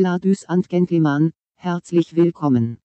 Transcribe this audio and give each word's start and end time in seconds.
Ladies 0.00 0.44
and 0.44 0.68
Gentlemen, 0.68 1.32
herzlich 1.56 2.14
willkommen. 2.14 2.78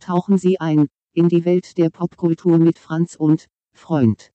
Tauchen 0.00 0.38
Sie 0.38 0.60
ein 0.60 0.86
in 1.12 1.28
die 1.28 1.44
Welt 1.44 1.76
der 1.76 1.90
Popkultur 1.90 2.56
mit 2.56 2.78
Franz 2.78 3.16
und 3.16 3.48
Freund. 3.74 4.32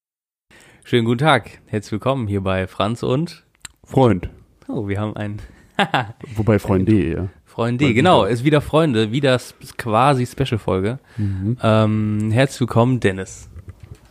Schönen 0.84 1.06
guten 1.06 1.18
Tag, 1.18 1.60
herzlich 1.66 1.94
willkommen 1.94 2.28
hier 2.28 2.42
bei 2.42 2.68
Franz 2.68 3.02
und 3.02 3.48
Freund. 3.84 4.30
Oh, 4.68 4.88
wir 4.88 5.00
haben 5.00 5.16
einen 5.16 5.42
Wobei 6.36 6.60
Freunde, 6.60 7.04
ja. 7.04 7.30
Freunde, 7.46 7.96
genau, 7.96 8.26
ist 8.26 8.44
wieder 8.44 8.62
Freunde, 8.62 9.12
wieder 9.12 9.42
quasi 9.78 10.28
Special-Folge. 10.28 11.00
Mhm. 11.18 11.58
Ähm, 11.64 12.30
herzlich 12.30 12.60
willkommen, 12.60 13.00
Dennis, 13.00 13.50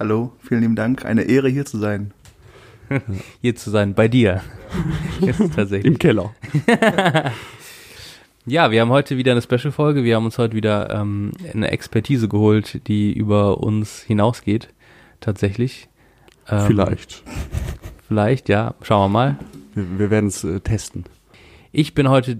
Hallo, 0.00 0.32
vielen 0.40 0.62
lieben 0.62 0.74
Dank. 0.74 1.04
Eine 1.04 1.22
Ehre 1.22 1.48
hier 1.48 1.66
zu 1.66 1.78
sein. 1.78 2.12
hier 3.40 3.54
zu 3.54 3.70
sein, 3.70 3.94
bei 3.94 4.08
dir. 4.08 4.42
Jetzt 5.20 5.54
tatsächlich. 5.54 5.84
Im 5.84 6.00
Keller. 6.00 6.34
Ja, 8.48 8.70
wir 8.70 8.80
haben 8.80 8.88
heute 8.88 9.18
wieder 9.18 9.32
eine 9.32 9.42
Special-Folge. 9.42 10.04
Wir 10.04 10.16
haben 10.16 10.24
uns 10.24 10.38
heute 10.38 10.56
wieder 10.56 10.88
ähm, 10.88 11.32
eine 11.52 11.70
Expertise 11.70 12.28
geholt, 12.28 12.88
die 12.88 13.12
über 13.12 13.58
uns 13.58 14.00
hinausgeht. 14.00 14.70
Tatsächlich. 15.20 15.90
Ähm, 16.48 16.66
Vielleicht. 16.66 17.24
Vielleicht, 18.06 18.48
ja. 18.48 18.74
Schauen 18.80 19.02
wir 19.02 19.08
mal. 19.12 19.38
Wir, 19.74 19.98
wir 19.98 20.10
werden 20.10 20.28
es 20.28 20.44
äh, 20.44 20.60
testen. 20.60 21.04
Ich 21.72 21.92
bin 21.92 22.08
heute 22.08 22.38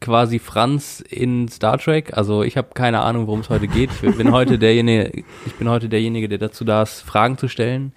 quasi 0.00 0.38
Franz 0.38 1.04
in 1.06 1.48
Star 1.48 1.76
Trek. 1.76 2.16
Also 2.16 2.42
ich 2.42 2.56
habe 2.56 2.68
keine 2.72 3.02
Ahnung, 3.02 3.26
worum 3.26 3.40
es 3.40 3.50
heute 3.50 3.68
geht. 3.68 3.90
Ich 4.00 4.16
bin 4.16 4.32
heute 4.32 4.58
derjenige, 4.58 5.22
ich 5.44 5.54
bin 5.56 5.68
heute 5.68 5.90
derjenige, 5.90 6.30
der 6.30 6.38
dazu 6.38 6.64
da 6.64 6.80
ist, 6.82 7.02
Fragen 7.02 7.36
zu 7.36 7.48
stellen. 7.48 7.92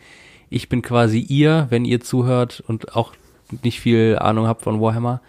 Ich 0.49 0.67
bin 0.67 0.81
quasi 0.81 1.19
ihr, 1.19 1.67
wenn 1.69 1.85
ihr 1.85 2.01
zuhört 2.01 2.61
und 2.67 2.97
auch 2.97 3.13
nicht 3.63 3.79
viel 3.79 4.17
Ahnung 4.19 4.45
habt 4.45 4.63
von 4.63 4.81
Warhammer. 4.81 5.21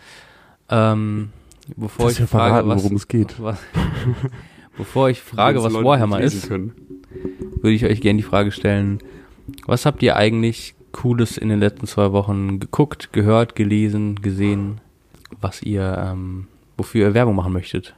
Ähm, 0.68 1.30
bevor 1.76 2.06
Dass 2.06 2.14
ich 2.14 2.20
wir 2.20 2.26
frage, 2.26 2.50
verraten, 2.50 2.68
was, 2.68 2.82
worum 2.82 2.96
es 2.96 3.08
geht. 3.08 3.42
was, 3.42 3.58
bevor 4.76 5.10
ich 5.10 5.20
frage, 5.20 5.62
was 5.62 5.72
Leute 5.72 5.84
Warhammer 5.84 6.20
ist, 6.20 6.48
Können. 6.48 6.72
würde 7.62 7.72
ich 7.72 7.84
euch 7.84 8.00
gerne 8.00 8.18
die 8.18 8.22
Frage 8.22 8.50
stellen, 8.50 8.98
was 9.66 9.86
habt 9.86 10.02
ihr 10.02 10.16
eigentlich 10.16 10.74
Cooles 10.92 11.38
in 11.38 11.48
den 11.48 11.60
letzten 11.60 11.86
zwei 11.86 12.12
Wochen 12.12 12.60
geguckt, 12.60 13.12
gehört, 13.12 13.54
gelesen, 13.54 14.16
gesehen, 14.16 14.80
was 15.40 15.62
ihr, 15.62 15.96
ähm, 15.98 16.48
wofür 16.76 17.08
ihr 17.08 17.14
Werbung 17.14 17.36
machen 17.36 17.52
möchtet? 17.52 17.94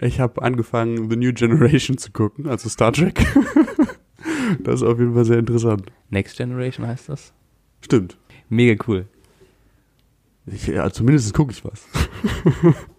Ich 0.00 0.20
habe 0.20 0.42
angefangen, 0.42 1.10
The 1.10 1.16
New 1.16 1.32
Generation 1.32 1.98
zu 1.98 2.12
gucken, 2.12 2.46
also 2.46 2.68
Star 2.68 2.92
Trek. 2.92 3.18
das 4.60 4.76
ist 4.76 4.82
auf 4.82 4.98
jeden 4.98 5.14
Fall 5.14 5.24
sehr 5.24 5.38
interessant. 5.38 5.90
Next 6.10 6.36
Generation 6.36 6.86
heißt 6.86 7.08
das? 7.08 7.32
Stimmt. 7.80 8.16
Mega 8.48 8.82
cool. 8.86 9.06
Ich, 10.46 10.68
ja, 10.68 10.88
zumindest 10.90 11.34
gucke 11.34 11.52
ich 11.52 11.64
was. 11.64 11.86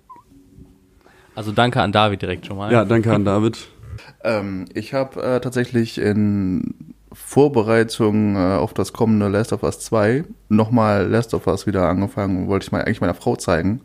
Also 1.40 1.54
danke 1.54 1.82
an 1.82 1.94
David 1.94 2.22
direkt 2.22 2.48
schon 2.48 2.58
mal. 2.58 2.70
Ja, 2.70 2.84
danke 2.84 3.14
an 3.14 3.24
David. 3.24 3.58
Ähm, 4.24 4.66
ich 4.74 4.94
habe 4.94 5.22
äh, 5.22 5.40
tatsächlich 5.40 5.98
in 5.98 6.94
Vorbereitung 7.12 8.36
äh, 8.36 8.56
auf 8.56 8.74
das 8.74 8.92
kommende 8.92 9.30
Last 9.30 9.54
of 9.54 9.64
Us 9.64 9.80
2 9.80 10.26
nochmal 10.50 11.08
Last 11.08 11.34
of 11.34 11.48
Us 11.48 11.68
wieder 11.68 11.88
angefangen. 11.88 12.48
Wollte 12.48 12.66
ich 12.66 12.72
mal 12.72 12.82
eigentlich 12.82 13.00
meiner 13.00 13.14
Frau 13.14 13.38
zeigen. 13.38 13.82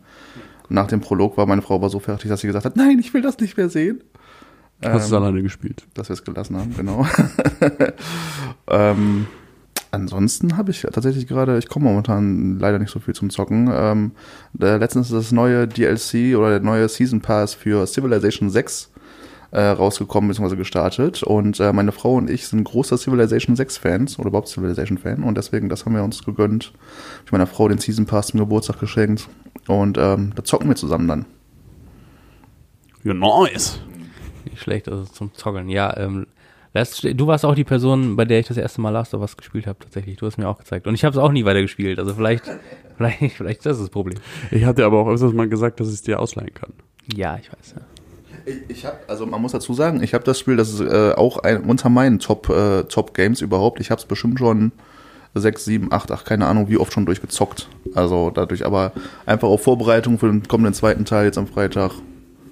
Nach 0.67 0.87
dem 0.87 0.99
Prolog 0.99 1.37
war 1.37 1.45
meine 1.45 1.61
Frau 1.61 1.75
aber 1.75 1.89
so 1.89 1.99
fertig, 1.99 2.29
dass 2.29 2.41
sie 2.41 2.47
gesagt 2.47 2.65
hat, 2.65 2.75
nein, 2.75 2.99
ich 2.99 3.13
will 3.13 3.21
das 3.21 3.39
nicht 3.39 3.55
mehr 3.55 3.69
sehen. 3.69 4.03
Hast 4.83 5.09
du 5.09 5.15
es 5.15 5.21
alleine 5.21 5.41
gespielt? 5.41 5.85
dass 5.93 6.09
wir 6.09 6.13
es 6.13 6.23
gelassen 6.23 6.57
haben, 6.57 6.75
genau. 6.75 7.05
ähm, 8.67 9.27
ansonsten 9.95 10.57
habe 10.57 10.71
ich 10.71 10.81
tatsächlich 10.81 11.27
gerade, 11.27 11.57
ich 11.57 11.67
komme 11.67 11.85
momentan 11.85 12.59
leider 12.59 12.79
nicht 12.79 12.91
so 12.91 12.99
viel 12.99 13.15
zum 13.15 13.29
Zocken. 13.29 13.69
Ähm, 13.73 14.11
der, 14.53 14.77
letztens 14.77 15.07
ist 15.07 15.13
das 15.13 15.31
neue 15.31 15.67
DLC 15.67 16.37
oder 16.37 16.51
der 16.51 16.59
neue 16.59 16.87
Season 16.87 17.21
Pass 17.21 17.53
für 17.53 17.87
Civilization 17.87 18.49
6 18.49 18.91
äh, 19.51 19.61
rausgekommen 19.61 20.29
bzw. 20.29 20.55
gestartet. 20.55 21.23
Und 21.23 21.59
äh, 21.59 21.71
meine 21.73 21.91
Frau 21.91 22.15
und 22.15 22.29
ich 22.29 22.47
sind 22.47 22.63
großer 22.63 22.97
Civilization 22.97 23.55
6 23.55 23.77
Fans 23.77 24.19
oder 24.19 24.27
überhaupt 24.27 24.49
Civilization 24.49 24.97
Fan 24.97 25.23
und 25.23 25.37
deswegen, 25.37 25.69
das 25.69 25.85
haben 25.85 25.95
wir 25.95 26.03
uns 26.03 26.23
gegönnt. 26.23 26.73
Ich 27.25 27.31
meiner 27.31 27.47
Frau 27.47 27.67
den 27.67 27.77
Season 27.77 28.05
Pass 28.05 28.27
zum 28.27 28.39
Geburtstag 28.39 28.79
geschenkt 28.79 29.27
und 29.67 29.97
ähm, 29.97 30.33
da 30.35 30.43
zocken 30.43 30.67
wir 30.67 30.75
zusammen 30.75 31.07
dann. 31.07 31.25
Ja, 33.03 33.13
nice. 33.13 33.79
Nicht 34.45 34.61
schlecht, 34.61 34.89
also 34.89 35.05
zum 35.05 35.33
Zoggeln. 35.33 35.69
Ja, 35.69 35.95
ähm, 35.97 36.27
Last, 36.75 37.05
du 37.05 37.25
warst 37.25 37.45
auch 37.45 37.55
die 37.55 37.63
Person, 37.63 38.17
bei 38.17 38.25
der 38.25 38.41
ich 38.41 38.47
das 38.47 38.57
erste 38.57 38.81
Mal 38.81 38.89
Last 38.89 39.13
of 39.13 39.21
Us 39.21 39.37
gespielt 39.37 39.65
habe, 39.65 39.79
tatsächlich. 39.79 40.17
Du 40.17 40.25
hast 40.25 40.37
mir 40.37 40.49
auch 40.49 40.57
gezeigt. 40.57 40.87
Und 40.87 40.93
ich 40.93 41.05
habe 41.05 41.17
es 41.17 41.23
auch 41.23 41.31
nie 41.31 41.45
weiter 41.45 41.61
gespielt. 41.61 41.99
Also 41.99 42.13
vielleicht, 42.13 42.43
vielleicht, 42.97 43.37
vielleicht 43.37 43.59
ist 43.59 43.65
das 43.65 43.79
das 43.79 43.89
Problem. 43.89 44.19
Ich 44.51 44.65
hatte 44.65 44.85
aber 44.85 44.99
auch 44.99 45.07
öfters 45.07 45.31
mal 45.31 45.47
gesagt, 45.47 45.79
dass 45.79 45.87
ich 45.87 45.93
es 45.93 46.01
dir 46.01 46.19
ausleihen 46.19 46.53
kann. 46.53 46.73
Ja, 47.15 47.37
ich 47.41 47.49
weiß. 47.49 47.75
Ja. 47.77 47.81
Ich, 48.45 48.57
ich 48.67 48.85
habe, 48.85 48.97
also 49.07 49.25
man 49.25 49.41
muss 49.41 49.53
dazu 49.53 49.73
sagen, 49.73 50.03
ich 50.03 50.13
habe 50.13 50.25
das 50.25 50.37
Spiel, 50.37 50.57
das 50.57 50.73
ist 50.73 50.81
äh, 50.81 51.13
auch 51.15 51.37
ein, 51.37 51.63
unter 51.63 51.87
meinen 51.87 52.19
Top, 52.19 52.49
äh, 52.49 52.83
Top 52.83 53.13
Games 53.13 53.39
überhaupt. 53.39 53.79
Ich 53.79 53.89
habe 53.89 53.99
es 53.99 54.05
bestimmt 54.05 54.37
schon 54.37 54.73
sechs, 55.33 55.63
sieben, 55.63 55.93
acht, 55.93 56.11
ach 56.11 56.25
keine 56.25 56.45
Ahnung, 56.45 56.67
wie 56.67 56.77
oft 56.77 56.91
schon 56.91 57.05
durchgezockt. 57.05 57.69
Also 57.93 58.31
dadurch, 58.31 58.65
aber 58.65 58.91
einfach 59.25 59.47
auf 59.47 59.63
Vorbereitung 59.63 60.19
für 60.19 60.27
den 60.27 60.45
kommenden 60.45 60.73
zweiten 60.73 61.05
Teil 61.05 61.23
jetzt 61.23 61.37
am 61.37 61.47
Freitag, 61.47 61.93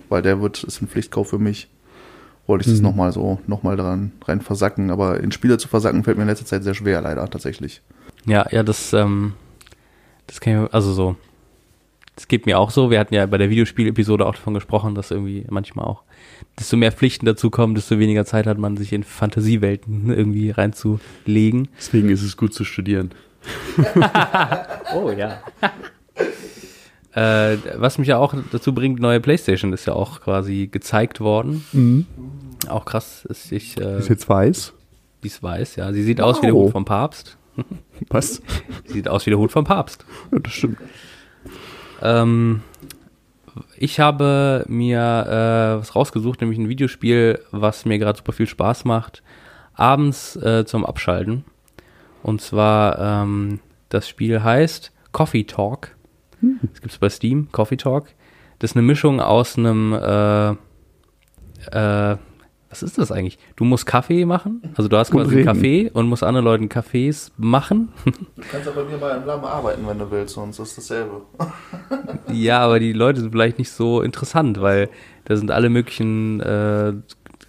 weil 0.07 0.21
der 0.21 0.41
wird, 0.41 0.63
ist 0.63 0.81
ein 0.81 0.87
Pflichtkauf 0.87 1.27
für 1.29 1.39
mich. 1.39 1.67
Wollte 2.47 2.65
ich 2.65 2.71
das 2.73 2.79
Mhm. 2.81 2.87
nochmal 2.89 3.11
so, 3.13 3.39
nochmal 3.47 3.77
dran 3.77 4.11
rein 4.25 4.41
versacken. 4.41 4.91
Aber 4.91 5.19
in 5.21 5.31
Spiele 5.31 5.57
zu 5.57 5.67
versacken 5.67 6.03
fällt 6.03 6.17
mir 6.17 6.23
in 6.23 6.29
letzter 6.29 6.45
Zeit 6.45 6.63
sehr 6.63 6.73
schwer, 6.73 7.01
leider, 7.01 7.29
tatsächlich. 7.29 7.81
Ja, 8.25 8.45
ja, 8.51 8.63
das, 8.63 8.91
ähm, 8.93 9.33
das 10.27 10.39
kann 10.41 10.65
ich, 10.65 10.73
also 10.73 10.93
so, 10.93 11.15
das 12.15 12.27
geht 12.27 12.45
mir 12.45 12.59
auch 12.59 12.69
so. 12.69 12.91
Wir 12.91 12.99
hatten 12.99 13.13
ja 13.13 13.25
bei 13.25 13.37
der 13.37 13.49
Videospiel-Episode 13.49 14.25
auch 14.25 14.35
davon 14.35 14.53
gesprochen, 14.53 14.93
dass 14.93 15.09
irgendwie 15.11 15.45
manchmal 15.49 15.85
auch, 15.85 16.03
desto 16.59 16.77
mehr 16.77 16.91
Pflichten 16.91 17.25
dazukommen, 17.25 17.75
desto 17.75 17.97
weniger 17.97 18.25
Zeit 18.25 18.45
hat 18.45 18.57
man, 18.57 18.77
sich 18.77 18.93
in 18.93 19.03
Fantasiewelten 19.03 20.09
irgendwie 20.13 20.51
reinzulegen. 20.51 21.69
Deswegen 21.77 22.09
ist 22.09 22.23
es 22.23 22.37
gut 22.37 22.53
zu 22.53 22.63
studieren. 22.65 23.11
Oh 24.95 25.09
ja. 25.11 25.41
Äh, 27.15 27.57
was 27.75 27.97
mich 27.97 28.07
ja 28.07 28.17
auch 28.17 28.33
dazu 28.51 28.73
bringt, 28.73 28.99
neue 28.99 29.19
Playstation 29.19 29.73
ist 29.73 29.85
ja 29.85 29.93
auch 29.93 30.21
quasi 30.21 30.67
gezeigt 30.71 31.19
worden. 31.19 31.63
Mhm. 31.71 32.05
Auch 32.69 32.85
krass, 32.85 33.25
ist 33.25 33.51
ich, 33.51 33.79
äh, 33.79 33.99
Ist 33.99 34.09
jetzt 34.09 34.27
weiß. 34.29 34.73
wie 35.21 35.27
es 35.27 35.41
weiß, 35.43 35.75
ja. 35.75 35.91
Sie 35.93 36.03
sieht 36.03 36.21
aus 36.21 36.41
wie 36.41 36.47
der 36.47 36.55
Wow. 36.55 36.65
Hut 36.65 36.71
vom 36.71 36.85
Papst. 36.85 37.37
Was? 38.09 38.41
Sie 38.85 38.93
sieht 38.93 39.07
aus 39.07 39.25
wie 39.25 39.29
der 39.29 39.39
Hut 39.39 39.51
vom 39.51 39.63
Papst. 39.65 40.05
Ja, 40.31 40.39
das 40.39 40.53
stimmt. 40.53 40.77
Ähm, 42.01 42.61
ich 43.77 43.99
habe 43.99 44.65
mir 44.67 44.99
äh, 45.77 45.79
was 45.79 45.95
rausgesucht, 45.95 46.41
nämlich 46.41 46.57
ein 46.57 46.69
Videospiel, 46.69 47.39
was 47.51 47.85
mir 47.85 47.99
gerade 47.99 48.17
super 48.17 48.31
viel 48.33 48.47
Spaß 48.47 48.83
macht, 48.85 49.21
abends 49.75 50.35
äh, 50.37 50.65
zum 50.65 50.85
Abschalten. 50.85 51.45
Und 52.23 52.41
zwar, 52.41 52.97
ähm, 53.23 53.59
das 53.89 54.09
Spiel 54.09 54.41
heißt 54.43 54.91
Coffee 55.11 55.43
Talk. 55.43 55.95
Das 56.71 56.81
gibt's 56.81 56.97
bei 56.97 57.09
Steam, 57.09 57.47
Coffee 57.51 57.77
Talk. 57.77 58.07
Das 58.59 58.71
ist 58.71 58.77
eine 58.77 58.85
Mischung 58.85 59.19
aus 59.19 59.57
einem, 59.57 59.93
äh, 59.93 60.51
äh, 61.71 62.17
was 62.69 62.81
ist 62.81 62.97
das 62.97 63.11
eigentlich? 63.11 63.37
Du 63.55 63.65
musst 63.65 63.85
Kaffee 63.85 64.25
machen, 64.25 64.61
also 64.75 64.89
du 64.89 64.97
hast 64.97 65.11
quasi 65.11 65.35
einen. 65.35 65.45
Kaffee 65.45 65.91
und 65.93 66.07
musst 66.07 66.23
anderen 66.23 66.45
Leuten 66.45 66.69
Kaffees 66.69 67.31
machen. 67.37 67.89
Du 68.05 68.11
kannst 68.51 68.67
aber 68.67 68.85
mir 68.85 68.97
bei 68.97 69.15
Lamm 69.17 69.45
arbeiten, 69.45 69.85
wenn 69.87 69.99
du 69.99 70.09
willst, 70.09 70.33
sonst 70.33 70.59
ist 70.59 70.77
dasselbe. 70.77 71.21
Ja, 72.31 72.59
aber 72.61 72.79
die 72.79 72.93
Leute 72.93 73.19
sind 73.19 73.31
vielleicht 73.31 73.59
nicht 73.59 73.69
so 73.69 74.01
interessant, 74.01 74.59
weil 74.61 74.89
da 75.25 75.35
sind 75.35 75.51
alle 75.51 75.69
möglichen, 75.69 76.39
äh, 76.39 76.93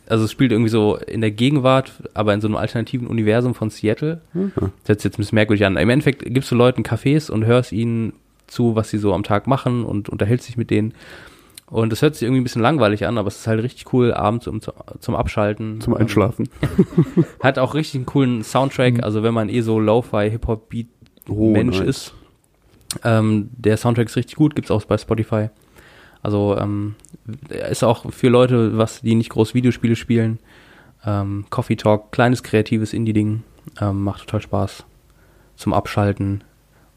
also 0.07 0.25
es 0.25 0.33
spielt 0.33 0.53
irgendwie 0.53 0.69
so 0.69 0.97
in 0.97 1.21
der 1.23 1.31
Gegenwart, 1.31 1.93
aber 2.13 2.35
in 2.35 2.41
so 2.41 2.49
einem 2.49 2.57
alternativen 2.57 3.07
Universum 3.07 3.55
von 3.55 3.71
Seattle. 3.71 4.21
Mhm. 4.35 4.53
Das 4.57 4.89
hört 4.89 5.01
sich 5.01 5.05
jetzt 5.05 5.15
ein 5.15 5.23
bisschen 5.23 5.37
merkwürdig 5.37 5.65
an. 5.65 5.77
Im 5.77 5.89
Endeffekt 5.89 6.23
gibst 6.27 6.51
du 6.51 6.55
Leuten 6.55 6.83
Cafés 6.83 7.31
und 7.31 7.47
hörst 7.47 7.73
ihnen 7.73 8.13
zu, 8.47 8.75
was 8.77 8.91
sie 8.91 8.99
so 8.99 9.13
am 9.15 9.23
Tag 9.23 9.47
machen 9.47 9.85
und 9.85 10.09
unterhältst 10.09 10.49
dich 10.49 10.57
mit 10.57 10.71
denen. 10.71 10.95
Und 11.67 11.91
das 11.91 12.03
hört 12.03 12.15
sich 12.15 12.23
irgendwie 12.23 12.41
ein 12.41 12.45
bisschen 12.45 12.63
langweilig 12.63 13.07
an, 13.07 13.17
aber 13.19 13.29
es 13.29 13.37
ist 13.41 13.47
halt 13.47 13.63
richtig 13.63 13.93
cool, 13.93 14.13
abends 14.13 14.47
um, 14.47 14.61
zum 15.01 15.15
Abschalten. 15.17 15.81
Zum 15.81 15.95
Einschlafen. 15.95 16.49
Hat 17.43 17.59
auch 17.59 17.75
richtig 17.75 17.97
einen 17.97 18.07
coolen 18.07 18.45
Soundtrack, 18.45 19.03
also 19.03 19.23
wenn 19.23 19.35
man 19.35 19.49
eh 19.49 19.61
so 19.63 19.81
Lo-Fi, 19.81 20.31
Hip-Hop-Beat 20.31 20.89
Oh, 21.29 21.51
Mensch 21.51 21.79
nice. 21.79 21.89
ist. 21.89 22.15
Ähm, 23.03 23.49
der 23.57 23.77
Soundtrack 23.77 24.09
ist 24.09 24.17
richtig 24.17 24.37
gut, 24.37 24.55
gibt's 24.55 24.71
auch 24.71 24.85
bei 24.85 24.99
Spotify. 24.99 25.49
Also 26.23 26.57
ähm, 26.59 26.95
ist 27.71 27.83
auch 27.83 28.11
für 28.13 28.29
Leute, 28.29 28.77
was 28.79 29.01
die 29.01 29.15
nicht 29.15 29.31
groß 29.31 29.55
Videospiele 29.55 29.97
spielen. 29.97 30.39
Ähm, 31.05 31.45
Coffee 31.51 31.77
Talk, 31.77 32.13
kleines 32.13 32.43
kreatives 32.43 32.93
Indie-Ding, 32.93 33.43
ähm, 33.81 34.03
macht 34.05 34.21
total 34.21 34.43
Spaß 34.43 34.85
zum 35.57 35.73
Abschalten. 35.75 36.45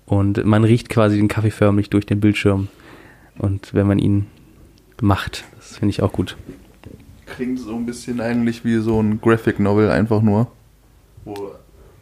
Und 0.07 0.43
man 0.45 0.63
riecht 0.63 0.89
quasi 0.89 1.17
den 1.17 1.27
Kaffee 1.27 1.51
förmlich 1.51 1.89
durch 1.89 2.05
den 2.05 2.19
Bildschirm. 2.19 2.69
Und 3.37 3.73
wenn 3.73 3.85
man 3.85 3.99
ihn 3.99 4.25
macht, 5.01 5.43
das 5.57 5.77
finde 5.77 5.91
ich 5.91 6.01
auch 6.01 6.13
gut. 6.13 6.37
Klingt 7.25 7.59
so 7.59 7.75
ein 7.75 7.85
bisschen 7.85 8.21
eigentlich 8.21 8.65
wie 8.65 8.77
so 8.77 8.99
ein 8.99 9.21
Graphic 9.21 9.59
Novel, 9.59 9.91
einfach 9.91 10.21
nur. 10.21 10.47
Wo 11.25 11.51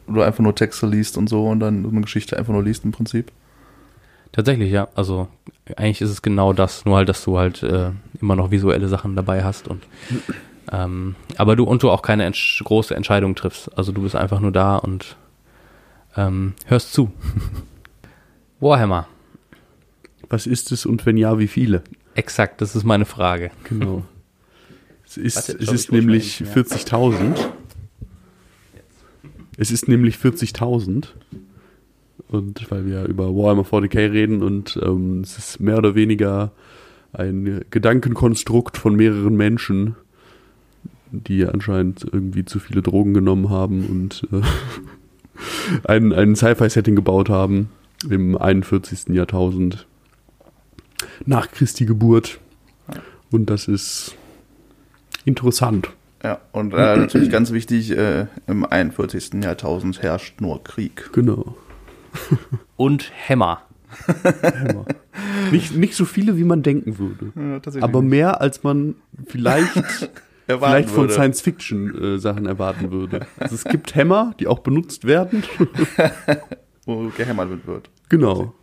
du 0.08 0.22
einfach 0.22 0.44
nur 0.44 0.54
Texte 0.54 0.86
liest 0.86 1.18
und 1.18 1.28
so 1.28 1.48
und 1.48 1.60
dann 1.60 1.84
eine 1.84 2.02
Geschichte 2.02 2.38
einfach 2.38 2.54
nur 2.54 2.64
liest 2.64 2.86
im 2.86 2.92
Prinzip. 2.92 3.32
Tatsächlich, 4.32 4.72
ja. 4.72 4.88
Also 4.94 5.28
eigentlich 5.76 6.02
ist 6.02 6.12
es 6.12 6.22
genau 6.22 6.54
das, 6.54 6.86
nur 6.86 6.98
halt, 6.98 7.10
dass 7.10 7.24
du 7.24 7.40
halt 7.40 7.64
äh, 7.64 7.90
immer 8.22 8.36
noch 8.36 8.52
visuelle 8.52 8.88
Sachen 8.88 9.16
dabei 9.16 9.44
hast 9.44 9.68
und 9.68 9.84
ähm, 10.72 11.16
aber 11.38 11.56
du 11.56 11.64
und 11.64 11.84
du 11.84 11.90
auch 11.90 12.02
keine 12.02 12.26
entsch 12.26 12.64
große 12.64 12.96
Entscheidung 12.96 13.36
triffst. 13.36 13.76
Also 13.78 13.92
du 13.92 14.02
bist 14.02 14.16
einfach 14.16 14.40
nur 14.40 14.52
da 14.52 14.78
und 14.78 15.16
ähm, 16.16 16.54
hörst 16.66 16.94
zu. 16.94 17.12
Warhammer. 18.60 19.08
Was 20.30 20.48
ist 20.48 20.72
es 20.72 20.86
und 20.86 21.06
wenn 21.06 21.18
ja, 21.18 21.38
wie 21.40 21.48
viele? 21.48 21.84
Exakt, 22.16 22.62
das 22.62 22.76
ist 22.76 22.84
meine 22.84 23.06
Frage. 23.06 23.52
Genau. 23.64 24.04
Es 25.08 25.18
ist, 25.18 25.36
Warte, 25.36 25.64
es 25.64 25.72
ist 25.72 25.92
nämlich 25.92 26.42
mal 26.42 26.50
eben, 26.50 26.68
40.000. 26.68 27.38
Es 29.56 29.70
ist 29.70 29.88
nämlich 29.88 30.16
40.000. 30.16 31.10
Und 32.28 32.72
weil 32.72 32.88
wir 32.88 33.06
über 33.06 33.28
Warhammer 33.28 33.62
40k 33.62 34.12
reden 34.12 34.42
und 34.42 34.80
ähm, 34.84 35.22
es 35.22 35.38
ist 35.38 35.60
mehr 35.60 35.78
oder 35.78 35.94
weniger 35.94 36.52
ein 37.14 37.64
Gedankenkonstrukt 37.70 38.78
von 38.78 38.96
mehreren 38.96 39.36
Menschen, 39.36 39.96
die 41.12 41.46
anscheinend 41.46 42.04
irgendwie 42.04 42.44
zu 42.44 42.60
viele 42.60 42.82
Drogen 42.82 43.14
genommen 43.14 43.52
haben 43.52 43.86
und 43.86 44.28
äh, 44.34 44.42
ein, 45.88 46.14
ein 46.14 46.36
Sci-Fi-Setting 46.36 46.96
gebaut 46.96 47.30
haben 47.30 47.70
im 48.10 48.38
41. 48.38 49.10
Jahrtausend 49.10 49.88
nach 51.26 51.52
Christi 51.52 51.86
Geburt. 51.86 52.40
Und 53.32 53.50
das 53.50 53.68
ist 53.68 54.16
interessant. 55.26 55.90
Ja, 56.24 56.40
und 56.54 56.74
äh, 56.74 56.98
natürlich 56.98 57.30
ganz 57.30 57.52
wichtig, 57.52 57.92
äh, 57.92 58.26
im 58.48 58.66
41. 58.66 59.44
Jahrtausend 59.44 60.02
herrscht 60.02 60.42
nur 60.42 60.64
Krieg. 60.64 61.10
Genau. 61.14 61.56
Und 62.78 63.12
Hammer. 63.30 63.62
Hammer. 64.08 64.86
nicht, 65.52 65.76
nicht 65.76 65.96
so 65.96 66.06
viele, 66.06 66.38
wie 66.38 66.44
man 66.44 66.64
denken 66.64 66.98
würde. 66.98 67.32
Ja, 67.36 67.84
Aber 67.84 68.02
nicht. 68.02 68.10
mehr, 68.10 68.42
als 68.42 68.64
man 68.64 68.96
vielleicht, 69.28 69.72
vielleicht 70.48 70.90
von. 70.90 71.10
Science-Fiction-Sachen 71.10 72.46
erwarten 72.46 72.92
würde. 72.92 73.28
Also 73.38 73.56
es 73.56 73.64
gibt 73.64 73.94
Hämmer, 73.96 74.34
die 74.40 74.48
auch 74.48 74.60
benutzt 74.60 75.06
werden. 75.06 75.44
Wo 76.86 77.10
gehämmert 77.16 77.66
wird. 77.66 77.90
genau. 78.10 78.54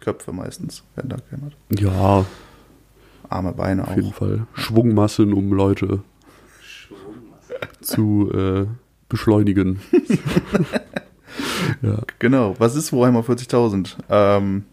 Köpfe 0.00 0.32
meistens 0.32 0.82
werden 0.94 1.10
da 1.10 1.16
gehämmert. 1.28 1.54
Ja, 1.78 2.24
Arme, 3.28 3.52
Beine 3.52 3.86
auf 3.86 3.94
jeden 3.94 4.08
auch. 4.08 4.14
Fall. 4.14 4.46
Schwungmassen, 4.54 5.32
um 5.34 5.52
Leute 5.52 6.02
zu 7.82 8.30
äh, 8.32 8.66
beschleunigen. 9.08 9.80
ja. 11.82 11.98
Genau. 12.18 12.54
Was 12.58 12.74
ist 12.76 12.92
Warhammer 12.92 13.20
40.000? 13.20 13.96
Ähm, 14.08 14.64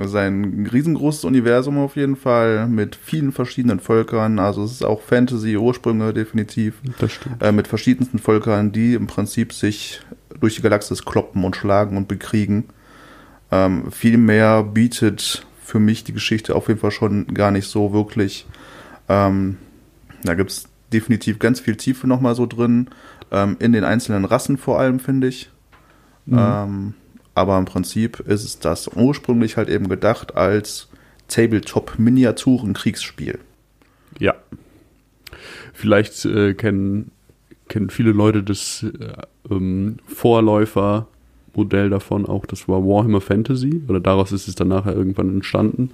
es 0.00 0.10
ist 0.10 0.14
ein 0.14 0.68
riesengroßes 0.72 1.24
Universum 1.24 1.78
auf 1.78 1.96
jeden 1.96 2.14
Fall 2.14 2.68
mit 2.68 2.94
vielen 2.94 3.32
verschiedenen 3.32 3.80
Völkern. 3.80 4.38
Also 4.38 4.62
es 4.62 4.70
ist 4.72 4.84
auch 4.84 5.02
Fantasy-Ursprünge 5.02 6.12
definitiv. 6.12 6.80
Das 7.00 7.12
stimmt. 7.12 7.42
Äh, 7.42 7.50
mit 7.50 7.66
verschiedensten 7.66 8.20
Völkern, 8.20 8.70
die 8.70 8.94
im 8.94 9.08
Prinzip 9.08 9.52
sich 9.52 10.00
durch 10.40 10.54
die 10.54 10.62
Galaxis 10.62 11.04
kloppen 11.04 11.42
und 11.42 11.56
schlagen 11.56 11.96
und 11.96 12.06
bekriegen. 12.06 12.64
Ähm, 13.50 13.90
viel 13.90 14.18
mehr 14.18 14.62
bietet 14.62 15.44
für 15.64 15.80
mich 15.80 16.04
die 16.04 16.12
Geschichte 16.12 16.54
auf 16.54 16.68
jeden 16.68 16.78
Fall 16.78 16.92
schon 16.92 17.26
gar 17.34 17.50
nicht 17.50 17.66
so 17.66 17.92
wirklich. 17.92 18.46
Ähm, 19.08 19.56
da 20.22 20.34
gibt 20.34 20.52
es 20.52 20.68
definitiv 20.92 21.40
ganz 21.40 21.58
viel 21.58 21.74
Tiefe 21.74 22.06
nochmal 22.06 22.36
so 22.36 22.46
drin. 22.46 22.88
Ähm, 23.32 23.56
in 23.58 23.72
den 23.72 23.82
einzelnen 23.82 24.24
Rassen 24.24 24.58
vor 24.58 24.78
allem, 24.78 25.00
finde 25.00 25.26
ich. 25.26 25.50
Ähm, 26.30 26.94
aber 27.38 27.56
im 27.56 27.64
Prinzip 27.66 28.18
ist 28.20 28.42
es 28.42 28.58
das 28.58 28.88
ursprünglich 28.88 29.56
halt 29.56 29.68
eben 29.68 29.88
gedacht 29.88 30.36
als 30.36 30.88
Tabletop-Miniaturen-Kriegsspiel. 31.28 33.38
Ja. 34.18 34.34
Vielleicht 35.72 36.24
äh, 36.24 36.54
kennen, 36.54 37.12
kennen 37.68 37.90
viele 37.90 38.10
Leute 38.10 38.42
das 38.42 38.82
äh, 38.82 39.12
ähm, 39.54 39.98
Vorläufermodell 40.08 41.90
davon 41.90 42.26
auch. 42.26 42.44
Das 42.44 42.66
war 42.66 42.82
Warhammer 42.82 43.20
Fantasy. 43.20 43.84
Oder 43.86 44.00
daraus 44.00 44.32
ist 44.32 44.48
es 44.48 44.56
dann 44.56 44.66
nachher 44.68 44.96
irgendwann 44.96 45.30
entstanden. 45.30 45.92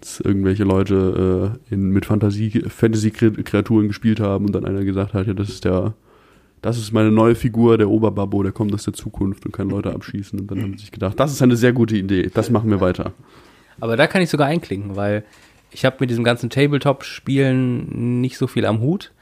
Dass 0.00 0.20
irgendwelche 0.20 0.64
Leute 0.64 1.58
äh, 1.70 1.72
in, 1.72 1.88
mit 1.88 2.04
Fantasy-Kreaturen 2.04 3.88
gespielt 3.88 4.20
haben 4.20 4.44
und 4.44 4.52
dann 4.52 4.66
einer 4.66 4.84
gesagt 4.84 5.14
hat, 5.14 5.26
ja, 5.26 5.32
das 5.32 5.48
ist 5.48 5.64
der, 5.64 5.94
das 6.64 6.78
ist 6.78 6.92
meine 6.92 7.10
neue 7.10 7.34
Figur, 7.34 7.76
der 7.76 7.90
Oberbabbo, 7.90 8.42
der 8.42 8.52
kommt 8.52 8.72
aus 8.72 8.84
der 8.84 8.94
Zukunft 8.94 9.44
und 9.44 9.52
kann 9.52 9.68
Leute 9.68 9.92
abschießen. 9.92 10.40
Und 10.40 10.50
dann 10.50 10.62
haben 10.62 10.72
sie 10.72 10.84
sich 10.84 10.92
gedacht, 10.92 11.20
das 11.20 11.30
ist 11.30 11.42
eine 11.42 11.56
sehr 11.56 11.74
gute 11.74 11.94
Idee, 11.94 12.30
das 12.32 12.48
machen 12.48 12.70
wir 12.70 12.80
weiter. 12.80 13.12
Aber 13.80 13.98
da 13.98 14.06
kann 14.06 14.22
ich 14.22 14.30
sogar 14.30 14.46
einklinken, 14.46 14.96
weil 14.96 15.24
ich 15.72 15.84
habe 15.84 15.96
mit 16.00 16.08
diesem 16.08 16.24
ganzen 16.24 16.48
Tabletop-Spielen 16.48 18.22
nicht 18.22 18.38
so 18.38 18.46
viel 18.46 18.64
am 18.64 18.80
Hut. 18.80 19.12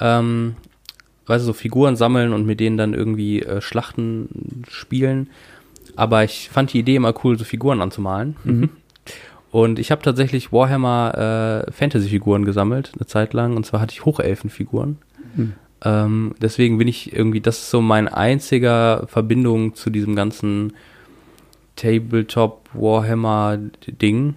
Ähm, 0.00 0.56
weißt 1.26 1.44
du, 1.44 1.46
so 1.46 1.52
Figuren 1.52 1.94
sammeln 1.94 2.32
und 2.32 2.46
mit 2.46 2.58
denen 2.58 2.76
dann 2.76 2.94
irgendwie 2.94 3.42
äh, 3.42 3.60
Schlachten 3.60 4.64
spielen. 4.68 5.30
Aber 5.94 6.24
ich 6.24 6.48
fand 6.50 6.72
die 6.72 6.80
Idee 6.80 6.96
immer 6.96 7.14
cool, 7.22 7.38
so 7.38 7.44
Figuren 7.44 7.80
anzumalen. 7.80 8.34
Und 9.52 9.78
ich 9.78 9.90
habe 9.90 10.00
tatsächlich 10.00 10.50
Warhammer 10.50 11.66
äh, 11.68 11.70
Fantasy-Figuren 11.70 12.46
gesammelt, 12.46 12.92
eine 12.96 13.06
Zeit 13.06 13.34
lang. 13.34 13.54
Und 13.54 13.66
zwar 13.66 13.82
hatte 13.82 13.92
ich 13.92 14.06
Hochelfen-Figuren. 14.06 14.96
Ähm, 15.84 16.34
deswegen 16.40 16.78
bin 16.78 16.88
ich 16.88 17.12
irgendwie, 17.12 17.40
das 17.40 17.58
ist 17.58 17.70
so 17.70 17.80
mein 17.80 18.08
einziger 18.08 19.06
Verbindung 19.08 19.74
zu 19.74 19.90
diesem 19.90 20.14
ganzen 20.14 20.74
Tabletop 21.76 22.68
Warhammer 22.72 23.58
Ding. 23.86 24.34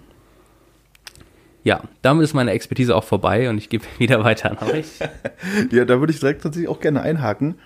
Ja, 1.62 1.82
damit 2.02 2.24
ist 2.24 2.34
meine 2.34 2.52
Expertise 2.52 2.94
auch 2.94 3.04
vorbei 3.04 3.50
und 3.50 3.58
ich 3.58 3.68
gebe 3.68 3.84
wieder 3.98 4.24
weiter 4.24 4.50
an 4.50 4.70
euch. 4.70 4.86
Ja, 5.70 5.84
da 5.84 6.00
würde 6.00 6.12
ich 6.12 6.20
direkt 6.20 6.42
tatsächlich 6.42 6.68
auch 6.68 6.80
gerne 6.80 7.02
einhaken, 7.02 7.56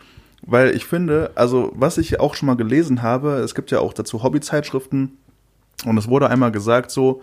weil 0.42 0.74
ich 0.74 0.84
finde, 0.84 1.30
also 1.34 1.72
was 1.74 1.98
ich 1.98 2.20
auch 2.20 2.34
schon 2.34 2.46
mal 2.46 2.56
gelesen 2.56 3.02
habe, 3.02 3.36
es 3.36 3.54
gibt 3.54 3.70
ja 3.70 3.80
auch 3.80 3.92
dazu 3.92 4.22
Hobbyzeitschriften 4.22 5.16
und 5.84 5.98
es 5.98 6.08
wurde 6.08 6.28
einmal 6.28 6.52
gesagt 6.52 6.90
so, 6.90 7.22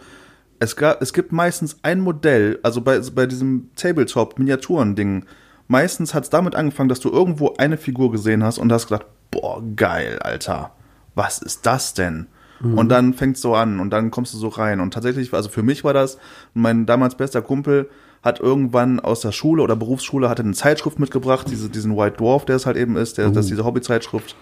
es, 0.60 0.76
gab, 0.76 1.02
es 1.02 1.14
gibt 1.14 1.32
meistens 1.32 1.78
ein 1.84 2.00
Modell, 2.00 2.60
also 2.64 2.82
bei, 2.82 3.00
bei 3.14 3.28
diesem 3.28 3.70
Tabletop-Miniaturen-Ding, 3.76 5.26
meistens 5.68 6.14
hat 6.14 6.24
es 6.24 6.30
damit 6.30 6.56
angefangen, 6.56 6.90
dass 6.90 7.00
du 7.00 7.10
irgendwo 7.10 7.56
eine 7.58 7.78
Figur 7.78 8.12
gesehen 8.12 8.44
hast 8.44 8.58
und 8.58 8.72
hast 8.72 8.88
gedacht, 8.88 9.06
boah, 9.32 9.62
geil, 9.76 10.20
Alter, 10.20 10.72
was 11.16 11.40
ist 11.40 11.66
das 11.66 11.94
denn? 11.94 12.28
Und 12.76 12.90
dann 12.90 13.14
fängt 13.14 13.38
so 13.38 13.54
an 13.54 13.80
und 13.80 13.92
dann 13.92 14.10
kommst 14.10 14.34
du 14.34 14.38
so 14.38 14.48
rein. 14.48 14.80
Und 14.80 14.94
tatsächlich, 14.94 15.32
also 15.34 15.50
für 15.50 15.62
mich 15.62 15.84
war 15.84 15.94
das, 15.94 16.18
mein 16.54 16.86
damals 16.86 17.16
bester 17.16 17.42
Kumpel 17.42 17.90
hat 18.24 18.40
irgendwann 18.40 19.00
aus 19.00 19.22
der 19.22 19.32
Schule 19.32 19.62
oder 19.62 19.76
Berufsschule 19.76 20.28
hatte 20.28 20.42
eine 20.42 20.54
Zeitschrift 20.54 21.00
mitgebracht, 21.00 21.48
diese, 21.50 21.70
diesen 21.70 21.96
White 21.96 22.18
Dwarf, 22.18 22.46
der 22.46 22.56
es 22.56 22.66
halt 22.66 22.76
eben 22.76 22.98
ist, 22.98 23.20
der, 23.20 23.30
das 23.30 23.46
ist 23.46 23.52
diese 23.52 23.64
Hobbyzeitschrift. 23.64 24.36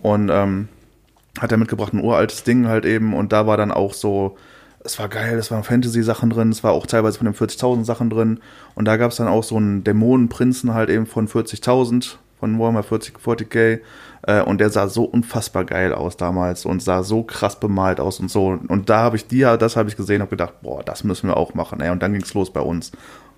Und 0.00 0.30
ähm, 0.30 0.68
hat 1.40 1.50
er 1.50 1.58
mitgebracht, 1.58 1.92
ein 1.92 2.02
uraltes 2.02 2.44
Ding 2.44 2.68
halt 2.68 2.84
eben. 2.84 3.14
Und 3.14 3.32
da 3.32 3.46
war 3.46 3.56
dann 3.56 3.72
auch 3.72 3.94
so, 3.94 4.36
es 4.86 4.98
war 4.98 5.08
geil, 5.08 5.36
es 5.36 5.50
waren 5.50 5.64
Fantasy-Sachen 5.64 6.30
drin, 6.30 6.50
es 6.50 6.64
war 6.64 6.72
auch 6.72 6.86
teilweise 6.86 7.18
von 7.18 7.26
den 7.26 7.34
40.000 7.34 7.84
Sachen 7.84 8.08
drin. 8.08 8.40
Und 8.74 8.86
da 8.86 8.96
gab 8.96 9.10
es 9.10 9.16
dann 9.18 9.28
auch 9.28 9.44
so 9.44 9.56
einen 9.56 9.84
Dämonenprinzen 9.84 10.72
halt 10.72 10.88
eben 10.88 11.06
von 11.06 11.28
40.000, 11.28 12.14
von 12.38 12.58
Warhammer 12.58 12.82
40, 12.82 13.18
40k. 13.18 13.80
Äh, 14.22 14.42
und 14.42 14.60
der 14.60 14.70
sah 14.70 14.88
so 14.88 15.04
unfassbar 15.04 15.64
geil 15.64 15.92
aus 15.92 16.16
damals 16.16 16.64
und 16.64 16.82
sah 16.82 17.02
so 17.02 17.22
krass 17.22 17.60
bemalt 17.60 18.00
aus 18.00 18.20
und 18.20 18.30
so. 18.30 18.58
Und 18.68 18.88
da 18.88 19.00
habe 19.00 19.16
ich 19.16 19.26
die, 19.26 19.40
das 19.40 19.76
habe 19.76 19.88
ich 19.88 19.96
gesehen, 19.96 20.20
habe 20.20 20.30
gedacht, 20.30 20.62
boah, 20.62 20.82
das 20.82 21.04
müssen 21.04 21.28
wir 21.28 21.36
auch 21.36 21.54
machen. 21.54 21.80
Ey. 21.80 21.90
Und 21.90 22.02
dann 22.02 22.12
ging's 22.12 22.32
los 22.34 22.52
bei 22.52 22.60
uns. 22.60 22.92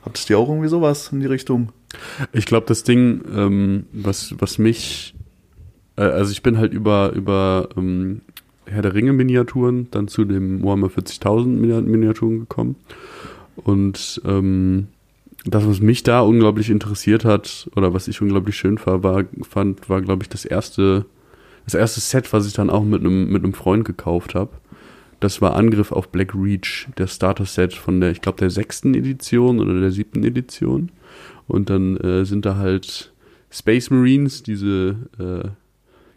Habt 0.05 0.31
ihr 0.31 0.39
auch 0.39 0.49
irgendwie 0.49 0.69
sowas 0.69 1.11
in 1.13 1.21
die 1.21 1.27
Richtung? 1.27 1.73
Ich 2.33 2.47
glaube, 2.47 2.67
das 2.67 2.85
Ding, 2.85 3.23
ähm, 3.35 3.87
was, 3.93 4.35
was 4.39 4.59
mich, 4.59 5.15
äh, 5.97 6.03
also 6.03 6.31
ich 6.31 6.43
bin 6.43 6.59
halt 6.59 6.73
über, 6.73 7.13
über 7.13 7.69
ähm, 7.77 8.23
Herr 8.71 8.83
der 8.83 8.95
Ringe 8.95 9.13
Miniaturen 9.13 9.89
dann 9.91 10.09
zu 10.09 10.25
dem 10.25 10.63
Warhammer 10.63 10.89
40.000 10.89 11.47
Mini- 11.47 11.83
Miniaturen 11.83 12.41
gekommen. 12.41 12.77
Und 13.57 14.21
ähm, 14.25 14.89
das, 15.45 15.67
was 15.67 15.81
mich 15.81 16.03
da 16.03 16.21
unglaublich 16.21 16.71
interessiert 16.71 17.25
hat, 17.25 17.69
oder 17.75 17.95
was 17.95 18.09
ich 18.09 18.21
unglaublich 18.21 18.57
schön 18.57 18.79
war, 18.85 19.03
war 19.03 19.25
fand, 19.43 19.89
war, 19.89 20.03
glaube 20.03 20.23
ich, 20.23 20.29
das 20.29 20.45
erste, 20.45 21.07
das 21.65 21.75
erste 21.75 22.01
Set, 22.01 22.33
was 22.33 22.47
ich 22.47 22.53
dann 22.53 22.71
auch 22.71 22.85
mit 22.85 23.01
einem, 23.01 23.31
mit 23.31 23.57
Freund 23.57 23.85
gekauft 23.85 24.35
habe. 24.35 24.51
Das 25.21 25.41
war 25.43 25.57
Angriff 25.57 25.91
auf 25.91 26.11
Black 26.11 26.35
Reach, 26.35 26.89
der 26.97 27.09
Starter-Set 27.09 27.75
von 27.75 28.01
der, 28.01 28.13
ich 28.13 28.21
glaube, 28.21 28.39
der 28.39 28.51
sechsten 28.51 28.95
Edition 28.95 29.59
oder 29.59 29.81
der 29.81 29.91
siebten 29.91 30.23
Edition. 30.23 30.91
Und 31.49 31.71
dann 31.71 31.97
äh, 31.97 32.25
sind 32.25 32.47
da 32.47 32.57
halt 32.57 33.13
Space 33.51 33.91
Marines, 33.91 34.43
diese 34.43 34.97
äh, 35.19 35.49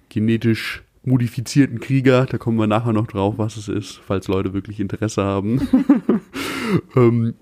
genetisch 0.09 0.83
modifizierten 1.03 1.79
Krieger. 1.79 2.25
Da 2.25 2.37
kommen 2.37 2.57
wir 2.57 2.67
nachher 2.67 2.93
noch 2.93 3.07
drauf, 3.07 3.35
was 3.37 3.57
es 3.57 3.67
ist, 3.67 3.99
falls 4.05 4.27
Leute 4.27 4.53
wirklich 4.53 4.79
Interesse 4.79 5.23
haben. 5.23 5.67
ähm, 6.95 7.33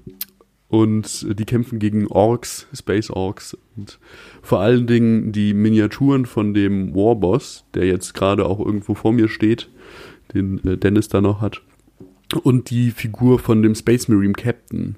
und 0.69 1.39
die 1.39 1.45
kämpfen 1.45 1.79
gegen 1.79 2.07
Orks, 2.07 2.67
Space 2.73 3.09
Orks. 3.09 3.57
Und 3.75 3.99
vor 4.41 4.59
allen 4.59 4.85
Dingen 4.85 5.31
die 5.31 5.53
Miniaturen 5.53 6.25
von 6.25 6.53
dem 6.53 6.93
Warboss, 6.93 7.65
der 7.73 7.85
jetzt 7.85 8.13
gerade 8.13 8.45
auch 8.45 8.59
irgendwo 8.59 8.93
vor 8.93 9.11
mir 9.11 9.27
steht, 9.27 9.69
den 10.33 10.63
äh, 10.65 10.77
Dennis 10.77 11.07
da 11.07 11.21
noch 11.21 11.41
hat. 11.41 11.61
Und 12.43 12.69
die 12.69 12.91
Figur 12.91 13.39
von 13.39 13.63
dem 13.63 13.73
Space 13.73 14.07
Marine 14.07 14.33
Captain, 14.33 14.95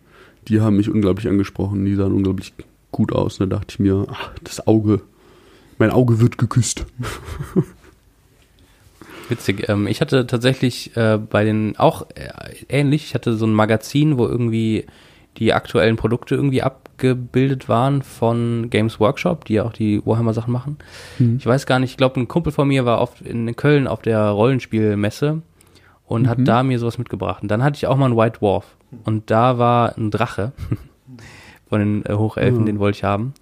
die 0.50 0.60
haben 0.60 0.76
mich 0.76 0.90
unglaublich 0.90 1.30
angesprochen. 1.30 1.86
Die 1.86 1.96
sahen 1.96 2.12
unglaublich 2.12 2.54
gut 2.92 3.14
aus. 3.14 3.40
Und 3.40 3.50
da 3.50 3.58
dachte 3.58 3.76
ich 3.76 3.80
mir, 3.80 4.06
ach, 4.10 4.34
das 4.44 4.68
Auge, 4.68 5.02
mein 5.78 5.92
Auge 5.92 6.20
wird 6.20 6.38
geküsst. 6.38 6.86
Witzig. 9.32 9.68
Ähm, 9.70 9.88
ich 9.88 10.02
hatte 10.02 10.28
tatsächlich 10.28 10.96
äh, 10.96 11.18
bei 11.18 11.44
den 11.44 11.78
auch 11.80 12.06
äh, 12.16 12.30
ähnlich. 12.70 13.06
Ich 13.06 13.14
hatte 13.16 13.34
so 13.34 13.46
ein 13.48 13.54
Magazin, 13.54 14.18
wo 14.18 14.28
irgendwie 14.28 14.86
die 15.38 15.54
aktuellen 15.54 15.96
Produkte 15.96 16.36
irgendwie 16.36 16.62
abgebildet 16.62 17.70
waren 17.70 18.02
von 18.02 18.70
Games 18.70 19.00
Workshop, 19.00 19.46
die 19.46 19.54
ja 19.56 19.64
auch 19.64 19.72
die 19.74 20.06
Warhammer-Sachen 20.06 20.52
machen. 20.52 20.78
Mhm. 21.20 21.38
Ich 21.38 21.46
weiß 21.46 21.66
gar 21.66 21.80
nicht, 21.80 21.92
ich 21.92 21.98
glaube, 21.98 22.20
ein 22.20 22.28
Kumpel 22.28 22.52
von 22.52 22.68
mir 22.68 22.84
war 22.86 23.00
oft 23.00 23.22
in 23.22 23.56
Köln 23.56 23.88
auf 23.88 24.02
der 24.02 24.20
Rollenspielmesse 24.30 25.42
und 26.06 26.28
hat 26.28 26.40
Mhm. 26.40 26.46
da 26.46 26.64
mir 26.64 26.78
sowas 26.80 26.98
mitgebracht. 26.98 27.42
Und 27.42 27.50
dann 27.50 27.64
hatte 27.64 27.78
ich 27.78 27.88
auch 27.88 27.96
mal 27.96 28.06
einen 28.08 28.18
White 28.18 28.40
Dwarf. 28.40 28.76
Und 29.06 29.32
da 29.32 29.58
war 29.58 29.98
ein 29.98 30.12
Drache 30.12 30.52
von 31.70 31.80
den 31.80 32.06
äh, 32.06 32.14
Hochelfen, 32.14 32.64
Ah. 32.64 32.66
den 32.66 32.80
wollte 32.80 32.98
ich 32.98 33.04
haben. 33.06 33.34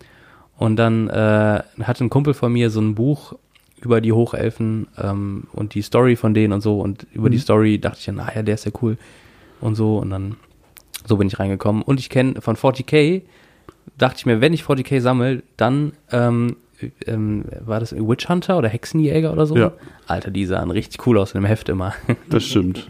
Und 0.57 0.75
dann 0.75 1.09
äh, 1.09 1.63
hatte 1.81 2.03
ein 2.03 2.09
Kumpel 2.11 2.35
von 2.35 2.53
mir 2.53 2.69
so 2.69 2.81
ein 2.81 2.93
Buch 2.93 3.33
über 3.81 4.01
die 4.01 4.11
Hochelfen 4.11 4.87
ähm, 4.97 5.43
und 5.53 5.73
die 5.75 5.81
Story 5.81 6.15
von 6.15 6.33
denen 6.33 6.53
und 6.53 6.61
so. 6.61 6.79
Und 6.79 7.07
über 7.13 7.29
die 7.29 7.37
Mhm. 7.37 7.41
Story 7.41 7.79
dachte 7.79 7.97
ich 7.99 8.05
dann, 8.05 8.19
ah 8.19 8.31
ja, 8.35 8.43
der 8.43 8.55
ist 8.55 8.65
ja 8.65 8.71
cool 8.81 8.97
und 9.61 9.75
so. 9.75 9.97
Und 9.97 10.09
dann 10.09 10.35
so 11.05 11.17
bin 11.17 11.27
ich 11.27 11.39
reingekommen. 11.39 11.81
Und 11.81 11.99
ich 11.99 12.09
kenne 12.09 12.41
von 12.41 12.55
40k, 12.55 13.21
dachte 13.97 14.17
ich 14.19 14.25
mir, 14.25 14.41
wenn 14.41 14.53
ich 14.53 14.63
40k 14.63 14.99
sammle, 15.01 15.43
dann 15.57 15.93
ähm, 16.11 16.57
ähm, 17.07 17.45
war 17.61 17.79
das 17.79 17.93
Witch 17.95 18.29
Hunter 18.29 18.57
oder 18.57 18.69
Hexenjäger 18.69 19.31
oder 19.31 19.45
so? 19.45 19.55
Ja. 19.57 19.71
Alter, 20.07 20.31
die 20.31 20.45
sahen 20.45 20.71
richtig 20.71 21.05
cool 21.07 21.17
aus 21.17 21.33
in 21.33 21.41
dem 21.41 21.45
Heft 21.45 21.69
immer. 21.69 21.93
Das 22.29 22.43
stimmt. 22.45 22.89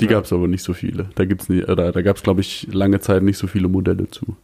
Die 0.00 0.06
gab 0.06 0.24
es 0.24 0.32
aber 0.32 0.48
nicht 0.48 0.62
so 0.62 0.72
viele. 0.72 1.08
Da 1.14 1.24
gibt's 1.24 1.48
nie, 1.48 1.64
oder 1.64 1.92
da 1.92 2.02
gab 2.02 2.16
es, 2.16 2.22
glaube 2.22 2.40
ich, 2.40 2.68
lange 2.72 3.00
Zeit 3.00 3.22
nicht 3.22 3.38
so 3.38 3.46
viele 3.46 3.68
Modelle 3.68 4.08
zu. 4.08 4.36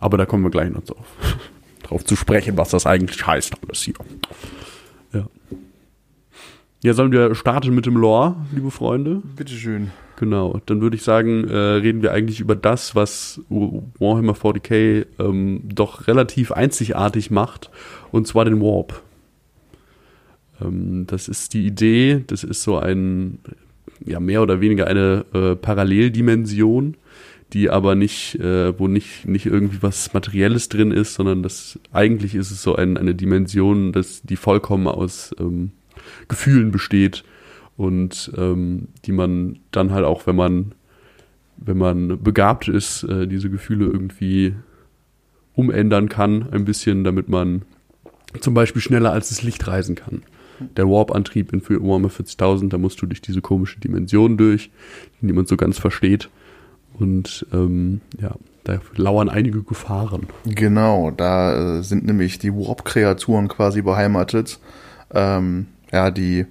Aber 0.00 0.16
da 0.16 0.26
kommen 0.26 0.44
wir 0.44 0.50
gleich 0.50 0.70
noch 0.70 0.84
drauf. 0.84 1.06
drauf 1.82 2.04
zu 2.04 2.16
sprechen, 2.16 2.56
was 2.56 2.70
das 2.70 2.86
eigentlich 2.86 3.26
heißt, 3.26 3.54
alles 3.66 3.82
hier. 3.82 3.94
Ja. 5.12 5.26
Ja, 6.82 6.94
sollen 6.94 7.10
wir 7.10 7.34
starten 7.34 7.74
mit 7.74 7.86
dem 7.86 7.96
Lore, 7.96 8.36
liebe 8.54 8.70
Freunde? 8.70 9.22
Bitteschön. 9.36 9.90
Genau, 10.16 10.60
dann 10.66 10.80
würde 10.80 10.96
ich 10.96 11.02
sagen, 11.02 11.48
äh, 11.48 11.56
reden 11.56 12.02
wir 12.02 12.12
eigentlich 12.12 12.40
über 12.40 12.56
das, 12.56 12.94
was 12.94 13.40
Warhammer 13.48 14.34
40k 14.34 15.06
ähm, 15.18 15.62
doch 15.64 16.06
relativ 16.08 16.52
einzigartig 16.52 17.30
macht, 17.30 17.70
und 18.10 18.26
zwar 18.26 18.44
den 18.44 18.60
Warp. 18.60 19.02
Ähm, 20.60 21.06
das 21.06 21.28
ist 21.28 21.54
die 21.54 21.66
Idee, 21.66 22.24
das 22.26 22.44
ist 22.44 22.62
so 22.62 22.78
ein, 22.78 23.38
ja, 24.04 24.20
mehr 24.20 24.42
oder 24.42 24.60
weniger 24.60 24.86
eine 24.86 25.24
äh, 25.34 25.56
Paralleldimension, 25.56 26.96
die 27.52 27.70
aber 27.70 27.94
nicht, 27.94 28.34
äh, 28.36 28.78
wo 28.78 28.88
nicht, 28.88 29.26
nicht 29.26 29.46
irgendwie 29.46 29.82
was 29.82 30.12
Materielles 30.12 30.68
drin 30.68 30.90
ist, 30.90 31.14
sondern 31.14 31.42
das 31.42 31.78
eigentlich 31.92 32.34
ist 32.34 32.50
es 32.50 32.62
so 32.62 32.76
ein, 32.76 32.96
eine 32.96 33.14
Dimension, 33.14 33.92
das, 33.92 34.22
die 34.22 34.36
vollkommen 34.36 34.86
aus 34.86 35.34
ähm, 35.38 35.72
Gefühlen 36.28 36.70
besteht 36.70 37.24
und 37.76 38.30
ähm, 38.36 38.88
die 39.04 39.12
man 39.12 39.60
dann 39.70 39.92
halt 39.92 40.04
auch, 40.04 40.26
wenn 40.26 40.36
man, 40.36 40.74
wenn 41.56 41.78
man 41.78 42.22
begabt 42.22 42.68
ist, 42.68 43.04
äh, 43.04 43.26
diese 43.26 43.48
Gefühle 43.48 43.86
irgendwie 43.86 44.54
umändern 45.54 46.08
kann, 46.08 46.48
ein 46.50 46.64
bisschen, 46.64 47.02
damit 47.02 47.28
man 47.28 47.62
zum 48.40 48.52
Beispiel 48.52 48.82
schneller 48.82 49.12
als 49.12 49.30
das 49.30 49.42
Licht 49.42 49.66
reisen 49.66 49.94
kann. 49.94 50.22
Der 50.76 50.88
Warp-Antrieb 50.88 51.52
in 51.52 51.62
Warhammer 51.62 52.08
40.000, 52.08 52.68
da 52.68 52.78
musst 52.78 53.00
du 53.00 53.06
durch 53.06 53.22
diese 53.22 53.40
komische 53.40 53.80
Dimension 53.80 54.36
durch, 54.36 54.70
die 55.20 55.26
niemand 55.26 55.48
so 55.48 55.56
ganz 55.56 55.78
versteht. 55.78 56.28
Und 56.98 57.46
ähm, 57.52 58.00
ja, 58.20 58.34
da 58.64 58.80
lauern 58.96 59.28
einige 59.28 59.62
Gefahren. 59.62 60.26
Genau, 60.44 61.10
da 61.10 61.78
äh, 61.78 61.82
sind 61.82 62.04
nämlich 62.06 62.38
die 62.38 62.52
Warp-Kreaturen 62.52 63.48
quasi 63.48 63.82
beheimatet. 63.82 64.58
Ähm, 65.14 65.68
ja, 65.92 66.10
die 66.10 66.46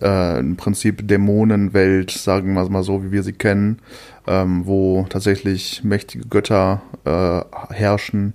äh, 0.00 0.38
im 0.38 0.56
Prinzip 0.56 1.06
Dämonenwelt, 1.06 2.10
sagen 2.10 2.54
wir 2.54 2.62
es 2.62 2.68
mal 2.68 2.82
so, 2.82 3.04
wie 3.04 3.12
wir 3.12 3.22
sie 3.22 3.32
kennen, 3.32 3.78
ähm, 4.26 4.66
wo 4.66 5.06
tatsächlich 5.08 5.84
mächtige 5.84 6.26
Götter 6.26 6.82
äh, 7.04 7.72
herrschen, 7.72 8.34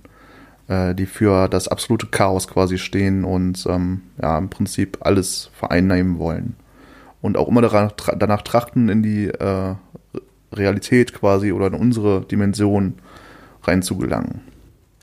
äh, 0.68 0.94
die 0.94 1.06
für 1.06 1.48
das 1.48 1.68
absolute 1.68 2.06
Chaos 2.06 2.48
quasi 2.48 2.78
stehen 2.78 3.24
und 3.24 3.66
ähm, 3.68 4.02
ja, 4.20 4.38
im 4.38 4.48
Prinzip 4.48 4.98
alles 5.00 5.50
vereinnahmen 5.52 6.18
wollen. 6.18 6.56
Und 7.20 7.36
auch 7.36 7.48
immer 7.48 7.62
danach 7.62 8.42
trachten, 8.42 8.88
in 8.88 9.02
die 9.02 9.26
äh, 9.26 9.74
Realität 10.52 11.12
quasi 11.12 11.52
oder 11.52 11.68
in 11.68 11.74
unsere 11.74 12.22
Dimension 12.22 12.94
reinzugelangen. 13.62 14.40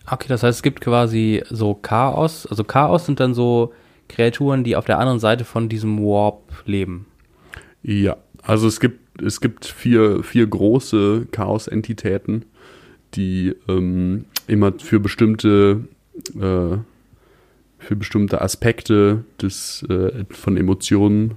Okay, 0.09 0.27
das 0.27 0.43
heißt, 0.43 0.57
es 0.57 0.63
gibt 0.63 0.81
quasi 0.81 1.43
so 1.49 1.73
Chaos. 1.73 2.45
Also 2.45 2.63
Chaos 2.63 3.05
sind 3.05 3.19
dann 3.19 3.33
so 3.33 3.73
Kreaturen, 4.07 4.63
die 4.63 4.75
auf 4.75 4.85
der 4.85 4.99
anderen 4.99 5.19
Seite 5.19 5.45
von 5.45 5.67
diesem 5.67 5.99
Warp 5.99 6.63
leben. 6.65 7.07
Ja, 7.81 8.17
also 8.43 8.67
es 8.67 8.79
gibt, 8.79 9.21
es 9.21 9.41
gibt 9.41 9.65
vier, 9.65 10.23
vier 10.23 10.45
große 10.45 11.27
Chaos-Entitäten, 11.31 12.45
die 13.15 13.55
ähm, 13.67 14.25
immer 14.47 14.73
für 14.77 14.99
bestimmte, 14.99 15.85
äh, 16.35 16.77
für 17.79 17.95
bestimmte 17.95 18.41
Aspekte 18.41 19.23
des, 19.41 19.83
äh, 19.89 20.25
von 20.29 20.57
Emotionen 20.57 21.35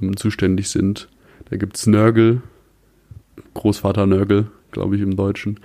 ähm, 0.00 0.16
zuständig 0.16 0.68
sind. 0.68 1.08
Da 1.50 1.56
gibt 1.56 1.76
es 1.76 1.86
Nörgel, 1.86 2.42
Großvater 3.54 4.06
Nörgel, 4.06 4.48
glaube 4.70 4.96
ich 4.96 5.02
im 5.02 5.16
Deutschen, 5.16 5.60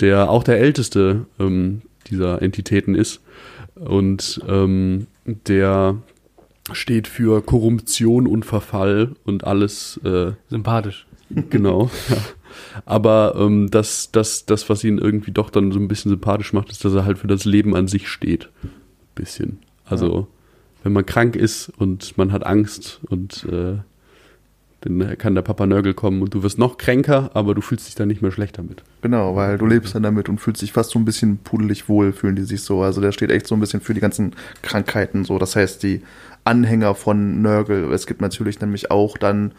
der 0.00 0.30
auch 0.30 0.42
der 0.42 0.58
älteste 0.58 1.26
ähm, 1.38 1.82
dieser 2.08 2.42
Entitäten 2.42 2.94
ist. 2.94 3.20
Und 3.74 4.40
ähm, 4.48 5.06
der 5.24 5.96
steht 6.72 7.06
für 7.06 7.42
Korruption 7.42 8.26
und 8.26 8.44
Verfall 8.44 9.12
und 9.24 9.44
alles, 9.44 10.00
äh, 10.04 10.32
Sympathisch. 10.48 11.06
genau. 11.50 11.90
ja. 12.08 12.16
Aber 12.84 13.34
ähm, 13.38 13.70
das, 13.70 14.10
das, 14.12 14.46
das, 14.46 14.68
was 14.68 14.82
ihn 14.82 14.98
irgendwie 14.98 15.30
doch 15.30 15.50
dann 15.50 15.72
so 15.72 15.78
ein 15.78 15.88
bisschen 15.88 16.10
sympathisch 16.10 16.52
macht, 16.52 16.70
ist, 16.70 16.84
dass 16.84 16.94
er 16.94 17.04
halt 17.04 17.18
für 17.18 17.26
das 17.26 17.44
Leben 17.44 17.76
an 17.76 17.86
sich 17.86 18.08
steht. 18.08 18.48
Bisschen. 19.14 19.58
Also, 19.84 20.28
wenn 20.82 20.92
man 20.92 21.06
krank 21.06 21.36
ist 21.36 21.70
und 21.78 22.16
man 22.16 22.32
hat 22.32 22.46
Angst 22.46 23.00
und 23.08 23.44
äh, 23.44 23.78
dann 24.88 25.18
kann 25.18 25.34
der 25.34 25.42
Papa 25.42 25.66
Nörgel 25.66 25.94
kommen 25.94 26.22
und 26.22 26.32
du 26.34 26.42
wirst 26.42 26.58
noch 26.58 26.78
kränker, 26.78 27.30
aber 27.34 27.54
du 27.54 27.60
fühlst 27.60 27.88
dich 27.88 27.94
dann 27.94 28.08
nicht 28.08 28.22
mehr 28.22 28.30
schlecht 28.30 28.58
damit. 28.58 28.82
Genau, 29.02 29.36
weil 29.36 29.58
du 29.58 29.66
lebst 29.66 29.94
dann 29.94 30.02
damit 30.02 30.28
und 30.28 30.40
fühlst 30.40 30.62
dich 30.62 30.72
fast 30.72 30.90
so 30.90 30.98
ein 30.98 31.04
bisschen 31.04 31.38
pudelig 31.38 31.88
wohl, 31.88 32.12
fühlen 32.12 32.36
die 32.36 32.44
sich 32.44 32.62
so. 32.62 32.82
Also 32.82 33.00
der 33.00 33.12
steht 33.12 33.30
echt 33.30 33.46
so 33.46 33.54
ein 33.54 33.60
bisschen 33.60 33.80
für 33.80 33.94
die 33.94 34.00
ganzen 34.00 34.34
Krankheiten 34.62 35.24
so. 35.24 35.38
Das 35.38 35.56
heißt, 35.56 35.82
die 35.82 36.02
Anhänger 36.44 36.94
von 36.94 37.42
Nörgel, 37.42 37.92
es 37.92 38.06
gibt 38.06 38.20
natürlich 38.20 38.60
nämlich 38.60 38.90
auch 38.90 39.18
dann 39.18 39.52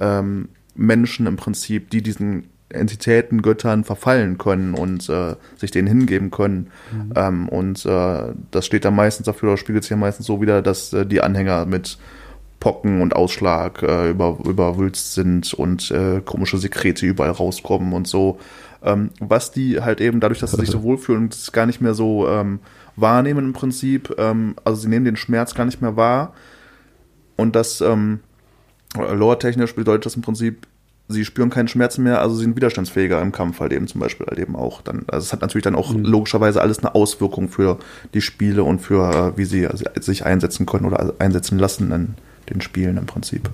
ähm, 0.00 0.48
Menschen 0.74 1.26
im 1.26 1.36
Prinzip, 1.36 1.90
die 1.90 2.02
diesen 2.02 2.44
Entitäten, 2.70 3.42
Göttern 3.42 3.84
verfallen 3.84 4.36
können 4.36 4.74
und 4.74 5.08
äh, 5.08 5.36
sich 5.56 5.70
denen 5.70 5.88
hingeben 5.88 6.30
können. 6.30 6.70
Ähm, 7.16 7.48
und 7.48 7.84
äh, 7.86 8.34
das 8.50 8.66
steht 8.66 8.84
dann 8.84 8.94
meistens 8.94 9.24
dafür, 9.24 9.50
oder 9.50 9.56
spiegelt 9.56 9.84
sich 9.84 9.90
ja 9.90 9.96
meistens 9.96 10.26
so 10.26 10.40
wieder, 10.40 10.60
dass 10.60 10.92
äh, 10.92 11.06
die 11.06 11.22
Anhänger 11.22 11.64
mit 11.64 11.98
Pocken 12.60 13.00
und 13.00 13.14
Ausschlag 13.14 13.82
äh, 13.82 14.10
über, 14.10 14.38
überwülzt 14.44 15.14
sind 15.14 15.54
und 15.54 15.90
äh, 15.90 16.20
komische 16.24 16.58
Sekrete 16.58 17.06
überall 17.06 17.30
rauskommen 17.30 17.92
und 17.92 18.08
so. 18.08 18.38
Ähm, 18.82 19.10
was 19.20 19.50
die 19.50 19.80
halt 19.80 20.00
eben 20.00 20.20
dadurch, 20.20 20.40
dass 20.40 20.52
sie 20.52 20.58
sich 20.58 20.70
so 20.70 20.82
wohlfühlen 20.82 21.24
und 21.24 21.34
es 21.34 21.52
gar 21.52 21.66
nicht 21.66 21.80
mehr 21.80 21.94
so 21.94 22.28
ähm, 22.28 22.60
wahrnehmen 22.96 23.46
im 23.46 23.52
Prinzip, 23.52 24.14
ähm, 24.18 24.56
also 24.64 24.80
sie 24.80 24.88
nehmen 24.88 25.04
den 25.04 25.16
Schmerz 25.16 25.54
gar 25.54 25.64
nicht 25.64 25.80
mehr 25.80 25.96
wahr 25.96 26.32
und 27.36 27.54
das 27.54 27.80
ähm, 27.80 28.20
lore-technisch 28.96 29.74
bedeutet 29.74 30.06
das 30.06 30.16
im 30.16 30.22
Prinzip, 30.22 30.66
sie 31.08 31.24
spüren 31.24 31.50
keinen 31.50 31.68
Schmerz 31.68 31.98
mehr, 31.98 32.20
also 32.20 32.34
sie 32.34 32.42
sind 32.42 32.56
widerstandsfähiger 32.56 33.20
im 33.22 33.32
Kampf 33.32 33.60
halt 33.60 33.72
eben 33.72 33.86
zum 33.86 34.00
Beispiel 34.00 34.26
halt 34.26 34.38
eben 34.38 34.56
auch. 34.56 34.82
Dann, 34.82 35.04
also 35.06 35.24
es 35.24 35.32
hat 35.32 35.40
natürlich 35.40 35.64
dann 35.64 35.76
auch 35.76 35.94
logischerweise 35.94 36.60
alles 36.60 36.80
eine 36.80 36.94
Auswirkung 36.94 37.48
für 37.48 37.78
die 38.14 38.20
Spiele 38.20 38.64
und 38.64 38.80
für 38.80 39.32
äh, 39.34 39.38
wie 39.38 39.44
sie 39.44 39.66
also, 39.66 39.84
sich 40.00 40.24
einsetzen 40.26 40.66
können 40.66 40.84
oder 40.84 41.14
einsetzen 41.18 41.58
lassen 41.58 41.92
in 41.92 42.14
den 42.50 42.60
Spielen 42.60 42.96
im 42.96 43.06
Prinzip. 43.06 43.50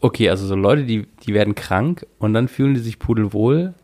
Okay, 0.00 0.30
also 0.30 0.46
so 0.46 0.54
Leute, 0.54 0.84
die, 0.84 1.06
die 1.26 1.34
werden 1.34 1.54
krank 1.54 2.06
und 2.18 2.32
dann 2.32 2.48
fühlen 2.48 2.72
die 2.74 2.80
sich 2.80 2.98
pudelwohl, 3.00 3.74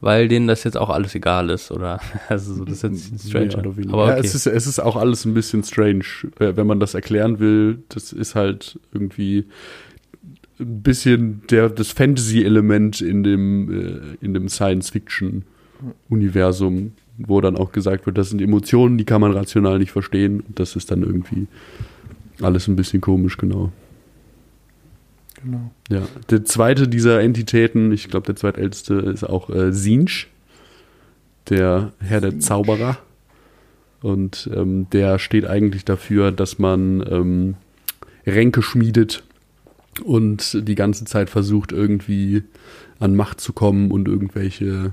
weil 0.00 0.28
denen 0.28 0.46
das 0.46 0.62
jetzt 0.62 0.76
auch 0.76 0.90
alles 0.90 1.16
egal 1.16 1.50
ist, 1.50 1.72
oder? 1.72 2.00
Also 2.28 2.54
so, 2.54 2.64
das 2.64 2.84
ist 2.84 3.10
jetzt 3.10 3.28
strange. 3.28 3.48
Mehr 3.48 3.58
oder. 3.58 3.70
Aber 3.92 4.06
Ja, 4.08 4.12
okay. 4.18 4.26
es, 4.26 4.34
ist, 4.34 4.46
es 4.46 4.66
ist 4.66 4.78
auch 4.78 4.96
alles 4.96 5.24
ein 5.24 5.32
bisschen 5.34 5.62
strange, 5.64 6.04
äh, 6.38 6.56
wenn 6.56 6.66
man 6.66 6.80
das 6.80 6.94
erklären 6.94 7.40
will. 7.40 7.82
Das 7.88 8.12
ist 8.12 8.34
halt 8.36 8.78
irgendwie 8.92 9.46
ein 10.60 10.82
bisschen 10.82 11.42
der, 11.50 11.68
das 11.70 11.92
Fantasy-Element 11.92 13.00
in 13.00 13.22
dem, 13.24 13.70
äh, 13.70 14.00
in 14.24 14.34
dem 14.34 14.48
Science-Fiction-Universum, 14.48 16.92
wo 17.18 17.40
dann 17.40 17.56
auch 17.56 17.72
gesagt 17.72 18.06
wird, 18.06 18.18
das 18.18 18.30
sind 18.30 18.40
Emotionen, 18.40 18.98
die 18.98 19.04
kann 19.04 19.20
man 19.20 19.32
rational 19.32 19.80
nicht 19.80 19.90
verstehen. 19.90 20.40
Und 20.40 20.60
das 20.60 20.76
ist 20.76 20.92
dann 20.92 21.02
irgendwie 21.02 21.48
alles 22.40 22.68
ein 22.68 22.76
bisschen 22.76 23.00
komisch, 23.00 23.36
genau. 23.36 23.72
Genau. 25.42 25.70
Ja, 25.88 26.02
der 26.30 26.44
zweite 26.44 26.88
dieser 26.88 27.20
Entitäten, 27.20 27.92
ich 27.92 28.08
glaube, 28.08 28.26
der 28.26 28.36
zweitälteste 28.36 28.94
ist 28.94 29.24
auch 29.24 29.50
äh, 29.50 29.72
Sinch, 29.72 30.28
der 31.48 31.92
Herr 32.00 32.20
der 32.20 32.32
Sinch. 32.32 32.44
Zauberer. 32.44 32.98
Und 34.00 34.48
ähm, 34.54 34.88
der 34.90 35.18
steht 35.18 35.46
eigentlich 35.46 35.84
dafür, 35.84 36.30
dass 36.32 36.58
man 36.58 37.04
ähm, 37.08 37.54
Ränke 38.26 38.62
schmiedet 38.62 39.24
und 40.04 40.68
die 40.68 40.74
ganze 40.74 41.04
Zeit 41.04 41.30
versucht, 41.30 41.72
irgendwie 41.72 42.44
an 43.00 43.16
Macht 43.16 43.40
zu 43.40 43.52
kommen 43.52 43.90
und 43.90 44.08
irgendwelche. 44.08 44.92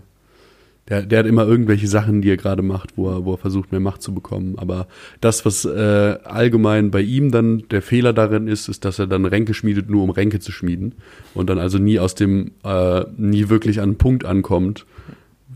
Der, 0.88 1.02
der 1.02 1.20
hat 1.20 1.26
immer 1.26 1.48
irgendwelche 1.48 1.88
Sachen, 1.88 2.22
die 2.22 2.30
er 2.30 2.38
gerade 2.38 2.62
macht, 2.62 2.96
wo 2.96 3.10
er, 3.10 3.26
wo 3.26 3.34
er 3.34 3.38
versucht, 3.40 3.72
mehr 3.72 3.82
Macht 3.82 4.04
zu 4.04 4.14
bekommen. 4.14 4.54
Aber 4.58 4.88
das, 5.20 5.44
was 5.44 5.66
äh, 5.66 6.18
allgemein 6.24 6.92
bei 6.92 7.02
ihm 7.02 7.32
dann 7.32 7.64
der 7.70 7.82
Fehler 7.82 8.14
darin 8.14 8.48
ist, 8.48 8.68
ist, 8.68 8.86
dass 8.86 9.00
er 9.00 9.08
dann 9.08 9.26
Ränke 9.26 9.56
schmiedet, 9.56 9.90
nur 9.90 10.04
um 10.04 10.12
Ränke 10.12 10.40
zu 10.40 10.52
schmieden. 10.52 10.94
Und 11.34 11.50
dann 11.50 11.58
also 11.58 11.80
nie 11.80 11.98
aus 11.98 12.14
dem, 12.14 12.52
äh, 12.64 13.04
nie 13.18 13.50
wirklich 13.50 13.80
an 13.80 13.90
einen 13.90 13.98
Punkt 13.98 14.26
ankommt, 14.26 14.86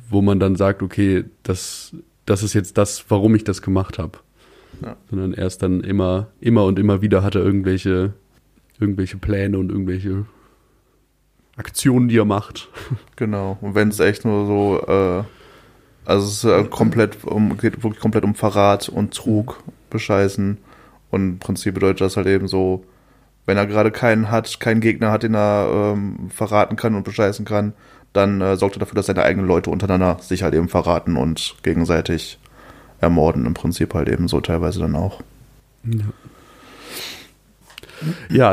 wo 0.10 0.24
man 0.24 0.40
dann 0.40 0.56
sagt, 0.56 0.82
okay, 0.82 1.26
das, 1.44 1.96
das 2.26 2.42
ist 2.42 2.56
jetzt 2.56 2.80
das, 2.80 3.06
warum 3.10 3.36
ich 3.36 3.44
das 3.44 3.62
gemacht 3.62 4.00
habe. 4.00 4.18
Ja. 4.84 4.98
Sondern 5.12 5.34
erst 5.34 5.62
dann 5.62 5.82
immer, 5.82 6.30
immer 6.40 6.66
und 6.66 6.80
immer 6.80 7.04
wieder 7.04 7.22
hat 7.22 7.36
er 7.36 7.44
irgendwelche, 7.44 8.14
irgendwelche 8.80 9.18
Pläne 9.18 9.60
und 9.60 9.70
irgendwelche 9.70 10.26
Aktionen, 11.60 12.08
die 12.08 12.18
er 12.18 12.26
macht. 12.26 12.70
Genau. 13.16 13.58
Und 13.60 13.76
wenn 13.76 13.90
es 13.90 14.00
echt 14.00 14.24
nur 14.24 14.46
so, 14.46 14.82
äh, 14.88 15.24
also 16.06 16.26
es 16.26 16.44
äh, 16.46 16.64
komplett 16.70 17.26
um, 17.26 17.58
geht 17.58 17.84
wirklich 17.84 18.02
komplett 18.02 18.24
um 18.24 18.34
Verrat 18.34 18.88
und 18.88 19.14
Trug, 19.14 19.62
Bescheißen. 19.90 20.58
Und 21.12 21.22
im 21.22 21.40
Prinzip 21.40 21.74
bedeutet 21.74 22.02
das 22.02 22.16
halt 22.16 22.28
eben 22.28 22.48
so, 22.48 22.86
wenn 23.46 23.58
er 23.58 23.68
gerade 23.68 23.92
keinen 23.92 24.32
hat, 24.32 24.60
keinen 24.62 24.80
Gegner 24.80 25.12
hat, 25.12 25.24
den 25.24 25.36
er 25.36 25.94
ähm, 25.94 26.30
verraten 26.30 26.78
kann 26.78 26.96
und 26.96 27.04
bescheißen 27.04 27.44
kann, 27.46 27.74
dann 28.14 28.40
äh, 28.40 28.56
sorgt 28.56 28.78
er 28.78 28.80
dafür, 28.80 28.96
dass 28.96 29.08
seine 29.08 29.24
eigenen 29.24 29.48
Leute 29.48 29.70
untereinander 29.70 30.18
sich 30.22 30.44
halt 30.44 30.54
eben 30.54 30.70
verraten 30.70 31.18
und 31.18 31.56
gegenseitig 31.64 32.40
ermorden. 33.02 33.46
Im 33.46 33.54
Prinzip 33.54 33.94
halt 33.94 34.08
eben 34.08 34.28
so 34.28 34.40
teilweise 34.40 34.80
dann 34.80 34.96
auch. 34.96 35.22
Ja, 35.84 36.06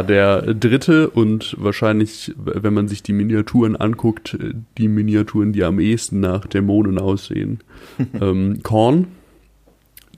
der 0.02 0.54
dritte 0.54 1.10
und 1.10 1.56
wahrscheinlich, 1.58 2.34
wenn 2.36 2.74
man 2.74 2.88
sich 2.88 3.02
die 3.02 3.12
Miniaturen 3.12 3.76
anguckt, 3.76 4.36
die 4.78 4.88
Miniaturen, 4.88 5.52
die 5.52 5.64
am 5.64 5.78
ehesten 5.80 6.20
nach 6.20 6.46
Dämonen 6.46 6.98
aussehen. 6.98 7.60
ähm, 8.20 8.60
Korn, 8.62 9.08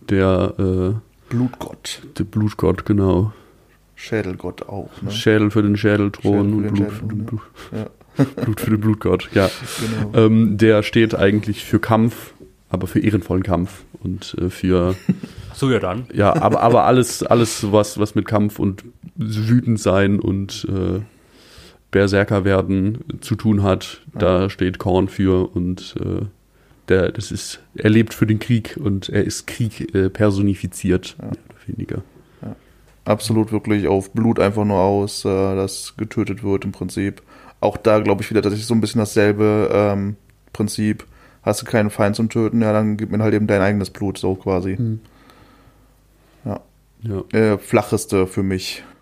der, 0.08 0.54
äh, 0.58 1.30
Blutgott. 1.30 2.02
der 2.18 2.24
Blutgott, 2.24 2.86
genau. 2.86 3.32
Schädelgott 3.94 4.68
auch. 4.68 4.90
Ne? 5.02 5.10
Schädel 5.10 5.50
für 5.50 5.62
den 5.62 5.76
Schädelthron 5.76 6.50
Schädel 6.50 6.68
und 6.68 6.74
Blut, 6.74 6.92
für 6.92 7.06
den 7.06 7.26
Schädelthron, 7.26 7.26
Blut, 7.26 7.42
Ja, 7.72 8.24
Blut 8.44 8.60
für 8.60 8.70
den 8.70 8.80
Blutgott, 8.80 9.28
ja. 9.34 9.50
genau. 9.80 10.26
Ähm, 10.26 10.56
der 10.56 10.82
steht 10.82 11.14
eigentlich 11.14 11.64
für 11.64 11.80
Kampf, 11.80 12.32
aber 12.70 12.86
für 12.86 13.00
ehrenvollen 13.00 13.42
Kampf 13.42 13.82
und 14.02 14.36
äh, 14.40 14.50
für 14.50 14.94
So 15.58 15.70
ja 15.70 15.80
dann. 15.80 16.06
ja, 16.12 16.34
aber, 16.40 16.60
aber 16.62 16.84
alles, 16.84 17.22
alles 17.22 17.72
was, 17.72 17.98
was 17.98 18.14
mit 18.14 18.26
Kampf 18.26 18.58
und 18.58 18.84
wütend 19.16 19.80
sein 19.80 20.20
und 20.20 20.66
äh, 20.70 21.00
Berserker 21.90 22.44
werden 22.44 22.98
zu 23.20 23.34
tun 23.34 23.62
hat, 23.62 24.02
da 24.16 24.50
steht 24.50 24.78
Korn 24.78 25.08
für 25.08 25.50
und 25.54 25.94
äh, 26.00 26.26
der, 26.88 27.10
das 27.12 27.32
ist, 27.32 27.60
er 27.74 27.90
lebt 27.90 28.14
für 28.14 28.26
den 28.26 28.38
Krieg 28.38 28.78
und 28.82 29.08
er 29.08 29.24
ist 29.24 29.46
Krieg 29.46 29.94
äh, 29.94 30.08
personifiziert, 30.10 31.16
Ja. 31.18 31.24
mehr 31.24 31.32
oder 31.48 31.76
weniger. 31.76 32.02
absolut 33.04 33.52
wirklich 33.52 33.88
auf 33.88 34.12
Blut 34.12 34.38
einfach 34.38 34.64
nur 34.64 34.78
aus, 34.78 35.24
äh, 35.24 35.28
das 35.56 35.94
getötet 35.96 36.42
wird 36.44 36.64
im 36.66 36.72
Prinzip. 36.72 37.22
Auch 37.60 37.76
da 37.78 37.98
glaube 38.00 38.22
ich 38.22 38.30
wieder 38.30 38.42
tatsächlich 38.42 38.66
so 38.66 38.74
ein 38.74 38.80
bisschen 38.80 39.00
dasselbe 39.00 39.70
ähm, 39.72 40.16
Prinzip. 40.52 41.04
Hast 41.42 41.62
du 41.62 41.66
keinen 41.66 41.88
Feind 41.90 42.16
zum 42.16 42.28
Töten, 42.28 42.60
ja, 42.62 42.72
dann 42.72 42.96
gib 42.98 43.10
mir 43.10 43.18
halt 43.18 43.34
eben 43.34 43.46
dein 43.46 43.62
eigenes 43.62 43.90
Blut, 43.90 44.18
so 44.18 44.34
quasi. 44.34 44.76
Hm. 44.76 45.00
Ja. 47.02 47.24
Äh, 47.32 47.58
flacheste 47.58 48.26
für 48.26 48.42
mich. 48.42 48.84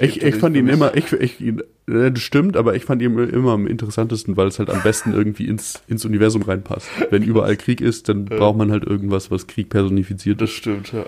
Ich, 0.00 0.22
ich 0.22 0.36
fand 0.36 0.56
ihn 0.56 0.68
immer, 0.68 0.96
ich, 0.96 1.12
ich, 1.12 1.40
äh, 1.40 1.54
das 1.86 2.20
stimmt, 2.20 2.56
aber 2.56 2.76
ich 2.76 2.84
fand 2.84 3.02
ihn 3.02 3.18
immer 3.18 3.52
am 3.52 3.66
interessantesten, 3.66 4.36
weil 4.36 4.46
es 4.46 4.60
halt 4.60 4.70
am 4.70 4.82
besten 4.82 5.12
irgendwie 5.12 5.48
ins, 5.48 5.82
ins 5.88 6.04
Universum 6.04 6.42
reinpasst. 6.42 6.88
Wenn 7.10 7.24
überall 7.24 7.56
Krieg 7.56 7.80
ist, 7.80 8.08
dann 8.08 8.26
braucht 8.26 8.56
man 8.56 8.70
halt 8.70 8.84
irgendwas, 8.84 9.32
was 9.32 9.48
Krieg 9.48 9.68
personifiziert 9.68 10.40
Das 10.40 10.50
stimmt, 10.50 10.92
ja. 10.92 11.04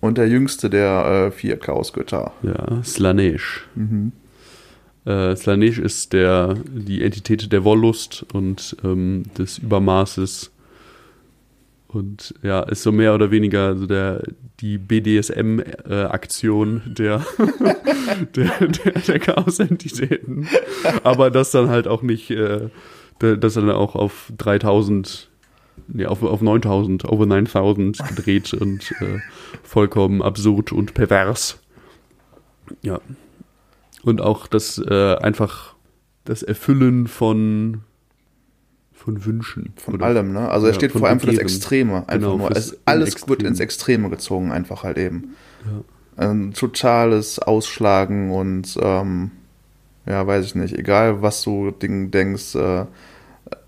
Und 0.00 0.18
der 0.18 0.28
jüngste 0.28 0.68
der 0.68 1.28
äh, 1.28 1.30
vier 1.30 1.58
Chaosgötter. 1.58 2.32
Ja, 2.42 2.82
Slanesh. 2.82 3.68
Mhm. 3.74 4.12
Äh, 5.04 5.36
Slanesh 5.36 5.78
ist 5.78 6.12
der, 6.12 6.56
die 6.68 7.02
Entität 7.02 7.52
der 7.52 7.64
Wollust 7.64 8.26
und 8.32 8.76
ähm, 8.82 9.24
des 9.38 9.58
Übermaßes. 9.58 10.50
Und 11.92 12.34
ja, 12.42 12.60
ist 12.60 12.82
so 12.82 12.92
mehr 12.92 13.14
oder 13.14 13.30
weniger 13.30 13.76
so 13.76 13.86
der, 13.86 14.22
die 14.60 14.78
BDSM-Aktion 14.78 16.82
der, 16.86 17.24
der, 18.36 18.50
der, 18.68 18.92
der 18.92 19.18
Chaos-Entitäten. 19.18 20.48
Aber 21.02 21.30
das 21.30 21.50
dann 21.50 21.68
halt 21.68 21.86
auch 21.86 22.02
nicht, 22.02 22.30
äh, 22.30 22.68
da- 23.18 23.36
das 23.36 23.54
dann 23.54 23.70
auch 23.70 23.94
auf 23.94 24.32
3000, 24.38 25.28
nee, 25.88 26.06
auf, 26.06 26.22
auf 26.22 26.40
9000, 26.40 27.04
over 27.04 27.26
9000 27.26 27.98
gedreht 28.08 28.54
und 28.54 28.92
äh, 29.00 29.18
vollkommen 29.62 30.22
absurd 30.22 30.72
und 30.72 30.94
pervers. 30.94 31.58
Ja. 32.82 33.00
Und 34.02 34.20
auch 34.20 34.46
das 34.46 34.78
äh, 34.78 35.16
einfach 35.16 35.74
das 36.24 36.42
Erfüllen 36.42 37.06
von 37.06 37.82
von 39.04 39.24
Wünschen. 39.24 39.72
Von 39.76 39.94
oder- 39.94 40.06
allem, 40.06 40.32
ne? 40.32 40.48
Also 40.48 40.66
er 40.66 40.72
Ja, 40.72 40.74
steht 40.78 40.92
vor 40.92 41.06
allem 41.08 41.20
für 41.20 41.26
das. 41.26 41.38
Extreme. 41.38 41.96
Einfach 42.08 42.12
Genau, 42.14 42.36
nur. 42.38 42.50
Es, 42.56 42.76
alles 42.84 43.08
Extrem. 43.10 43.28
wird 43.30 43.42
ins 43.42 43.60
Extreme 43.60 44.10
gezogen, 44.10 44.52
einfach 44.52 44.84
halt 44.84 44.98
eben. 44.98 45.34
Ein 46.16 46.52
totales 46.52 47.38
Ausschlagen 47.38 48.30
und 48.30 48.76
ähm, 48.80 49.30
ja, 50.06 50.26
weiß 50.26 50.44
ich 50.44 50.54
nicht, 50.54 50.76
egal 50.78 51.22
was 51.22 51.42
du 51.42 51.70
Ding 51.70 52.10
denkst. 52.10 52.54
Äh, 52.54 52.84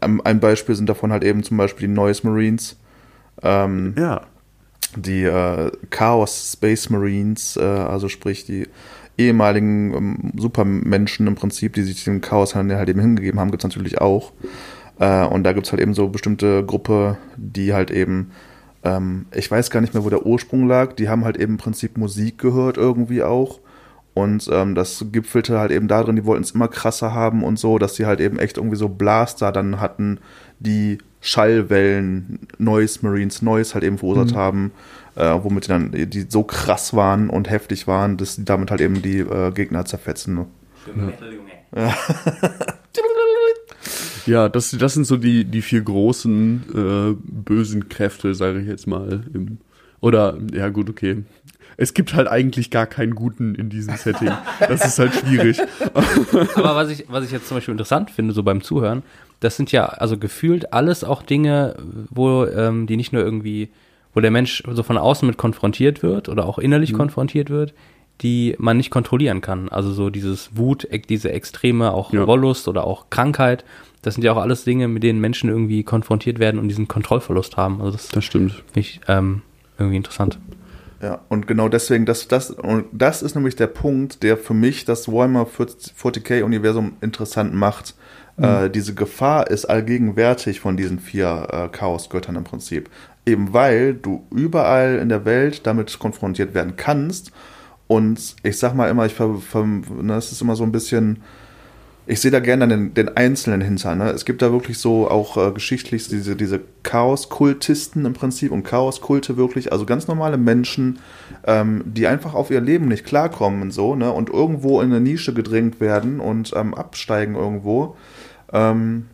ein 0.00 0.40
Beispiel 0.40 0.74
sind 0.74 0.88
davon 0.88 1.10
halt 1.12 1.24
eben 1.24 1.42
zum 1.42 1.56
Beispiel 1.56 1.88
die 1.88 1.94
Noise 1.94 2.26
Marines. 2.26 2.76
Ähm, 3.42 3.94
Ja. 3.98 4.22
die 4.96 5.24
äh, 5.24 5.70
Chaos 5.90 6.52
Space 6.52 6.90
Marines, 6.90 7.56
äh, 7.56 7.62
also 7.62 8.08
sprich 8.08 8.44
die 8.44 8.68
ehemaligen 9.16 9.94
ähm, 9.94 10.32
Supermenschen 10.36 11.26
im 11.26 11.34
Prinzip, 11.36 11.74
die 11.74 11.82
sich 11.82 12.04
dem 12.04 12.20
Chaos 12.20 12.54
halt 12.54 12.88
eben 12.88 13.00
hingegeben 13.00 13.40
haben, 13.40 13.50
gibt's 13.50 13.64
natürlich 13.64 14.00
auch. 14.00 14.32
Äh, 14.98 15.24
und 15.26 15.44
da 15.44 15.52
gibt's 15.52 15.72
halt 15.72 15.82
eben 15.82 15.94
so 15.94 16.08
bestimmte 16.08 16.64
Gruppe, 16.64 17.16
die 17.36 17.74
halt 17.74 17.90
eben, 17.90 18.30
ähm, 18.84 19.26
ich 19.34 19.50
weiß 19.50 19.70
gar 19.70 19.80
nicht 19.80 19.94
mehr, 19.94 20.04
wo 20.04 20.10
der 20.10 20.26
Ursprung 20.26 20.68
lag, 20.68 20.94
die 20.94 21.08
haben 21.08 21.24
halt 21.24 21.36
eben 21.36 21.52
im 21.52 21.58
Prinzip 21.58 21.96
Musik 21.98 22.38
gehört 22.38 22.76
irgendwie 22.76 23.22
auch. 23.22 23.60
Und 24.14 24.48
ähm, 24.52 24.76
das 24.76 25.04
gipfelte 25.10 25.58
halt 25.58 25.72
eben 25.72 25.88
darin, 25.88 26.14
die 26.14 26.24
wollten 26.24 26.44
es 26.44 26.52
immer 26.52 26.68
krasser 26.68 27.12
haben 27.12 27.42
und 27.42 27.58
so, 27.58 27.78
dass 27.78 27.94
die 27.94 28.06
halt 28.06 28.20
eben 28.20 28.38
echt 28.38 28.58
irgendwie 28.58 28.76
so 28.76 28.88
Blaster 28.88 29.50
dann 29.50 29.80
hatten, 29.80 30.20
die 30.60 30.98
Schallwellen 31.20 32.46
Noise 32.58 33.00
Marines 33.02 33.42
Noise 33.42 33.74
halt 33.74 33.82
eben 33.82 33.98
verursacht 33.98 34.36
haben, 34.36 34.70
äh, 35.16 35.34
womit 35.42 35.64
die 35.64 35.68
dann 35.68 35.90
die 35.90 36.26
so 36.28 36.44
krass 36.44 36.94
waren 36.94 37.28
und 37.28 37.50
heftig 37.50 37.88
waren, 37.88 38.16
dass 38.16 38.36
die 38.36 38.44
damit 38.44 38.70
halt 38.70 38.82
eben 38.82 39.02
die 39.02 39.18
äh, 39.18 39.50
Gegner 39.50 39.84
zerfetzen. 39.84 40.46
Ja, 41.74 41.94
das, 44.26 44.70
das 44.70 44.94
sind 44.94 45.06
so 45.06 45.16
die, 45.16 45.44
die 45.44 45.62
vier 45.62 45.82
großen 45.82 46.62
äh, 46.74 47.16
bösen 47.22 47.88
Kräfte, 47.88 48.34
sage 48.34 48.60
ich 48.60 48.66
jetzt 48.66 48.86
mal. 48.86 49.22
Im, 49.34 49.58
oder, 50.00 50.36
ja 50.52 50.68
gut, 50.68 50.88
okay. 50.90 51.24
Es 51.76 51.92
gibt 51.94 52.14
halt 52.14 52.28
eigentlich 52.28 52.70
gar 52.70 52.86
keinen 52.86 53.14
guten 53.16 53.54
in 53.56 53.68
diesem 53.68 53.96
Setting. 53.96 54.30
Das 54.60 54.84
ist 54.86 54.98
halt 54.98 55.12
schwierig. 55.14 55.58
Aber 56.54 56.76
was 56.76 56.90
ich, 56.90 57.04
was 57.08 57.24
ich 57.24 57.32
jetzt 57.32 57.48
zum 57.48 57.56
Beispiel 57.56 57.72
interessant 57.72 58.10
finde, 58.10 58.32
so 58.32 58.42
beim 58.44 58.62
Zuhören, 58.62 59.02
das 59.40 59.56
sind 59.56 59.72
ja 59.72 59.86
also 59.86 60.16
gefühlt 60.16 60.72
alles 60.72 61.02
auch 61.04 61.22
Dinge, 61.22 61.74
wo 62.10 62.44
ähm, 62.44 62.86
die 62.86 62.96
nicht 62.96 63.12
nur 63.12 63.22
irgendwie, 63.24 63.70
wo 64.14 64.20
der 64.20 64.30
Mensch 64.30 64.62
so 64.72 64.82
von 64.84 64.96
außen 64.96 65.26
mit 65.26 65.36
konfrontiert 65.36 66.02
wird 66.02 66.28
oder 66.28 66.46
auch 66.46 66.58
innerlich 66.58 66.92
konfrontiert 66.92 67.50
wird, 67.50 67.74
die 68.20 68.54
man 68.58 68.76
nicht 68.76 68.90
kontrollieren 68.90 69.40
kann. 69.40 69.68
Also 69.68 69.92
so 69.92 70.10
dieses 70.10 70.56
Wut, 70.56 70.86
e- 70.88 70.98
diese 70.98 71.32
Extreme, 71.32 71.90
auch 71.92 72.12
Ja. 72.12 72.26
Wollust 72.28 72.68
oder 72.68 72.86
auch 72.86 73.10
Krankheit, 73.10 73.64
das 74.04 74.14
sind 74.14 74.24
ja 74.24 74.32
auch 74.32 74.36
alles 74.40 74.64
Dinge, 74.64 74.88
mit 74.88 75.02
denen 75.02 75.20
Menschen 75.20 75.48
irgendwie 75.48 75.82
konfrontiert 75.82 76.38
werden 76.38 76.60
und 76.60 76.68
diesen 76.68 76.88
Kontrollverlust 76.88 77.56
haben. 77.56 77.80
Also 77.80 77.92
das 77.92 78.08
Das 78.08 78.24
stimmt. 78.24 78.52
finde 78.52 78.80
ich 78.80 79.00
ähm, 79.08 79.42
irgendwie 79.78 79.96
interessant. 79.96 80.38
Ja, 81.02 81.20
und 81.28 81.46
genau 81.46 81.68
deswegen, 81.68 82.06
das, 82.06 82.28
das, 82.28 82.50
und 82.50 82.86
das 82.92 83.22
ist 83.22 83.34
nämlich 83.34 83.56
der 83.56 83.66
Punkt, 83.66 84.22
der 84.22 84.36
für 84.38 84.54
mich 84.54 84.84
das 84.84 85.08
Warhammer 85.08 85.46
40k-Universum 85.46 86.94
interessant 87.00 87.52
macht. 87.54 87.94
Äh, 88.36 88.68
diese 88.70 88.94
Gefahr 88.94 89.48
ist 89.48 89.66
allgegenwärtig 89.66 90.60
von 90.60 90.76
diesen 90.76 90.98
vier 90.98 91.46
äh, 91.50 91.68
Chaosgöttern 91.68 92.36
im 92.36 92.44
Prinzip. 92.44 92.90
Eben 93.26 93.52
weil 93.52 93.94
du 93.94 94.26
überall 94.34 94.98
in 94.98 95.08
der 95.08 95.24
Welt 95.24 95.66
damit 95.66 95.98
konfrontiert 95.98 96.52
werden 96.54 96.74
kannst. 96.76 97.32
Und 97.86 98.36
ich 98.42 98.58
sag 98.58 98.74
mal 98.74 98.90
immer, 98.90 99.06
ich 99.06 99.14
ver, 99.14 99.36
ver, 99.36 99.64
ne, 99.64 100.14
es 100.16 100.32
ist 100.32 100.42
immer 100.42 100.56
so 100.56 100.64
ein 100.64 100.72
bisschen, 100.72 101.22
ich 102.06 102.20
sehe 102.20 102.30
da 102.30 102.40
gerne 102.40 102.68
den, 102.68 102.92
den 102.92 103.16
Einzelnen 103.16 103.62
hinter. 103.62 103.94
Ne? 103.94 104.10
Es 104.10 104.24
gibt 104.24 104.42
da 104.42 104.52
wirklich 104.52 104.78
so 104.78 105.08
auch 105.08 105.36
äh, 105.36 105.52
geschichtlich 105.52 106.06
diese, 106.08 106.36
diese 106.36 106.60
Chaos-Kultisten 106.82 108.04
im 108.04 108.12
Prinzip 108.12 108.52
und 108.52 108.62
Chaos-Kulte 108.62 109.38
wirklich, 109.38 109.72
also 109.72 109.86
ganz 109.86 110.06
normale 110.06 110.36
Menschen, 110.36 110.98
ähm, 111.46 111.82
die 111.86 112.06
einfach 112.06 112.34
auf 112.34 112.50
ihr 112.50 112.60
Leben 112.60 112.88
nicht 112.88 113.06
klarkommen 113.06 113.62
und 113.62 113.70
so, 113.70 113.94
ne? 113.94 114.12
Und 114.12 114.28
irgendwo 114.28 114.82
in 114.82 114.90
eine 114.90 115.00
Nische 115.00 115.32
gedrängt 115.32 115.80
werden 115.80 116.20
und 116.20 116.52
ähm, 116.54 116.74
absteigen 116.74 117.36
irgendwo. 117.36 117.96
Ähm, 118.52 119.06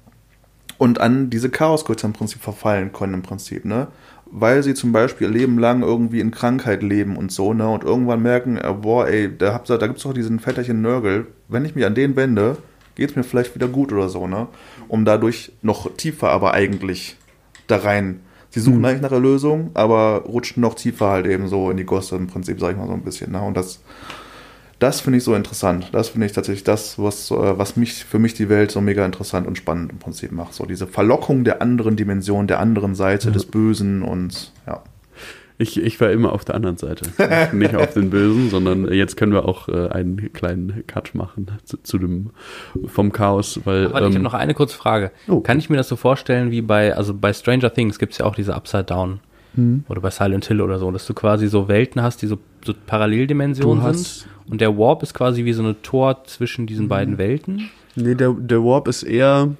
und 0.76 1.00
an 1.00 1.30
diese 1.30 1.50
Chaos-Kulte 1.50 2.06
im 2.06 2.12
Prinzip 2.12 2.42
verfallen 2.42 2.92
können 2.92 3.14
im 3.14 3.22
Prinzip, 3.22 3.64
ne? 3.64 3.88
weil 4.32 4.62
sie 4.62 4.74
zum 4.74 4.92
Beispiel 4.92 5.26
ihr 5.26 5.32
Leben 5.32 5.58
lang 5.58 5.82
irgendwie 5.82 6.20
in 6.20 6.30
Krankheit 6.30 6.82
leben 6.82 7.16
und 7.16 7.32
so, 7.32 7.52
ne? 7.52 7.68
Und 7.68 7.84
irgendwann 7.84 8.22
merken, 8.22 8.56
äh, 8.58 8.72
boah, 8.72 9.08
ey, 9.08 9.36
da, 9.36 9.58
da 9.58 9.86
gibt's 9.86 10.04
doch 10.04 10.14
diesen 10.14 10.38
Vetterchen 10.38 10.80
Nörgel. 10.80 11.26
Wenn 11.48 11.64
ich 11.64 11.74
mich 11.74 11.84
an 11.84 11.96
den 11.96 12.14
wende, 12.14 12.56
geht's 13.00 13.16
mir 13.16 13.24
vielleicht 13.24 13.54
wieder 13.54 13.66
gut 13.66 13.92
oder 13.92 14.08
so, 14.08 14.28
ne? 14.28 14.46
Um 14.86 15.04
dadurch 15.04 15.52
noch 15.62 15.90
tiefer 15.96 16.30
aber 16.30 16.54
eigentlich 16.54 17.16
da 17.66 17.78
rein. 17.78 18.20
Sie 18.50 18.60
suchen 18.60 18.78
mhm. 18.78 18.84
eigentlich 18.84 19.02
nach 19.02 19.08
der 19.08 19.20
Lösung, 19.20 19.70
aber 19.74 20.24
rutschen 20.26 20.60
noch 20.60 20.74
tiefer 20.74 21.08
halt 21.08 21.26
eben 21.26 21.48
so 21.48 21.70
in 21.70 21.76
die 21.76 21.84
Gosse 21.84 22.16
im 22.16 22.26
Prinzip, 22.26 22.60
sag 22.60 22.72
ich 22.72 22.76
mal 22.76 22.86
so 22.86 22.92
ein 22.92 23.02
bisschen, 23.02 23.32
ne? 23.32 23.40
Und 23.40 23.56
das 23.56 23.80
das 24.80 25.02
finde 25.02 25.18
ich 25.18 25.24
so 25.24 25.34
interessant. 25.34 25.90
Das 25.92 26.08
finde 26.08 26.26
ich 26.26 26.32
tatsächlich 26.32 26.64
das, 26.64 26.98
was, 26.98 27.30
äh, 27.30 27.58
was 27.58 27.76
mich 27.76 28.02
für 28.02 28.18
mich 28.18 28.32
die 28.32 28.48
Welt 28.48 28.70
so 28.70 28.80
mega 28.80 29.04
interessant 29.04 29.46
und 29.46 29.58
spannend 29.58 29.92
im 29.92 29.98
Prinzip 29.98 30.32
macht. 30.32 30.54
So 30.54 30.64
diese 30.64 30.86
Verlockung 30.86 31.44
der 31.44 31.60
anderen 31.60 31.96
Dimension, 31.96 32.46
der 32.46 32.60
anderen 32.60 32.94
Seite 32.94 33.28
ja. 33.28 33.32
des 33.34 33.44
Bösen 33.44 34.02
und 34.02 34.52
ja. 34.66 34.82
Ich, 35.60 35.80
ich 35.80 36.00
war 36.00 36.10
immer 36.10 36.32
auf 36.32 36.44
der 36.44 36.54
anderen 36.54 36.78
Seite. 36.78 37.04
Nicht 37.56 37.74
auf 37.74 37.92
den 37.92 38.10
Bösen, 38.10 38.48
sondern 38.48 38.90
jetzt 38.92 39.16
können 39.16 39.32
wir 39.32 39.46
auch 39.46 39.68
äh, 39.68 39.88
einen 39.88 40.32
kleinen 40.32 40.84
Cut 40.86 41.14
machen 41.14 41.48
zu, 41.64 41.76
zu, 41.82 41.98
dem 41.98 42.30
vom 42.86 43.12
Chaos, 43.12 43.60
weil. 43.64 43.88
Aber 43.88 44.00
ähm, 44.00 44.08
ich 44.08 44.14
habe 44.14 44.24
noch 44.24 44.34
eine 44.34 44.54
kurze 44.54 44.76
Frage. 44.76 45.12
Oh. 45.28 45.40
Kann 45.40 45.58
ich 45.58 45.68
mir 45.68 45.76
das 45.76 45.88
so 45.88 45.96
vorstellen 45.96 46.50
wie 46.50 46.62
bei, 46.62 46.96
also 46.96 47.12
bei 47.14 47.32
Stranger 47.32 47.72
Things 47.72 47.98
gibt 47.98 48.12
es 48.12 48.18
ja 48.18 48.26
auch 48.26 48.34
diese 48.34 48.54
Upside 48.54 48.84
Down. 48.84 49.20
Hm. 49.54 49.84
Oder 49.88 50.00
bei 50.00 50.10
Silent 50.10 50.46
Hill 50.46 50.60
oder 50.60 50.78
so, 50.78 50.90
dass 50.90 51.06
du 51.06 51.12
quasi 51.12 51.48
so 51.48 51.68
Welten 51.68 52.02
hast, 52.02 52.22
die 52.22 52.26
so, 52.26 52.38
so 52.64 52.72
Paralleldimensionen 52.86 53.94
sind 53.94 54.28
und 54.50 54.60
der 54.60 54.76
Warp 54.76 55.02
ist 55.02 55.14
quasi 55.14 55.44
wie 55.44 55.52
so 55.52 55.62
eine 55.62 55.80
Tor 55.80 56.24
zwischen 56.24 56.66
diesen 56.66 56.86
mhm. 56.86 56.90
beiden 56.90 57.18
Welten? 57.18 57.70
Nee, 57.94 58.14
der, 58.14 58.32
der 58.32 58.64
Warp 58.64 58.88
ist 58.88 59.04
eher. 59.04 59.54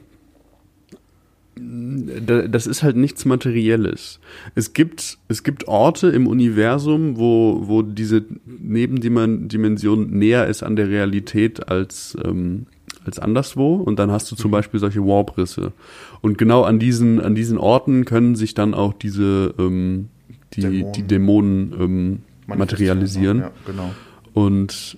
Das 2.51 2.66
ist 2.66 2.83
halt 2.83 2.96
nichts 2.96 3.25
Materielles. 3.25 4.20
Es 4.55 4.73
gibt, 4.73 5.18
es 5.29 5.42
gibt 5.42 5.68
Orte 5.68 6.09
im 6.09 6.27
Universum, 6.27 7.18
wo, 7.18 7.62
wo 7.64 7.83
diese 7.83 8.25
Nebendimension 8.46 10.11
näher 10.11 10.46
ist 10.46 10.62
an 10.62 10.77
der 10.77 10.88
Realität 10.88 11.68
als, 11.68 12.16
ähm, 12.25 12.66
als 13.05 13.18
anderswo. 13.18 13.75
Und 13.77 13.99
dann 13.99 14.11
hast 14.11 14.31
du 14.31 14.37
zum 14.37 14.51
mhm. 14.51 14.53
Beispiel 14.53 14.81
solche 14.81 15.05
Warp-Risse. 15.05 15.73
Und 16.20 16.38
genau 16.38 16.62
an 16.62 16.79
diesen, 16.79 17.20
an 17.20 17.35
diesen 17.35 17.59
Orten 17.59 18.05
können 18.05 18.37
sich 18.37 18.55
dann 18.55 18.75
auch 18.75 18.92
diese 18.92 19.55
ähm, 19.59 20.09
die 20.55 20.62
Dämonen, 20.62 20.92
die 20.92 21.03
Dämonen 21.03 21.75
ähm, 21.79 22.18
materialisieren. 22.46 23.38
Ja, 23.40 23.51
genau. 23.66 23.90
Und 24.35 24.96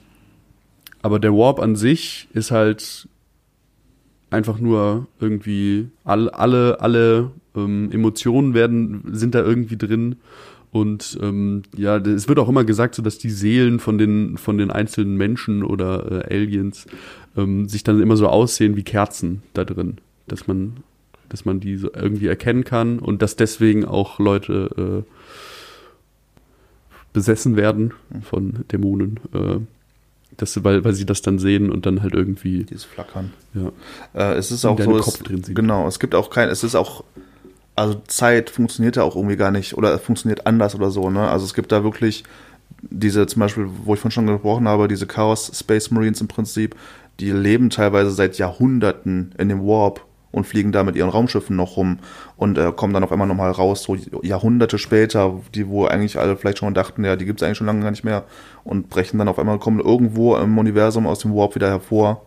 aber 1.03 1.19
der 1.19 1.33
Warp 1.33 1.61
an 1.61 1.77
sich 1.77 2.29
ist 2.33 2.51
halt 2.51 3.09
einfach 4.33 4.59
nur 4.59 5.07
irgendwie 5.21 5.89
alle 6.05 6.35
alle 6.35 6.81
alle 6.81 7.31
ähm, 7.55 7.91
Emotionen 7.93 8.55
werden 8.55 9.03
sind 9.13 9.35
da 9.35 9.43
irgendwie 9.43 9.77
drin 9.77 10.17
und 10.71 11.19
ähm, 11.21 11.63
ja 11.77 11.97
es 11.99 12.29
wird 12.29 12.39
auch 12.39 12.49
immer 12.49 12.65
gesagt 12.65 12.95
so 12.95 13.03
dass 13.03 13.19
die 13.19 13.31
Seelen 13.31 13.79
von 13.79 13.99
den 13.99 14.37
von 14.39 14.59
den 14.59 14.71
einzelnen 14.71 15.17
Menschen 15.17 15.63
oder 15.63 16.27
äh, 16.31 16.35
Aliens 16.35 16.87
ähm, 17.37 17.69
sich 17.69 17.85
dann 17.85 18.01
immer 18.01 18.17
so 18.17 18.29
aussehen 18.29 18.77
wie 18.77 18.85
Kerzen 18.85 19.43
da 19.55 19.65
drin 19.65 19.99
dass 20.29 20.47
man 20.47 20.79
dass 21.29 21.45
man 21.45 21.61
die 21.61 21.77
so 21.77 21.91
irgendwie 21.95 22.27
erkennen 22.27 22.65
kann 22.65 22.99
und 22.99 23.23
dass 23.23 23.37
deswegen 23.37 23.85
auch 23.85 24.19
Leute 24.19 25.05
äh, 25.07 25.13
besessen 27.13 27.57
werden 27.57 27.93
von 28.23 28.65
Dämonen. 28.71 29.21
Äh, 29.33 29.61
das, 30.37 30.63
weil, 30.65 30.85
weil 30.85 30.95
sie 30.95 31.07
das 31.07 31.23
dann 31.23 31.39
sehen 31.39 31.71
und 31.71 31.87
dann 31.87 32.03
halt 32.03 32.15
irgendwie. 32.15 32.65
Dieses 32.65 32.85
Flackern. 32.85 33.33
Ja. 33.55 33.73
Äh, 34.15 34.37
es 34.37 34.51
ist 34.51 34.65
auch 34.65 34.79
so. 34.79 34.91
Kopf 34.93 35.07
es, 35.07 35.19
drin 35.21 35.43
sieht. 35.43 35.57
Genau, 35.57 35.87
es 35.87 35.99
gibt 35.99 36.15
auch 36.15 36.31
kein, 36.31 36.49
es 36.49 36.65
ist 36.65 36.75
auch, 36.75 37.05
also 37.77 38.01
Zeit 38.07 38.51
funktioniert 38.51 38.97
ja 38.97 39.03
auch 39.03 39.17
irgendwie 39.17 39.37
gar 39.37 39.51
nicht 39.51 39.77
oder 39.77 39.99
funktioniert 39.99 40.47
anders 40.47 40.75
oder 40.75 40.91
so, 40.91 41.11
ne? 41.11 41.29
Also 41.29 41.45
es 41.45 41.55
gibt 41.55 41.73
da 41.73 41.85
wirklich 41.85 42.25
diese, 42.83 43.27
zum 43.27 43.41
Beispiel, 43.41 43.69
wo 43.85 43.95
ich 43.95 44.01
von 44.01 44.11
schon 44.11 44.27
gesprochen 44.27 44.67
habe, 44.67 44.89
diese 44.89 45.07
Chaos 45.07 45.51
Space 45.55 45.91
Marines 45.91 46.21
im 46.21 46.29
Prinzip, 46.29 46.75
die 47.21 47.31
leben 47.31 47.71
teilweise 47.71 48.11
seit 48.11 48.39
Jahrhunderten 48.39 49.35
in 49.39 49.49
dem 49.49 49.65
Warp 49.67 50.05
und 50.33 50.47
fliegen 50.47 50.73
da 50.73 50.83
mit 50.83 50.97
ihren 50.97 51.11
Raumschiffen 51.11 51.55
noch 51.55 51.77
rum 51.77 51.99
und 52.37 52.59
äh, 52.59 52.73
kommen 52.75 52.93
dann 52.93 53.05
auf 53.05 53.13
einmal 53.13 53.29
nochmal 53.29 53.53
raus, 53.53 53.83
so 53.83 53.97
Jahrhunderte 54.23 54.79
später, 54.79 55.39
die 55.55 55.69
wo 55.69 55.85
eigentlich 55.87 56.19
alle 56.19 56.37
vielleicht 56.37 56.59
schon 56.59 56.75
dachten, 56.75 57.05
ja, 57.05 57.17
die 57.17 57.27
gibt 57.27 57.41
es 57.41 57.47
eigentlich 57.47 57.59
schon 57.59 57.67
lange 57.67 57.83
gar 57.83 57.91
nicht 57.91 58.05
mehr 58.05 58.25
und 58.65 58.89
brechen 58.89 59.19
dann 59.19 59.29
auf 59.29 59.39
einmal, 59.39 59.59
kommen 59.59 59.79
irgendwo 59.79 60.37
im 60.37 60.59
Universum 60.59 61.07
aus 61.07 61.21
dem 61.21 61.35
Warp 61.35 61.55
wieder 61.55 61.69
hervor 61.69 62.23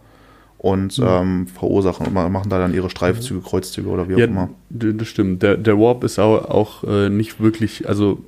und 0.58 0.98
mhm. 0.98 1.06
ähm, 1.08 1.48
verursachen 1.48 2.08
und 2.08 2.14
machen 2.14 2.50
da 2.50 2.60
dann 2.60 2.74
ihre 2.74 2.90
Streifzüge, 2.90 3.42
Kreuzzüge 3.42 3.90
oder 3.90 4.08
wie 4.08 4.16
auch 4.16 4.20
immer. 4.20 4.50
Das 4.70 5.08
stimmt. 5.08 5.44
Der, 5.44 5.58
der 5.58 5.78
Warp 5.78 6.04
ist 6.04 6.20
auch, 6.20 6.50
auch 6.50 6.84
äh, 6.84 7.10
nicht 7.10 7.40
wirklich, 7.40 7.88
also 7.90 8.20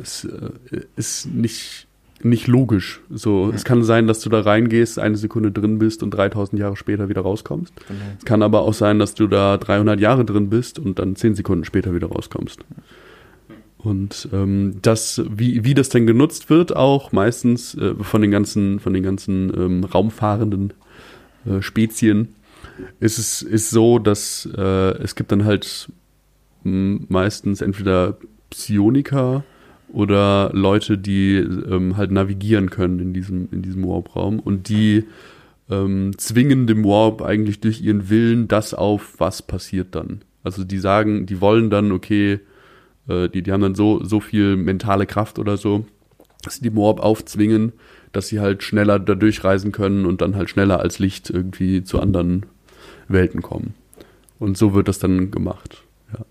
es 0.00 0.24
äh, 0.24 0.80
ist 0.96 1.26
nicht 1.26 1.86
nicht 2.24 2.46
logisch. 2.46 3.00
So, 3.10 3.48
ja. 3.48 3.54
es 3.54 3.64
kann 3.64 3.82
sein, 3.82 4.06
dass 4.06 4.20
du 4.20 4.30
da 4.30 4.40
reingehst, 4.40 4.98
eine 4.98 5.16
Sekunde 5.16 5.52
drin 5.52 5.78
bist 5.78 6.02
und 6.02 6.10
3000 6.10 6.60
Jahre 6.60 6.76
später 6.76 7.08
wieder 7.08 7.22
rauskommst. 7.22 7.72
Genau. 7.88 8.00
Es 8.18 8.24
kann 8.24 8.42
aber 8.42 8.62
auch 8.62 8.74
sein, 8.74 8.98
dass 8.98 9.14
du 9.14 9.26
da 9.26 9.56
300 9.56 10.00
Jahre 10.00 10.24
drin 10.24 10.50
bist 10.50 10.78
und 10.78 10.98
dann 10.98 11.16
10 11.16 11.34
Sekunden 11.34 11.64
später 11.64 11.94
wieder 11.94 12.08
rauskommst. 12.08 12.60
Und 13.78 14.28
ähm, 14.32 14.76
das, 14.80 15.22
wie, 15.28 15.64
wie 15.64 15.74
das 15.74 15.88
denn 15.88 16.06
genutzt 16.06 16.50
wird, 16.50 16.74
auch 16.76 17.10
meistens 17.10 17.74
äh, 17.74 17.94
von 18.00 18.22
den 18.22 18.30
ganzen, 18.30 18.78
von 18.78 18.94
den 18.94 19.02
ganzen 19.02 19.52
ähm, 19.56 19.84
raumfahrenden 19.84 20.72
äh, 21.46 21.62
Spezien, 21.62 22.34
ist 23.00 23.18
es 23.18 23.42
ist 23.42 23.70
so, 23.70 23.98
dass 23.98 24.48
äh, 24.56 24.62
es 25.02 25.14
gibt 25.14 25.32
dann 25.32 25.44
halt 25.44 25.88
meistens 26.64 27.60
entweder 27.60 28.18
Psioniker, 28.50 29.42
oder 29.92 30.50
Leute, 30.52 30.98
die 30.98 31.36
ähm, 31.36 31.96
halt 31.96 32.10
navigieren 32.10 32.70
können 32.70 32.98
in 32.98 33.12
diesem, 33.12 33.48
in 33.52 33.62
diesem 33.62 33.86
Warp-Raum 33.86 34.40
und 34.40 34.68
die 34.68 35.04
ähm, 35.70 36.12
zwingen 36.18 36.66
dem 36.66 36.84
Warp 36.84 37.22
eigentlich 37.22 37.60
durch 37.60 37.80
ihren 37.80 38.08
Willen 38.08 38.48
das 38.48 38.74
auf, 38.74 39.14
was 39.18 39.42
passiert 39.42 39.94
dann. 39.94 40.22
Also 40.42 40.64
die 40.64 40.78
sagen, 40.78 41.26
die 41.26 41.40
wollen 41.40 41.70
dann, 41.70 41.92
okay, 41.92 42.40
äh, 43.08 43.28
die, 43.28 43.42
die 43.42 43.52
haben 43.52 43.60
dann 43.60 43.74
so, 43.74 44.02
so 44.02 44.20
viel 44.20 44.56
mentale 44.56 45.06
Kraft 45.06 45.38
oder 45.38 45.56
so, 45.56 45.86
dass 46.42 46.56
sie 46.56 46.62
dem 46.62 46.76
Warp 46.76 47.00
aufzwingen, 47.00 47.72
dass 48.12 48.28
sie 48.28 48.40
halt 48.40 48.62
schneller 48.62 48.98
da 48.98 49.14
durchreisen 49.14 49.72
können 49.72 50.06
und 50.06 50.20
dann 50.20 50.36
halt 50.36 50.50
schneller 50.50 50.80
als 50.80 50.98
Licht 50.98 51.30
irgendwie 51.30 51.84
zu 51.84 52.00
anderen 52.00 52.46
Welten 53.08 53.42
kommen. 53.42 53.74
Und 54.38 54.58
so 54.58 54.74
wird 54.74 54.88
das 54.88 54.98
dann 54.98 55.30
gemacht. 55.30 55.84
Ja. 56.12 56.24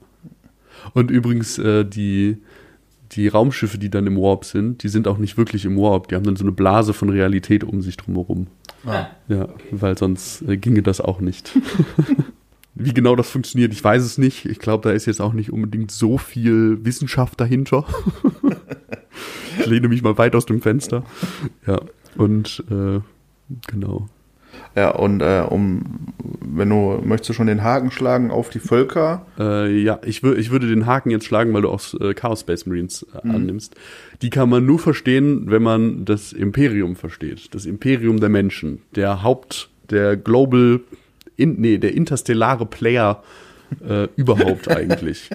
Und 0.94 1.12
übrigens, 1.12 1.58
äh, 1.58 1.86
die, 1.86 2.38
die 3.12 3.28
Raumschiffe, 3.28 3.78
die 3.78 3.90
dann 3.90 4.08
im 4.08 4.18
Warp 4.18 4.46
sind, 4.46 4.84
die 4.84 4.90
sind 4.90 5.08
auch 5.08 5.18
nicht 5.18 5.38
wirklich 5.38 5.66
im 5.66 5.78
Warp. 5.78 6.08
Die 6.08 6.16
haben 6.16 6.24
dann 6.24 6.36
so 6.36 6.44
eine 6.44 6.52
Blase 6.52 6.94
von 6.94 7.10
Realität 7.10 7.64
um 7.64 7.82
sich 7.82 7.98
drumherum. 7.98 8.48
Ah, 8.86 9.08
ja, 9.28 9.44
okay. 9.44 9.68
weil 9.72 9.98
sonst 9.98 10.42
äh, 10.44 10.58
ginge 10.58 10.82
das 10.82 11.02
auch 11.02 11.20
nicht. 11.20 11.58
Wie 12.74 12.94
genau 12.94 13.16
das 13.16 13.30
funktioniert, 13.30 13.74
ich 13.74 13.84
weiß 13.84 14.02
es 14.02 14.18
nicht. 14.18 14.46
Ich 14.46 14.60
glaube, 14.60 14.88
da 14.88 14.96
ist 14.96 15.06
jetzt 15.06 15.22
auch 15.22 15.34
nicht 15.34 15.52
unbedingt 15.52 15.92
so 15.92 16.18
viel 16.18 16.84
Wissenschaft 16.86 17.40
dahinter. 17.40 17.86
ich 19.60 19.66
lehne 19.66 19.90
mich 19.90 20.02
mal 20.02 20.18
weit 20.18 20.36
aus 20.36 20.46
dem 20.46 20.62
Fenster. 20.62 21.04
Ja, 21.68 21.82
und 22.16 22.64
äh, 22.72 23.02
genau. 23.68 24.08
Ja, 24.76 24.92
und 24.92 25.22
äh, 25.22 25.44
um, 25.50 25.84
wenn 26.40 26.70
du 26.70 27.02
möchtest 27.04 27.30
du 27.30 27.34
schon 27.34 27.48
den 27.48 27.64
Haken 27.64 27.92
schlagen 27.92 28.32
auf 28.32 28.50
die 28.50 28.60
Völker? 28.60 29.26
Äh, 29.38 29.82
ja, 29.82 30.00
ich, 30.06 30.24
wür 30.24 30.38
ich 30.38 30.52
würde 30.52 30.68
den 30.68 30.86
Haken 30.86 31.12
jetzt 31.12 31.26
schlagen, 31.26 31.54
weil 31.54 31.64
du 31.64 31.70
auch 31.70 31.82
äh, 32.00 32.14
Chaos 32.14 32.42
Space 32.42 32.66
Marines 32.66 33.06
äh, 33.14 33.28
mhm. 33.28 33.36
annimmst. 33.36 33.76
Die 34.22 34.30
kann 34.30 34.50
man 34.50 34.66
nur 34.66 34.80
verstehen, 34.80 35.52
wenn 35.52 35.64
man 35.64 36.06
das 36.06 36.32
Imperium 36.32 36.96
versteht. 36.96 37.54
Das 37.54 37.66
Imperium 37.66 38.20
der 38.20 38.30
Menschen. 38.30 38.82
Der 38.96 39.24
Haupt, 39.24 39.70
der 39.90 40.16
Global, 40.16 40.80
in, 41.36 41.60
nee, 41.60 41.78
der 41.78 41.94
interstellare 41.94 42.66
Player 42.66 43.24
äh, 43.86 44.08
überhaupt 44.16 44.70
eigentlich. 44.70 45.30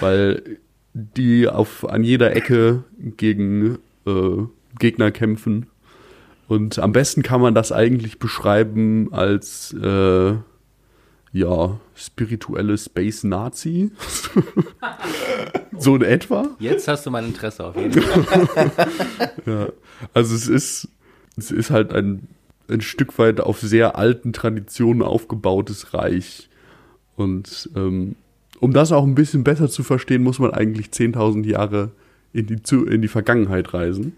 Weil 0.00 0.58
die 0.92 1.46
auf 1.46 1.88
an 1.88 2.02
jeder 2.02 2.34
Ecke 2.34 2.82
gegen 3.16 3.78
äh, 4.06 4.42
Gegner 4.78 5.12
kämpfen 5.12 5.66
und 6.50 6.80
am 6.80 6.90
besten 6.90 7.22
kann 7.22 7.40
man 7.40 7.54
das 7.54 7.70
eigentlich 7.70 8.18
beschreiben 8.18 9.12
als 9.12 9.72
äh, 9.72 10.32
ja, 11.32 11.80
spirituelle 11.94 12.76
Space 12.76 13.22
Nazi. 13.22 13.92
So 15.78 15.94
in 15.94 16.02
etwa? 16.02 16.48
Jetzt 16.58 16.88
hast 16.88 17.06
du 17.06 17.10
mein 17.12 17.26
Interesse 17.26 17.64
auf 17.64 17.76
jeden 17.76 18.02
Fall. 18.02 18.70
Ja. 19.46 19.68
Also 20.12 20.34
es 20.34 20.48
ist, 20.48 20.88
es 21.38 21.52
ist 21.52 21.70
halt 21.70 21.94
ein, 21.94 22.26
ein 22.68 22.80
Stück 22.80 23.16
weit 23.18 23.40
auf 23.40 23.60
sehr 23.60 23.96
alten 23.96 24.32
Traditionen 24.32 25.02
aufgebautes 25.02 25.94
Reich. 25.94 26.50
Und 27.14 27.70
ähm, 27.76 28.16
um 28.58 28.72
das 28.72 28.90
auch 28.90 29.04
ein 29.04 29.14
bisschen 29.14 29.44
besser 29.44 29.70
zu 29.70 29.84
verstehen, 29.84 30.24
muss 30.24 30.40
man 30.40 30.50
eigentlich 30.50 30.88
10.000 30.88 31.46
Jahre 31.46 31.92
in 32.32 32.46
die, 32.46 32.60
in 32.74 33.00
die 33.00 33.08
Vergangenheit 33.08 33.72
reisen, 33.72 34.14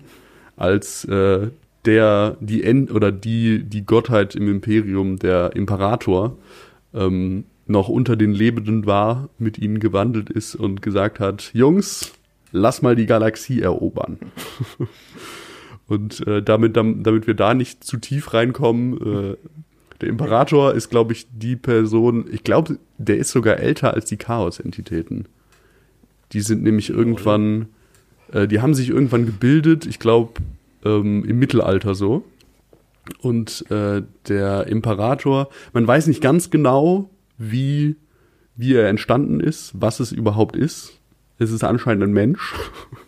als 0.57 1.05
äh, 1.05 1.51
der, 1.85 2.37
die 2.41 2.63
End 2.63 2.91
oder 2.93 3.11
die, 3.13 3.65
die 3.65 3.85
Gottheit 3.85 4.35
im 4.35 4.49
Imperium, 4.49 5.19
der 5.19 5.55
Imperator, 5.57 6.39
ähm, 6.95 7.45
noch 7.67 7.89
unter 7.89 8.17
den 8.17 8.33
Lebenden 8.33 8.87
war, 8.87 9.31
mit 9.39 9.59
ihnen 9.59 9.81
gewandelt 9.81 10.31
ist 10.31 10.55
und 10.55 10.83
gesagt 10.83 11.21
hat, 11.21 11.51
Jungs, 11.55 12.13
lass 12.51 12.83
mal 12.83 12.97
die 12.97 13.07
Galaxie 13.07 13.61
erobern. 13.61 14.19
und 15.87 16.27
äh, 16.27 16.43
damit, 16.43 16.77
dam- 16.77 17.03
damit 17.03 17.27
wir 17.27 17.35
da 17.35 17.55
nicht 17.55 17.85
zu 17.85 17.97
tief 17.99 18.35
reinkommen, 18.35 19.33
äh, 19.33 19.37
der 20.01 20.09
Imperator 20.09 20.75
ist, 20.75 20.91
glaube 20.91 21.13
ich, 21.13 21.29
die 21.33 21.55
Person, 21.55 22.27
ich 22.31 22.43
glaube, 22.43 22.79
der 22.99 23.19
ist 23.19 23.31
sogar 23.31 23.59
älter 23.59 23.95
als 23.95 24.07
die 24.07 24.17
Chaos-Entitäten. 24.17 25.27
Die 26.33 26.41
sind 26.41 26.65
nämlich 26.65 26.91
irgendwann, 26.91 27.67
äh, 28.33 28.49
die 28.49 28.61
haben 28.61 28.75
sich 28.75 28.89
irgendwann 28.89 29.27
gebildet, 29.27 29.87
ich 29.87 30.01
glaube, 30.01 30.41
ähm, 30.85 31.25
im 31.25 31.39
Mittelalter 31.39 31.95
so. 31.95 32.25
Und 33.21 33.65
äh, 33.71 34.03
der 34.29 34.67
Imperator, 34.69 35.49
man 35.73 35.87
weiß 35.87 36.07
nicht 36.07 36.21
ganz 36.21 36.51
genau, 36.51 37.11
wie, 37.37 37.97
wie 38.57 38.75
er 38.75 38.89
entstanden 38.89 39.41
ist, 39.41 39.73
was 39.75 40.01
es 40.01 40.13
überhaupt 40.13 40.57
ist. 40.57 41.01
Es 41.39 41.51
ist 41.51 41.65
anscheinend 41.65 42.05
ein 42.05 42.13
Mensch, 42.13 42.55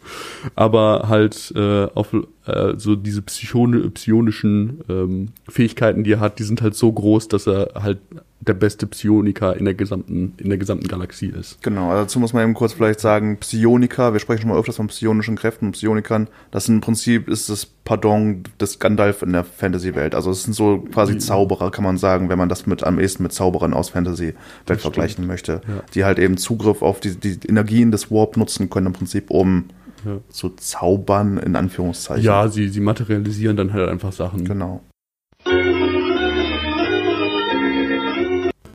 aber 0.54 1.06
halt 1.08 1.52
äh, 1.56 1.86
auf 1.94 2.12
äh, 2.46 2.74
so 2.76 2.96
diese 2.96 3.22
psychone, 3.22 3.90
psionischen 3.90 4.80
ähm, 4.88 5.28
Fähigkeiten, 5.48 6.04
die 6.04 6.12
er 6.12 6.20
hat, 6.20 6.38
die 6.38 6.42
sind 6.44 6.62
halt 6.62 6.74
so 6.74 6.92
groß, 6.92 7.28
dass 7.28 7.46
er 7.46 7.70
halt 7.82 7.98
der 8.40 8.52
beste 8.52 8.86
Psioniker 8.86 9.56
in 9.56 9.64
der 9.64 9.72
gesamten 9.72 10.34
in 10.36 10.50
der 10.50 10.58
gesamten 10.58 10.86
Galaxie 10.86 11.28
ist. 11.28 11.62
Genau, 11.62 11.88
also 11.90 12.02
dazu 12.02 12.20
muss 12.20 12.34
man 12.34 12.42
eben 12.42 12.52
kurz 12.52 12.74
vielleicht 12.74 13.00
sagen, 13.00 13.38
Psioniker, 13.38 14.12
wir 14.12 14.20
sprechen 14.20 14.42
schon 14.42 14.50
mal 14.50 14.58
öfters 14.58 14.76
von 14.76 14.88
psionischen 14.88 15.36
Kräften 15.36 15.66
und 15.66 15.72
Psionikern, 15.72 16.28
das 16.50 16.68
im 16.68 16.82
Prinzip 16.82 17.28
ist 17.28 17.48
das 17.48 17.64
Pardon 17.64 18.42
des 18.60 18.78
Gandalf 18.78 19.22
in 19.22 19.32
der 19.32 19.44
Fantasy-Welt. 19.44 20.14
Also 20.14 20.30
es 20.30 20.42
sind 20.42 20.52
so 20.52 20.78
quasi 20.92 21.16
Zauberer, 21.16 21.70
kann 21.70 21.84
man 21.84 21.96
sagen, 21.96 22.28
wenn 22.28 22.38
man 22.38 22.50
das 22.50 22.66
mit 22.66 22.82
am 22.84 22.98
ehesten 22.98 23.22
mit 23.22 23.32
Zauberern 23.32 23.72
aus 23.72 23.90
Fantasy-Welt 23.90 24.80
vergleichen 24.80 25.26
möchte, 25.26 25.62
Ja. 25.66 25.82
die 25.94 26.04
halt 26.04 26.18
eben 26.18 26.36
Zugriff 26.36 26.82
auf 26.82 27.00
die, 27.00 27.18
die 27.18 27.38
Energien 27.48 27.90
des 27.92 28.10
Warp 28.10 28.36
nutzen 28.36 28.68
können, 28.68 28.88
im 28.88 28.92
Prinzip, 28.92 29.30
um 29.30 29.64
Ja. 30.04 30.18
zu 30.28 30.50
zaubern, 30.50 31.38
in 31.38 31.56
Anführungszeichen. 31.56 32.24
Ja, 32.24 32.48
sie, 32.48 32.68
sie 32.68 32.80
materialisieren 32.80 33.56
dann 33.56 33.72
halt 33.72 33.88
einfach 33.88 34.12
Sachen. 34.12 34.44
Genau. 34.44 34.80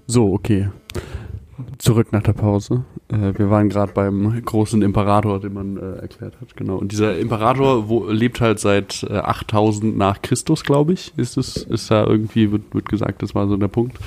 So, 0.08 0.34
okay. 0.34 0.70
Zurück 1.78 2.12
nach 2.12 2.24
der 2.24 2.34
Pause. 2.34 2.84
Äh, 3.10 3.38
wir 3.38 3.50
waren 3.50 3.70
gerade 3.70 3.94
beim 3.94 4.44
großen 4.44 4.82
Imperator, 4.82 5.40
den 5.40 5.54
man 5.54 5.78
äh, 5.78 6.02
erklärt 6.02 6.40
hat, 6.42 6.56
genau. 6.56 6.78
Und 6.78 6.92
dieser 6.92 7.18
Imperator 7.18 7.90
wo, 7.90 8.08
lebt 8.10 8.42
halt 8.42 8.60
seit 8.60 9.04
äh, 9.04 9.18
8000 9.18 9.98
nach 9.98 10.22
Christus, 10.22 10.64
glaube 10.64 10.94
ich. 10.94 11.14
Ist 11.18 11.38
es, 11.38 11.58
ist 11.58 11.92
da 11.92 12.06
irgendwie, 12.06 12.52
wird, 12.52 12.74
wird 12.74 12.90
gesagt, 12.90 13.22
das 13.22 13.36
war 13.36 13.48
so 13.48 13.56
der 13.56 13.68
Punkt, 13.68 13.98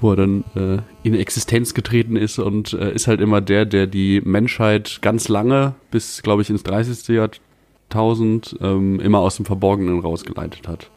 wo 0.00 0.10
er 0.10 0.16
dann 0.16 0.44
äh, 0.54 0.78
in 1.02 1.14
Existenz 1.14 1.74
getreten 1.74 2.16
ist 2.16 2.38
und 2.38 2.72
äh, 2.72 2.92
ist 2.92 3.06
halt 3.06 3.20
immer 3.20 3.40
der, 3.40 3.66
der 3.66 3.86
die 3.86 4.20
Menschheit 4.24 4.98
ganz 5.02 5.28
lange, 5.28 5.74
bis, 5.90 6.22
glaube 6.22 6.42
ich, 6.42 6.50
ins 6.50 6.62
30. 6.62 7.08
Jahrtausend, 7.08 8.56
ähm, 8.60 9.00
immer 9.00 9.18
aus 9.18 9.36
dem 9.36 9.44
Verborgenen 9.44 10.00
rausgeleitet 10.00 10.68
hat 10.68 10.90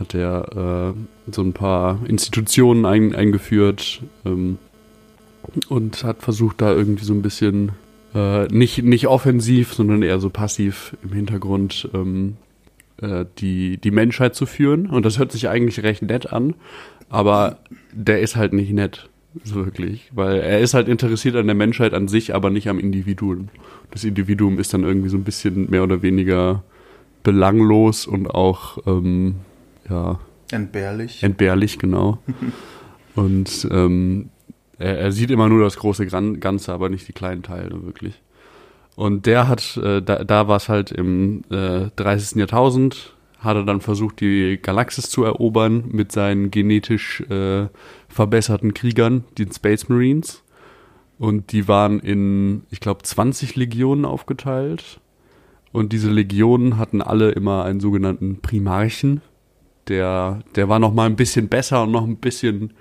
hat 0.00 0.14
er 0.14 0.94
äh, 0.96 1.30
so 1.30 1.42
ein 1.42 1.52
paar 1.52 2.00
Institutionen 2.08 2.86
ein, 2.86 3.14
eingeführt 3.14 4.02
ähm, 4.24 4.58
und 5.68 6.02
hat 6.02 6.22
versucht, 6.22 6.62
da 6.62 6.72
irgendwie 6.72 7.04
so 7.04 7.12
ein 7.12 7.22
bisschen 7.22 7.72
äh, 8.14 8.46
nicht, 8.46 8.82
nicht 8.82 9.06
offensiv, 9.06 9.74
sondern 9.74 10.02
eher 10.02 10.18
so 10.18 10.30
passiv 10.30 10.96
im 11.04 11.12
Hintergrund 11.12 11.88
ähm, 11.94 12.36
äh, 13.00 13.26
die, 13.38 13.76
die 13.76 13.90
Menschheit 13.90 14.34
zu 14.34 14.46
führen. 14.46 14.88
Und 14.88 15.04
das 15.04 15.18
hört 15.18 15.32
sich 15.32 15.48
eigentlich 15.48 15.82
recht 15.82 16.02
nett 16.02 16.32
an, 16.32 16.54
aber 17.10 17.58
der 17.92 18.20
ist 18.20 18.36
halt 18.36 18.52
nicht 18.52 18.72
nett, 18.72 19.08
wirklich, 19.44 20.10
weil 20.14 20.40
er 20.40 20.60
ist 20.60 20.74
halt 20.74 20.88
interessiert 20.88 21.36
an 21.36 21.46
der 21.46 21.54
Menschheit 21.54 21.94
an 21.94 22.08
sich, 22.08 22.34
aber 22.34 22.50
nicht 22.50 22.68
am 22.68 22.78
Individuum. 22.78 23.48
Das 23.90 24.04
Individuum 24.04 24.58
ist 24.58 24.74
dann 24.74 24.84
irgendwie 24.84 25.08
so 25.08 25.16
ein 25.16 25.24
bisschen 25.24 25.70
mehr 25.70 25.82
oder 25.82 26.02
weniger 26.02 26.62
belanglos 27.22 28.06
und 28.06 28.28
auch 28.28 28.78
ähm, 28.86 29.36
ja, 29.88 30.18
Entbehrlich. 30.50 31.22
entbehrlich, 31.22 31.78
genau. 31.78 32.18
Und 33.16 33.68
ähm, 33.70 34.30
er, 34.78 34.98
er 34.98 35.12
sieht 35.12 35.30
immer 35.30 35.48
nur 35.48 35.62
das 35.62 35.76
große 35.76 36.06
Ganze, 36.06 36.72
aber 36.72 36.88
nicht 36.88 37.08
die 37.08 37.12
kleinen 37.12 37.42
Teile 37.42 37.84
wirklich. 37.84 38.22
Und 38.96 39.26
der 39.26 39.48
hat, 39.48 39.76
äh, 39.76 40.00
da, 40.00 40.24
da 40.24 40.48
war 40.48 40.56
es 40.56 40.68
halt 40.68 40.92
im 40.92 41.42
äh, 41.50 41.88
30. 41.96 42.38
Jahrtausend, 42.38 43.14
hat 43.40 43.56
er 43.56 43.64
dann 43.64 43.80
versucht, 43.80 44.20
die 44.20 44.58
Galaxis 44.62 45.08
zu 45.08 45.24
erobern 45.24 45.84
mit 45.90 46.12
seinen 46.12 46.50
genetisch 46.50 47.22
äh, 47.22 47.68
verbesserten 48.08 48.74
Kriegern, 48.74 49.24
den 49.38 49.50
Space 49.50 49.88
Marines. 49.88 50.44
Und 51.18 51.52
die 51.52 51.66
waren 51.66 52.00
in, 52.00 52.62
ich 52.70 52.80
glaube, 52.80 53.02
20 53.02 53.56
Legionen 53.56 54.04
aufgeteilt. 54.04 55.00
Und 55.72 55.92
diese 55.92 56.10
Legionen 56.10 56.78
hatten 56.78 57.00
alle 57.00 57.30
immer 57.30 57.64
einen 57.64 57.80
sogenannten 57.80 58.40
Primarchen. 58.40 59.22
Der, 59.88 60.40
der 60.54 60.68
war 60.68 60.78
noch 60.78 60.92
mal 60.92 61.06
ein 61.06 61.16
bisschen 61.16 61.48
besser 61.48 61.84
und 61.84 61.92
noch 61.92 62.04
ein 62.04 62.16
bisschen, 62.16 62.74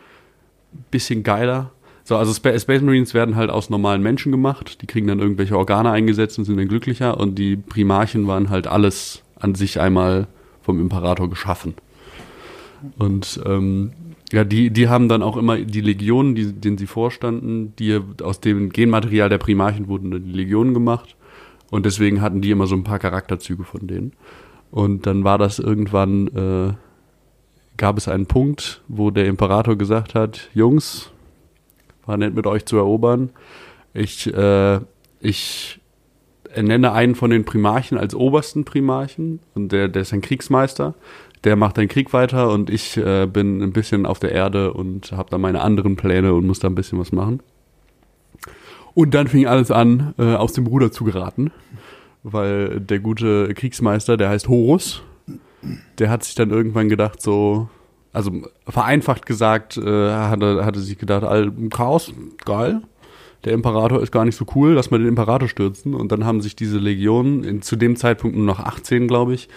bisschen 0.91 1.23
geiler. 1.23 1.71
So, 2.03 2.17
also 2.17 2.33
Spa 2.33 2.57
Space 2.57 2.81
Marines 2.81 3.13
werden 3.13 3.35
halt 3.35 3.49
aus 3.49 3.69
normalen 3.69 4.01
Menschen 4.01 4.31
gemacht. 4.31 4.81
Die 4.81 4.87
kriegen 4.87 5.07
dann 5.07 5.19
irgendwelche 5.19 5.57
Organe 5.57 5.91
eingesetzt 5.91 6.37
und 6.39 6.45
sind 6.45 6.57
dann 6.57 6.67
glücklicher. 6.67 7.17
Und 7.17 7.35
die 7.35 7.55
Primarchen 7.55 8.27
waren 8.27 8.49
halt 8.49 8.67
alles 8.67 9.23
an 9.39 9.55
sich 9.55 9.79
einmal 9.79 10.27
vom 10.69 10.79
Imperator 10.79 11.27
geschaffen. 11.27 11.73
Und 12.99 13.41
ähm, 13.43 13.91
ja, 14.31 14.43
die, 14.43 14.69
die 14.69 14.87
haben 14.87 15.09
dann 15.09 15.23
auch 15.23 15.35
immer 15.35 15.57
die 15.57 15.81
Legionen, 15.81 16.35
die, 16.35 16.53
denen 16.53 16.77
sie 16.77 16.85
vorstanden, 16.85 17.73
die 17.79 17.99
aus 18.21 18.39
dem 18.39 18.69
Genmaterial 18.69 19.29
der 19.29 19.39
Primarchen 19.39 19.87
wurden 19.87 20.11
die 20.11 20.31
Legionen 20.31 20.75
gemacht. 20.75 21.15
Und 21.71 21.87
deswegen 21.87 22.21
hatten 22.21 22.41
die 22.41 22.51
immer 22.51 22.67
so 22.67 22.75
ein 22.75 22.83
paar 22.83 22.99
Charakterzüge 22.99 23.63
von 23.63 23.87
denen. 23.87 24.13
Und 24.69 25.07
dann 25.07 25.23
war 25.23 25.39
das 25.39 25.57
irgendwann, 25.57 26.27
äh, 26.27 26.73
gab 27.77 27.97
es 27.97 28.07
einen 28.07 28.27
Punkt, 28.27 28.83
wo 28.87 29.09
der 29.09 29.25
Imperator 29.25 29.75
gesagt 29.75 30.13
hat, 30.13 30.51
Jungs, 30.53 31.09
war 32.05 32.17
nett 32.17 32.35
mit 32.35 32.45
euch 32.45 32.65
zu 32.65 32.77
erobern. 32.77 33.31
Ich, 33.95 34.31
äh, 34.31 34.79
ich 35.19 35.78
ernenne 36.59 36.91
einen 36.91 37.15
von 37.15 37.29
den 37.29 37.45
Primarchen 37.45 37.97
als 37.97 38.13
obersten 38.13 38.65
Primarchen 38.65 39.39
und 39.55 39.71
der, 39.71 39.87
der 39.87 40.01
ist 40.01 40.11
ein 40.11 40.19
Kriegsmeister. 40.19 40.93
Der 41.45 41.55
macht 41.55 41.77
den 41.77 41.87
Krieg 41.87 42.11
weiter 42.11 42.51
und 42.51 42.69
ich 42.69 42.97
äh, 42.97 43.25
bin 43.25 43.63
ein 43.63 43.71
bisschen 43.71 44.05
auf 44.05 44.19
der 44.19 44.33
Erde 44.33 44.73
und 44.73 45.13
habe 45.13 45.29
da 45.29 45.37
meine 45.37 45.61
anderen 45.61 45.95
Pläne 45.95 46.33
und 46.33 46.45
muss 46.45 46.59
da 46.59 46.67
ein 46.67 46.75
bisschen 46.75 46.99
was 46.99 47.13
machen. 47.13 47.39
Und 48.93 49.13
dann 49.13 49.29
fing 49.29 49.47
alles 49.47 49.71
an, 49.71 50.13
äh, 50.17 50.35
aus 50.35 50.51
dem 50.51 50.67
Ruder 50.67 50.91
zu 50.91 51.05
geraten, 51.05 51.51
weil 52.23 52.81
der 52.81 52.99
gute 52.99 53.53
Kriegsmeister, 53.53 54.17
der 54.17 54.27
heißt 54.27 54.49
Horus, 54.49 55.01
der 55.97 56.09
hat 56.09 56.25
sich 56.25 56.35
dann 56.35 56.49
irgendwann 56.49 56.89
gedacht, 56.89 57.21
so, 57.21 57.69
also 58.11 58.33
vereinfacht 58.67 59.25
gesagt, 59.25 59.77
äh, 59.77 60.11
hatte, 60.11 60.65
hatte 60.65 60.81
sich 60.81 60.97
gedacht, 60.97 61.23
all, 61.23 61.53
Chaos, 61.69 62.11
geil. 62.43 62.81
Der 63.45 63.53
Imperator 63.53 64.01
ist 64.01 64.11
gar 64.11 64.25
nicht 64.25 64.35
so 64.35 64.45
cool, 64.55 64.71
lass 64.73 64.91
mal 64.91 64.97
den 64.97 65.07
Imperator 65.07 65.47
stürzen. 65.47 65.93
Und 65.93 66.11
dann 66.11 66.25
haben 66.25 66.41
sich 66.41 66.55
diese 66.57 66.77
Legionen, 66.77 67.43
in, 67.45 67.61
zu 67.61 67.75
dem 67.77 67.95
Zeitpunkt 67.95 68.35
nur 68.35 68.45
noch 68.45 68.59
18, 68.59 69.07
glaube 69.07 69.33
ich, 69.33 69.47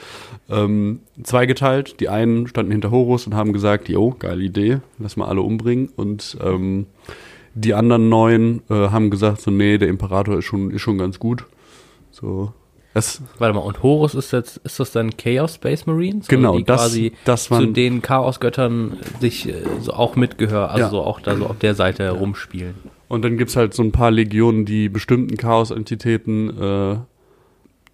ähm, 0.49 1.01
zweigeteilt. 1.23 1.99
Die 2.01 2.09
einen 2.09 2.47
standen 2.47 2.71
hinter 2.73 2.90
Horus 2.92 3.27
und 3.27 3.35
haben 3.35 3.53
gesagt, 3.53 3.88
jo, 3.88 4.14
geile 4.18 4.42
Idee, 4.42 4.79
lass 4.99 5.16
mal 5.16 5.27
alle 5.27 5.40
umbringen. 5.42 5.88
Und 5.97 6.37
ähm, 6.45 6.87
die 7.55 7.75
anderen 7.75 8.09
neun 8.09 8.62
äh, 8.71 8.75
haben 8.88 9.11
gesagt, 9.11 9.40
so, 9.40 9.51
nee, 9.51 9.79
der 9.79 9.88
Imperator 9.88 10.38
ist 10.38 10.45
schon, 10.45 10.71
ist 10.71 10.81
schon 10.83 10.97
ganz 10.99 11.18
gut. 11.18 11.45
So, 12.12 12.53
das, 12.95 13.21
Warte 13.38 13.55
mal, 13.55 13.61
und 13.62 13.83
Horus 13.83 14.14
ist 14.14 14.33
jetzt, 14.33 14.59
ist 14.59 14.79
das 14.79 14.92
dann 14.92 15.16
Chaos 15.16 15.55
Space 15.57 15.87
Marines? 15.87 16.29
Genau, 16.29 16.57
die 16.59 16.64
das- 16.64 16.83
quasi 16.83 17.12
das 17.25 17.45
zu 17.45 17.51
waren- 17.53 17.75
den 17.75 18.01
Chaosgöttern 18.03 18.99
sich 19.21 19.49
äh, 19.49 19.55
so 19.81 19.92
auch 19.95 20.14
mitgehören, 20.14 20.68
also 20.71 20.85
Ja. 20.85 20.90
so 20.90 21.01
auch 21.03 21.21
da 21.21 21.35
so 21.37 21.47
auf 21.47 21.59
der 21.59 21.75
Seite 21.75 22.11
rumspielen. 22.11 22.75
Und 23.12 23.22
dann 23.27 23.37
gibt's 23.37 23.57
halt 23.57 23.75
so 23.75 23.83
ein 23.83 23.92
paar 23.92 24.11
Legionen, 24.11 24.64
die 24.64 24.88
bestimmten 24.88 25.37
Chaos-Entitäten 25.37 26.48
äh, 26.59 26.96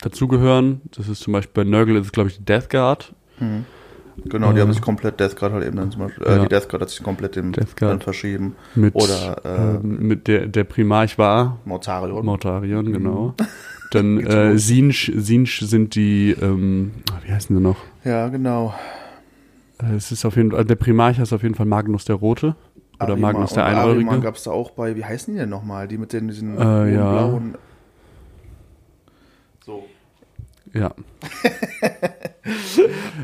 dazugehören. 0.01 0.81
Das 0.97 1.09
ist 1.09 1.21
zum 1.23 1.33
Beispiel 1.33 1.65
bei 1.65 1.69
Nurgle 1.69 1.99
ist 1.99 2.07
es, 2.07 2.13
glaube 2.13 2.29
ich, 2.31 2.37
die 2.39 2.45
Death 2.45 2.71
Guard. 2.71 3.15
Mhm. 3.41 3.65
Genau, 4.27 4.53
die 4.53 4.59
Äh, 4.59 4.63
haben 4.63 4.73
sich 4.73 4.81
komplett 4.81 5.19
Death 5.19 5.35
Guard 5.37 5.53
halt 5.55 5.65
eben 5.67 5.77
dann 5.77 5.91
zum 5.91 6.03
Beispiel, 6.03 6.25
äh, 6.25 6.37
Ja. 6.37 6.43
die 6.45 6.49
Death 6.49 6.69
Guard 6.69 6.83
hat 6.83 6.91
sich 6.91 7.03
komplett 7.03 7.35
dem 7.35 7.51
Death 7.51 7.77
Guard. 7.77 7.93
dann 7.95 8.01
verschieben. 8.01 8.55
Mit, 8.77 8.95
Oder, 8.95 9.45
äh, 9.45 9.77
ähm, 9.85 9.99
mit 10.07 10.29
der, 10.29 10.47
der 10.47 10.63
Primarch 10.63 11.19
war 11.19 11.59
Mortarion. 11.65 12.25
Mortarion, 12.25 12.93
genau. 12.93 13.35
Dann 13.91 14.21
äh, 14.21 14.57
Sinch, 14.59 15.11
Sinch 15.17 15.63
sind 15.65 15.95
die, 15.97 16.31
ähm, 16.41 16.93
wie 17.27 17.33
heißen 17.33 17.57
die 17.57 17.63
noch? 17.63 17.79
ja, 18.05 18.29
genau. 18.29 18.73
Äh, 19.83 19.95
Es 19.97 20.13
ist 20.13 20.25
auf 20.25 20.37
jeden 20.37 20.53
Fall, 20.53 20.65
der 20.65 20.75
Primarch 20.77 21.19
ist 21.19 21.33
auf 21.33 21.43
jeden 21.43 21.55
Fall 21.57 21.67
Magnus 21.67 22.05
der 22.05 22.15
Rote. 22.17 22.55
Oder 23.01 23.13
Ariman- 23.15 23.21
Magnus 23.21 23.53
der 23.55 23.65
Einäugige. 23.67 24.21
gab 24.21 24.37
es 24.37 24.43
da 24.45 24.51
auch 24.51 24.71
bei, 24.71 24.97
wie 24.97 25.05
heißen 25.05 25.33
die 25.35 25.41
denn 25.41 25.49
nochmal? 25.51 25.87
Die 25.89 25.99
mit 25.99 26.13
den 26.13 26.29
diesen 26.29 26.59
Äh, 26.59 26.95
ja. 26.95 27.13
blauen. 27.13 27.55
So. 29.65 29.85
Ja. 30.75 30.93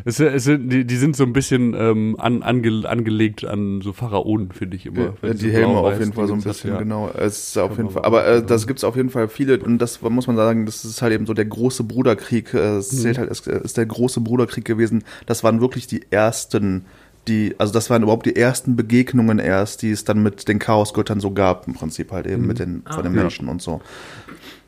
es, 0.05 0.21
es, 0.21 0.45
sind- 0.45 0.69
die, 0.71 0.85
die 0.87 0.97
sind 0.97 1.17
so 1.17 1.25
ein 1.25 1.33
bisschen 1.33 1.75
ähm, 1.75 2.17
an, 2.19 2.43
ange, 2.43 2.89
angelegt 2.89 3.45
an 3.45 3.81
so 3.83 3.93
Pharaonen, 3.93 4.51
finde 4.53 4.77
ich 4.77 4.87
immer. 4.87 5.15
Ja, 5.23 5.35
die 5.35 5.51
Helme 5.53 5.75
auf 5.79 5.99
jeden 5.99 6.13
Fall 6.13 6.27
so 6.27 6.35
ein 6.35 6.43
bisschen, 6.43 6.71
ja. 6.71 6.79
genau. 6.79 7.11
Es 7.17 7.49
ist 7.49 7.59
auf 7.59 7.71
Kann 7.77 7.79
jeden 7.87 7.91
Fall. 7.91 8.05
Aber 8.05 8.27
äh, 8.27 8.43
das 8.43 8.67
gibt 8.67 8.79
es 8.81 8.85
auf 8.85 8.97
jeden 8.97 9.11
Fall 9.11 9.29
viele, 9.29 9.59
und 9.59 9.79
das 9.79 10.01
muss 10.03 10.27
man 10.27 10.37
sagen, 10.37 10.67
das 10.67 10.85
ist 10.85 11.03
halt 11.03 11.13
eben 11.13 11.27
so 11.27 11.35
der 11.35 11.45
große 11.47 11.85
Bruderkrieg. 11.85 12.53
äh, 12.55 12.73
Mhm. 12.75 12.79
Es 12.79 13.03
zählt 13.03 13.19
halt, 13.19 13.31
es 13.31 13.41
ist 13.47 13.77
der 13.77 13.87
große 13.87 14.21
Bruderkrieg 14.21 14.65
gewesen. 14.65 15.05
Das 15.27 15.45
waren 15.45 15.61
wirklich 15.61 15.87
die 15.87 16.03
ersten, 16.11 16.85
die, 17.29 17.55
also 17.59 17.73
das 17.73 17.91
waren 17.91 18.03
überhaupt 18.03 18.27
die 18.27 18.37
ersten 18.37 18.77
Begegnungen 18.77 19.39
erst, 19.39 19.83
die 19.83 19.91
es 19.91 20.05
dann 20.05 20.23
mit 20.23 20.47
den 20.49 20.59
Chaosgöttern 20.59 21.21
so 21.21 21.31
gab, 21.33 21.67
im 21.67 21.75
Prinzip 21.75 22.13
halt 22.13 22.27
eben 22.27 22.47
mit 22.47 22.59
den, 22.59 22.83
von 22.91 23.03
den 23.03 23.13
Mhm. 23.13 23.19
Ja. 23.19 23.23
Menschen 23.25 23.49
und 23.49 23.63
so. 23.63 23.81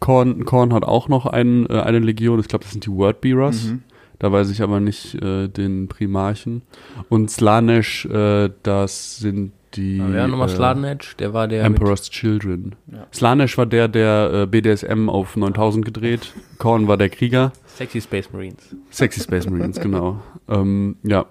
Korn, 0.01 0.45
Korn 0.45 0.73
hat 0.73 0.85
auch 0.85 1.09
noch 1.09 1.27
ein, 1.27 1.67
äh, 1.69 1.81
eine 1.81 1.99
Legion, 1.99 2.39
ich 2.41 2.49
glaube, 2.49 2.65
das 2.65 2.73
sind 2.73 2.85
die 2.87 2.93
Wordbearers. 2.93 3.65
Mhm. 3.65 3.83
Da 4.19 4.33
weiß 4.33 4.51
ich 4.51 4.63
aber 4.63 4.81
nicht 4.81 5.15
äh, 5.23 5.49
den 5.49 5.89
Primarchen. 5.89 6.63
Und 7.11 7.31
Slanesh, 7.31 8.07
äh, 8.07 8.51
das 8.63 9.19
sind 9.19 9.53
die 9.75 10.01
Wer 10.03 10.27
nochmal 10.27 10.49
äh, 10.49 10.55
Slanesh? 10.55 11.17
Der 11.19 11.35
war 11.35 11.49
der. 11.49 11.69
mit- 11.69 11.79
Emperor's 11.79 12.09
Children. 12.09 12.77
Ja. 12.91 13.07
Slanesh 13.13 13.59
war 13.59 13.67
der, 13.67 13.89
der 13.89 14.31
äh, 14.33 14.47
BDSM 14.47 15.11
auf 15.11 15.37
9000 15.37 15.85
gedreht. 15.85 16.33
Korn 16.59 16.89
war 16.89 16.97
der 16.97 17.11
Krieger. 17.11 17.53
Sexy 17.67 18.01
Space 18.01 18.33
Marines. 18.33 18.75
Sexy 18.91 19.21
Space 19.21 19.49
Marines, 19.51 19.79
genau. 19.81 20.21
Ähm, 20.49 20.95
ja. 21.03 21.27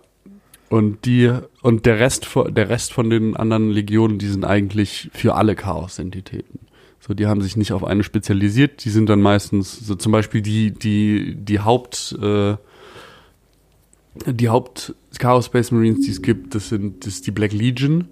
Und 0.69 1.05
die 1.05 1.31
und 1.61 1.85
der 1.85 1.99
Rest 1.99 2.27
der 2.49 2.69
Rest 2.69 2.93
von 2.93 3.09
den 3.09 3.35
anderen 3.35 3.69
Legionen, 3.69 4.17
die 4.17 4.27
sind 4.27 4.45
eigentlich 4.45 5.09
für 5.13 5.35
alle 5.35 5.55
Chaos-Entitäten. 5.55 6.59
So, 6.99 7.13
die 7.13 7.27
haben 7.27 7.41
sich 7.41 7.55
nicht 7.55 7.71
auf 7.71 7.83
eine 7.83 8.03
spezialisiert. 8.03 8.83
Die 8.83 8.89
sind 8.89 9.09
dann 9.09 9.21
meistens 9.21 9.85
so 9.85 9.95
zum 9.95 10.11
Beispiel 10.11 10.41
die 10.41 10.71
die 10.71 11.35
die 11.35 11.59
Haupt 11.59 12.17
äh, 12.21 12.55
die 14.25 14.49
Haupt 14.49 14.95
Chaos 15.19 15.45
Space 15.45 15.71
Marines, 15.71 16.05
die 16.05 16.11
es 16.11 16.21
gibt, 16.21 16.55
das 16.55 16.69
sind 16.69 17.05
das 17.05 17.15
ist 17.15 17.27
die 17.27 17.31
Black 17.31 17.53
Legion. 17.53 18.09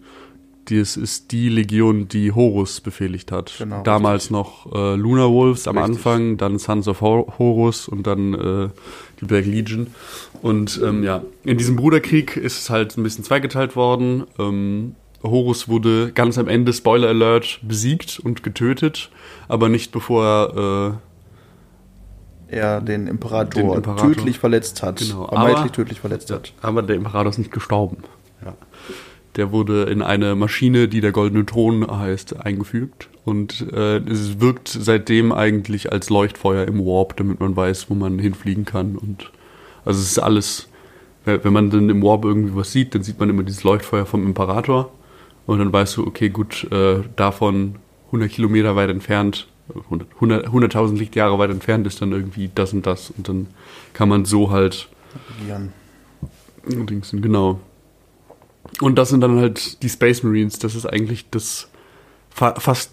Das 0.69 0.95
ist 0.95 1.32
die 1.34 1.49
Legion, 1.49 2.08
die 2.08 2.32
Horus 2.32 2.80
befehligt 2.80 3.32
hat. 3.34 3.54
Genau, 3.58 3.84
Damals 3.84 4.30
noch 4.30 4.71
äh, 4.73 4.95
Lunar 4.95 5.30
Wolves 5.32 5.67
am 5.67 5.78
Richtig. 5.78 5.95
Anfang, 5.97 6.38
dann 6.38 6.58
Sons 6.58 6.88
of 6.88 7.02
Hor 7.02 7.34
Horus 7.38 7.88
und 7.89 8.08
dann 8.08 8.34
äh, 8.34 8.69
die 9.19 9.26
Black 9.26 9.45
Legion. 9.45 9.88
Und 10.41 10.80
ähm, 10.84 11.04
ja, 11.04 11.21
in 11.43 11.58
diesem 11.58 11.76
Bruderkrieg 11.76 12.38
ist 12.38 12.60
es 12.60 12.69
halt 12.69 12.97
ein 12.97 13.04
bisschen 13.04 13.23
zweigeteilt 13.26 13.76
worden. 13.76 14.23
Ähm, 14.39 14.95
Horus 15.21 15.67
wurde 15.67 16.12
ganz 16.13 16.38
am 16.38 16.47
Ende, 16.47 16.71
Spoiler 16.73 17.10
Alert, 17.10 17.60
besiegt 17.62 18.19
und 18.23 18.43
getötet, 18.43 19.10
aber 19.49 19.67
nicht 19.69 19.91
bevor 19.91 20.26
er 20.26 20.97
äh, 22.49 22.56
Er 22.56 22.82
den 22.82 23.08
Imperator, 23.08 23.62
Den 23.63 23.71
Imperator. 23.73 24.12
tödlich 24.13 24.39
verletzt 24.39 24.84
hat. 24.84 24.97
Genau, 24.99 25.28
Vermeintlich 25.28 25.58
aber- 25.60 25.71
tödlich 25.71 25.99
verletzt 25.99 26.32
hat. 26.32 26.54
aber 26.62 26.82
der 26.84 26.95
Imperator 26.97 27.30
ist 27.30 27.38
nicht 27.38 27.52
gestorben. 27.52 27.97
Ja. 29.33 29.45
Der 29.45 29.51
wurde 29.51 29.83
in 29.83 30.01
eine 30.01 30.35
Maschine, 30.35 30.87
die 30.87 31.01
der 31.01 31.11
Goldene 31.11 31.45
Thron 31.45 31.85
heißt, 31.89 32.39
eingefügt. 32.45 33.09
Und 33.25 33.65
äh, 33.71 33.97
es 33.97 34.39
wirkt 34.39 34.67
seitdem 34.67 35.31
eigentlich 35.31 35.91
als 35.91 36.09
Leuchtfeuer 36.09 36.67
im 36.67 36.79
Warp, 36.79 37.15
damit 37.17 37.39
man 37.39 37.55
weiß, 37.55 37.89
wo 37.89 37.95
man 37.95 38.19
hinfliegen 38.19 38.65
kann. 38.65 38.97
Und 38.97 39.31
also 39.85 39.99
es 39.99 40.11
ist 40.11 40.19
alles, 40.19 40.67
wenn 41.25 41.53
man 41.53 41.69
dann 41.69 41.89
im 41.89 42.03
Warp 42.03 42.25
irgendwie 42.25 42.55
was 42.55 42.71
sieht, 42.71 42.93
dann 42.95 43.03
sieht 43.03 43.19
man 43.19 43.29
immer 43.29 43.43
dieses 43.43 43.63
Leuchtfeuer 43.63 44.05
vom 44.05 44.25
Imperator. 44.25 44.91
Und 45.45 45.59
dann 45.59 45.71
weißt 45.71 45.97
du, 45.97 46.07
okay, 46.07 46.29
gut, 46.29 46.69
äh, 46.71 47.01
davon 47.15 47.75
100 48.07 48.29
Kilometer 48.29 48.75
weit 48.75 48.89
entfernt, 48.89 49.47
100 49.73 50.07
100 50.15 50.47
100.000 50.47 50.97
Lichtjahre 50.97 51.39
weit 51.39 51.49
entfernt 51.49 51.87
ist 51.87 52.01
dann 52.01 52.11
irgendwie 52.11 52.49
das 52.53 52.73
und 52.73 52.85
das. 52.85 53.11
Und 53.11 53.27
dann 53.27 53.47
kann 53.93 54.09
man 54.09 54.25
so 54.25 54.51
halt. 54.51 54.89
Dings, 56.65 57.11
genau. 57.11 57.59
Und 58.81 58.95
das 58.95 59.09
sind 59.09 59.21
dann 59.21 59.38
halt 59.39 59.81
die 59.83 59.89
Space 59.89 60.23
Marines. 60.23 60.59
Das 60.59 60.75
ist 60.75 60.86
eigentlich 60.86 61.29
das 61.29 61.69
fa 62.29 62.55
fast 62.59 62.91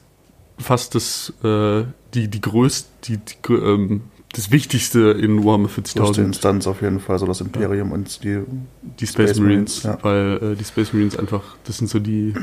fast 0.58 0.94
das 0.94 1.32
äh, 1.42 1.84
die 2.14 2.28
die 2.28 2.40
größte 2.40 2.88
die, 3.04 3.16
die 3.18 3.52
ähm, 3.54 4.02
das 4.32 4.52
Wichtigste 4.52 5.10
in 5.10 5.44
Warhammer 5.44 5.68
Größte 5.68 6.00
40.000 6.00 6.24
Instanz 6.24 6.66
auf 6.68 6.82
jeden 6.82 7.00
Fall, 7.00 7.18
so 7.18 7.26
das 7.26 7.40
Imperium 7.40 7.90
und 7.92 8.22
die 8.22 8.40
die 8.82 9.06
Space, 9.06 9.30
Space 9.30 9.40
Marines, 9.40 9.82
Marines, 9.82 9.82
ja. 9.84 9.98
weil 10.04 10.52
äh, 10.52 10.56
die 10.56 10.64
Space 10.64 10.92
Marines 10.92 11.18
einfach 11.18 11.42
das 11.64 11.78
sind 11.78 11.88
so 11.88 11.98
die 11.98 12.34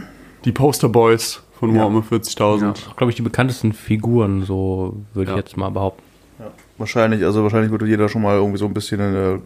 die 0.45 0.51
Poster 0.51 0.89
Boys 0.89 1.41
von 1.59 1.73
Ja. 1.73 1.81
Warhammer 1.81 2.01
40.000. 2.09 2.61
Ja, 2.61 2.73
glaube 2.95 3.11
ich, 3.11 3.15
die 3.15 3.21
bekanntesten 3.23 3.73
Figuren, 3.73 4.43
so 4.45 4.97
würde 5.13 5.31
Ja. 5.31 5.37
ich 5.37 5.43
jetzt 5.43 5.57
mal 5.57 5.69
behaupten. 5.69 6.03
Wahrscheinlich, 6.77 7.23
also 7.23 7.41
wahrscheinlich 7.43 7.71
würde 7.71 7.87
jeder 7.87 8.07
schon 8.07 8.21
mal 8.21 8.35
irgendwie 8.35 8.59
so 8.59 8.65
ein 8.65 8.73
bisschen 8.73 8.99
äh, 8.99 9.39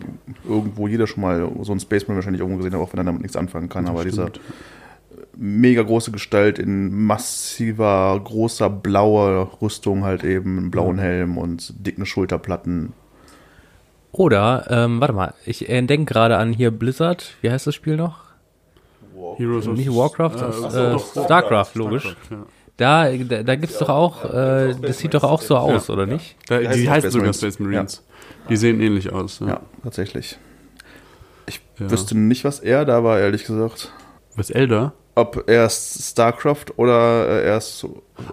irgendwo 0.47 0.87
jeder 0.87 1.07
schon 1.07 1.21
mal 1.21 1.49
so 1.61 1.71
einen 1.71 1.79
Spaceman 1.79 2.17
wahrscheinlich 2.17 2.41
irgendwo 2.41 2.57
gesehen 2.57 2.73
haben, 2.73 2.81
auch 2.81 2.91
wenn 2.91 2.99
er 2.99 3.05
damit 3.05 3.21
nichts 3.21 3.37
anfangen 3.37 3.69
kann. 3.69 3.87
Aber 3.87 4.03
dieser 4.03 4.27
Stimmt. 4.27 4.41
mega 5.37 5.81
große 5.81 6.11
Gestalt 6.11 6.59
in 6.59 7.05
massiver, 7.05 8.19
großer 8.21 8.69
blauer 8.69 9.49
Rüstung 9.61 10.03
halt 10.03 10.23
eben, 10.25 10.57
einen 10.57 10.71
blauen 10.71 10.99
Helm 10.99 11.37
und 11.37 11.73
dicken 11.87 12.05
Schulterplatten. 12.05 12.91
Oder, 14.11 14.65
ähm, 14.69 14.99
warte 14.99 15.13
mal, 15.13 15.33
ich 15.45 15.59
denke 15.67 16.03
gerade 16.03 16.35
an 16.37 16.51
hier 16.51 16.71
Blizzard. 16.71 17.35
Wie 17.39 17.49
heißt 17.49 17.65
das 17.65 17.75
Spiel 17.75 17.95
noch? 17.95 18.25
Heroes 19.37 19.69
of- 19.69 19.77
Nicht 19.77 19.89
Warcraft, 19.89 20.35
Äh, 20.35 20.39
das, 20.61 20.75
äh, 20.75 20.99
Starcraft, 21.23 21.75
logisch. 21.75 22.01
Starcraft, 22.03 22.31
ja. 22.31 22.45
Da, 22.81 23.11
da, 23.15 23.43
da 23.43 23.55
gibt's 23.55 23.77
doch 23.77 23.89
auch, 23.89 24.25
äh, 24.25 24.73
das 24.81 24.97
sieht 24.97 25.13
doch 25.13 25.23
auch 25.23 25.43
so 25.43 25.55
aus, 25.55 25.87
oder 25.91 26.07
nicht? 26.07 26.35
Da, 26.47 26.57
Die 26.57 26.67
die, 26.81 26.89
heißen 26.89 27.11
sogar 27.11 27.27
Marines. 27.27 27.37
Space 27.37 27.59
Marines. 27.59 28.03
Die 28.49 28.55
sehen 28.57 28.81
ähnlich 28.81 29.13
aus. 29.13 29.39
Ja. 29.39 29.47
Ja, 29.47 29.61
tatsächlich. 29.83 30.39
Ich 31.45 31.61
Ja. 31.77 31.91
wüsste 31.91 32.17
nicht, 32.17 32.43
was 32.43 32.59
er 32.59 32.83
da 32.85 33.03
war, 33.03 33.19
ehrlich 33.19 33.43
gesagt. 33.45 33.91
Was 34.35 34.49
Elder? 34.49 34.93
Ob 35.13 35.43
erst 35.47 36.01
StarCraft 36.11 36.65
oder 36.77 37.27
äh, 37.27 37.45
erst 37.45 37.85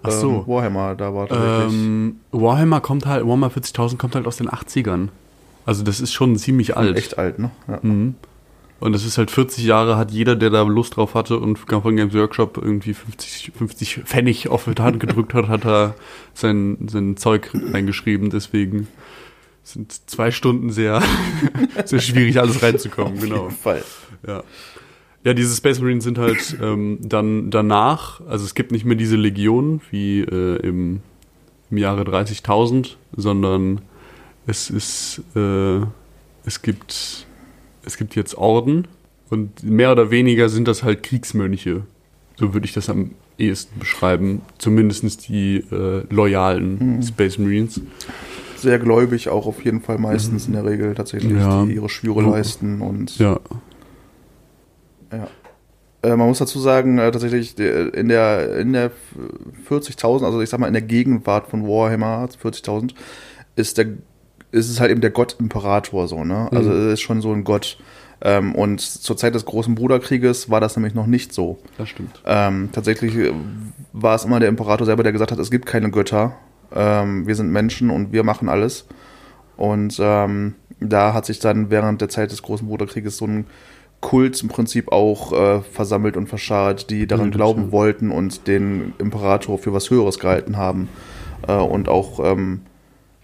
Ach 0.03 0.11
so. 0.13 0.31
ähm, 0.31 0.47
Warhammer 0.47 0.95
da 0.95 1.13
war 1.13 1.29
tatsächlich. 1.29 1.75
Ähm, 1.83 2.21
Warhammer 2.33 2.81
kommt 2.81 3.05
halt, 3.05 3.27
Warhammer 3.27 3.49
40.000 3.49 3.99
kommt 3.99 4.15
halt 4.15 4.27
aus 4.27 4.39
den 4.39 4.49
80ern. 4.49 5.09
Also 5.67 5.85
das 5.85 6.01
ist 6.01 6.15
schon 6.15 6.37
ziemlich 6.37 6.75
alt. 6.77 6.97
Echt 6.97 7.19
alt, 7.19 7.39
ne? 7.39 7.51
Ja. 7.67 7.81
Mhm. 7.83 8.15
Und 8.81 8.93
das 8.93 9.05
ist 9.05 9.19
halt 9.19 9.31
40 9.31 9.64
Jahre, 9.64 9.97
hat 9.97 10.12
jeder, 10.12 10.37
der 10.37 10.51
da 10.51 10.62
Lust 10.62 10.97
drauf 10.97 11.14
hatte 11.14 11.38
und 11.38 11.59
von 11.59 11.97
Games 11.97 12.14
Workshop 12.14 12.59
irgendwie 12.59 12.95
50, 12.95 13.53
50 13.57 14.03
Pfennig 14.05 14.49
auf 14.49 14.64
die 14.67 14.81
Hand 14.81 15.01
gedrückt 15.01 15.35
hat, 15.35 15.49
hat 15.49 15.64
er 15.64 15.95
sein, 16.33 16.87
sein 16.88 17.17
Zeug 17.17 17.51
reingeschrieben. 17.53 18.31
Deswegen 18.31 18.87
sind 19.64 19.93
zwei 20.09 20.31
Stunden 20.31 20.71
sehr, 20.71 21.03
sehr 21.85 22.01
schwierig, 22.01 22.38
alles 22.38 22.62
reinzukommen. 22.62 23.14
Auf 23.14 23.21
Genau. 23.21 23.45
jeden 23.45 23.57
Fall. 23.57 23.83
Ja. 24.27 24.43
Ja, 25.25 25.35
diese 25.35 25.55
Space 25.55 25.81
Marines 25.81 26.05
sind 26.05 26.17
halt 26.17 26.57
ähm, 26.62 26.99
dann 27.03 27.51
danach, 27.51 28.21
also 28.29 28.45
es 28.45 28.55
gibt 28.55 28.71
nicht 28.71 28.85
mehr 28.85 28.97
diese 28.97 29.17
Legion 29.17 29.81
wie 29.91 30.21
äh, 30.21 30.57
im, 30.64 31.01
im 31.71 31.77
Jahre 31.77 32.03
30.000, 32.03 32.95
sondern 33.17 33.81
es 34.47 34.71
ist, 34.71 35.21
äh, 35.35 35.81
es 36.47 36.62
gibt, 36.62 37.27
es 37.85 37.97
gibt 37.97 38.14
jetzt 38.17 38.37
Orden 38.37 38.87
und 39.31 39.62
mehr 39.62 39.93
oder 39.93 40.11
weniger 40.11 40.49
sind 40.49 40.69
das 40.69 40.83
halt 40.83 41.03
Kriegsmönche. 41.03 41.83
So 42.37 42.55
würde 42.55 42.67
ich 42.67 42.73
das 42.73 42.88
am 42.88 43.12
ehesten 43.38 43.79
beschreiben. 43.79 44.43
Zumindest 44.59 45.29
die 45.29 45.59
äh, 45.71 46.03
loyalen 46.11 46.97
Mhm. 46.97 47.03
Space 47.03 47.38
Marines. 47.38 47.81
Sehr 48.57 48.79
gläubig 48.79 49.29
auch 49.29 49.47
auf 49.47 49.64
jeden 49.64 49.81
Fall 49.81 49.99
meistens 49.99 50.47
in 50.47 50.53
der 50.55 50.64
Regel 50.64 50.95
tatsächlich, 50.95 51.33
Ja. 51.33 51.64
die 51.64 51.75
ihre 51.75 51.88
Schwüre 51.88 52.23
Ja. 52.23 52.31
leisten 52.31 52.81
und 52.81 53.17
Ja. 53.19 53.38
Ja. 55.13 55.29
Äh, 56.02 56.17
man 56.17 56.29
muss 56.29 56.38
dazu 56.38 56.59
sagen, 56.61 56.98
äh, 56.98 57.11
tatsächlich 57.11 57.55
der- 57.57 57.92
in 57.94 58.09
der, 58.09 58.57
in 58.59 58.73
der 58.73 58.90
40.000, 59.69 60.25
also 60.27 60.40
ich 60.40 60.48
sag 60.48 60.61
mal 60.61 60.67
in 60.69 60.73
der 60.73 60.83
Gegenwart 60.83 61.48
von 61.48 61.65
Warhammer 61.67 62.29
40.000, 62.40 62.94
ist 63.57 63.79
der, 63.79 63.87
ist 64.51 64.69
es 64.71 64.81
halt 64.81 64.90
eben 64.90 65.01
der 65.01 65.11
Gott-Imperator 65.11 66.09
so, 66.09 66.25
ne? 66.25 66.49
Also 66.53 66.71
Mhm. 66.71 66.87
er 66.88 66.92
ist 66.94 67.01
schon 67.01 67.21
so 67.21 67.33
ein 67.33 67.44
Gott. 67.44 67.79
Ähm, 68.21 68.55
und 68.55 68.81
zur 68.81 69.17
Zeit 69.17 69.35
des 69.35 69.44
großen 69.44 69.75
Bruderkrieges 69.77 70.51
war 70.51 70.61
das 70.61 70.77
nämlich 70.77 70.94
noch 70.94 71.07
nicht 71.07 71.33
so. 71.33 71.59
Das 71.77 71.88
stimmt. 71.88 72.21
Ähm, 72.27 72.71
tatsächlich 72.73 73.15
äh, 73.15 73.33
war 73.92 74.17
es 74.17 74.25
immer 74.25 74.40
der 74.40 74.49
Imperator 74.49 74.87
selber, 74.87 75.03
der 75.05 75.13
gesagt 75.13 75.31
hat, 75.31 75.38
es 75.38 75.51
gibt 75.53 75.67
keine 75.67 75.90
Götter, 75.90 76.35
ähm, 76.75 77.27
wir 77.29 77.35
sind 77.37 77.51
Menschen 77.53 77.90
und 77.90 78.13
wir 78.13 78.25
machen 78.25 78.49
alles. 78.49 78.87
Und 79.57 79.99
ähm, 80.01 80.55
da 80.81 81.13
hat 81.15 81.27
sich 81.27 81.38
dann 81.38 81.71
während 81.71 82.01
der 82.01 82.09
Zeit 82.09 82.31
des 82.33 82.42
Großen 82.42 82.67
Bruderkrieges 82.67 83.17
so 83.17 83.27
ein 83.27 83.46
Kult 84.01 84.40
im 84.42 84.49
Prinzip 84.49 84.92
auch 84.92 85.33
äh, 85.33 85.61
versammelt 85.63 86.17
und 86.17 86.29
verscharrt, 86.29 86.90
die 86.90 87.07
daran 87.09 87.31
das 87.33 87.37
glauben 87.37 87.73
wollten 87.73 88.11
und 88.11 88.46
den 88.46 88.94
Imperator 88.99 89.59
für 89.59 89.73
was 89.73 89.90
Höheres 89.90 90.19
gehalten 90.21 90.57
haben. 90.57 90.88
Äh, 91.46 91.55
und 91.55 91.88
auch 91.88 92.21
ähm, 92.25 92.61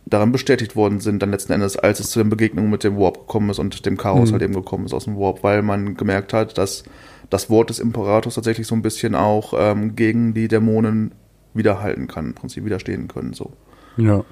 daran 0.07 0.33
bestätigt 0.33 0.77
worden 0.77 1.01
sind, 1.01 1.23
dann 1.23 1.31
letzten 1.31 1.53
Endes, 1.53 1.77
als 1.77 1.99
es 2.01 2.11
zu 2.11 2.19
den 2.19 2.29
Begegnungen 2.29 2.71
mit 2.71 2.85
dem 2.85 2.97
Warp 2.99 3.21
gekommen 3.21 3.51
ist 3.51 3.59
und 3.59 3.87
dem 3.87 3.97
Chaos 3.97 4.29
Mhm. 4.29 4.33
halt 4.35 4.43
eben 4.43 4.55
gekommen 4.55 4.85
ist 4.87 4.93
aus 4.95 5.05
dem 5.05 5.17
Warp, 5.19 5.43
weil 5.43 5.63
man 5.63 5.97
gemerkt 5.97 6.33
hat, 6.33 6.59
dass 6.59 6.85
das 7.31 7.49
Wort 7.49 7.71
des 7.71 7.79
Imperators 7.79 8.35
tatsächlich 8.35 8.67
so 8.67 8.75
ein 8.75 8.83
bisschen 8.83 9.15
auch 9.15 9.55
ähm, 9.57 9.97
gegen 9.97 10.35
die 10.35 10.47
Dämonen 10.49 11.13
widerhalten 11.55 12.07
kann, 12.07 12.27
im 12.27 12.35
Prinzip 12.35 12.65
widerstehen 12.65 13.09
können. 13.09 13.33
So. 13.33 13.53
Ja. 13.97 14.25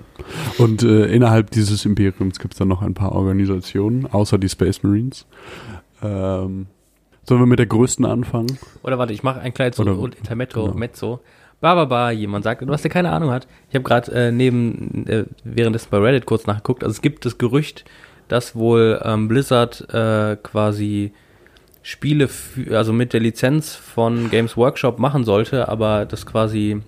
Und 0.58 0.82
äh, 0.82 1.06
innerhalb 1.06 1.50
dieses 1.50 1.84
Imperiums 1.86 2.38
gibt 2.38 2.54
es 2.54 2.58
dann 2.58 2.68
noch 2.68 2.82
ein 2.82 2.94
paar 2.94 3.12
Organisationen, 3.12 4.06
außer 4.06 4.36
die 4.38 4.48
Space 4.48 4.82
Marines. 4.82 5.26
Ähm, 6.02 6.66
sollen 7.24 7.40
wir 7.40 7.46
mit 7.46 7.60
der 7.60 7.66
größten 7.66 8.04
anfangen? 8.04 8.58
Oder 8.82 8.98
warte, 8.98 9.12
ich 9.12 9.22
mache 9.22 9.40
ein 9.40 9.54
kleines 9.54 9.78
Oder- 9.78 9.92
Intermetro, 10.16 10.64
genau. 10.64 10.74
Mezzo. 10.76 11.20
Ba, 11.62 11.76
ba, 11.76 11.84
ba, 11.84 12.10
jemand 12.10 12.42
sagt, 12.42 12.66
was 12.66 12.82
der 12.82 12.90
keine 12.90 13.12
Ahnung 13.12 13.30
hat. 13.30 13.46
Ich 13.68 13.76
habe 13.76 13.84
gerade 13.84 14.10
äh, 14.10 14.32
neben, 14.32 15.06
äh, 15.06 15.24
währenddessen 15.44 15.88
bei 15.92 15.98
Reddit 15.98 16.26
kurz 16.26 16.44
nachgeguckt. 16.46 16.82
Also 16.82 16.92
es 16.92 17.02
gibt 17.02 17.24
das 17.24 17.38
Gerücht, 17.38 17.84
dass 18.26 18.56
wohl 18.56 19.00
ähm, 19.04 19.28
Blizzard 19.28 19.80
äh, 19.94 20.36
quasi 20.42 21.12
Spiele, 21.82 22.26
für, 22.26 22.76
also 22.76 22.92
mit 22.92 23.12
der 23.12 23.20
Lizenz 23.20 23.76
von 23.76 24.28
Games 24.28 24.56
Workshop 24.56 24.98
machen 24.98 25.22
sollte, 25.24 25.68
aber 25.68 26.04
das 26.04 26.26
quasi 26.26 26.80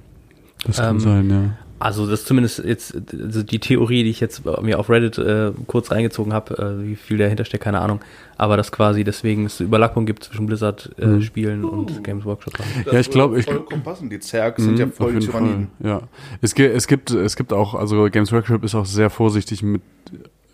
Das 0.66 0.78
kann 0.78 0.96
Ähm, 0.96 1.00
sein, 1.00 1.30
ja. 1.30 1.56
Also 1.84 2.06
das 2.06 2.20
ist 2.20 2.26
zumindest 2.28 2.64
jetzt 2.64 2.96
also 3.12 3.42
die 3.42 3.58
Theorie, 3.58 4.04
die 4.04 4.10
ich 4.10 4.18
jetzt 4.20 4.42
mir 4.62 4.78
auf 4.78 4.88
Reddit 4.88 5.18
äh, 5.18 5.52
kurz 5.66 5.90
reingezogen 5.90 6.32
habe, 6.32 6.78
äh, 6.82 6.88
wie 6.88 6.96
viel 6.96 7.18
dahinter 7.18 7.44
steckt, 7.44 7.62
keine 7.64 7.80
Ahnung. 7.80 8.00
Aber 8.38 8.56
dass 8.56 8.72
quasi 8.72 9.04
deswegen 9.04 9.44
es 9.44 9.60
Überlappung 9.60 10.06
gibt 10.06 10.24
zwischen 10.24 10.46
Blizzard-Spielen 10.46 11.58
Mhm. 11.60 11.68
und 11.68 12.02
Games 12.02 12.24
Workshop. 12.24 12.54
Ja, 12.90 12.98
ich 12.98 13.10
glaube, 13.10 13.38
ich 13.38 13.44
vollkommen 13.44 13.82
passen. 13.82 14.08
Die 14.08 14.18
Zerg 14.18 14.58
sind 14.58 14.78
ja 14.78 14.86
Mhm, 14.86 14.92
voll 14.92 15.12
die 15.12 15.18
jeden 15.20 15.30
Tyranniden. 15.30 15.66
Fall, 15.80 15.90
Ja. 15.90 16.00
Es, 16.40 16.54
es 16.54 16.86
gibt 16.86 17.10
es 17.10 17.36
gibt 17.36 17.52
auch 17.52 17.74
also 17.74 18.08
Games 18.10 18.32
Workshop 18.32 18.64
ist 18.64 18.74
auch 18.74 18.86
sehr 18.86 19.10
vorsichtig 19.10 19.62
mit 19.62 19.82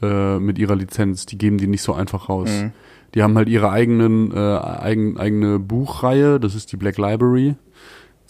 äh, 0.02 0.38
mit 0.40 0.58
ihrer 0.58 0.74
Lizenz. 0.74 1.26
Die 1.26 1.38
geben 1.38 1.58
die 1.58 1.68
nicht 1.68 1.82
so 1.82 1.92
einfach 1.94 2.28
raus. 2.28 2.50
Mhm. 2.50 2.72
Die 3.14 3.22
haben 3.22 3.36
halt 3.36 3.48
ihre 3.48 3.70
eigenen 3.70 4.32
äh, 4.32 4.36
eigen, 4.36 5.16
eigene 5.18 5.58
Buchreihe. 5.60 6.40
Das 6.40 6.54
ist 6.56 6.72
die 6.72 6.76
Black 6.76 6.96
Library. 6.98 7.54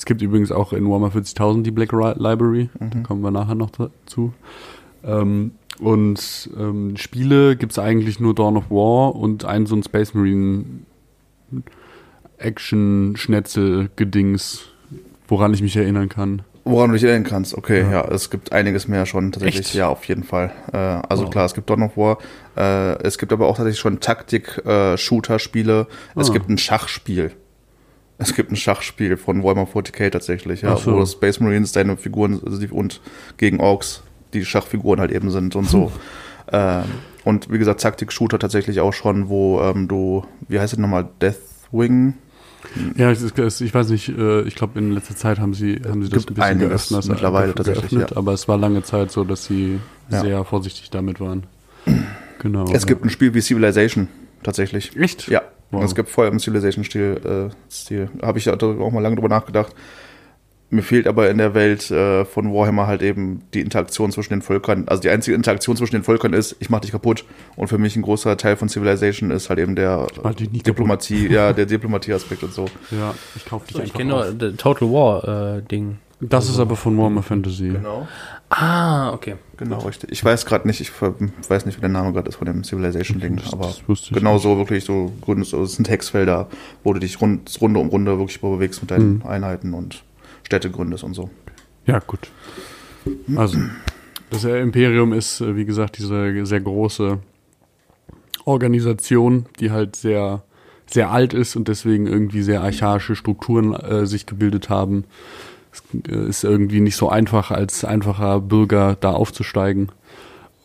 Es 0.01 0.07
gibt 0.07 0.22
übrigens 0.22 0.51
auch 0.51 0.72
in 0.72 0.88
Warhammer 0.88 1.11
40.000 1.11 1.62
die 1.62 1.70
Black 1.72 1.92
Library. 1.92 2.70
Da 2.80 2.86
Mhm. 2.86 3.03
kommen 3.03 3.20
wir 3.20 3.30
nachher 3.30 3.55
noch 3.55 3.68
dazu. 3.68 4.32
Ähm, 5.05 5.51
und 5.78 6.48
ähm, 6.59 6.96
Spiele 6.96 7.55
gibt's 7.55 7.78
eigentlich 7.78 8.18
nur 8.18 8.34
Dawn 8.34 8.57
of 8.57 8.70
War 8.70 9.14
und 9.14 9.44
ein 9.44 9.66
so 9.66 9.76
ein 9.76 9.82
Space 9.82 10.14
Marine 10.14 10.64
Action-Schnetzel-Gedings, 12.38 14.62
woran 15.28 15.53
ich 15.55 15.62
mich 15.62 15.76
erinnern 15.76 16.09
kann. 16.09 16.42
Woran 16.64 16.90
du 16.90 16.94
dich 16.94 17.05
erinnern 17.05 17.24
kannst, 17.24 17.55
okay, 17.55 17.80
Ja. 17.82 17.90
ja, 17.90 18.05
es 18.09 18.30
gibt 18.30 18.53
einiges 18.53 18.86
mehr 18.88 19.05
schon 19.07 19.32
tatsächlich. 19.32 19.66
Echt? 19.66 19.74
Ja, 19.74 19.88
auf 19.88 20.05
jeden 20.05 20.24
Fall. 20.24 20.51
Äh, 20.72 20.76
also 20.76 21.24
Wow. 21.24 21.30
klar, 21.30 21.44
es 21.46 21.53
gibt 21.55 21.68
Dawn 21.68 21.82
of 21.82 21.96
War, 21.98 22.16
äh, 22.57 23.03
es 23.03 23.18
gibt 23.18 23.32
aber 23.34 23.46
auch 23.48 23.57
tatsächlich 23.57 23.80
schon 23.80 24.01
Taktik-Shooter-Spiele, 24.01 25.86
es 26.16 26.30
Ah. 26.30 26.32
gibt 26.32 26.48
ein 26.48 26.57
Schachspiel. 26.59 27.32
Es 28.21 28.35
gibt 28.35 28.53
ein 28.53 28.57
Schachspiel 28.57 29.16
von 29.16 29.43
Warhammer 29.43 29.66
40k 29.66 30.11
tatsächlich, 30.11 30.61
ja, 30.61 30.77
so. 30.77 30.95
wo 30.95 31.07
Space 31.07 31.41
Marines 31.41 31.73
deine 31.73 31.97
Figuren 31.97 32.41
also 32.45 32.59
die, 32.59 32.68
und 32.68 33.01
gegen 33.39 33.61
Orks 33.61 34.03
die 34.35 34.45
Schachfiguren 34.45 35.01
halt 35.01 35.11
eben 35.11 35.31
sind 35.31 35.57
und 35.57 35.68
so. 35.68 35.91
ähm, 36.53 36.85
und 37.25 37.51
wie 37.51 37.59
gesagt, 37.59 37.81
Taktik-Shooter 37.81 38.39
tatsächlich 38.39 38.81
auch 38.81 38.93
schon, 38.93 39.29
wo 39.29 39.61
ähm, 39.62 39.89
du, 39.89 40.25
wie 40.49 40.61
heißt 40.61 40.75
es 40.75 40.79
nochmal, 40.79 41.09
Deathwing? 41.21 42.14
Ja, 42.97 43.11
ich, 43.11 43.23
ich, 43.23 43.75
weiß 43.75 43.89
nicht, 43.89 44.11
äh, 44.11 44.43
ich 44.43 44.55
glaube 44.55 44.79
in 44.79 44.93
letzter 44.93 45.16
Zeit 45.16 45.39
haben 45.39 45.55
sie, 45.55 45.81
haben 45.89 46.03
sie 46.03 46.11
das 46.11 46.27
Gibt 46.27 46.39
ein 46.39 46.59
bisschen 46.59 46.68
geöffnet, 46.68 47.09
mittlerweile 47.09 47.55
geöffnet, 47.55 47.75
tatsächlich, 47.75 48.11
ja. 48.11 48.16
aber 48.16 48.35
es 48.35 48.49
war 48.49 48.59
lange 48.59 48.83
Zeit 48.83 49.11
so, 49.11 49.25
dass 49.25 49.47
sie 49.47 49.81
Ja. 50.11 50.21
sehr 50.21 50.45
vorsichtig 50.45 50.91
damit 50.91 51.21
waren. 51.21 51.47
Genau. 52.43 52.64
Es 52.73 52.85
ja. 52.85 52.87
gibt 52.87 53.05
ein 53.05 53.11
Spiel 53.11 53.35
wie 53.35 53.43
Civilization 53.43 54.09
tatsächlich. 54.43 54.97
Echt? 54.97 55.29
Ja, 55.29 55.43
Wow. 55.71 55.85
es 55.85 55.95
gibt 55.95 56.09
voll 56.09 56.27
im 56.27 56.39
Civilization-Stil. 56.39 57.51
Äh, 57.51 57.73
Stil. 57.73 58.11
Habe 58.23 58.39
ich 58.39 58.47
ja 58.47 58.55
auch 58.55 58.91
mal 58.91 59.01
lange 59.01 59.16
drüber 59.16 59.29
nachgedacht. 59.29 59.75
Mir 60.73 60.83
fehlt 60.83 61.09
aber 61.09 61.29
in 61.31 61.39
der 61.39 61.53
Welt 61.55 61.91
äh, 61.91 62.25
von 62.25 62.53
Warhammer 62.55 62.87
halt 62.87 63.03
eben 63.03 63.43
die 63.55 63.61
Interaktion 63.61 64.12
zwischen 64.12 64.35
den 64.35 64.43
Völkern. 64.43 64.87
Also 64.87 65.03
die 65.03 65.11
einzige 65.11 65.35
Interaktion 65.35 65.77
zwischen 65.77 65.97
den 65.97 66.05
Völkern 66.05 66.33
ist, 66.33 66.55
ich 66.61 66.71
mach 66.71 66.79
dich 66.79 66.93
kaputt. 66.93 67.25
Und 67.57 67.66
für 67.66 67.79
mich 67.79 67.97
ein 67.97 68.03
großer 68.03 68.37
Teil 68.37 68.57
von 68.57 68.68
Civilization 68.68 69.33
ist 69.33 69.51
halt 69.51 69.59
eben 69.59 69.75
der 69.75 70.07
Diplomatie, 70.39 71.29
ja, 71.29 71.53
der 71.53 71.66
Diplomatie-Aspekt 71.66 72.45
und 72.45 72.53
so. 72.53 72.66
Ja, 72.93 73.14
ich 73.35 73.45
kaufe 73.47 73.66
dich 73.66 73.77
Ich 73.77 73.83
einfach 73.83 73.97
kenne 73.97 74.11
nur 74.11 74.33
das 74.33 74.57
Total 74.57 74.89
War 74.89 75.61
Das 76.21 76.49
ist 76.51 76.59
aber 76.59 76.77
von 76.77 76.97
Warhammer 76.99 77.23
Fantasy. 77.23 77.68
Genau. 77.68 78.07
Ah, 78.51 79.12
okay. 79.12 79.37
Genau, 79.57 79.79
richtig. 79.79 80.11
Ich 80.12 80.25
weiß 80.25 80.45
gerade 80.45 80.66
nicht, 80.66 80.81
ich 80.81 80.91
ver- 80.91 81.14
weiß 81.49 81.64
nicht, 81.66 81.77
wie 81.79 81.81
der 81.81 81.89
Name 81.89 82.12
gerade 82.12 82.29
ist 82.29 82.37
von 82.37 82.47
dem 82.47 82.62
Civilization-Ding, 82.64 83.41
aber 83.53 83.73
das 83.87 84.09
genau 84.11 84.35
nicht. 84.35 84.43
so 84.43 84.59
wirklich 84.59 84.85
so 84.85 85.12
Gründe, 85.23 85.45
so, 85.45 85.62
es 85.62 85.77
sind 85.77 85.85
Textfelder, 85.85 86.49
wo 86.85 86.93
du 86.93 87.01
dich 87.01 87.21
rund, 87.21 87.57
Runde 87.61 87.81
um 87.81 87.89
Runde 87.89 88.18
wirklich 88.18 88.41
bewegst 88.41 88.83
mit 88.83 88.91
deinen 88.91 89.14
Mhm. 89.18 89.23
Einheiten 89.27 89.73
und 89.73 90.03
Städte 90.43 90.71
gründest 90.71 91.05
und 91.05 91.14
so. 91.14 91.31
Ja, 91.87 92.01
gut. 92.01 92.31
Also, 93.37 93.59
das 94.31 94.45
Imperium 94.45 95.12
ist, 95.12 95.41
äh, 95.41 95.57
wie 95.57 95.64
gesagt, 95.64 95.97
diese 95.99 96.45
sehr 96.45 96.61
große 96.61 97.18
Organisation, 98.45 99.47
die 99.61 99.71
halt 99.71 99.97
sehr, 99.97 100.43
sehr 100.87 101.11
alt 101.11 101.35
ist 101.35 101.57
und 101.57 101.68
deswegen 101.68 102.07
irgendwie 102.07 102.43
sehr 102.43 102.62
archaische 102.62 103.14
Strukturen 103.16 103.75
äh, 103.75 104.07
sich 104.07 104.27
gebildet 104.27 104.68
haben. 104.71 105.05
Es 105.73 105.83
äh, 106.09 106.29
ist 106.29 106.45
irgendwie 106.45 106.81
nicht 106.81 106.97
so 106.97 107.09
einfach, 107.09 107.51
als 107.51 107.85
einfacher 107.85 108.41
Bürger 108.41 108.97
da 109.01 109.12
aufzusteigen. 109.12 109.91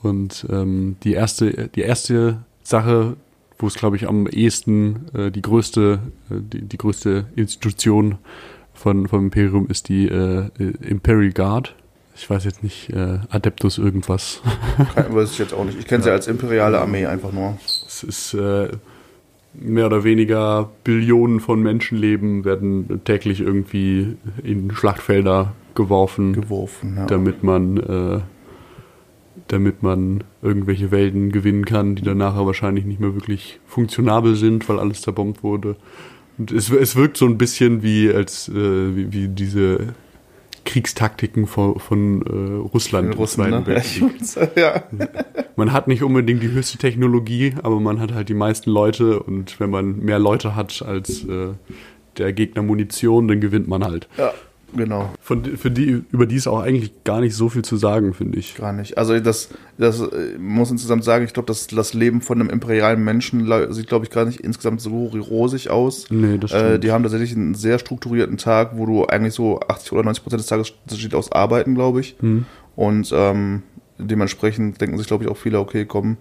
Und 0.01 0.45
ähm, 0.49 0.97
die 1.03 1.14
erste, 1.14 1.70
die 1.70 1.82
erste 1.82 2.38
Sache, 2.64 3.16
wo 3.58 3.68
es, 3.68 3.76
glaube 3.76 3.95
ich, 3.95 4.08
am 4.08 4.28
ehesten 4.28 5.08
äh, 5.14 5.32
die 5.32 5.41
größte, 5.41 5.99
äh, 6.30 6.36
die, 6.39 6.62
die 6.62 6.78
größte 6.78 7.26
Institution 7.36 8.18
von, 8.74 9.08
vom 9.08 9.26
Imperium 9.26 9.68
ist 9.68 9.89
die 9.89 10.08
äh, 10.08 10.49
Imperial 10.82 11.32
Guard. 11.32 11.76
Ich 12.18 12.30
weiß 12.30 12.45
jetzt 12.45 12.64
nicht, 12.64 12.91
äh, 12.91 13.20
Adeptus 13.30 13.78
irgendwas. 13.78 14.41
Kein, 14.93 15.14
weiß 15.14 15.32
ich 15.32 15.38
jetzt 15.39 15.53
auch 15.53 15.66
nicht. 15.66 15.80
Ich 15.80 15.86
kenne 15.86 16.03
sie 16.03 16.12
als 16.12 16.28
imperiale 16.28 16.80
Armee 16.80 17.06
einfach 17.06 17.32
nur. 17.32 17.58
Es 17.66 18.03
ist 18.03 18.34
äh, 18.34 18.70
mehr 19.60 19.88
oder 19.88 20.03
weniger 20.03 20.70
Billionen 20.84 21.39
von 21.39 21.62
Menschenleben 21.62 22.45
werden 22.45 23.01
täglich 23.03 23.41
irgendwie 23.41 24.18
in 24.43 24.72
Schlachtfelder 24.72 25.53
geworfen, 25.76 26.34
Geworfen, 26.34 26.95
ja. 26.97 27.06
damit 27.06 27.43
man 27.43 27.78
äh, 27.78 28.20
damit 29.47 29.84
man 29.84 30.24
irgendwelche 30.41 30.91
Welten 30.91 31.32
gewinnen 31.32 31.66
kann, 31.66 31.95
die 31.95 32.01
dann 32.01 32.18
nachher 32.18 32.45
wahrscheinlich 32.45 32.86
nicht 32.86 32.99
mehr 32.99 33.14
wirklich 33.14 33.60
funktionabel 33.68 34.36
sind, 34.36 34.68
weil 34.70 34.80
alles 34.80 35.01
zerbombt 35.01 35.43
wurde. 35.43 35.76
Und 36.38 36.51
es, 36.51 36.72
es 36.72 36.95
wirkt 36.95 37.18
so 37.18 37.26
ein 37.26 37.38
bisschen 37.38 37.84
wie 37.84 38.12
als 38.12 38.49
äh, 38.49 38.95
wie, 38.95 39.14
wie 39.14 39.28
diese 39.28 39.93
Kriegstaktiken 40.66 41.47
von, 41.47 41.80
von 41.80 42.22
äh, 42.22 42.55
Russland 42.74 43.13
im 43.13 43.18
Russen, 43.18 43.43
Zweiten 43.43 43.51
ne? 43.51 43.66
Weltkrieg. 43.68 44.57
ja. 44.57 44.84
Man 45.55 45.72
hat 45.72 45.88
nicht 45.88 46.03
unbedingt 46.03 46.43
die 46.43 46.51
höchste 46.51 46.78
Technologie, 46.78 47.53
aber 47.63 47.80
man 47.80 48.01
hat 48.01 48.13
halt 48.13 48.28
die 48.28 48.34
meisten 48.34 48.70
Leute 48.70 49.22
und 49.22 49.57
wenn 49.61 49.70
man 49.70 49.99
mehr 49.99 50.20
Leute 50.20 50.53
hat 50.53 50.82
als 50.86 51.24
äh, 51.24 51.53
der 52.18 52.34
Gegner 52.34 52.61
Munition, 52.61 53.30
dann 53.30 53.39
gewinnt 53.39 53.70
man 53.70 53.86
halt. 53.86 54.09
ja, 54.18 54.34
genau. 54.76 55.09
Von, 55.19 55.43
für 55.57 55.71
die, 55.71 56.03
über 56.11 56.26
die 56.26 56.36
ist 56.36 56.47
auch 56.47 56.59
eigentlich 56.61 57.03
gar 57.03 57.21
nicht 57.21 57.36
so 57.36 57.49
viel 57.49 57.63
zu 57.63 57.76
sagen, 57.78 58.13
finde 58.13 58.38
ich. 58.39 58.55
Gar 58.55 58.73
nicht. 58.73 58.97
Also 58.97 59.19
das, 59.19 59.49
das 59.78 59.99
äh, 60.01 60.38
muss 60.39 60.71
insgesamt 60.71 61.03
sagen, 61.03 61.26
ich 61.26 61.34
glaube, 61.34 61.47
das, 61.47 61.67
das 61.67 61.93
Leben 61.93 62.21
von 62.21 62.39
einem 62.39 62.49
imperialen 62.49 63.03
Menschen 63.03 63.47
sieht, 63.73 63.88
glaube 63.88 64.05
ich, 64.05 64.11
gar 64.11 64.26
nicht 64.26 64.39
insgesamt 64.41 64.82
so 64.82 65.05
rosig 65.07 65.69
aus. 65.69 66.07
Nee, 66.09 66.38
das 66.38 66.51
Äh, 66.51 66.59
stimmt. 66.59 66.84
die 66.84 66.91
haben 66.91 67.03
tatsächlich 67.03 67.36
einen 67.36 67.55
sehr 67.55 67.80
strukturierten 67.80 68.38
Tag, 68.38 68.71
wo 68.78 68.86
du 68.86 69.05
eigentlich 69.05 69.34
so 69.34 69.59
80 69.59 69.91
oder 69.93 70.03
90 70.03 70.23
Prozent 70.23 70.39
des 70.41 70.47
Tages 70.47 70.73
das 70.88 70.99
steht 70.99 71.15
aus 71.15 71.32
Arbeiten, 71.32 71.76
glaube 71.76 71.99
ich. 72.01 72.15
Hm. 72.19 72.45
Und 72.76 73.11
ähm, 73.15 73.63
dementsprechend 73.97 74.80
denken 74.82 74.97
sich, 74.97 75.07
glaube 75.07 75.23
ich, 75.23 75.30
auch 75.30 75.38
viele, 75.38 75.59
okay, 75.59 75.86
komm, 75.86 76.17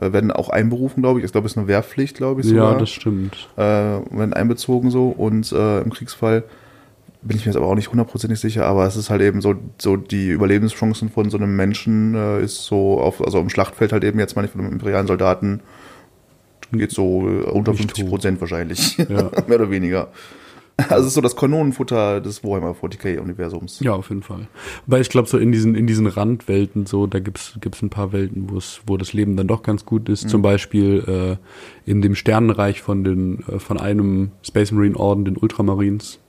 äh, 0.00 0.12
werden 0.12 0.30
auch 0.30 0.48
einberufen, 0.48 1.02
glaube 1.02 1.18
ich. 1.20 1.24
Ich 1.24 1.32
glaube, 1.32 1.46
es 1.46 1.52
ist 1.52 1.58
eine 1.58 1.66
Wehrpflicht, 1.68 2.16
glaube 2.16 2.40
ich, 2.40 2.46
sogar. 2.46 2.74
Ja, 2.74 2.78
das 2.78 2.90
stimmt. 2.90 3.48
äh, 3.56 3.60
werden 3.62 4.32
einbezogen 4.32 4.90
so 4.90 5.08
und 5.08 5.50
äh, 5.52 5.80
im 5.80 5.90
Kriegsfall 5.92 6.44
bin 7.22 7.36
ich 7.36 7.44
mir 7.44 7.52
jetzt 7.52 7.56
aber 7.56 7.66
auch 7.66 7.74
nicht 7.74 7.90
hundertprozentig 7.90 8.38
sicher, 8.38 8.66
aber 8.66 8.86
es 8.86 8.96
ist 8.96 9.10
halt 9.10 9.22
eben 9.22 9.40
so, 9.40 9.54
so 9.78 9.96
die 9.96 10.28
Überlebenschancen 10.28 11.08
von 11.10 11.30
so 11.30 11.36
einem 11.36 11.56
Menschen 11.56 12.14
äh, 12.14 12.42
ist 12.42 12.64
so 12.64 13.00
auf, 13.00 13.20
also 13.20 13.40
im 13.40 13.50
Schlachtfeld 13.50 13.92
halt 13.92 14.04
eben 14.04 14.18
jetzt 14.18 14.36
mal 14.36 14.42
nicht 14.42 14.52
von 14.52 14.60
einem 14.60 14.72
imperialen 14.72 15.06
Soldaten 15.06 15.60
geht 16.72 16.92
so 16.92 17.20
unter 17.20 17.72
Nicht 17.72 17.82
50 17.82 18.04
hoch. 18.04 18.10
Prozent 18.10 18.40
wahrscheinlich. 18.40 18.98
Ja. 18.98 19.30
Mehr 19.46 19.56
oder 19.56 19.70
weniger. 19.70 20.08
Also 20.76 21.00
es 21.00 21.06
ist 21.08 21.14
so 21.14 21.20
das 21.20 21.34
Kanonenfutter 21.34 22.20
des 22.20 22.44
Warhammer 22.44 22.70
40k-Universums. 22.70 23.80
Ja, 23.80 23.94
auf 23.94 24.10
jeden 24.10 24.22
Fall. 24.22 24.46
Weil 24.86 25.00
ich 25.00 25.08
glaube, 25.08 25.28
so 25.28 25.36
in 25.36 25.50
diesen, 25.50 25.74
in 25.74 25.88
diesen 25.88 26.06
Randwelten, 26.06 26.86
so, 26.86 27.08
da 27.08 27.18
gibt's 27.18 27.58
gibt's 27.60 27.82
ein 27.82 27.90
paar 27.90 28.12
Welten, 28.12 28.48
wo 28.50 28.58
es, 28.58 28.80
wo 28.86 28.96
das 28.96 29.12
Leben 29.12 29.36
dann 29.36 29.48
doch 29.48 29.64
ganz 29.64 29.84
gut 29.84 30.08
ist. 30.08 30.28
Zum 30.28 30.40
Beispiel 30.40 31.38
äh, 31.86 31.90
in 31.90 32.00
dem 32.00 32.14
Sternenreich 32.14 32.80
von 32.80 33.02
den, 33.02 33.40
äh, 33.48 33.58
von 33.58 33.80
einem 33.80 34.30
Space 34.42 34.70
Marine 34.70 34.96
Orden, 34.96 35.24
den 35.24 35.36
Ultramarines. 35.36 36.20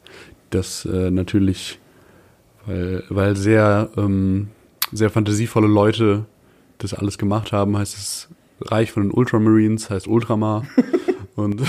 Das 0.49 0.85
äh, 0.85 1.11
natürlich, 1.11 1.79
weil, 2.65 3.03
weil 3.09 3.35
sehr, 3.35 3.89
ähm, 3.97 4.49
sehr 4.91 5.09
fantasievolle 5.09 5.67
Leute 5.67 6.25
das 6.79 6.93
alles 6.93 7.17
gemacht 7.17 7.51
haben, 7.51 7.77
heißt 7.77 7.95
es 7.97 8.29
Reich 8.61 8.91
von 8.91 9.03
den 9.03 9.11
Ultramarines, 9.11 9.89
heißt 9.89 10.07
Ultramar. 10.07 10.65
Und 11.35 11.61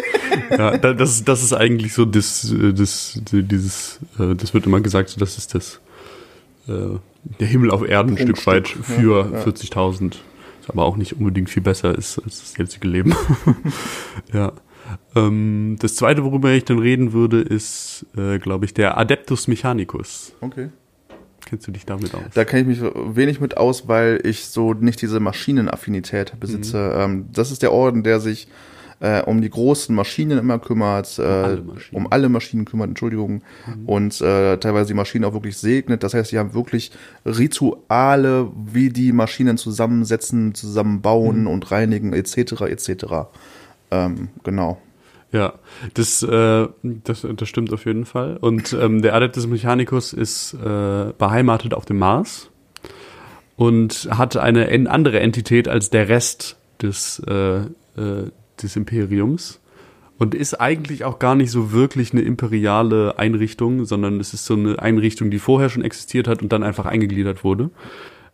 ja, 0.50 0.76
da- 0.78 0.94
das, 0.94 1.24
das 1.24 1.42
ist 1.42 1.52
eigentlich 1.52 1.94
so 1.94 2.04
das, 2.04 2.50
äh, 2.52 2.72
das, 2.72 3.20
dieses, 3.30 4.00
äh, 4.18 4.34
das 4.34 4.54
wird 4.54 4.66
immer 4.66 4.80
gesagt, 4.80 5.10
so, 5.10 5.20
das 5.20 5.38
ist 5.38 5.54
das, 5.54 5.80
äh, 6.68 6.96
der 7.38 7.46
Himmel 7.46 7.70
auf 7.70 7.86
Erden 7.86 8.12
ein 8.16 8.16
Stück 8.16 8.42
Prunkstück, 8.42 8.46
weit 8.54 8.68
für 8.68 9.26
ja, 9.30 9.38
ja. 9.38 9.44
40.000. 9.44 10.14
Ist 10.60 10.70
aber 10.70 10.84
auch 10.84 10.96
nicht 10.96 11.14
unbedingt 11.18 11.50
viel 11.50 11.62
besser 11.62 11.96
ist 11.96 12.18
als 12.20 12.40
das 12.40 12.56
jetzige 12.56 12.88
Leben. 12.88 13.14
ja. 14.32 14.52
Ähm, 15.14 15.76
das 15.80 15.96
zweite, 15.96 16.24
worüber 16.24 16.50
ich 16.50 16.64
dann 16.64 16.78
reden 16.78 17.12
würde, 17.12 17.40
ist, 17.40 18.06
äh, 18.16 18.38
glaube 18.38 18.64
ich, 18.64 18.74
der 18.74 18.98
Adeptus 18.98 19.48
Mechanicus. 19.48 20.32
Okay. 20.40 20.70
Kennst 21.44 21.66
du 21.66 21.72
dich 21.72 21.84
damit 21.84 22.14
aus? 22.14 22.22
Da 22.34 22.44
kenne 22.44 22.72
ich 22.72 22.80
mich 22.80 22.92
wenig 23.16 23.40
mit 23.40 23.56
aus, 23.56 23.88
weil 23.88 24.20
ich 24.24 24.46
so 24.46 24.74
nicht 24.74 25.02
diese 25.02 25.20
Maschinenaffinität 25.20 26.38
besitze. 26.38 26.94
Ähm, 26.96 27.26
das 27.32 27.50
ist 27.50 27.62
der 27.62 27.72
Orden, 27.72 28.02
der 28.02 28.20
sich 28.20 28.48
äh, 29.02 29.20
um 29.22 29.42
die 29.42 29.50
großen 29.50 29.94
Maschinen 29.94 30.38
immer 30.38 30.60
kümmert, 30.60 31.18
äh, 31.18 31.22
alle 31.22 31.62
Maschinen. 31.62 31.96
um 31.96 32.12
alle 32.12 32.28
Maschinen 32.28 32.64
kümmert, 32.64 32.88
Entschuldigung, 32.88 33.42
und 33.84 34.20
äh, 34.20 34.56
teilweise 34.58 34.88
die 34.88 34.94
Maschinen 34.94 35.24
auch 35.24 35.32
wirklich 35.32 35.56
segnet. 35.56 36.04
Das 36.04 36.14
heißt, 36.14 36.30
sie 36.30 36.38
haben 36.38 36.54
wirklich 36.54 36.92
Rituale, 37.26 38.48
wie 38.72 38.90
die 38.90 39.12
Maschinen 39.12 39.58
zusammensetzen, 39.58 40.54
zusammenbauen 40.54 41.48
und 41.48 41.70
reinigen, 41.72 42.12
etc., 42.12 42.62
etc. 42.62 43.04
Ähm, 43.92 44.30
genau. 44.42 44.80
Ja, 45.32 45.54
das, 45.94 46.22
äh, 46.22 46.68
das, 46.82 47.26
das 47.36 47.48
stimmt 47.48 47.72
auf 47.72 47.86
jeden 47.86 48.04
Fall. 48.04 48.36
Und 48.38 48.72
ähm, 48.74 49.00
der 49.00 49.14
Adeptus 49.14 49.46
Mechanicus 49.46 50.12
ist 50.12 50.54
äh, 50.54 51.12
beheimatet 51.16 51.74
auf 51.74 51.84
dem 51.84 51.98
Mars 51.98 52.50
und 53.56 54.08
hat 54.10 54.36
eine 54.36 54.68
andere 54.90 55.20
Entität 55.20 55.68
als 55.68 55.90
der 55.90 56.08
Rest 56.08 56.56
des, 56.82 57.22
äh, 57.26 57.60
äh, 57.60 58.30
des 58.62 58.76
Imperiums 58.76 59.60
und 60.18 60.34
ist 60.34 60.60
eigentlich 60.60 61.04
auch 61.04 61.18
gar 61.18 61.34
nicht 61.34 61.50
so 61.50 61.72
wirklich 61.72 62.12
eine 62.12 62.22
imperiale 62.22 63.18
Einrichtung, 63.18 63.84
sondern 63.86 64.20
es 64.20 64.34
ist 64.34 64.44
so 64.44 64.54
eine 64.54 64.78
Einrichtung, 64.80 65.30
die 65.30 65.38
vorher 65.38 65.70
schon 65.70 65.84
existiert 65.84 66.28
hat 66.28 66.42
und 66.42 66.52
dann 66.52 66.62
einfach 66.62 66.86
eingegliedert 66.86 67.42
wurde. 67.42 67.70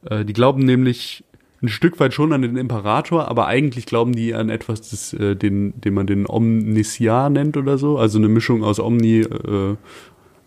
Äh, 0.04 0.24
die 0.24 0.32
glauben 0.32 0.64
nämlich 0.64 1.24
ein 1.62 1.68
Stück 1.68 1.98
weit 1.98 2.14
schon 2.14 2.32
an 2.32 2.42
den 2.42 2.56
Imperator, 2.56 3.28
aber 3.28 3.46
eigentlich 3.46 3.86
glauben 3.86 4.14
die 4.14 4.34
an 4.34 4.48
etwas, 4.48 4.90
das, 4.90 5.12
äh, 5.12 5.34
den, 5.34 5.80
den 5.80 5.94
man 5.94 6.06
den 6.06 6.28
Omnisia 6.28 7.30
nennt 7.30 7.56
oder 7.56 7.78
so. 7.78 7.98
Also 7.98 8.18
eine 8.18 8.28
Mischung 8.28 8.62
aus 8.62 8.78
Omni, 8.78 9.20
äh, 9.20 9.76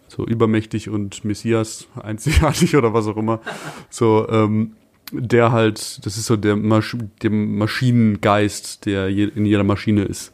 so 0.07 0.26
übermächtig 0.26 0.89
und 0.89 1.26
Messias, 1.26 1.88
einzigartig 2.01 2.76
oder 2.76 2.93
was 2.93 3.07
auch 3.07 3.18
immer. 3.18 3.41
So, 3.89 4.28
ähm, 4.30 4.74
der 5.12 5.51
halt, 5.51 6.05
das 6.05 6.18
ist 6.18 6.26
so 6.26 6.38
der, 6.38 6.55
Masch 6.55 6.95
der 7.22 7.32
Maschinengeist, 7.32 8.86
der 8.86 9.09
je 9.09 9.26
in 9.26 9.45
jeder 9.45 9.66
Maschine 9.66 10.03
ist. 10.03 10.34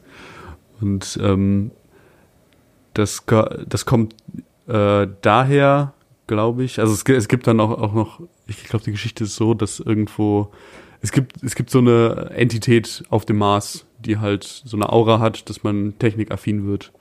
Und 0.80 1.20
ähm, 1.24 1.72
das, 2.94 3.24
das 3.68 3.86
kommt 3.88 4.16
äh, 4.68 5.08
daher, 5.22 5.94
glaube 6.28 6.64
ich. 6.64 6.80
Also 6.80 6.94
es, 6.94 7.04
es 7.04 7.28
gibt 7.28 7.48
dann 7.48 7.60
auch, 7.60 7.72
auch 7.72 7.94
noch, 7.94 8.22
ich 8.48 8.64
glaube, 8.64 8.86
die 8.86 8.92
Geschichte 8.92 9.26
ist 9.26 9.36
so, 9.36 9.54
dass 9.54 9.80
irgendwo, 9.80 10.52
es 11.02 11.12
gibt, 11.12 11.44
es 11.44 11.56
gibt 11.56 11.70
so 11.70 11.80
eine 11.80 12.32
Entität 12.36 13.04
auf 13.10 13.26
dem 13.26 13.38
Mars, 13.38 13.86
die 14.00 14.18
halt 14.18 14.44
so 14.44 14.78
eine 14.78 14.92
Aura 14.92 15.20
hat, 15.20 15.50
dass 15.50 15.64
man 15.64 15.98
technikaffin 16.00 16.68
wird. 16.68 16.92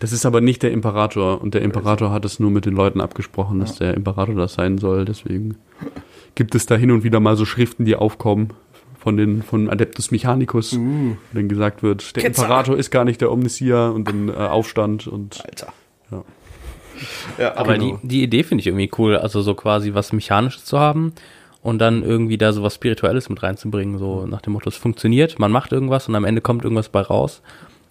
Das 0.00 0.12
ist 0.12 0.26
aber 0.26 0.40
nicht 0.40 0.62
der 0.62 0.70
Imperator 0.70 1.40
und 1.40 1.54
der 1.54 1.62
Imperator 1.62 2.12
hat 2.12 2.24
es 2.24 2.38
nur 2.38 2.50
mit 2.50 2.66
den 2.66 2.74
Leuten 2.74 3.00
abgesprochen, 3.00 3.58
dass 3.58 3.76
der 3.76 3.94
Imperator 3.94 4.34
das 4.34 4.54
sein 4.54 4.78
soll. 4.78 5.04
Deswegen 5.04 5.56
gibt 6.34 6.54
es 6.54 6.66
da 6.66 6.76
hin 6.76 6.92
und 6.92 7.02
wieder 7.02 7.18
mal 7.18 7.36
so 7.36 7.44
Schriften, 7.44 7.84
die 7.84 7.96
aufkommen 7.96 8.52
von 8.98 9.16
den 9.16 9.42
von 9.42 9.68
Adeptus 9.70 10.10
Mechanicus, 10.10 10.76
wo 10.78 11.16
dann 11.32 11.48
gesagt 11.48 11.82
wird, 11.82 12.14
der. 12.16 12.24
Imperator 12.24 12.76
ist 12.76 12.90
gar 12.90 13.04
nicht 13.04 13.20
der 13.20 13.32
Omnisia 13.32 13.88
und 13.88 14.08
dann 14.08 14.28
äh, 14.28 14.32
Aufstand 14.32 15.06
und 15.06 15.42
Alter. 15.44 15.72
Ja. 16.10 16.24
Ja, 17.38 17.56
Aber 17.56 17.76
genau. 17.78 17.98
die, 18.02 18.08
die 18.08 18.22
Idee 18.22 18.42
finde 18.42 18.60
ich 18.60 18.66
irgendwie 18.66 18.90
cool, 18.98 19.16
also 19.16 19.40
so 19.42 19.54
quasi 19.54 19.94
was 19.94 20.12
Mechanisches 20.12 20.64
zu 20.64 20.78
haben 20.78 21.12
und 21.62 21.78
dann 21.78 22.02
irgendwie 22.02 22.38
da 22.38 22.52
so 22.52 22.62
was 22.62 22.74
Spirituelles 22.74 23.28
mit 23.28 23.42
reinzubringen, 23.42 23.98
so 23.98 24.26
nach 24.26 24.40
dem 24.42 24.52
Motto, 24.54 24.68
es 24.68 24.76
funktioniert, 24.76 25.38
man 25.38 25.52
macht 25.52 25.72
irgendwas 25.72 26.08
und 26.08 26.14
am 26.14 26.24
Ende 26.24 26.40
kommt 26.40 26.64
irgendwas 26.64 26.88
bei 26.88 27.00
raus 27.00 27.42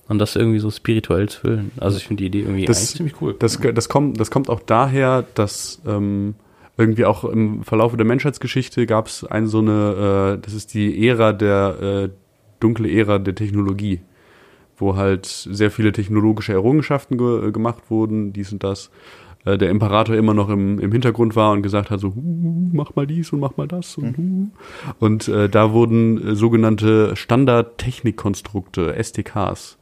und 0.08 0.20
das 0.20 0.36
irgendwie 0.36 0.60
so 0.60 0.72
spirituell 0.72 1.28
zu 1.30 1.42
füllen. 1.42 1.72
Also 1.78 1.98
ich 1.98 2.08
finde 2.08 2.22
die 2.24 2.28
Idee 2.28 2.42
irgendwie 2.42 2.66
Das- 2.66 2.94
ziemlich 2.94 3.22
cool. 3.22 3.36
Das, 3.40 3.60
das, 3.74 3.90
kommt, 3.90 4.20
das 4.20 4.32
kommt 4.32 4.50
auch 4.50 4.62
daher, 4.66 5.26
dass 5.36 5.82
ähm, 5.86 6.36
irgendwie 6.78 7.06
auch 7.06 7.24
im 7.26 7.64
Verlauf 7.64 7.96
der 7.98 8.06
Menschheitsgeschichte 8.06 8.86
gab 8.86 9.08
es 9.08 9.24
eine 9.26 9.48
so 9.48 9.60
eine, 9.60 10.38
äh, 10.38 10.42
das 10.46 10.54
ist 10.54 10.74
die 10.74 11.08
Ära 11.08 11.34
der 11.34 11.76
äh, 11.82 12.10
dunkle 12.60 12.90
Ära 12.90 13.20
der 13.20 13.36
Technologie, 13.36 14.00
wo 14.78 14.96
halt 14.96 15.26
sehr 15.26 15.72
viele 15.72 15.92
technologische 15.92 16.54
Errungenschaften 16.54 17.18
ge 17.18 17.52
gemacht 17.52 17.90
wurden, 17.90 18.32
dies 18.34 18.52
und 18.54 18.64
das. 18.64 18.90
Äh, 19.46 19.58
der 19.58 19.70
Imperator 19.70 20.16
immer 20.16 20.34
noch 20.34 20.50
im, 20.50 20.80
im 20.80 20.92
Hintergrund 20.92 21.36
war 21.36 21.52
und 21.52 21.62
gesagt 21.64 21.90
hat 21.92 22.00
so, 22.00 22.14
"Hu, 22.16 22.70
mach 22.74 22.96
mal 22.96 23.08
dies 23.08 23.32
und 23.34 23.40
mach 23.40 23.56
mal 23.58 23.68
das 23.68 23.98
und 23.98 24.18
hu. 24.18 24.48
Und 25.00 25.28
äh, 25.28 25.48
da 25.50 25.72
wurden 25.74 26.30
äh, 26.30 26.36
sogenannte 26.36 27.16
Standard-Technikkonstrukte, 27.16 28.96
STKs, 29.02 29.78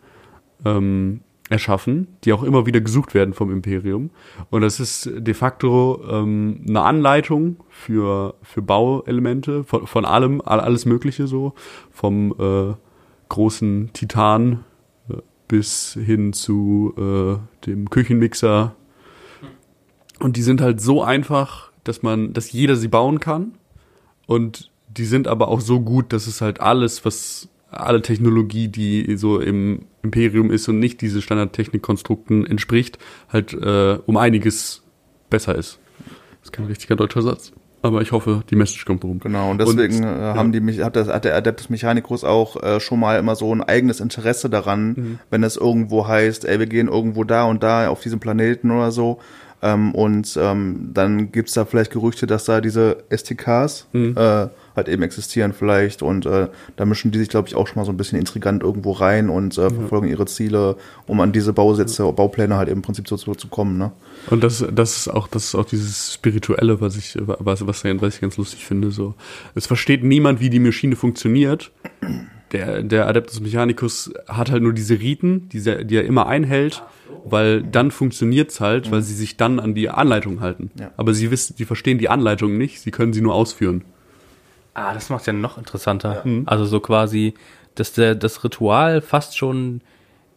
ähm, 0.66 1.22
erschaffen, 1.50 2.08
die 2.24 2.34
auch 2.34 2.42
immer 2.44 2.66
wieder 2.66 2.82
gesucht 2.82 3.14
werden 3.14 3.34
vom 3.36 3.52
Imperium. 3.52 4.10
Und 4.50 4.62
das 4.62 4.80
ist 4.80 5.12
de 5.16 5.34
facto 5.36 6.02
ähm, 6.10 6.62
eine 6.68 6.82
Anleitung 6.82 7.58
für, 7.70 8.34
für 8.42 8.62
Bauelemente, 8.64 9.64
von, 9.64 9.86
von 9.86 10.06
allem, 10.06 10.42
all- 10.44 10.60
alles 10.60 10.86
Mögliche 10.88 11.28
so, 11.28 11.54
vom 11.92 12.34
äh, 12.40 12.74
großen 13.30 13.92
Titan 13.94 14.54
äh, 14.54 14.75
bis 15.48 15.94
hin 15.94 16.34
zu 16.34 16.94
äh, 16.98 17.66
dem 17.66 17.90
Küchenmixer. 17.90 18.76
Und 20.20 20.38
die 20.38 20.42
sind 20.42 20.62
halt 20.62 20.82
so 20.82 21.04
einfach, 21.04 21.72
dass 21.84 22.04
man, 22.04 22.34
dass 22.34 22.52
jeder 22.52 22.76
sie 22.76 22.88
bauen 22.88 23.20
kann. 23.20 23.54
Und 24.28 24.72
die 24.88 25.06
sind 25.06 25.28
aber 25.28 25.50
auch 25.50 25.62
so 25.62 25.82
gut, 25.82 26.14
dass 26.14 26.28
es 26.28 26.42
halt 26.42 26.62
alles, 26.62 27.06
was 27.06 27.50
alle 27.70 28.02
Technologie, 28.02 28.68
die 28.70 29.18
so 29.18 29.40
im 29.40 29.86
Imperium 30.02 30.52
ist 30.52 30.68
und 30.68 30.80
nicht 30.80 31.02
diese 31.02 31.22
Standardtechnikkonstrukten 31.22 32.46
entspricht, 32.46 32.98
halt 33.30 33.54
äh, 33.54 34.00
um 34.06 34.18
einiges 34.18 34.84
besser 35.30 35.56
ist. 35.56 35.80
Das 36.40 36.50
ist 36.50 36.52
kein 36.54 36.66
richtiger 36.66 36.96
deutscher 36.96 37.22
Satz. 37.22 37.52
Aber 37.86 38.02
ich 38.02 38.12
hoffe, 38.12 38.42
die 38.50 38.56
Message 38.56 38.84
kommt 38.86 39.04
rum. 39.04 39.20
Genau, 39.20 39.52
und 39.52 39.60
deswegen 39.62 39.98
Und, 39.98 40.04
äh, 40.04 40.20
ja. 40.20 40.36
haben 40.36 40.52
die 40.52 40.60
mich, 40.60 40.82
hat, 40.82 40.96
das, 40.96 41.08
hat 41.08 41.24
der 41.24 41.36
Adeptus 41.36 41.70
Mechanicus 41.70 42.24
auch 42.24 42.62
äh, 42.64 42.80
schon 42.80 43.00
mal 43.00 43.20
immer 43.20 43.36
so 43.36 43.54
ein 43.54 43.62
eigenes 43.62 44.00
Interesse 44.00 44.50
daran, 44.50 44.88
Mhm. 44.96 45.20
wenn 45.30 45.44
es 45.44 45.56
irgendwo 45.56 46.08
heißt, 46.08 46.46
ey, 46.46 46.58
wir 46.58 46.66
gehen 46.66 46.88
irgendwo 46.88 47.24
da 47.24 47.44
und 47.44 47.62
da 47.62 47.88
auf 47.90 48.02
diesem 48.02 48.20
Planeten 48.20 48.72
oder 48.72 48.90
so. 48.92 49.20
Ähm, 49.62 49.94
und 49.94 50.36
ähm, 50.42 50.90
dann 50.96 51.32
gibt's 51.32 51.54
da 51.54 51.66
vielleicht 51.66 51.92
Gerüchte, 51.92 52.26
dass 52.26 52.46
da 52.46 52.60
diese 52.60 53.04
STKs 53.10 53.88
Mhm. 53.94 54.16
äh, 54.18 54.48
halt 54.76 54.90
eben 54.90 55.04
existieren 55.04 55.54
vielleicht. 55.54 56.02
Und 56.02 56.26
äh, 56.26 56.50
da 56.76 56.86
mischen 56.86 57.12
die 57.12 57.20
sich, 57.20 57.30
glaube 57.30 57.48
ich, 57.48 57.56
auch 57.56 57.68
schon 57.68 57.78
mal 57.78 57.86
so 57.86 57.92
ein 57.92 57.98
bisschen 57.98 58.20
intrigant 58.20 58.64
irgendwo 58.64 58.92
rein 58.92 59.30
und 59.30 59.58
äh, 59.58 59.70
verfolgen 59.70 60.08
ihre 60.08 60.26
Ziele, 60.26 60.76
um 61.08 61.20
an 61.22 61.32
diese 61.32 61.54
Bausätze, 61.54 62.04
Baupläne 62.12 62.58
halt 62.58 62.70
im 62.70 62.82
Prinzip 62.82 63.08
so 63.08 63.16
zu, 63.18 63.34
zu 63.36 63.48
kommen. 63.48 63.78
Ne? 63.78 63.92
Und 64.30 64.44
das, 64.44 64.66
das 64.74 64.98
ist 64.98 65.08
auch, 65.08 65.28
das 65.28 65.46
ist 65.46 65.56
auch 65.56 65.66
dieses 65.66 66.14
Spirituelle, 66.14 66.82
was 66.82 66.98
ich, 66.98 67.18
was, 67.20 67.66
was, 67.66 67.84
was 67.84 68.16
ich 68.16 68.22
ganz 68.22 68.38
lustig 68.38 68.66
finde. 68.66 68.92
So, 68.92 69.16
es 69.56 69.68
versteht 69.68 70.04
niemand, 70.04 70.40
wie 70.40 70.50
die 70.50 70.60
Maschine 70.60 70.96
funktioniert. 70.96 71.72
Der, 72.52 72.84
der 72.84 73.08
Adeptus 73.08 73.42
Mechanicus 73.42 74.14
hat 74.28 74.52
halt 74.52 74.62
nur 74.62 74.72
diese 74.74 75.00
Riten, 75.00 75.50
die, 75.50 75.68
er- 75.68 75.84
die 75.84 75.96
er 75.96 76.06
immer 76.06 76.28
einhält, 76.28 76.84
weil 77.26 77.64
dann 77.64 77.90
funktioniert's 77.90 78.62
halt, 78.62 78.92
weil 78.92 79.02
sie 79.02 79.16
sich 79.16 79.36
dann 79.36 79.60
an 79.60 79.74
die 79.74 79.90
Anleitung 79.90 80.42
halten. 80.42 80.70
Ja. 80.80 80.92
Aber 80.96 81.14
sie 81.16 81.32
wissen, 81.32 81.56
sie 81.58 81.66
verstehen 81.66 81.98
die 81.98 82.08
Anleitung 82.08 82.58
nicht, 82.58 82.82
sie 82.82 82.92
können 82.92 83.14
sie 83.14 83.22
nur 83.22 83.34
ausführen. 83.34 83.84
Ah, 84.76 84.94
das 84.94 85.10
macht 85.10 85.26
ja 85.26 85.34
noch 85.34 85.58
interessanter. 85.58 86.24
Also 86.46 86.66
so 86.66 86.80
quasi, 86.80 87.34
dass 87.76 87.94
der, 87.94 88.14
das 88.14 88.44
Ritual 88.44 89.02
fast 89.02 89.36
schon 89.38 89.82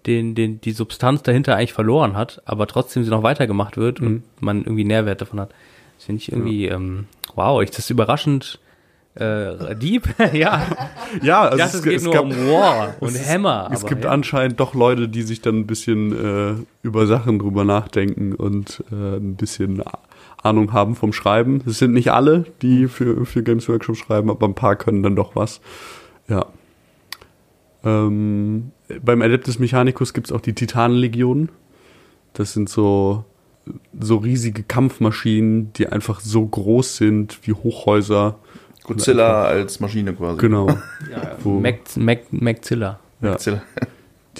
den, 0.06 0.34
den, 0.34 0.60
die 0.60 0.72
Substanz 0.72 1.22
dahinter 1.22 1.56
eigentlich 1.56 1.72
verloren 1.74 2.16
hat, 2.16 2.40
aber 2.46 2.66
trotzdem 2.66 3.04
sie 3.04 3.10
noch 3.10 3.22
weitergemacht 3.22 3.76
wird 3.76 4.00
und 4.00 4.22
man 4.40 4.62
irgendwie 4.62 4.84
Nährwert 4.84 5.20
davon 5.20 5.40
hat. 5.40 5.50
Das 5.96 6.04
finde 6.06 6.22
ich 6.22 6.32
irgendwie, 6.32 6.66
ähm, 6.66 7.06
wow, 7.34 7.60
ich, 7.62 7.70
das 7.70 7.80
ist 7.80 7.90
überraschend 7.90 8.58
Äh, 9.14 9.74
Dieb? 9.74 10.04
ja. 10.32 10.62
Ja, 11.22 11.42
also 11.42 11.56
dachte, 11.58 11.76
es, 11.78 11.82
geht 11.82 12.02
nur 12.04 12.20
um 12.22 12.30
War 12.30 12.94
und 13.00 13.08
es- 13.16 13.28
Hammer. 13.28 13.68
Es 13.72 13.80
aber 13.80 13.88
gibt 13.88 14.04
ja. 14.04 14.10
anscheinend 14.10 14.60
doch 14.60 14.74
Leute, 14.74 15.08
die 15.08 15.22
sich 15.22 15.40
dann 15.40 15.56
ein 15.56 15.66
bisschen 15.66 16.12
äh, 16.12 16.64
über 16.82 17.08
Sachen 17.08 17.40
drüber 17.40 17.64
nachdenken 17.64 18.34
und 18.36 18.84
äh, 18.92 19.16
ein 19.16 19.34
bisschen 19.34 19.82
Ahnung 20.48 20.72
haben 20.72 20.94
vom 20.96 21.12
Schreiben. 21.12 21.62
Es 21.66 21.78
sind 21.78 21.92
nicht 21.92 22.10
alle, 22.12 22.44
die 22.62 22.88
für, 22.88 23.24
für 23.24 23.42
Games 23.42 23.68
Workshop 23.68 23.96
schreiben, 23.96 24.30
aber 24.30 24.46
ein 24.46 24.54
paar 24.54 24.76
können 24.76 25.02
dann 25.02 25.14
doch 25.16 25.36
was. 25.36 25.60
Ja. 26.28 26.46
Ähm, 27.84 28.72
beim 29.02 29.22
Adeptus 29.22 29.58
Mechanicus 29.58 30.12
gibt 30.12 30.28
es 30.28 30.32
auch 30.32 30.40
die 30.40 30.54
Titanenlegionen. 30.54 31.50
Das 32.32 32.52
sind 32.52 32.68
so, 32.68 33.24
so 33.98 34.16
riesige 34.16 34.62
Kampfmaschinen, 34.62 35.72
die 35.74 35.86
einfach 35.86 36.20
so 36.20 36.44
groß 36.46 36.96
sind 36.96 37.38
wie 37.42 37.52
Hochhäuser. 37.52 38.38
Godzilla 38.84 39.44
als 39.44 39.80
Maschine 39.80 40.14
quasi. 40.14 40.38
Genau. 40.38 40.68
Wo- 41.42 41.60
Mac, 41.60 41.80
Mac, 41.96 42.32
Maczilla. 42.32 42.98
Ja. 43.20 43.36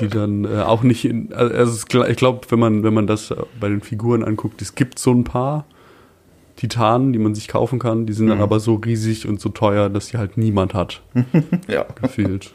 Die 0.00 0.08
dann 0.08 0.44
äh, 0.44 0.62
auch 0.62 0.82
nicht 0.84 1.04
in, 1.04 1.32
also 1.32 1.72
es 1.72 1.84
ich 2.08 2.16
glaube, 2.16 2.40
wenn 2.48 2.58
man, 2.58 2.82
wenn 2.84 2.94
man 2.94 3.06
das 3.06 3.34
bei 3.58 3.68
den 3.68 3.80
Figuren 3.80 4.22
anguckt, 4.22 4.62
es 4.62 4.74
gibt 4.74 4.98
so 4.98 5.12
ein 5.12 5.24
paar 5.24 5.66
Titanen, 6.58 7.12
die 7.12 7.18
man 7.18 7.34
sich 7.34 7.48
kaufen 7.48 7.78
kann, 7.78 8.04
die 8.04 8.12
sind 8.12 8.26
dann 8.26 8.38
Mhm. 8.38 8.42
aber 8.44 8.60
so 8.60 8.74
riesig 8.74 9.26
und 9.28 9.40
so 9.40 9.48
teuer, 9.48 9.88
dass 9.88 10.08
die 10.08 10.18
halt 10.18 10.36
niemand 10.36 10.74
hat, 10.74 11.00
Ja. 11.68 11.86
gefühlt. 12.02 12.52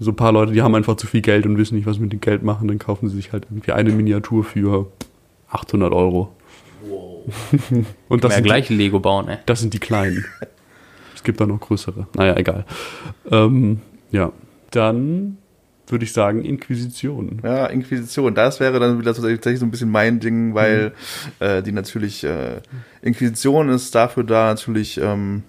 so 0.00 0.12
ein 0.12 0.16
paar 0.16 0.32
Leute, 0.32 0.52
die 0.52 0.62
haben 0.62 0.74
einfach 0.74 0.96
zu 0.96 1.06
viel 1.06 1.20
Geld 1.20 1.44
und 1.44 1.58
wissen 1.58 1.74
nicht, 1.76 1.86
was 1.86 1.96
sie 1.96 2.02
mit 2.02 2.12
dem 2.12 2.20
Geld 2.20 2.42
machen, 2.42 2.68
dann 2.68 2.78
kaufen 2.78 3.08
sie 3.08 3.16
sich 3.16 3.32
halt 3.32 3.44
irgendwie 3.50 3.72
eine 3.72 3.90
Miniatur 3.90 4.44
für 4.44 4.86
800 5.50 5.92
Euro. 5.92 6.32
und 8.08 8.24
das 8.24 8.34
sind, 8.36 8.44
gleich 8.44 8.68
Lego 8.70 9.00
bauen, 9.00 9.28
ey. 9.28 9.36
Die, 9.36 9.42
das 9.46 9.60
sind 9.60 9.74
die 9.74 9.78
kleinen. 9.80 10.24
Es 11.14 11.22
gibt 11.24 11.40
da 11.40 11.46
noch 11.46 11.58
größere. 11.60 12.06
Naja, 12.14 12.36
egal. 12.36 12.64
Ähm, 13.30 13.80
ja, 14.12 14.32
dann 14.70 15.38
würde 15.90 16.04
ich 16.04 16.12
sagen 16.12 16.44
Inquisition. 16.44 17.40
Ja, 17.42 17.66
Inquisition, 17.66 18.34
das 18.34 18.60
wäre 18.60 18.78
dann 18.80 19.00
wieder 19.00 19.14
tatsächlich 19.14 19.58
so 19.58 19.66
ein 19.66 19.70
bisschen 19.70 19.90
mein 19.90 20.20
Ding, 20.20 20.54
weil 20.54 20.92
äh, 21.40 21.62
die 21.62 21.72
natürlich, 21.72 22.24
äh, 22.24 22.60
Inquisition 23.02 23.68
ist 23.68 23.94
dafür 23.94 24.24
da, 24.24 24.46
natürlich 24.46 24.98
ähm, 25.00 25.42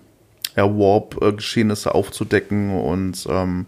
ja, 0.55 0.65
Warp-Geschehnisse 0.65 1.93
aufzudecken 1.93 2.71
und 2.71 3.25
ähm, 3.29 3.65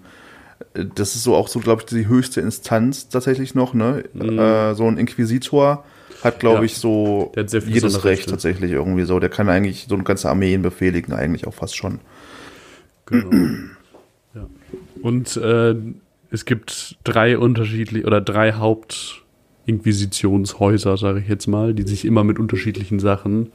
das 0.96 1.16
ist 1.16 1.24
so 1.24 1.36
auch 1.36 1.48
so, 1.48 1.60
glaube 1.60 1.82
ich, 1.82 1.88
die 1.88 2.08
höchste 2.08 2.40
Instanz 2.40 3.10
tatsächlich 3.10 3.56
noch, 3.56 3.74
ne? 3.74 4.04
Äh, 4.16 4.74
so 4.76 4.88
ein 4.88 4.98
Inquisitor 4.98 5.84
hat, 6.24 6.40
glaube 6.40 6.60
Ja. 6.60 6.64
ich, 6.64 6.76
so 6.78 7.32
jedes. 7.36 8.06
Recht 8.06 8.30
tatsächlich 8.30 8.72
irgendwie 8.72 9.04
so. 9.04 9.20
Der 9.20 9.30
kann 9.30 9.50
eigentlich 9.50 9.88
so 9.90 9.96
eine 9.96 10.04
ganze 10.04 10.30
Armeen 10.30 10.62
befehligen, 10.62 11.14
eigentlich 11.14 11.48
auch 11.48 11.54
fast 11.54 11.76
schon. 11.76 12.00
Genau. 13.06 13.32
ja. 14.36 14.48
Und 15.02 15.36
äh, 15.38 15.76
es 16.32 16.46
gibt 16.46 16.98
drei 17.04 17.38
unterschiedliche 17.38 18.08
oder 18.08 18.22
drei 18.22 18.54
Hauptinquisitionshäuser, 18.54 20.96
sage 20.98 21.20
ich 21.20 21.28
jetzt 21.28 21.48
mal, 21.48 21.74
die 21.74 21.84
sich 21.84 22.06
immer 22.06 22.24
mit 22.24 22.40
unterschiedlichen 22.40 23.00
Sachen 23.00 23.52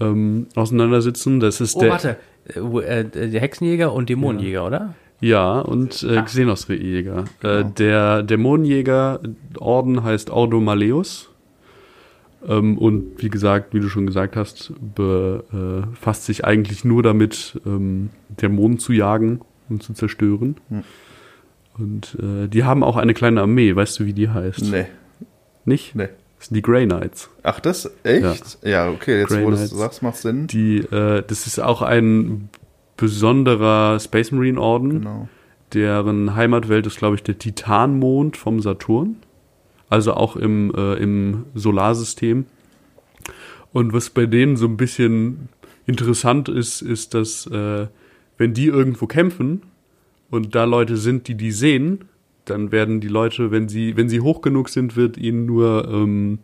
ähm, 0.00 0.46
auseinandersetzen. 0.54 1.40
Das 1.40 1.60
ist 1.60 1.76
Oh, 1.76 1.80
der 1.80 1.90
warte. 1.90 2.16
Äh, 2.54 3.00
äh, 3.00 3.28
der 3.28 3.40
Hexenjäger 3.40 3.92
und 3.92 4.08
Dämonenjäger, 4.08 4.66
oder? 4.66 4.94
ja 5.20 5.60
und 5.60 6.02
äh, 6.02 6.22
Xenosre-Jäger. 6.22 7.24
Äh, 7.42 7.64
der 7.64 8.22
Dämonenjäger-Orden 8.22 10.02
heißt 10.02 10.30
Ordo 10.30 10.60
Maleus. 10.60 11.28
Ähm, 12.46 12.78
und 12.78 13.22
wie 13.22 13.28
gesagt, 13.28 13.74
wie 13.74 13.80
du 13.80 13.88
schon 13.88 14.06
gesagt 14.06 14.36
hast, 14.36 14.72
befasst 14.94 16.24
sich 16.24 16.44
eigentlich 16.44 16.84
nur 16.84 17.02
damit, 17.02 17.60
ähm, 17.66 18.10
Dämonen 18.28 18.78
zu 18.78 18.92
jagen 18.92 19.40
und 19.68 19.82
zu 19.82 19.92
zerstören. 19.92 20.56
Hm. 20.70 20.84
Und 21.80 22.16
äh, 22.20 22.46
die 22.48 22.64
haben 22.64 22.84
auch 22.84 22.96
eine 22.96 23.14
kleine 23.14 23.40
Armee. 23.40 23.74
Weißt 23.74 23.98
du, 23.98 24.06
wie 24.06 24.12
die 24.12 24.28
heißt? 24.28 24.70
Nee, 24.70 24.86
Nicht? 25.64 25.94
nee. 25.94 26.08
Das 26.38 26.48
sind 26.48 26.54
die 26.54 26.62
Grey 26.62 26.86
Knights. 26.86 27.28
Ach, 27.42 27.60
das? 27.60 27.90
Echt? 28.02 28.58
Ja, 28.62 28.88
okay, 28.88 29.20
jetzt 29.20 29.28
Grey 29.28 29.44
wo 29.44 29.50
du 29.50 29.56
das 29.56 29.70
sagst, 29.70 30.02
macht 30.02 30.16
Sinn. 30.16 30.46
Die, 30.46 30.78
äh, 30.78 31.22
das 31.26 31.46
ist 31.46 31.58
auch 31.58 31.82
ein 31.82 32.48
besonderer 32.96 33.98
Space 34.00 34.30
Marine 34.32 34.60
Orden. 34.60 34.90
Genau. 34.90 35.28
deren 35.74 36.34
Heimatwelt 36.34 36.86
ist, 36.86 36.96
glaube 36.98 37.16
ich, 37.16 37.22
der 37.22 37.38
Titanmond 37.38 38.36
vom 38.36 38.60
Saturn. 38.60 39.16
Also 39.88 40.14
auch 40.14 40.36
im, 40.36 40.72
äh, 40.74 40.94
im 40.94 41.44
Solarsystem. 41.54 42.46
Und 43.72 43.92
was 43.92 44.10
bei 44.10 44.26
denen 44.26 44.56
so 44.56 44.66
ein 44.66 44.76
bisschen 44.76 45.48
interessant 45.86 46.48
ist, 46.48 46.80
ist, 46.80 47.14
dass 47.14 47.46
äh, 47.46 47.86
wenn 48.38 48.54
die 48.54 48.66
irgendwo 48.66 49.06
kämpfen 49.06 49.62
und 50.30 50.54
da 50.54 50.64
Leute 50.64 50.96
sind, 50.96 51.28
die 51.28 51.34
die 51.34 51.52
sehen, 51.52 52.04
dann 52.44 52.72
werden 52.72 53.00
die 53.00 53.08
Leute, 53.08 53.50
wenn 53.50 53.68
sie, 53.68 53.96
wenn 53.96 54.08
sie 54.08 54.20
hoch 54.20 54.40
genug 54.42 54.68
sind, 54.68 54.96
wird 54.96 55.16
ihnen 55.18 55.46
nur, 55.46 55.88
ähm, 55.88 56.38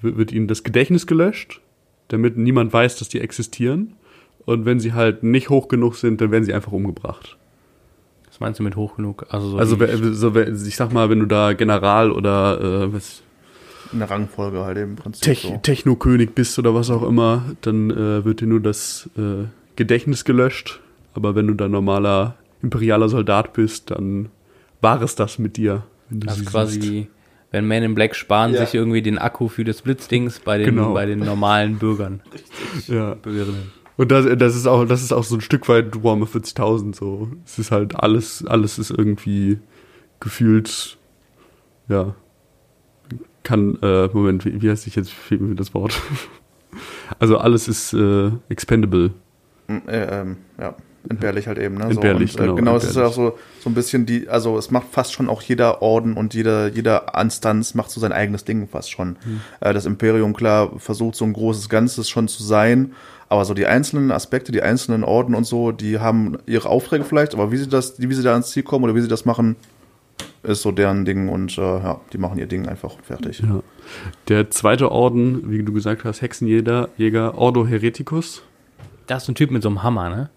wird, 0.00 0.16
wird 0.18 0.32
ihnen 0.32 0.46
das 0.48 0.62
Gedächtnis 0.62 1.06
gelöscht, 1.06 1.60
damit 2.08 2.36
niemand 2.36 2.72
weiß, 2.72 2.96
dass 2.96 3.08
die 3.08 3.20
existieren. 3.20 3.94
Und 4.44 4.64
wenn 4.64 4.80
sie 4.80 4.92
halt 4.92 5.22
nicht 5.22 5.50
hoch 5.50 5.68
genug 5.68 5.94
sind, 5.96 6.20
dann 6.20 6.30
werden 6.32 6.44
sie 6.44 6.52
einfach 6.52 6.72
umgebracht. 6.72 7.36
Was 8.28 8.40
meinst 8.40 8.58
du 8.60 8.64
mit 8.64 8.74
hoch 8.76 8.96
genug? 8.96 9.26
Also, 9.30 9.50
so 9.50 9.58
Also 9.58 9.78
wer- 9.78 10.14
so, 10.14 10.34
ich 10.36 10.74
sag 10.76 10.92
mal, 10.92 11.10
wenn 11.10 11.20
du 11.20 11.26
da 11.26 11.52
General 11.52 12.10
oder 12.10 12.60
äh, 12.84 12.92
was, 12.92 13.22
In 13.92 13.98
der 14.00 14.10
Rangfolge 14.10 14.64
halt 14.64 14.78
im 14.78 14.96
Prinzip 14.96 15.22
Tech, 15.22 15.42
so. 15.42 15.58
Technokönig 15.62 16.30
bist 16.34 16.58
oder 16.58 16.74
was 16.74 16.90
auch 16.90 17.02
immer, 17.06 17.44
dann 17.60 17.90
äh, 17.90 18.24
wird 18.24 18.40
dir 18.40 18.46
nur 18.46 18.60
das 18.60 19.08
äh, 19.16 19.44
Gedächtnis 19.76 20.24
gelöscht. 20.24 20.80
Aber 21.14 21.34
wenn 21.34 21.46
du 21.46 21.54
da 21.54 21.68
normaler 21.68 22.36
imperialer 22.62 23.08
Soldat 23.08 23.52
bist, 23.52 23.90
dann 23.90 24.28
war 24.80 25.00
es 25.02 25.14
das 25.16 25.38
mit 25.38 25.56
dir. 25.56 25.84
Wenn 26.08 26.20
du 26.20 26.28
also 26.28 26.38
sie 26.38 26.40
siehst. 26.42 26.52
quasi, 26.52 27.08
wenn 27.50 27.66
Men 27.66 27.82
in 27.82 27.94
Black 27.94 28.14
sparen 28.14 28.54
Ja. 28.54 28.64
sich 28.64 28.74
irgendwie 28.74 29.02
den 29.02 29.18
Akku 29.18 29.48
für 29.48 29.64
das 29.64 29.82
Blitzdings 29.82 30.40
bei 30.40 30.58
den, 30.58 30.66
Genau. 30.66 30.94
bei 30.94 31.06
den 31.06 31.18
normalen 31.20 31.78
Bürgern. 31.78 32.22
Ja. 32.88 33.14
Bürgerinnen. 33.14 33.70
Und 33.98 34.10
das, 34.10 34.26
das 34.38 34.56
ist 34.56 34.66
auch, 34.66 34.84
das 34.86 35.02
ist 35.02 35.12
auch 35.12 35.22
so 35.22 35.36
ein 35.36 35.40
Stück 35.42 35.68
weit 35.68 36.02
Warhammer 36.02 36.24
40.000 36.26 36.94
so. 36.96 37.28
Es 37.44 37.58
ist 37.58 37.70
halt 37.70 37.94
alles, 37.96 38.44
alles 38.46 38.78
ist 38.78 38.90
irgendwie 38.90 39.58
gefühlt, 40.18 40.96
ja, 41.88 42.14
kann, 43.42 43.76
äh, 43.82 44.08
Moment, 44.12 44.44
wie, 44.44 44.62
wie 44.62 44.70
heißt 44.70 44.86
ich 44.86 44.96
jetzt, 44.96 45.10
fehlt 45.12 45.40
mir 45.40 45.54
das 45.54 45.74
Wort. 45.74 46.00
Also 47.18 47.36
alles 47.36 47.68
ist 47.68 47.92
äh, 47.92 48.30
expendable. 48.48 49.10
Mm, 49.68 49.76
Äh, 49.86 50.20
ähm, 50.20 50.36
ja, 50.58 50.74
entbehrlich 51.08 51.46
halt 51.46 51.58
eben. 51.58 51.76
Ne? 51.76 51.84
Entbehrlich, 51.84 52.32
so, 52.32 52.38
und, 52.38 52.44
äh, 52.44 52.46
genau, 52.48 52.56
Genau, 52.56 52.76
es 52.76 52.84
ist 52.84 52.96
ja 52.96 53.02
auch 53.02 53.08
entbehrlich. 53.08 53.34
so, 53.34 53.62
so 53.62 53.70
ein 53.70 53.74
bisschen 53.74 54.06
die, 54.06 54.28
also 54.28 54.58
es 54.58 54.70
macht 54.70 54.86
fast 54.90 55.12
schon 55.12 55.28
auch 55.28 55.42
jeder 55.42 55.82
Orden 55.82 56.14
und 56.14 56.34
jeder, 56.34 56.68
jeder 56.68 57.12
Instanz 57.20 57.74
macht 57.74 57.90
so 57.90 58.00
sein 58.00 58.12
eigenes 58.12 58.44
Ding 58.44 58.68
fast 58.68 58.90
schon. 58.90 59.16
Hm. 59.22 59.40
Äh, 59.60 59.72
das 59.74 59.86
Imperium, 59.86 60.34
klar, 60.34 60.72
versucht 60.78 61.16
so 61.16 61.24
ein 61.24 61.32
großes 61.32 61.68
Ganzes 61.68 62.08
schon 62.08 62.28
zu 62.28 62.42
sein, 62.42 62.92
aber 63.28 63.44
so 63.44 63.54
die 63.54 63.66
einzelnen 63.66 64.10
Aspekte, 64.10 64.52
die 64.52 64.62
einzelnen 64.62 65.04
Orden 65.04 65.34
und 65.34 65.44
so, 65.44 65.72
die 65.72 65.98
haben 65.98 66.38
ihre 66.46 66.68
Aufträge 66.68 67.04
vielleicht, 67.04 67.34
aber 67.34 67.50
wie 67.50 67.56
sie 67.56 67.68
das, 67.68 67.94
wie 67.98 68.14
sie 68.14 68.22
da 68.22 68.32
ans 68.32 68.50
Ziel 68.50 68.62
kommen 68.62 68.84
oder 68.84 68.94
wie 68.94 69.00
sie 69.00 69.08
das 69.08 69.24
machen, 69.24 69.56
ist 70.42 70.62
so 70.62 70.72
deren 70.72 71.04
Ding 71.04 71.28
und 71.28 71.56
äh, 71.56 71.60
ja, 71.60 72.00
die 72.12 72.18
machen 72.18 72.38
ihr 72.38 72.46
Ding 72.46 72.68
einfach 72.68 72.96
fertig. 73.02 73.40
Ja. 73.40 73.62
Der 74.28 74.50
zweite 74.50 74.90
Orden, 74.90 75.50
wie 75.50 75.62
du 75.62 75.72
gesagt 75.72 76.04
hast, 76.04 76.20
Hexenjäger, 76.20 76.88
Jäger, 76.96 77.38
Ordo 77.38 77.66
Hereticus. 77.66 78.42
Da 79.06 79.16
ist 79.16 79.28
ein 79.28 79.34
Typ 79.34 79.50
mit 79.50 79.62
so 79.62 79.68
einem 79.68 79.82
Hammer, 79.82 80.10
ne? 80.10 80.30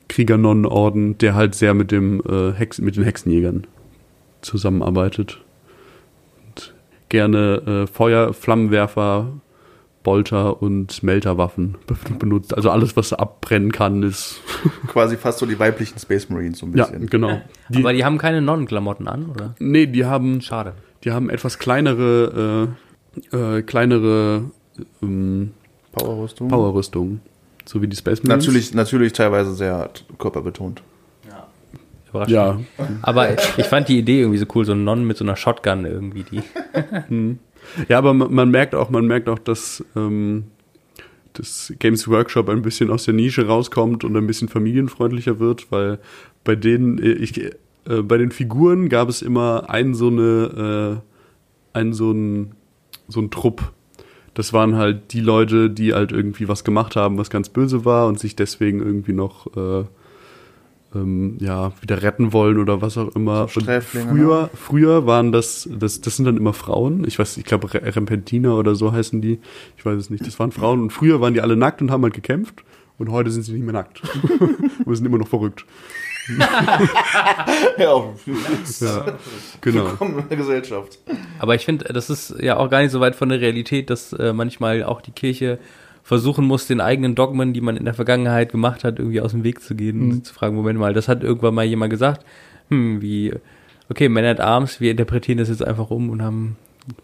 Kriegernonnenorden, 0.09 1.19
der 1.19 1.35
halt 1.35 1.55
sehr 1.55 1.75
mit 1.75 1.91
dem 1.91 2.23
äh, 2.27 2.53
Hex 2.53 2.81
mit 2.81 2.97
den 2.97 3.05
Hexenjägern 3.05 3.67
zusammenarbeitet. 4.41 5.43
Und 6.47 6.75
gerne 7.11 7.85
äh, 7.85 7.87
Feuer, 7.87 8.33
Flammenwerfer, 8.33 9.33
Bolter 10.05 10.63
und 10.63 11.03
Melterwaffen 11.03 11.77
be 11.89 11.97
benutzt. 12.19 12.55
Also 12.55 12.71
alles, 12.71 12.97
was 12.97 13.13
abbrennen 13.13 13.73
kann, 13.73 14.05
ist. 14.05 14.41
Quasi 14.87 15.17
fast 15.17 15.41
so 15.41 15.47
die 15.47 15.59
weiblichen 15.59 15.99
Space 15.99 16.29
Marines 16.31 16.59
so 16.61 16.67
ein 16.67 16.77
Ja, 16.77 16.85
bisschen. 16.87 17.09
genau. 17.09 17.41
Die, 17.71 17.79
Aber 17.81 17.93
die 17.93 18.05
haben 18.05 18.19
keine 18.19 18.41
Nonnenklamotten 18.41 19.09
an, 19.09 19.27
oder? 19.31 19.57
nee, 19.59 19.87
die 19.87 20.05
haben, 20.05 20.41
Schade. 20.41 20.75
die 21.03 21.11
haben 21.11 21.29
etwas 21.31 21.59
kleinere, 21.59 22.69
äh, 23.33 23.37
äh, 23.59 23.63
kleinere 23.63 24.45
ähm, 25.03 25.51
Powerrüstung. 25.93 26.49
Powerrüstungen. 26.49 27.21
So 27.65 27.81
wie 27.83 27.89
die 27.89 27.97
Space 27.97 28.23
Marines. 28.23 28.47
Natürlich, 28.47 28.75
natürlich 28.75 29.13
teilweise 29.15 29.55
sehr 29.55 29.91
körperbetont. 30.19 30.83
Überraschend. 32.11 32.33
Ja, 32.37 32.59
Aber 33.03 33.33
ich 33.59 33.65
fand 33.67 33.89
die 33.89 33.99
Idee 33.99 34.21
irgendwie 34.21 34.39
so 34.39 34.47
cool, 34.55 34.65
so 34.65 34.71
ein 34.73 34.85
Nonnen 34.85 35.05
mit 35.05 35.17
so 35.17 35.25
einer 35.25 35.35
Shotgun 35.35 35.85
irgendwie, 35.85 36.23
die. 36.23 36.43
Ja, 37.89 37.99
aber 37.99 38.15
man, 38.15 38.33
man 38.33 38.51
merkt 38.51 38.75
auch, 38.75 38.91
man 38.91 39.07
merkt 39.07 39.29
auch, 39.29 39.39
dass 39.39 39.85
ähm, 39.97 40.45
das 41.35 41.73
Games 41.79 42.09
Workshop 42.09 42.49
ein 42.49 42.63
bisschen 42.63 42.91
aus 42.91 43.05
der 43.05 43.15
Nische 43.15 43.47
rauskommt 43.47 44.05
und 44.05 44.17
ein 44.17 44.27
bisschen 44.27 44.49
familienfreundlicher 44.49 45.39
wird, 45.41 45.71
weil 45.71 45.99
bei 46.45 46.57
denen, 46.57 46.99
äh, 46.99 47.13
ich, 47.13 47.39
äh, 47.39 47.53
bei 48.03 48.19
den 48.19 48.31
Figuren 48.31 48.89
gab 48.89 49.09
es 49.09 49.23
immer 49.23 49.69
einen 49.69 49.95
so 49.95 50.09
eine, 50.09 51.03
äh, 51.75 51.79
einen 51.79 51.93
so 51.93 52.13
ein, 52.13 52.53
so 53.09 53.21
ein 53.21 53.31
Trupp. 53.31 53.73
Das 54.35 54.53
waren 54.53 54.77
halt 54.77 55.13
die 55.13 55.21
Leute, 55.21 55.71
die 55.71 55.95
halt 55.95 56.13
irgendwie 56.13 56.49
was 56.49 56.65
gemacht 56.65 56.97
haben, 56.97 57.19
was 57.19 57.31
ganz 57.31 57.49
böse 57.49 57.85
war 57.85 58.07
und 58.09 58.19
sich 58.19 58.35
deswegen 58.37 58.81
irgendwie 58.81 59.13
noch 59.13 59.47
äh, 59.57 59.85
ähm, 60.95 61.37
ja, 61.41 61.73
wieder 61.81 62.03
retten 62.03 62.33
wollen 62.33 62.59
oder 62.59 62.81
was 62.83 62.97
auch 62.99 63.15
immer. 63.15 63.49
So 63.49 63.61
früher, 63.61 64.43
ne? 64.43 64.51
früher 64.55 65.07
waren 65.07 65.33
das, 65.33 65.69
das, 65.73 66.01
das 66.01 66.17
sind 66.17 66.25
dann 66.25 66.37
immer 66.37 66.53
Frauen. 66.53 67.05
Ich 67.07 67.19
weiß, 67.19 67.37
ich 67.37 67.45
glaube 67.45 67.73
Re- 67.75 67.95
Rempentina 67.97 68.53
oder 68.55 68.75
so 68.75 68.93
heißen 68.93 69.21
die. 69.21 69.41
Ich 69.77 69.85
weiß 69.85 69.99
es 69.99 70.11
nicht. 70.11 70.27
Das 70.27 70.39
waren 70.39 70.53
Frauen 70.53 70.81
und 70.83 70.91
früher 70.91 71.21
waren 71.21 71.35
die 71.35 71.41
alle 71.41 71.57
nackt 71.57 71.81
und 71.83 71.91
haben 71.91 72.03
halt 72.03 72.15
gekämpft. 72.15 72.65
Und 72.97 73.11
heute 73.11 73.31
sind 73.31 73.43
sie 73.43 73.53
nicht 73.53 73.65
mehr 73.65 73.73
nackt. 73.73 74.03
Wir 74.87 74.97
sind 74.97 75.05
immer 75.07 75.19
noch 75.19 75.29
verrückt. 75.29 75.65
Ja, 77.79 78.03
Ja, 78.81 79.07
genau. 79.61 79.85
Willkommen 79.87 80.19
in 80.21 80.29
der 80.29 80.37
Gesellschaft. 80.37 80.99
Aber 81.39 81.55
ich 81.55 81.65
finde, 81.65 81.85
das 81.93 82.11
ist 82.11 82.35
ja 82.41 82.57
auch 82.57 82.71
gar 82.71 82.81
nicht 82.83 82.93
so 82.93 83.01
weit 83.01 83.15
von 83.17 83.29
der 83.29 83.41
Realität, 83.41 83.91
dass 83.91 84.13
äh, 84.15 84.33
manchmal 84.33 84.83
auch 84.85 85.01
die 85.01 85.11
Kirche 85.13 85.59
versuchen 86.05 86.45
muss, 86.45 86.67
den 86.67 86.83
eigenen 86.83 87.15
Dogmen, 87.15 87.55
die 87.55 87.63
man 87.63 87.77
in 87.79 87.87
der 87.87 87.95
Vergangenheit 87.95 88.53
gemacht 88.53 88.85
hat, 88.85 88.99
irgendwie 88.99 89.23
aus 89.23 89.33
dem 89.33 89.43
Weg 89.43 89.63
zu 89.63 89.75
gehen 89.75 90.13
und 90.13 90.27
zu 90.27 90.35
fragen, 90.35 90.55
Moment 90.55 90.79
mal, 90.79 90.93
das 90.93 91.09
hat 91.09 91.25
irgendwann 91.25 91.55
mal 91.55 91.65
jemand 91.65 91.91
gesagt, 91.91 92.25
hm, 92.69 93.01
wie, 93.01 93.33
okay, 93.89 94.11
Men 94.11 94.27
at 94.27 94.39
Arms, 94.39 94.81
wir 94.81 94.91
interpretieren 94.91 95.39
das 95.39 95.49
jetzt 95.49 95.67
einfach 95.67 95.91
um 95.91 96.11
und 96.11 96.23
haben 96.23 96.57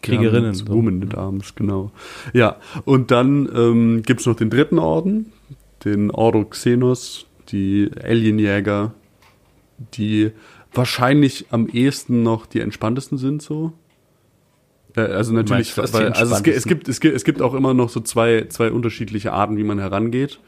Kriegerinnen. 0.02 0.52
Ja, 0.52 0.68
Woman 0.68 1.02
at 1.02 1.16
Arms, 1.16 1.54
genau. 1.54 1.90
Ja, 2.34 2.56
und 2.84 3.10
dann 3.10 3.48
ähm, 3.54 4.02
gibt's 4.02 4.26
noch 4.26 4.36
den 4.36 4.50
dritten 4.50 4.78
Orden, 4.78 5.32
den 5.86 6.10
Ordo 6.10 6.44
Xenos, 6.44 7.24
die 7.48 7.90
Alienjäger, 8.02 8.92
die 9.94 10.30
wahrscheinlich 10.74 11.46
am 11.50 11.68
ehesten 11.68 12.22
noch 12.22 12.44
die 12.44 12.60
entspanntesten 12.60 13.16
sind 13.16 13.40
so. 13.40 13.72
Äh, 14.96 15.00
Also 15.00 15.32
natürlich, 15.32 15.76
meinst, 15.76 15.94
weil, 15.94 16.12
also 16.12 16.34
es, 16.34 16.40
es 16.40 16.64
gibt, 16.64 16.88
es 16.88 17.00
gibt, 17.00 17.16
es 17.16 17.24
gibt 17.24 17.42
auch 17.42 17.54
immer 17.54 17.74
noch 17.74 17.88
so 17.88 18.00
zwei, 18.00 18.46
zwei 18.48 18.70
unterschiedliche 18.70 19.32
Arten, 19.32 19.56
wie 19.56 19.64
man 19.64 19.78
herangeht. 19.78 20.40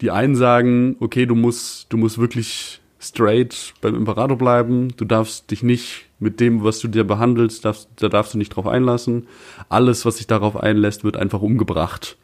Die 0.00 0.10
einen 0.10 0.34
sagen, 0.34 0.96
okay, 1.00 1.26
du 1.26 1.34
musst, 1.34 1.92
du 1.92 1.96
musst 1.96 2.18
wirklich 2.18 2.80
straight 2.98 3.74
beim 3.80 3.94
Imperator 3.94 4.38
bleiben. 4.38 4.88
Du 4.96 5.04
darfst 5.04 5.50
dich 5.50 5.62
nicht 5.62 6.06
mit 6.18 6.40
dem, 6.40 6.62
was 6.62 6.78
du 6.78 6.88
dir 6.88 7.04
behandelst, 7.04 7.64
darfst, 7.64 7.88
da 7.96 8.08
darfst 8.08 8.34
du 8.34 8.38
nicht 8.38 8.50
drauf 8.50 8.66
einlassen. 8.66 9.26
Alles, 9.68 10.04
was 10.04 10.18
sich 10.18 10.26
darauf 10.26 10.56
einlässt, 10.56 11.04
wird 11.04 11.16
einfach 11.16 11.42
umgebracht. 11.42 12.16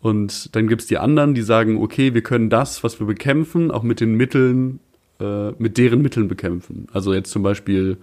Und 0.00 0.54
dann 0.54 0.68
gibt's 0.68 0.86
die 0.86 0.98
anderen, 0.98 1.34
die 1.34 1.42
sagen, 1.42 1.82
okay, 1.82 2.14
wir 2.14 2.22
können 2.22 2.48
das, 2.48 2.84
was 2.84 3.00
wir 3.00 3.06
bekämpfen, 3.06 3.70
auch 3.70 3.82
mit 3.82 4.00
den 4.00 4.14
Mitteln, 4.14 4.80
äh, 5.20 5.50
mit 5.58 5.78
deren 5.78 6.02
Mitteln 6.02 6.28
bekämpfen. 6.28 6.88
Also 6.92 7.14
jetzt 7.14 7.30
zum 7.30 7.42
Beispiel 7.42 7.96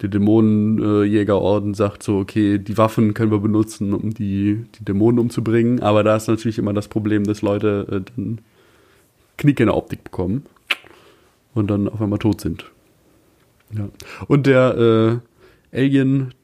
der 0.00 0.08
Dämonenjägerorden 0.08 1.74
sagt 1.74 2.02
so, 2.02 2.18
okay, 2.18 2.58
die 2.58 2.78
Waffen 2.78 3.14
können 3.14 3.32
wir 3.32 3.40
benutzen, 3.40 3.92
um 3.92 4.14
die, 4.14 4.64
die 4.78 4.84
Dämonen 4.84 5.18
umzubringen, 5.18 5.80
aber 5.80 6.04
da 6.04 6.16
ist 6.16 6.28
natürlich 6.28 6.58
immer 6.58 6.72
das 6.72 6.88
Problem, 6.88 7.24
dass 7.24 7.42
Leute 7.42 7.86
äh, 7.90 8.10
dann 8.14 8.38
Knick 9.36 9.58
in 9.60 9.66
der 9.66 9.76
Optik 9.76 10.04
bekommen 10.04 10.44
und 11.54 11.70
dann 11.70 11.88
auf 11.88 12.00
einmal 12.00 12.18
tot 12.18 12.40
sind. 12.40 12.70
Ja. 13.76 13.88
Und 14.28 14.46
der 14.46 15.20
äh, 15.72 15.76
Alien, 15.76 16.34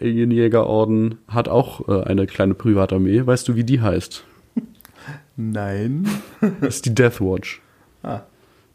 Alienjägerorden 0.00 1.18
hat 1.26 1.48
auch 1.48 1.88
äh, 1.88 2.04
eine 2.04 2.26
kleine 2.26 2.54
Privatarmee. 2.54 3.26
Weißt 3.26 3.48
du, 3.48 3.56
wie 3.56 3.64
die 3.64 3.80
heißt? 3.80 4.24
Nein. 5.36 6.08
Das 6.60 6.76
ist 6.76 6.86
die 6.86 6.94
Death 6.94 7.20
Watch. 7.20 7.60
Ah. 8.02 8.20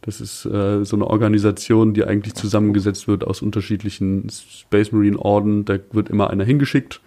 Das 0.03 0.19
ist 0.19 0.45
äh, 0.45 0.83
so 0.83 0.95
eine 0.95 1.05
Organisation, 1.07 1.93
die 1.93 2.03
eigentlich 2.05 2.33
zusammengesetzt 2.33 3.07
wird 3.07 3.25
aus 3.25 3.41
unterschiedlichen 3.41 4.27
Space 4.29 4.91
Marine 4.91 5.19
Orden. 5.19 5.63
Da 5.65 5.77
wird 5.91 6.09
immer 6.09 6.29
einer 6.31 6.43
hingeschickt. 6.43 7.01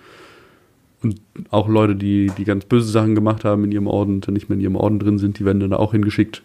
Und 1.02 1.20
auch 1.50 1.68
Leute, 1.68 1.96
die, 1.96 2.30
die 2.38 2.44
ganz 2.44 2.64
böse 2.66 2.88
Sachen 2.88 3.14
gemacht 3.14 3.44
haben 3.44 3.64
in 3.64 3.72
ihrem 3.72 3.88
Orden, 3.88 4.20
dann 4.20 4.34
nicht 4.34 4.48
mehr 4.48 4.54
in 4.56 4.62
ihrem 4.62 4.76
Orden 4.76 4.98
drin 5.00 5.18
sind, 5.18 5.38
die 5.38 5.44
werden 5.44 5.58
dann 5.60 5.70
da 5.70 5.76
auch 5.76 5.92
hingeschickt. 5.92 6.42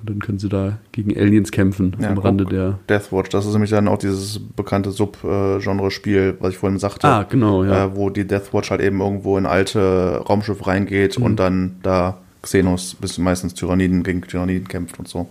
Und 0.00 0.10
dann 0.10 0.18
können 0.20 0.38
sie 0.38 0.48
da 0.48 0.78
gegen 0.92 1.16
Aliens 1.16 1.50
kämpfen 1.50 1.96
Ja, 1.98 2.10
am. 2.10 2.18
Rande 2.18 2.44
der. 2.44 2.78
Deathwatch, 2.88 3.30
das 3.30 3.44
ist 3.46 3.52
nämlich 3.52 3.70
dann 3.70 3.88
auch 3.88 3.98
dieses 3.98 4.38
bekannte 4.38 4.90
Sub-Genre-Spiel, 4.90 6.36
was 6.40 6.52
ich 6.52 6.58
vorhin 6.58 6.78
sagte. 6.78 7.06
Ah, 7.08 7.22
genau, 7.24 7.64
ja. 7.64 7.86
äh, 7.86 7.96
wo 7.96 8.10
die 8.10 8.26
Deathwatch 8.26 8.70
halt 8.70 8.80
eben 8.80 9.00
irgendwo 9.00 9.36
in 9.38 9.46
alte 9.46 10.18
Raumschiffe 10.28 10.66
reingeht 10.66 11.18
Mhm. 11.18 11.24
und 11.24 11.36
dann 11.40 11.76
da 11.82 12.18
Xenos 12.44 12.94
bis 12.94 13.18
meistens 13.18 13.54
Tyranniden 13.54 14.02
gegen 14.02 14.22
Tyranniden 14.22 14.68
kämpft 14.68 14.98
und 14.98 15.08
so. 15.08 15.28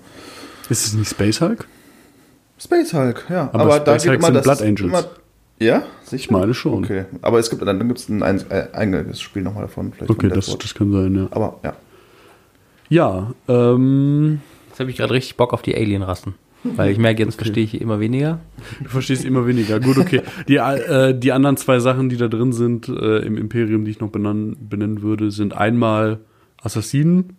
Ist 0.70 0.86
es 0.86 0.94
nicht 0.94 1.10
Space 1.10 1.42
Hulk? 1.42 1.68
Space 2.60 2.94
Hulk, 2.94 3.26
ja. 3.30 3.50
Aber 3.54 3.78
Space 3.78 4.08
Hulk 4.08 4.24
sind 4.24 4.34
das 4.34 4.44
Blood 4.44 4.62
Angels. 4.62 4.82
Immer, 4.82 5.06
ja, 5.60 5.84
sicher. 6.04 6.16
Ich 6.16 6.32
meine 6.32 6.54
schon. 6.54 6.84
Okay, 6.84 7.06
aber 7.22 7.40
es 7.40 7.50
gibt 7.50 7.62
dann, 7.62 7.78
dann 7.78 7.88
gibt 7.88 8.00
es 8.00 8.10
ein, 8.10 8.24
ein, 8.24 8.44
ein 8.52 8.74
eigenes 8.74 9.22
Spiel 9.22 9.44
nochmal 9.44 9.64
davon. 9.64 9.94
Vielleicht 9.94 10.10
Okay, 10.10 10.30
das, 10.30 10.58
das 10.58 10.74
kann 10.74 10.92
sein, 10.92 11.16
ja. 11.16 11.28
Aber 11.32 11.60
ja. 11.64 11.74
Ja, 12.90 13.34
ähm, 13.48 14.42
Jetzt 14.70 14.80
habe 14.80 14.90
ich 14.90 14.98
gerade 14.98 15.14
richtig 15.14 15.38
Bock 15.38 15.54
auf 15.54 15.62
die 15.62 15.76
Alienrassen. 15.76 16.34
Weil 16.64 16.92
ich 16.92 16.98
merke, 16.98 17.24
jetzt 17.24 17.36
verstehe 17.36 17.64
ich 17.64 17.80
immer 17.80 18.00
weniger. 18.00 18.40
Du 18.82 18.90
verstehst 18.90 19.26
immer 19.26 19.46
weniger. 19.46 19.80
Gut, 19.80 19.98
okay. 19.98 20.22
Die, 20.48 20.56
äh, 20.56 21.14
die 21.14 21.32
anderen 21.32 21.58
zwei 21.58 21.80
Sachen, 21.80 22.10
die 22.10 22.18
da 22.18 22.28
drin 22.28 22.54
sind 22.54 22.88
äh, 22.88 23.20
im 23.20 23.38
Imperium, 23.38 23.84
die 23.86 23.92
ich 23.92 24.00
noch 24.00 24.10
benennen, 24.10 24.58
benennen 24.70 25.02
würde, 25.02 25.30
sind 25.30 25.56
einmal 25.56 26.20
Assassinen, 26.64 27.38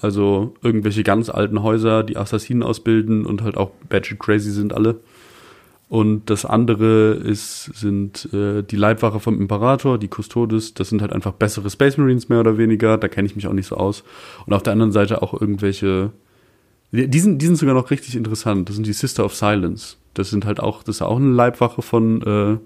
also 0.00 0.54
irgendwelche 0.62 1.02
ganz 1.02 1.28
alten 1.28 1.62
Häuser, 1.62 2.02
die 2.02 2.16
Assassinen 2.16 2.62
ausbilden 2.62 3.26
und 3.26 3.42
halt 3.42 3.56
auch 3.56 3.70
batshit 3.88 4.18
crazy 4.18 4.50
sind 4.50 4.72
alle. 4.72 5.00
Und 5.88 6.28
das 6.28 6.44
andere 6.44 7.12
ist, 7.14 7.70
sind 7.74 8.28
äh, 8.34 8.62
die 8.62 8.76
Leibwache 8.76 9.20
vom 9.20 9.40
Imperator, 9.40 9.96
die 9.98 10.08
Custodes. 10.08 10.74
Das 10.74 10.90
sind 10.90 11.00
halt 11.00 11.14
einfach 11.14 11.32
bessere 11.32 11.70
Space 11.70 11.96
Marines 11.96 12.28
mehr 12.28 12.40
oder 12.40 12.58
weniger. 12.58 12.98
Da 12.98 13.08
kenne 13.08 13.26
ich 13.26 13.36
mich 13.36 13.46
auch 13.46 13.54
nicht 13.54 13.68
so 13.68 13.76
aus. 13.76 14.04
Und 14.44 14.52
auf 14.52 14.62
der 14.62 14.74
anderen 14.74 14.92
Seite 14.92 15.22
auch 15.22 15.40
irgendwelche 15.40 16.12
die 16.90 17.20
sind, 17.20 17.40
die 17.40 17.46
sind 17.46 17.56
sogar 17.56 17.74
noch 17.74 17.90
richtig 17.90 18.16
interessant. 18.16 18.68
Das 18.68 18.76
sind 18.76 18.86
die 18.86 18.92
Sister 18.92 19.24
of 19.24 19.34
Silence. 19.34 19.96
Das 20.14 20.30
sind 20.30 20.46
halt 20.46 20.60
auch, 20.60 20.82
das 20.82 20.96
ist 20.96 21.02
auch 21.02 21.18
eine 21.18 21.32
Leibwache 21.32 21.82
von, 21.82 22.22
äh, 22.22 22.58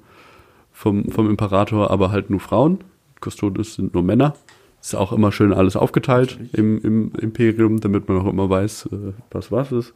vom, 0.72 1.10
vom 1.10 1.28
Imperator, 1.28 1.90
aber 1.90 2.12
halt 2.12 2.30
nur 2.30 2.40
Frauen. 2.40 2.78
Custodes 3.20 3.74
sind 3.74 3.94
nur 3.94 4.02
Männer. 4.02 4.34
Ist 4.82 4.96
auch 4.96 5.12
immer 5.12 5.30
schön 5.30 5.52
alles 5.52 5.76
aufgeteilt 5.76 6.38
im, 6.52 6.80
im 6.82 7.12
Imperium, 7.20 7.80
damit 7.80 8.08
man 8.08 8.18
auch 8.18 8.28
immer 8.28 8.50
weiß, 8.50 8.88
äh, 8.92 9.12
was 9.30 9.52
was 9.52 9.72
ist. 9.72 9.94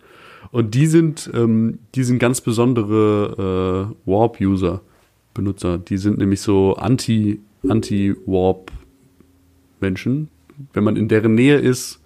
Und 0.53 0.75
die 0.75 0.87
sind, 0.87 1.29
ähm, 1.35 1.81
die 1.97 2.05
sind 2.05 2.21
ganz 2.21 2.41
besondere 2.41 3.93
äh, 4.07 4.11
Warp-User. 4.11 4.81
Benutzer. 5.37 5.79
Die 5.79 5.99
sind 5.99 6.19
nämlich 6.19 6.41
so 6.41 6.75
anti, 6.75 7.39
Anti-Warp-Menschen. 7.69 10.29
Wenn 10.73 10.85
man 10.85 10.97
in 10.97 11.09
deren 11.09 11.35
Nähe 11.35 11.59
ist, 11.59 12.01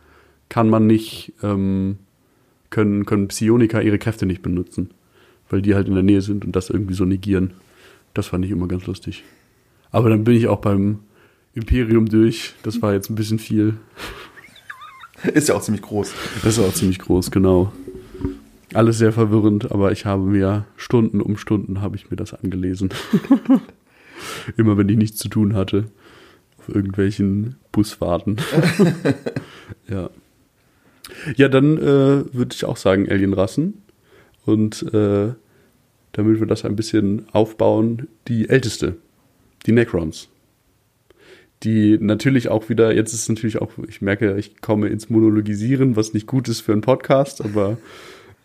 kann 0.48 0.68
man 0.68 0.86
nicht, 0.86 1.32
ähm, 1.42 1.98
können, 2.70 3.06
können 3.06 3.28
Psioniker 3.28 3.82
ihre 3.82 3.98
Kräfte 3.98 4.26
nicht 4.26 4.42
benutzen. 4.42 4.90
Weil 5.48 5.62
die 5.62 5.74
halt 5.74 5.88
in 5.88 5.94
der 5.94 6.02
Nähe 6.02 6.20
sind 6.20 6.44
und 6.44 6.54
das 6.56 6.70
irgendwie 6.70 6.94
so 6.94 7.04
negieren. 7.04 7.52
Das 8.14 8.26
fand 8.26 8.44
ich 8.44 8.50
immer 8.50 8.66
ganz 8.66 8.86
lustig. 8.86 9.22
Aber 9.92 10.10
dann 10.10 10.24
bin 10.24 10.34
ich 10.34 10.48
auch 10.48 10.60
beim 10.60 10.98
Imperium 11.54 12.06
durch. 12.06 12.54
Das 12.62 12.80
war 12.82 12.92
jetzt 12.92 13.10
ein 13.10 13.14
bisschen 13.14 13.38
viel. 13.38 13.74
Ist 15.34 15.48
ja 15.48 15.54
auch 15.54 15.62
ziemlich 15.62 15.82
groß. 15.82 16.14
Das 16.42 16.56
ist 16.56 16.64
auch 16.64 16.72
ziemlich 16.72 16.98
groß, 16.98 17.30
genau. 17.30 17.72
Alles 18.72 18.98
sehr 18.98 19.12
verwirrend, 19.12 19.72
aber 19.72 19.90
ich 19.92 20.06
habe 20.06 20.22
mir 20.22 20.64
Stunden 20.76 21.20
um 21.20 21.36
Stunden 21.36 21.80
habe 21.80 21.96
ich 21.96 22.10
mir 22.10 22.16
das 22.16 22.34
angelesen. 22.34 22.90
Immer 24.56 24.76
wenn 24.76 24.88
ich 24.88 24.96
nichts 24.96 25.18
zu 25.18 25.28
tun 25.28 25.54
hatte. 25.54 25.86
Auf 26.58 26.68
irgendwelchen 26.68 27.56
Busfahrten. 27.72 28.36
ja. 29.88 30.10
Ja, 31.36 31.48
dann 31.48 31.78
äh, 31.78 32.32
würde 32.32 32.54
ich 32.54 32.64
auch 32.64 32.76
sagen 32.76 33.10
Alienrassen. 33.10 33.82
Und 34.46 34.82
äh, 34.94 35.34
damit 36.12 36.40
wir 36.40 36.46
das 36.46 36.64
ein 36.64 36.76
bisschen 36.76 37.26
aufbauen, 37.32 38.08
die 38.28 38.48
älteste, 38.48 38.96
die 39.66 39.72
Necrons. 39.72 40.28
Die 41.62 41.98
natürlich 42.00 42.48
auch 42.48 42.68
wieder, 42.70 42.94
jetzt 42.94 43.12
ist 43.12 43.22
es 43.22 43.28
natürlich 43.28 43.60
auch, 43.60 43.70
ich 43.86 44.00
merke, 44.00 44.36
ich 44.38 44.60
komme 44.62 44.88
ins 44.88 45.10
Monologisieren, 45.10 45.94
was 45.94 46.14
nicht 46.14 46.26
gut 46.26 46.48
ist 46.48 46.60
für 46.60 46.72
einen 46.72 46.80
Podcast, 46.80 47.44
aber 47.44 47.76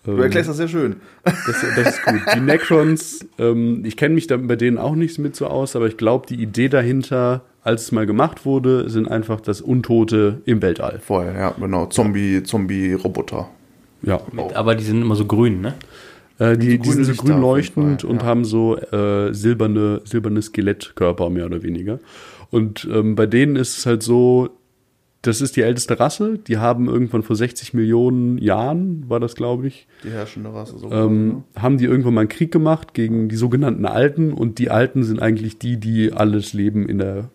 Du 0.05 0.21
erklärst 0.21 0.49
das 0.49 0.57
sehr 0.57 0.67
schön. 0.67 0.97
das, 1.23 1.65
das 1.75 1.95
ist 1.95 2.05
gut. 2.05 2.21
Die 2.35 2.39
Necrons, 2.39 3.25
ähm, 3.39 3.81
ich 3.85 3.97
kenne 3.97 4.13
mich 4.13 4.27
da 4.27 4.37
bei 4.37 4.55
denen 4.55 4.77
auch 4.77 4.95
nicht 4.95 5.17
mit 5.17 5.35
so 5.35 5.47
aus, 5.47 5.75
aber 5.75 5.87
ich 5.87 5.97
glaube, 5.97 6.27
die 6.27 6.35
Idee 6.35 6.69
dahinter, 6.69 7.41
als 7.63 7.83
es 7.83 7.91
mal 7.91 8.05
gemacht 8.05 8.45
wurde, 8.45 8.87
sind 8.89 9.07
einfach 9.07 9.41
das 9.41 9.61
Untote 9.61 10.41
im 10.45 10.61
Weltall. 10.61 10.99
Vorher, 11.03 11.33
ja, 11.33 11.55
genau. 11.59 11.87
Zombie, 11.87 12.43
Zombie-Roboter. 12.43 13.49
Ja. 14.03 14.21
Aber 14.53 14.75
die 14.75 14.83
sind 14.83 15.01
immer 15.01 15.15
so 15.15 15.25
grün, 15.25 15.61
ne? 15.61 15.73
Äh, 16.37 16.57
die, 16.57 16.77
So 16.77 16.83
die 16.83 16.91
sind 16.91 17.05
so 17.05 17.23
grün 17.23 17.41
leuchtend 17.41 18.01
Fall, 18.01 18.11
und 18.11 18.21
ja. 18.21 18.27
haben 18.27 18.45
so 18.45 18.77
äh, 18.77 19.33
silberne, 19.33 20.01
silberne 20.03 20.41
Skelettkörper, 20.41 21.31
mehr 21.31 21.47
oder 21.47 21.63
weniger. 21.63 21.99
Und 22.55 22.87
ähm, 22.89 23.15
bei 23.15 23.25
denen 23.25 23.57
ist 23.57 23.77
es 23.77 23.85
halt 23.85 24.01
so, 24.01 24.49
das 25.23 25.41
ist 25.41 25.57
die 25.57 25.61
älteste 25.61 25.99
Rasse. 25.99 26.39
Die 26.39 26.57
haben 26.57 26.87
irgendwann 26.87 27.21
vor 27.21 27.35
60 27.35 27.73
Millionen 27.73 28.37
Jahren, 28.37 29.09
war 29.09 29.19
das, 29.19 29.35
glaube 29.35 29.67
ich, 29.67 29.89
Die 30.05 30.09
herrschende 30.09 30.53
Rasse. 30.53 30.79
So 30.79 30.89
ähm, 30.89 31.43
haben 31.57 31.77
die 31.77 31.83
irgendwann 31.83 32.13
mal 32.13 32.21
einen 32.21 32.29
Krieg 32.29 32.53
gemacht 32.53 32.93
gegen 32.93 33.27
die 33.27 33.35
sogenannten 33.35 33.85
Alten. 33.85 34.31
Und 34.31 34.57
die 34.57 34.69
Alten 34.69 35.03
sind 35.03 35.21
eigentlich 35.21 35.59
die, 35.59 35.81
die 35.81 36.13
alles 36.13 36.53
Leben 36.53 36.87
in 36.87 36.99
der, 36.99 37.29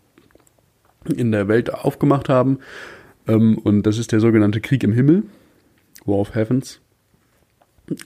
in 1.15 1.33
der 1.33 1.49
Welt 1.49 1.71
aufgemacht 1.75 2.31
haben. 2.31 2.61
Ähm, 3.29 3.59
und 3.59 3.83
das 3.83 3.99
ist 3.99 4.13
der 4.13 4.21
sogenannte 4.21 4.63
Krieg 4.63 4.83
im 4.85 4.93
Himmel, 4.95 5.25
War 6.07 6.17
of 6.17 6.35
Heavens. 6.35 6.81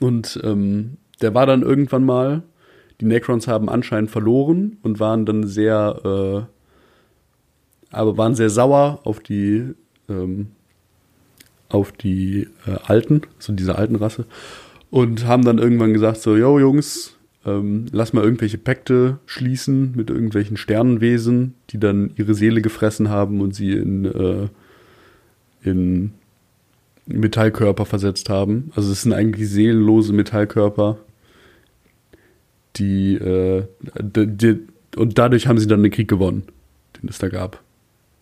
Und 0.01 0.37
ähm, 0.43 0.97
der 1.21 1.33
war 1.33 1.45
dann 1.45 1.61
irgendwann 1.61 2.03
mal, 2.03 2.43
die 2.99 3.05
Necrons 3.05 3.47
haben 3.47 3.69
anscheinend 3.69 4.11
verloren 4.11 4.79
und 4.83 4.99
waren 4.99 5.25
dann 5.25 5.47
sehr, 5.47 6.47
äh, 6.49 6.54
aber 7.95 8.17
waren 8.17 8.35
sehr 8.35 8.49
sauer 8.49 8.99
auf 9.03 9.19
die, 9.19 9.73
ähm, 10.09 10.47
auf 11.69 11.91
die 11.91 12.47
äh, 12.67 12.77
Alten, 12.85 13.21
so 13.39 13.53
diese 13.53 13.77
alten 13.77 13.95
Rasse, 13.95 14.25
und 14.91 15.25
haben 15.25 15.43
dann 15.43 15.57
irgendwann 15.57 15.93
gesagt 15.93 16.21
so, 16.21 16.35
yo 16.35 16.59
Jungs, 16.59 17.15
ähm, 17.45 17.85
lass 17.91 18.13
mal 18.13 18.23
irgendwelche 18.23 18.57
Pakte 18.57 19.19
schließen 19.25 19.93
mit 19.95 20.09
irgendwelchen 20.09 20.57
Sternenwesen, 20.57 21.53
die 21.69 21.79
dann 21.79 22.11
ihre 22.15 22.33
Seele 22.33 22.61
gefressen 22.61 23.09
haben 23.09 23.41
und 23.41 23.53
sie 23.55 23.73
in, 23.73 24.05
äh, 24.05 24.47
in 25.63 26.13
Metallkörper 27.07 27.85
versetzt 27.85 28.29
haben. 28.29 28.71
Also 28.75 28.91
es 28.91 29.03
sind 29.03 29.13
eigentlich 29.13 29.49
seelenlose 29.49 30.11
Metallkörper, 30.13 30.97
die, 32.77 33.15
äh, 33.15 33.63
die, 34.01 34.27
die 34.27 34.59
und 34.97 35.17
dadurch 35.17 35.47
haben 35.47 35.59
sie 35.59 35.67
dann 35.67 35.83
den 35.83 35.91
Krieg 35.91 36.07
gewonnen, 36.07 36.43
den 37.01 37.09
es 37.09 37.19
da 37.19 37.27
gab. 37.29 37.64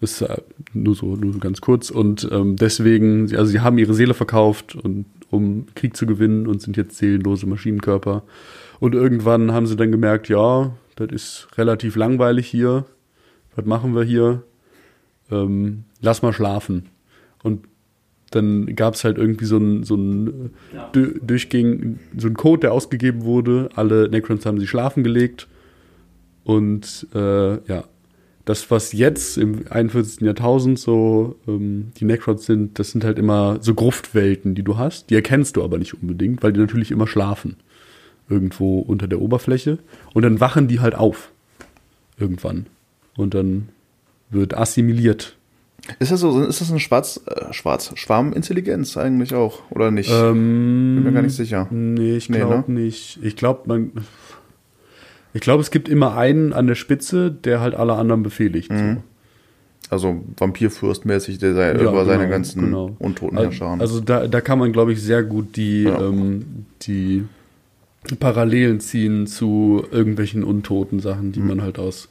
Das 0.04 0.20
ist 0.20 0.22
äh, 0.22 0.42
nur 0.74 0.96
so, 0.96 1.16
nur 1.16 1.40
ganz 1.40 1.62
kurz. 1.62 1.90
Und 1.90 2.28
ähm, 2.30 2.58
deswegen, 2.58 3.34
also 3.38 3.46
sie 3.46 3.62
haben 3.62 3.78
ihre 3.78 3.94
Seele 3.94 4.14
verkauft, 4.14 4.76
und, 4.76 5.06
um 5.30 5.66
Krieg 5.76 5.96
zu 5.96 6.06
gewinnen 6.06 6.46
und 6.46 6.62
sind 6.62 6.76
jetzt 6.76 6.98
seelenlose 6.98 7.48
Maschinenkörper. 7.48 8.24
Und 8.82 8.96
irgendwann 8.96 9.54
haben 9.54 9.66
sie 9.66 9.78
dann 9.78 9.94
gemerkt, 9.94 10.28
ja, 10.28 10.76
das 10.98 11.08
ist 11.10 11.48
relativ 11.58 11.96
langweilig 11.96 12.48
hier. 12.48 12.84
Was 13.56 13.66
machen 13.66 13.96
wir 13.96 14.04
hier? 14.04 14.44
Ähm, 15.32 15.86
lass 16.02 16.22
mal 16.22 16.34
schlafen. 16.34 16.90
Und 17.42 17.64
dann 18.32 18.76
gab 18.76 18.96
es 18.96 19.06
halt 19.06 19.18
irgendwie 19.18 19.46
so 19.46 19.56
ein, 19.56 19.84
so 19.84 19.96
ein 19.96 20.52
dü- 20.94 21.18
durchging, 21.26 22.00
so 22.18 22.28
ein 22.28 22.34
Code, 22.34 22.60
der 22.60 22.74
ausgegeben 22.74 23.24
wurde. 23.24 23.70
Alle 23.76 24.10
Necrons 24.10 24.46
haben 24.46 24.60
sie 24.60 24.68
schlafen 24.68 25.06
gelegt. 25.06 25.48
Und 26.44 27.08
äh, 27.16 27.54
ja, 27.72 27.86
das, 28.46 28.70
was 28.72 28.92
jetzt 28.92 29.38
im 29.38 29.66
41. 29.70 30.22
Jahrtausend 30.22 30.78
so 30.78 31.36
ähm, 31.48 31.92
die 31.98 32.06
Necrons 32.06 32.46
sind, 32.46 32.78
das 32.78 32.92
sind 32.92 33.04
halt 33.06 33.18
immer 33.18 33.58
so 33.62 33.74
Gruftwelten, 33.74 34.54
die 34.54 34.64
du 34.64 34.78
hast. 34.78 35.10
Die 35.10 35.16
erkennst 35.16 35.56
du 35.56 35.64
aber 35.64 35.78
nicht 35.78 35.94
unbedingt, 35.94 36.44
weil 36.44 36.52
die 36.54 36.60
natürlich 36.60 36.92
immer 36.92 37.08
schlafen. 37.08 37.56
Irgendwo 38.30 38.80
unter 38.80 39.08
der 39.08 39.22
Oberfläche. 39.22 39.80
Und 40.14 40.24
dann 40.24 40.40
wachen 40.40 40.68
die 40.68 40.80
halt 40.80 40.96
auf. 40.96 41.32
Irgendwann. 42.18 42.66
Und 43.18 43.34
dann 43.34 43.70
wird 44.30 44.56
assimiliert. 44.58 45.38
Ist 46.00 46.12
das 46.12 46.22
so, 46.22 46.42
ist 46.44 46.62
das 46.62 46.70
eine 46.72 46.80
Schwarz, 46.80 47.20
äh, 47.26 47.52
Schwarz, 47.54 47.92
Schwarmintelligenz 47.96 48.96
eigentlich 48.96 49.34
auch, 49.36 49.70
oder 49.70 49.92
nicht? 49.92 50.10
Ähm, 50.10 50.96
Bin 50.96 51.04
mir 51.04 51.12
gar 51.12 51.22
nicht 51.22 51.36
sicher. 51.36 51.68
Nee, 51.72 52.16
ich 52.16 52.30
Nee, 52.30 52.38
glaube 52.38 52.72
nicht. 52.72 53.20
Ich 53.22 53.36
glaube, 53.36 53.64
man. 53.68 53.92
Ich 55.34 55.42
glaube, 55.42 55.62
es 55.62 55.72
gibt 55.72 55.90
immer 55.90 56.16
einen 56.16 56.54
an 56.54 56.68
der 56.68 56.76
Spitze, 56.76 57.32
der 57.32 57.60
halt 57.60 57.74
alle 57.76 57.94
anderen 57.94 58.24
befehligt. 58.24 58.72
Mhm. 58.72 58.98
Also 59.90 60.24
Vampirfürstmäßig, 60.38 61.40
der 61.40 61.54
sei, 61.56 61.68
Ja, 61.74 61.82
über 61.82 62.06
seine 62.06 62.20
genau, 62.24 62.30
ganzen 62.32 62.62
genau. 62.66 62.96
Untoten 63.00 63.38
So. 63.38 63.44
herrscher. 63.44 63.68
Also 63.80 64.00
da, 64.00 64.28
da 64.28 64.42
kann 64.42 64.60
man, 64.60 64.72
glaube 64.72 64.94
ich, 64.94 65.02
sehr 65.02 65.24
gut 65.24 65.56
die, 65.56 65.84
Ja. 65.84 66.00
ähm, 66.02 66.66
die 66.84 67.26
Parallelen 68.20 68.80
ziehen 68.80 69.28
zu 69.28 69.84
irgendwelchen 69.92 70.44
untoten 70.44 71.00
Sachen, 71.00 71.28
Mhm. 71.28 71.32
die 71.34 71.40
man 71.42 71.62
halt 71.62 71.80
aus, 71.80 72.10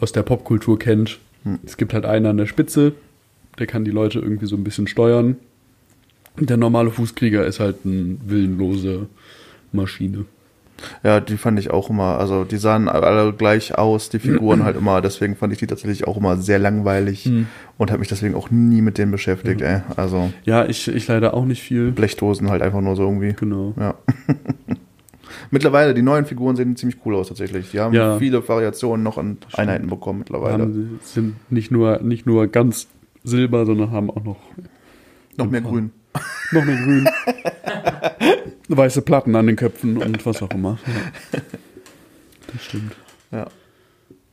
aus 0.00 0.12
der 0.12 0.22
Popkultur 0.22 0.78
kennt. 0.78 1.18
Mhm. 1.44 1.58
Es 1.64 1.76
gibt 1.76 1.92
halt 1.94 2.04
einen 2.04 2.26
an 2.26 2.36
der 2.36 2.46
Spitze, 2.46 2.92
der 3.58 3.66
kann 3.66 3.84
die 3.84 3.90
Leute 3.90 4.18
irgendwie 4.18 4.46
so 4.46 4.56
ein 4.56 4.64
bisschen 4.64 4.86
steuern. 4.86 5.36
Der 6.38 6.56
normale 6.58 6.90
Fußkrieger 6.90 7.46
ist 7.46 7.60
halt 7.60 7.76
eine 7.84 8.16
willenlose 8.26 9.06
Maschine. 9.72 10.26
Ja, 11.02 11.20
die 11.20 11.36
fand 11.38 11.58
ich 11.58 11.70
auch 11.70 11.88
immer, 11.90 12.18
also 12.18 12.44
die 12.44 12.58
sahen 12.58 12.88
alle 12.88 13.32
gleich 13.32 13.76
aus, 13.78 14.10
die 14.10 14.18
Figuren 14.18 14.62
halt 14.64 14.76
immer, 14.76 15.00
deswegen 15.00 15.34
fand 15.36 15.52
ich 15.52 15.58
die 15.58 15.66
tatsächlich 15.66 16.06
auch 16.06 16.16
immer 16.16 16.36
sehr 16.36 16.58
langweilig 16.58 17.26
Mhm. 17.26 17.46
und 17.78 17.90
habe 17.90 18.00
mich 18.00 18.08
deswegen 18.08 18.34
auch 18.34 18.50
nie 18.50 18.82
mit 18.82 18.98
denen 18.98 19.10
beschäftigt, 19.10 19.62
ey. 19.62 19.80
Also 19.96 20.30
Ja, 20.44 20.66
ich, 20.66 20.86
ich 20.88 21.08
leider 21.08 21.32
auch 21.34 21.44
nicht 21.46 21.62
viel. 21.62 21.92
Blechdosen 21.92 22.50
halt 22.50 22.60
einfach 22.62 22.80
nur 22.82 22.94
so 22.96 23.02
irgendwie. 23.04 23.32
Genau. 23.32 23.72
Ja. 23.78 23.94
mittlerweile, 25.50 25.94
die 25.94 26.02
neuen 26.02 26.24
Figuren 26.26 26.56
sehen 26.56 26.76
ziemlich 26.76 26.98
cool 27.04 27.14
aus 27.14 27.28
tatsächlich. 27.28 27.70
Die 27.70 27.80
haben 27.80 27.94
Ja. 27.94 28.18
viele 28.18 28.46
Variationen 28.46 29.02
noch 29.02 29.18
an 29.18 29.38
Einheiten 29.54 29.88
bekommen 29.88 30.20
mittlerweile. 30.20 30.62
Haben, 30.64 30.98
sind 31.02 31.36
nicht 31.50 31.70
nur, 31.70 32.00
nicht 32.02 32.26
nur 32.26 32.46
ganz 32.48 32.88
silber, 33.24 33.66
sondern 33.66 33.90
haben 33.90 34.10
auch 34.10 34.22
noch 34.24 34.36
noch 35.38 35.50
mehr 35.50 35.60
grün. 35.60 35.90
Noch 36.52 36.64
mehr 36.64 36.76
grün. 36.76 37.08
Weiße 38.68 39.02
Platten 39.02 39.34
an 39.36 39.46
den 39.46 39.56
Köpfen 39.56 39.98
und 39.98 40.24
was 40.26 40.42
auch 40.42 40.50
immer. 40.50 40.78
Ja. 41.32 41.40
Das 42.52 42.64
stimmt. 42.64 42.92
Ja. 43.32 43.46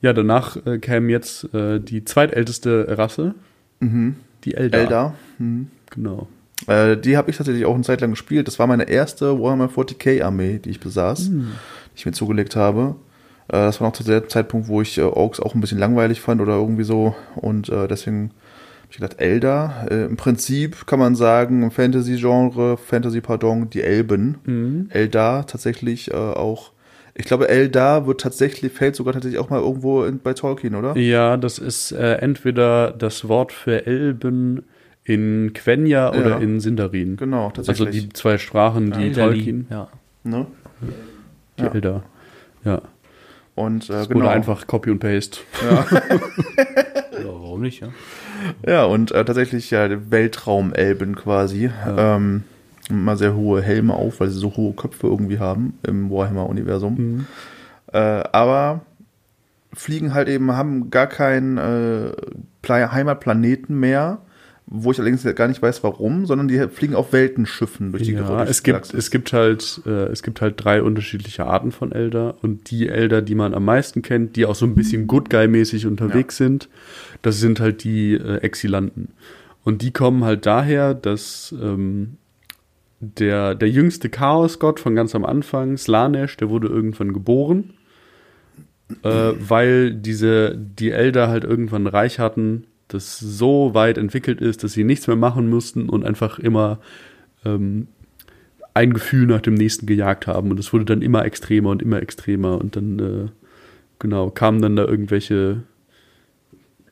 Ja, 0.02 0.14
danach 0.14 0.58
äh, 0.66 0.80
käme 0.80 1.12
jetzt 1.12 1.54
äh, 1.54 1.80
die 1.80 2.04
zweitälteste 2.06 2.98
Rasse, 2.98 3.36
Mhm. 3.80 4.16
die 4.44 4.54
Eldar. 4.56 4.82
Eldar. 4.82 5.16
Mhm. 5.40 5.68
Genau. 5.90 6.28
Äh, 6.68 6.98
die 6.98 7.18
habe 7.18 7.30
ich 7.32 7.38
tatsächlich 7.38 7.66
auch 7.66 7.74
eine 7.76 7.84
Zeit 7.84 8.02
lang 8.02 8.12
gespielt. 8.12 8.48
Das 8.48 8.60
war 8.60 8.68
meine 8.68 8.84
erste 8.90 9.40
Warhammer 9.40 9.68
40k 9.70 10.22
Armee, 10.24 10.60
die 10.60 10.70
ich 10.72 10.80
besaß, 10.80 11.28
Hm. 11.28 11.52
die 11.94 11.98
ich 11.98 12.06
mir 12.06 12.12
zugelegt 12.14 12.56
habe. 12.56 12.96
Äh, 13.48 13.54
das 13.54 13.80
war 13.82 13.88
noch 13.88 13.96
zu 13.96 14.04
der 14.04 14.28
Zeitpunkt, 14.30 14.68
wo 14.68 14.82
ich 14.82 14.98
äh, 14.98 15.02
Orks 15.02 15.40
auch 15.40 15.54
ein 15.56 15.62
bisschen 15.62 15.80
langweilig 15.80 16.22
fand 16.22 16.42
oder 16.42 16.54
irgendwie 16.56 16.84
so. 16.86 17.16
Und 17.36 17.70
äh, 17.70 17.88
deswegen 17.88 18.32
ich 18.94 19.00
gedacht, 19.00 19.20
Eldar. 19.20 19.88
Äh, 19.92 20.06
Im 20.06 20.18
Prinzip 20.18 20.86
kann 20.88 21.00
man 21.00 21.16
sagen, 21.16 21.64
im 21.64 21.72
Fantasy-Genre, 21.72 22.78
Fantasy, 22.78 23.22
pardon, 23.22 23.70
die 23.70 23.82
Elben. 23.82 24.38
Mhm. 24.46 24.88
Eldar 24.90 25.46
tatsächlich 25.48 26.12
äh, 26.12 26.16
auch. 26.16 26.72
Ich 27.16 27.26
glaube, 27.26 27.48
Eldar 27.48 28.08
wird 28.08 28.22
tatsächlich, 28.22 28.72
fällt 28.72 28.96
sogar 28.96 29.14
tatsächlich 29.14 29.40
auch 29.40 29.50
mal 29.50 29.60
irgendwo 29.62 30.04
in, 30.04 30.20
bei 30.20 30.34
Tolkien, 30.34 30.74
oder? 30.76 30.98
Ja, 30.98 31.38
das 31.38 31.60
ist 31.60 31.92
äh, 31.92 32.14
entweder 32.16 32.92
das 32.92 33.28
Wort 33.28 33.52
für 33.52 33.86
Elben 33.86 34.64
in 35.04 35.52
Quenya 35.54 36.10
oder 36.12 36.30
Ja. 36.30 36.38
in 36.38 36.60
Sindarin. 36.60 37.18
Genau, 37.18 37.50
Also 37.50 37.62
tatsächlich. 37.64 38.04
die 38.08 38.14
zwei 38.14 38.38
Sprachen, 38.38 38.92
die 38.92 39.04
Elderly. 39.08 39.36
Tolkien, 39.36 39.68
Ja. 39.70 39.88
ne? 40.24 40.48
die 41.60 41.64
Ja. 41.64 41.72
Eldar. 41.74 42.04
Ja. 42.64 42.82
Und 43.56 43.90
äh, 43.90 43.94
Das 43.94 44.08
genau. 44.08 44.22
Wurde 44.22 44.30
einfach 44.32 44.66
Copy 44.66 44.90
und 44.90 45.00
Paste. 45.00 45.40
Ja, 45.64 45.86
warum 47.24 47.62
nicht, 47.62 47.82
ja? 47.82 47.90
Ja, 48.66 48.86
und 48.86 49.12
äh, 49.12 49.26
tatsächlich 49.26 49.72
ja 49.72 49.88
Weltraumelben 50.12 51.16
quasi. 51.16 51.70
Ähm, 51.98 52.44
mal 52.90 53.18
sehr 53.18 53.36
hohe 53.36 53.62
Helme 53.62 53.94
auf, 53.94 54.20
weil 54.20 54.30
sie 54.30 54.40
so 54.40 54.56
hohe 54.56 54.74
Köpfe 54.74 55.08
irgendwie 55.08 55.40
haben 55.40 55.78
im 55.84 56.10
Warhammer-Universum. 56.10 57.28
Äh, 57.92 57.98
aber 57.98 58.82
fliegen 59.74 60.14
halt 60.14 60.28
eben, 60.28 60.52
haben 60.52 60.90
gar 60.92 61.08
keinen 61.08 61.58
äh, 61.58 62.12
Pla- 62.62 62.92
Heimatplaneten 62.92 63.80
mehr, 63.80 64.20
wo 64.76 64.92
ich 64.92 65.00
allerdings 65.00 65.24
gar 65.36 65.48
nicht 65.48 65.62
weiß, 65.62 65.84
warum, 65.84 66.26
sondern 66.26 66.48
die 66.48 66.58
fliegen 66.68 66.96
auf 66.96 67.14
Weltenschiffen 67.14 67.92
durch 67.92 68.04
die 68.04 68.14
Ja, 68.14 68.44
die 68.44 68.50
es 68.50 68.64
gibt, 68.64 68.92
es 68.92 69.12
gibt 69.12 69.32
halt, 69.32 69.82
äh, 69.86 70.06
es 70.08 70.24
gibt 70.24 70.42
halt 70.42 70.56
drei 70.58 70.82
unterschiedliche 70.82 71.46
Arten 71.46 71.72
von 71.72 71.92
Elder 71.92 72.38
und 72.42 72.72
die 72.72 72.90
Elder, 72.90 73.22
die 73.22 73.36
man 73.36 73.54
am 73.54 73.66
meisten 73.66 74.02
kennt, 74.02 74.36
die 74.36 74.48
auch 74.48 74.56
so 74.56 74.66
ein 74.66 74.74
bisschen 74.74 75.06
Good 75.06 75.30
Guy-mäßig 75.30 75.86
unterwegs 75.86 76.38
sind, 76.38 76.70
das 77.22 77.40
sind 77.40 77.60
halt 77.60 77.84
die 77.84 78.16
äh, 78.16 78.38
Exilanten. 78.38 79.10
Und 79.64 79.84
die 79.84 79.92
kommen 79.92 80.24
halt 80.24 80.48
daher, 80.48 80.96
dass 80.96 81.54
ähm, 81.62 82.18
der, 83.00 83.54
der 83.54 83.70
jüngste 83.70 84.10
Chaosgott 84.10 84.80
von 84.80 84.96
ganz 84.96 85.14
am 85.14 85.24
Anfang, 85.24 85.78
Slanesh, 85.78 86.36
der 86.38 86.50
wurde 86.50 86.68
irgendwann 86.68 87.14
geboren, 87.14 87.76
äh, 89.04 89.34
weil 89.38 89.94
diese, 89.94 90.58
die 90.58 90.90
Elder 90.90 91.28
halt 91.28 91.44
irgendwann 91.44 91.86
Reich 91.86 92.18
hatten, 92.18 92.66
das 92.94 93.20
so 93.20 93.74
weit 93.74 93.98
entwickelt 93.98 94.42
ist, 94.42 94.64
dass 94.64 94.74
sie 94.74 94.84
nichts 94.84 95.08
mehr 95.08 95.16
machen 95.16 95.50
mussten 95.50 95.90
und 95.90 96.06
einfach 96.06 96.40
immer 96.40 96.80
ähm, 97.46 97.88
ein 98.74 98.94
Gefühl 98.94 99.28
nach 99.28 99.42
dem 99.42 99.54
nächsten 99.54 99.86
gejagt 99.86 100.28
haben. 100.28 100.50
Und 100.52 100.60
es 100.60 100.74
wurde 100.74 100.86
dann 100.86 101.02
immer 101.02 101.26
extremer 101.26 101.70
und 101.70 101.82
immer 101.82 102.02
extremer. 102.02 102.60
Und 102.60 102.76
dann, 102.76 103.00
äh, 103.00 103.30
genau, 104.00 104.30
kamen 104.30 104.62
dann 104.62 104.76
da 104.76 104.86
irgendwelche 104.86 105.64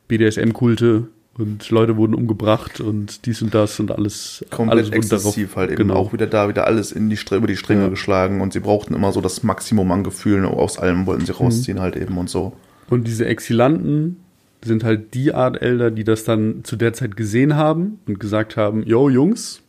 BDSM-Kulte 0.07 1.07
und 1.37 1.69
Leute 1.69 1.95
wurden 1.95 2.13
umgebracht 2.13 2.81
und 2.81 3.25
dies 3.25 3.41
und 3.41 3.53
das 3.53 3.79
und 3.79 3.91
alles. 3.91 4.45
komplett 4.51 4.77
alles 4.77 4.89
exzessiv 4.89 5.55
halt 5.55 5.71
eben 5.71 5.77
genau. 5.87 5.95
auch 5.95 6.11
wieder 6.13 6.27
da, 6.27 6.49
wieder 6.49 6.67
alles 6.67 6.91
in 6.91 7.09
die 7.09 7.17
über 7.31 7.47
die 7.47 7.55
Stränge 7.55 7.83
Ja. 7.83 7.89
geschlagen 7.89 8.41
und 8.41 8.51
sie 8.53 8.59
brauchten 8.59 8.93
immer 8.93 9.11
so 9.13 9.21
das 9.21 9.41
Maximum 9.41 9.89
an 9.91 10.03
Gefühlen, 10.03 10.43
aus 10.45 10.77
allem 10.77 11.05
wollten 11.05 11.21
Mhm. 11.21 11.25
sie 11.27 11.31
rausziehen 11.31 11.79
halt 11.79 11.95
eben 11.95 12.17
und 12.17 12.29
so. 12.29 12.53
Und 12.89 13.07
diese 13.07 13.25
Exilanten 13.25 14.17
sind 14.63 14.83
halt 14.83 15.13
die 15.13 15.33
Art 15.33 15.61
Elder, 15.61 15.91
die 15.91 16.03
das 16.03 16.23
dann 16.23 16.63
zu 16.63 16.75
der 16.75 16.93
Zeit 16.93 17.17
gesehen 17.17 17.55
haben 17.55 17.99
und 18.07 18.19
gesagt 18.19 18.57
haben, 18.57 18.83
yo 18.83 19.09
Jungs, 19.09 19.61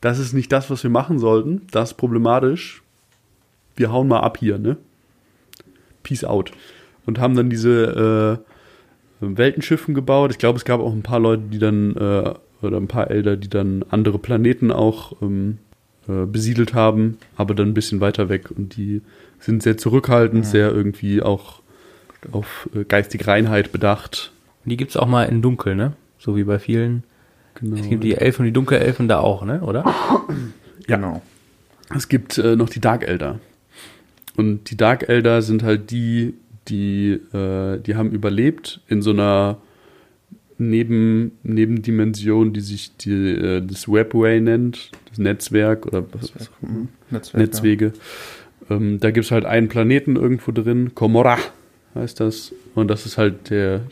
das 0.00 0.18
ist 0.18 0.32
nicht 0.32 0.52
das, 0.52 0.70
was 0.70 0.82
wir 0.82 0.90
machen 0.90 1.18
sollten, 1.18 1.62
das 1.70 1.90
ist 1.90 1.96
problematisch, 1.96 2.82
wir 3.76 3.92
hauen 3.92 4.08
mal 4.08 4.20
ab 4.20 4.38
hier, 4.38 4.58
ne? 4.58 4.76
Peace 6.02 6.24
out. 6.24 6.52
Und 7.06 7.18
haben 7.18 7.34
dann 7.34 7.50
diese 7.50 8.40
äh, 9.20 9.26
Weltenschiffen 9.36 9.94
gebaut. 9.94 10.30
Ich 10.30 10.38
glaube, 10.38 10.58
es 10.58 10.64
gab 10.64 10.80
auch 10.80 10.92
ein 10.92 11.02
paar 11.02 11.20
Leute, 11.20 11.42
die 11.50 11.58
dann, 11.58 11.96
äh, 11.96 12.34
oder 12.62 12.76
ein 12.76 12.88
paar 12.88 13.10
Elder, 13.10 13.36
die 13.36 13.48
dann 13.48 13.84
andere 13.90 14.18
Planeten 14.18 14.70
auch 14.70 15.20
ähm, 15.22 15.58
äh, 16.08 16.26
besiedelt 16.26 16.74
haben, 16.74 17.18
aber 17.36 17.54
dann 17.54 17.68
ein 17.68 17.74
bisschen 17.74 18.00
weiter 18.00 18.28
weg. 18.28 18.50
Und 18.50 18.76
die 18.76 19.02
sind 19.40 19.62
sehr 19.62 19.78
zurückhaltend, 19.78 20.46
sehr 20.46 20.72
irgendwie 20.72 21.22
auch 21.22 21.57
auf 22.32 22.68
äh, 22.74 22.84
geistige 22.84 23.26
Reinheit 23.26 23.72
bedacht. 23.72 24.32
Die 24.64 24.76
gibt's 24.76 24.96
auch 24.96 25.06
mal 25.06 25.24
in 25.24 25.40
Dunkel, 25.42 25.74
ne? 25.74 25.92
So 26.18 26.36
wie 26.36 26.44
bei 26.44 26.58
vielen. 26.58 27.04
Genau. 27.54 27.76
Es 27.76 27.88
gibt 27.88 28.04
die 28.04 28.14
Elfen 28.16 28.42
und 28.42 28.46
die 28.46 28.52
Dunkelelfen 28.52 29.08
da 29.08 29.20
auch, 29.20 29.44
ne? 29.44 29.60
Oder? 29.62 29.84
Ja. 30.86 30.96
Genau. 30.96 31.22
Es 31.94 32.08
gibt 32.08 32.38
äh, 32.38 32.56
noch 32.56 32.68
die 32.68 32.80
Dark 32.80 33.06
Elder. 33.06 33.40
Und 34.36 34.70
die 34.70 34.76
Dark 34.76 35.08
Elder 35.08 35.42
sind 35.42 35.62
halt 35.62 35.90
die, 35.90 36.34
die, 36.68 37.12
äh, 37.32 37.78
die 37.80 37.96
haben 37.96 38.10
überlebt 38.10 38.80
in 38.88 39.02
so 39.02 39.10
einer 39.10 39.58
Neben, 40.60 41.38
Nebendimension, 41.44 42.52
die 42.52 42.60
sich 42.60 42.96
die, 42.96 43.12
äh, 43.12 43.62
das 43.64 43.88
Webway 43.88 44.40
nennt, 44.40 44.90
das 45.08 45.18
Netzwerk 45.18 45.86
oder 45.86 46.04
was, 46.12 46.34
was 46.34 46.50
Mhm. 46.62 46.88
Netzwerk, 47.10 47.40
Netzwege. 47.40 47.92
Ähm, 48.68 48.98
da 48.98 49.12
gibt 49.12 49.26
es 49.26 49.30
halt 49.30 49.44
einen 49.44 49.68
Planeten 49.68 50.16
irgendwo 50.16 50.50
drin, 50.50 50.94
Komorra 50.96 51.38
heißt 51.94 52.20
das. 52.20 52.52
Und 52.74 52.88
das 52.88 53.06
ist 53.06 53.18
halt 53.18 53.50
der 53.50 53.82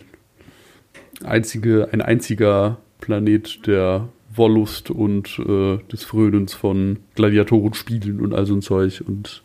einzige, 1.24 1.88
ein 1.92 2.01
einziger 2.03 2.78
Planet 3.01 3.66
der 3.66 4.09
Wollust 4.34 4.90
und 4.90 5.38
äh, 5.38 5.78
des 5.90 6.05
Frönens 6.05 6.53
von 6.55 6.99
Gladiatorenspielen 7.14 8.20
und 8.20 8.34
all 8.34 8.44
so 8.47 8.55
ein 8.55 8.62
Zeug. 8.62 9.03
Und 9.07 9.42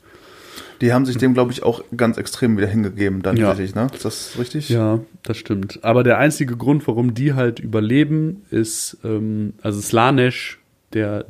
Die 0.81 0.91
haben 0.91 1.05
sich 1.05 1.17
dem, 1.17 1.33
glaube 1.33 1.51
ich, 1.53 1.63
auch 1.63 1.81
ganz 1.95 2.17
extrem 2.17 2.57
wieder 2.57 2.67
hingegeben, 2.67 3.21
dann 3.21 3.37
Ja. 3.37 3.47
tatsächlich, 3.47 3.75
ne? 3.75 3.87
Ist 3.93 4.03
das 4.03 4.37
richtig? 4.37 4.67
ja, 4.69 4.99
das 5.23 5.37
stimmt. 5.37 5.79
Aber 5.83 6.03
der 6.03 6.17
einzige 6.17 6.57
Grund, 6.57 6.87
warum 6.87 7.13
die 7.13 7.33
halt 7.33 7.59
überleben, 7.59 8.41
ist, 8.49 8.97
ähm, 9.03 9.53
also 9.61 9.79
Slanesh, 9.79 10.59
der 10.93 11.25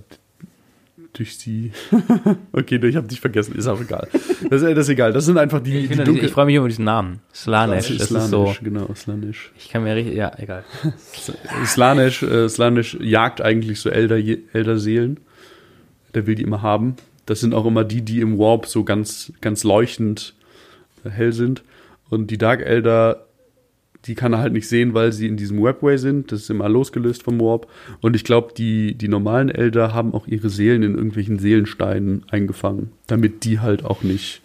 durch 1.13 1.37
die. 1.39 1.71
okay, 2.53 2.79
ich 2.85 2.95
habe 2.95 3.07
dich 3.07 3.19
vergessen, 3.19 3.55
ist 3.55 3.67
auch 3.67 3.81
egal. 3.81 4.07
Das, 4.49 4.61
ist- 4.61 4.71
das 4.71 4.77
ist 4.85 4.89
egal. 4.89 5.11
Das 5.13 5.25
sind 5.25 5.37
einfach 5.37 5.59
die, 5.61 5.79
Ich, 5.79 5.89
die 5.89 5.95
dunkel- 5.97 6.23
ich 6.25 6.31
freue 6.31 6.45
mich 6.45 6.55
über 6.55 6.67
diesen 6.67 6.85
Namen. 6.85 7.19
Slanesh. 7.33 7.97
Das 7.97 8.09
ist 8.11 8.29
so. 8.29 8.45
Slanisch, 8.45 8.61
genau, 8.63 8.93
Slanisch. 8.95 9.51
Ich 9.57 9.69
kann 9.69 9.83
mir 9.83 9.95
richtig. 9.95 10.15
Ja, 10.15 10.31
egal. 10.37 10.63
Slanisch, 11.65 12.23
äh, 12.23 12.47
Slanisch 12.49 12.97
jagt 12.99 13.41
eigentlich 13.41 13.79
so 13.79 13.89
Elder, 13.89 14.17
Elder-Seelen. 14.17 15.19
Der 16.13 16.27
will 16.27 16.35
die 16.35 16.43
immer 16.43 16.61
haben. 16.61 16.95
Das 17.25 17.39
sind 17.39 17.53
auch 17.53 17.65
immer 17.65 17.83
die, 17.83 18.01
die 18.01 18.19
im 18.21 18.37
Warp 18.37 18.65
so 18.65 18.83
ganz, 18.83 19.31
ganz 19.41 19.63
leuchtend 19.63 20.33
äh, 21.05 21.09
hell 21.09 21.33
sind. 21.33 21.63
Und 22.09 22.31
die 22.31 22.37
Dark 22.37 22.61
Elder, 22.61 23.25
die 24.05 24.15
kann 24.15 24.33
er 24.33 24.39
halt 24.39 24.53
nicht 24.53 24.67
sehen, 24.67 24.93
weil 24.93 25.11
sie 25.11 25.27
in 25.27 25.37
diesem 25.37 25.61
Webway 25.61 25.97
sind. 25.97 26.31
Das 26.31 26.41
ist 26.41 26.49
immer 26.49 26.67
losgelöst 26.69 27.23
vom 27.23 27.39
Warp. 27.39 27.67
Und 28.01 28.15
ich 28.15 28.23
glaube, 28.23 28.53
die, 28.57 28.95
die 28.95 29.07
normalen 29.07 29.49
Elder 29.49 29.93
haben 29.93 30.13
auch 30.13 30.27
ihre 30.27 30.49
Seelen 30.49 30.81
in 30.83 30.95
irgendwelchen 30.95 31.37
Seelensteinen 31.39 32.25
eingefangen, 32.31 32.91
damit 33.07 33.43
die 33.43 33.59
halt 33.59 33.85
auch 33.85 34.01
nicht 34.01 34.41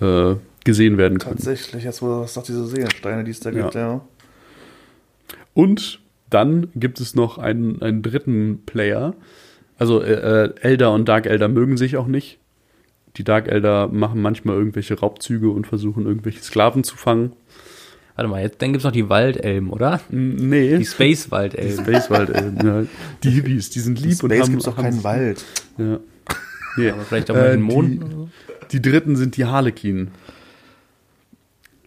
äh, 0.00 0.34
gesehen 0.64 0.96
werden 0.96 1.18
können. 1.18 1.36
Tatsächlich, 1.36 1.84
jetzt 1.84 2.00
wo 2.00 2.06
du 2.22 2.26
sagst, 2.26 2.48
diese 2.48 2.66
Seelensteine, 2.66 3.24
die 3.24 3.30
es 3.32 3.40
da 3.40 3.50
Ja. 3.50 3.62
gibt, 3.62 3.74
ja. 3.74 4.00
Und 5.52 6.00
dann 6.30 6.68
gibt 6.74 7.00
es 7.00 7.14
noch 7.14 7.38
einen, 7.38 7.80
einen 7.82 8.02
dritten 8.02 8.62
Player. 8.66 9.14
Also 9.78 10.02
äh, 10.02 10.44
äh, 10.46 10.54
Elder 10.60 10.92
und 10.92 11.08
Dark 11.08 11.26
Elder 11.26 11.48
mögen 11.48 11.76
sich 11.76 11.96
auch 11.96 12.06
nicht. 12.06 12.38
Die 13.16 13.24
Dark 13.24 13.46
Elder 13.48 13.88
machen 13.88 14.20
manchmal 14.22 14.56
irgendwelche 14.56 14.98
Raubzüge 14.98 15.50
und 15.50 15.66
versuchen 15.66 16.06
irgendwelche 16.06 16.42
Sklaven 16.42 16.82
zu 16.82 16.96
fangen. 16.96 17.32
Warte 18.16 18.28
mal, 18.30 18.42
jetzt, 18.42 18.62
dann 18.62 18.72
gibt's 18.72 18.84
noch 18.84 18.92
die 18.92 19.08
Waldelben, 19.08 19.70
oder? 19.70 20.00
Mm, 20.10 20.48
Nee. 20.48 20.70
Die 20.72 20.78
Die 20.78 20.84
Space-Waldelben. 20.84 21.84
Spacewald-Elben, 21.84 22.66
ja. 22.66 22.82
Die 23.24 23.30
Hippies, 23.30 23.70
die 23.70 23.80
sind 23.80 24.00
lieb 24.00 24.12
Space 24.12 24.22
und 24.22 24.32
haben, 24.40 24.50
gibt's 24.50 24.64
doch 24.66 24.76
haben- 24.76 24.84
keinen 24.84 25.04
Wald. 25.04 25.44
Ja. 25.78 25.98
Nee. 26.76 26.90
Aber 26.90 27.02
vielleicht 27.02 27.30
auch 27.30 27.34
mal 27.36 27.52
den 27.52 27.60
Mond. 27.62 27.92
die, 27.92 27.98
oder 28.04 28.10
so. 28.16 28.28
die 28.72 28.82
dritten 28.82 29.14
sind 29.16 29.36
die 29.36 29.44
Harlekin. 29.44 30.08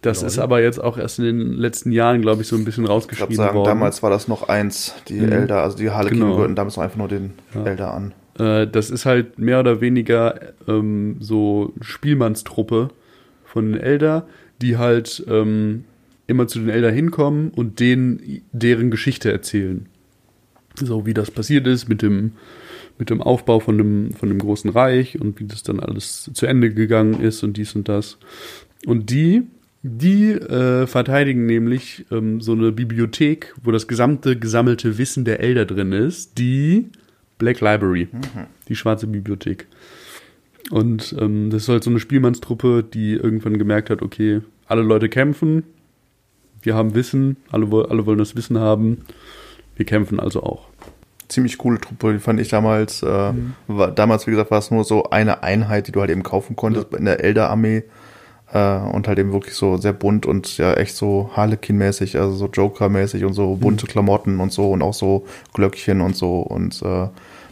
Das 0.00 0.20
Lol. 0.20 0.28
ist 0.28 0.38
aber 0.38 0.62
jetzt 0.62 0.78
auch 0.82 0.96
erst 0.96 1.18
in 1.18 1.24
den 1.24 1.52
letzten 1.52 1.90
Jahren, 1.92 2.22
glaube 2.22 2.42
ich, 2.42 2.48
so 2.48 2.56
ein 2.56 2.64
bisschen 2.64 2.84
Ich 2.84 2.90
rausgeschrieben 2.90 3.34
sagen, 3.34 3.56
worden. 3.56 3.66
damals 3.68 4.02
war 4.02 4.10
das 4.10 4.28
noch 4.28 4.48
eins, 4.48 4.94
die 5.08 5.20
Mhm. 5.20 5.32
Elder, 5.32 5.62
also 5.62 5.76
die 5.76 5.90
Harlequin 5.90 6.20
Genau. 6.20 6.32
gehörten 6.34 6.54
damals 6.54 6.76
noch 6.76 6.84
einfach 6.84 6.96
nur 6.96 7.08
den 7.08 7.32
Ja. 7.54 7.64
Elder 7.64 7.92
an. 7.94 8.14
Äh, 8.38 8.66
das 8.68 8.90
ist 8.90 9.04
halt 9.06 9.38
mehr 9.38 9.58
oder 9.60 9.80
weniger 9.80 10.38
ähm, 10.68 11.16
so 11.20 11.72
Spielmannstruppe 11.80 12.90
von 13.44 13.72
den 13.72 13.80
Elder, 13.80 14.26
die 14.62 14.76
halt 14.76 15.24
ähm, 15.28 15.84
immer 16.28 16.46
zu 16.46 16.60
den 16.60 16.68
Elder 16.68 16.92
hinkommen 16.92 17.50
und 17.50 17.80
denen 17.80 18.42
deren 18.52 18.92
Geschichte 18.92 19.32
erzählen. 19.32 19.86
So 20.76 21.06
wie 21.06 21.14
das 21.14 21.32
passiert 21.32 21.66
ist 21.66 21.88
mit 21.88 22.02
dem, 22.02 22.32
mit 22.98 23.10
dem 23.10 23.20
Aufbau 23.20 23.58
von 23.58 23.78
dem, 23.78 24.12
von 24.12 24.28
dem 24.28 24.38
großen 24.38 24.70
Reich 24.70 25.20
und 25.20 25.40
wie 25.40 25.46
das 25.46 25.64
dann 25.64 25.80
alles 25.80 26.30
zu 26.32 26.46
Ende 26.46 26.72
gegangen 26.72 27.20
ist 27.20 27.42
und 27.42 27.56
dies 27.56 27.74
und 27.74 27.88
das. 27.88 28.18
Und 28.86 29.10
die, 29.10 29.42
die 29.82 30.32
äh, 30.32 30.86
verteidigen 30.86 31.46
nämlich 31.46 32.06
ähm, 32.12 32.40
so 32.40 32.52
eine 32.52 32.70
Bibliothek, 32.70 33.54
wo 33.64 33.72
das 33.72 33.88
gesamte 33.88 34.38
gesammelte 34.38 34.98
Wissen 34.98 35.24
der 35.24 35.40
Elder 35.40 35.64
drin 35.64 35.92
ist, 35.92 36.38
die 36.38 36.90
Black 37.38 37.60
Library, 37.60 38.08
die 38.68 38.76
schwarze 38.76 39.06
Bibliothek. 39.06 39.66
Und 40.70 41.16
ähm, 41.18 41.50
das 41.50 41.62
ist 41.62 41.68
halt 41.68 41.84
so 41.84 41.90
eine 41.90 42.00
Spielmannstruppe, 42.00 42.84
die 42.84 43.14
irgendwann 43.14 43.58
gemerkt 43.58 43.88
hat, 43.90 44.02
okay, 44.02 44.42
alle 44.66 44.82
Leute 44.82 45.08
kämpfen, 45.08 45.62
wir 46.68 46.74
haben 46.74 46.94
Wissen, 46.94 47.38
alle, 47.50 47.66
alle 47.88 48.04
wollen 48.04 48.18
das 48.18 48.36
Wissen 48.36 48.58
haben, 48.58 48.98
wir 49.76 49.86
kämpfen 49.86 50.20
also 50.20 50.42
auch. 50.42 50.66
Ziemlich 51.28 51.56
coole 51.56 51.80
Truppe, 51.80 52.12
die 52.12 52.18
fand 52.18 52.40
ich 52.40 52.48
damals. 52.48 53.02
Äh, 53.02 53.32
Mhm. 53.32 53.54
war, 53.68 53.90
damals, 53.90 54.26
wie 54.26 54.32
gesagt, 54.32 54.50
war 54.50 54.58
es 54.58 54.70
nur 54.70 54.84
so 54.84 55.04
eine 55.10 55.42
Einheit, 55.42 55.86
die 55.88 55.92
du 55.92 56.00
halt 56.00 56.10
eben 56.10 56.22
kaufen 56.22 56.56
konntest 56.56 56.92
in 56.94 57.06
der 57.06 57.24
Elder-Armee. 57.24 57.84
Äh, 58.52 58.78
und 58.94 59.08
halt 59.08 59.18
eben 59.18 59.32
wirklich 59.32 59.54
so 59.54 59.76
sehr 59.76 59.92
bunt 59.92 60.24
und 60.26 60.56
ja 60.58 60.72
echt 60.74 60.94
so 60.96 61.30
Harlequin-mäßig, 61.36 62.18
also 62.18 62.32
so 62.34 62.46
Joker-mäßig 62.48 63.24
und 63.26 63.34
so 63.34 63.56
bunte 63.56 63.84
Mhm. 63.86 63.90
Klamotten 63.90 64.40
und 64.40 64.52
so 64.52 64.70
und 64.72 64.80
auch 64.82 64.94
so 64.94 65.26
Glöckchen 65.54 66.00
und 66.02 66.16
so. 66.16 66.40
Und 66.40 66.80
äh, 66.82 67.08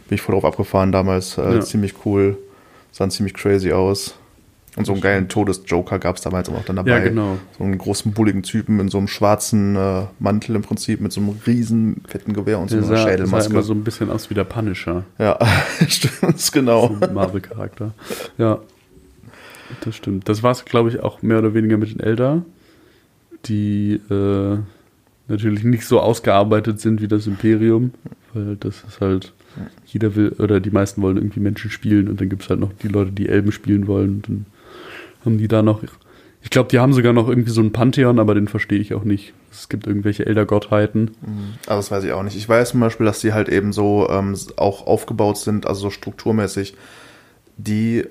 bin 0.07 0.15
ich 0.15 0.21
voll 0.21 0.33
drauf 0.33 0.45
abgefahren 0.45 0.91
damals. 0.91 1.37
Äh, 1.37 1.55
Ja. 1.55 1.61
Ziemlich 1.61 1.93
cool. 2.05 2.37
Sahen 2.91 3.11
ziemlich 3.11 3.33
crazy 3.35 3.71
aus. 3.73 4.15
Und 4.77 4.85
so 4.85 4.93
einen 4.93 5.01
geilen 5.01 5.27
Todesjoker 5.27 5.97
gab 5.97 6.17
es 6.17 6.21
damals 6.21 6.49
auch 6.49 6.63
dann 6.63 6.75
dabei. 6.75 6.91
Ja, 6.91 6.99
genau. 6.99 7.39
So 7.57 7.63
einen 7.63 7.79
großen, 7.79 8.13
bulligen 8.13 8.43
Typen 8.43 8.79
in 8.79 8.89
so 8.89 8.99
einem 8.99 9.07
schwarzen 9.07 9.75
äh, 9.75 10.03
Mantel 10.19 10.55
im 10.55 10.61
Prinzip 10.61 11.01
mit 11.01 11.11
so 11.11 11.19
einem 11.19 11.39
riesen 11.47 12.03
fetten 12.07 12.33
Gewehr 12.33 12.59
und 12.59 12.69
so 12.69 12.77
einer 12.77 12.85
sah, 12.85 12.97
sah 12.97 13.07
Schädelmaske. 13.09 13.53
immer 13.53 13.63
so 13.63 13.73
ein 13.73 13.83
bisschen 13.83 14.11
aus 14.11 14.29
wie 14.29 14.35
der 14.35 14.43
Punisher. 14.43 15.03
ja, 15.17 15.39
stimmt, 15.87 16.51
genau. 16.53 16.95
so 16.99 17.07
ein 17.07 17.13
Marvel-Charakter. 17.13 17.93
Ja, 18.37 18.59
das 19.81 19.95
stimmt. 19.95 20.29
Das 20.29 20.43
war 20.43 20.51
es, 20.51 20.63
glaube 20.63 20.89
ich, 20.89 21.01
auch 21.01 21.23
mehr 21.23 21.39
oder 21.39 21.55
weniger 21.55 21.77
mit 21.77 21.91
den 21.91 21.99
Elder, 21.99 22.45
die 23.45 23.99
äh, 24.11 24.57
natürlich 25.27 25.63
nicht 25.63 25.85
so 25.85 25.99
ausgearbeitet 25.99 26.79
sind 26.79 27.01
wie 27.01 27.07
das 27.07 27.25
Imperium, 27.25 27.93
weil 28.35 28.57
das 28.57 28.83
ist 28.87 29.01
halt, 29.01 29.33
jeder 29.87 30.15
will, 30.15 30.35
oder 30.37 30.59
die 30.59 30.69
meisten 30.69 31.01
wollen 31.01 31.17
irgendwie 31.17 31.39
Menschen 31.39 31.71
spielen 31.71 32.07
und 32.09 32.21
dann 32.21 32.29
gibt 32.29 32.43
es 32.43 32.49
halt 32.51 32.59
noch 32.59 32.73
die 32.73 32.89
Leute, 32.89 33.11
die 33.11 33.27
Elben 33.27 33.51
spielen 33.51 33.87
wollen 33.87 34.17
und 34.17 34.29
dann 34.29 34.45
haben 35.27 35.37
die 35.37 35.47
da 35.47 35.61
noch, 35.61 35.83
ich 36.41 36.49
glaube, 36.49 36.69
die 36.69 36.79
haben 36.79 36.93
sogar 36.93 37.13
noch 37.13 37.27
irgendwie 37.29 37.51
so 37.51 37.61
ein 37.61 37.71
Pantheon, 37.71 38.17
aber 38.19 38.33
den 38.33 38.47
verstehe 38.47 38.79
ich 38.79 38.93
auch 38.95 39.03
nicht. 39.03 39.33
Es 39.51 39.69
gibt 39.69 39.85
irgendwelche 39.85 40.25
Elder-Gottheiten. 40.25 41.11
Aber 41.67 41.75
das 41.77 41.91
weiß 41.91 42.03
ich 42.03 42.11
auch 42.13 42.23
nicht. 42.23 42.35
Ich 42.35 42.47
weiß 42.49 42.69
zum 42.69 42.79
Beispiel, 42.79 43.05
dass 43.05 43.19
die 43.19 43.33
halt 43.33 43.49
eben 43.49 43.73
so 43.73 44.07
ähm, 44.09 44.35
auch 44.55 44.87
aufgebaut 44.87 45.37
sind, 45.37 45.67
also 45.67 45.81
so 45.81 45.89
strukturmäßig. 45.89 46.75
Die 47.57 48.05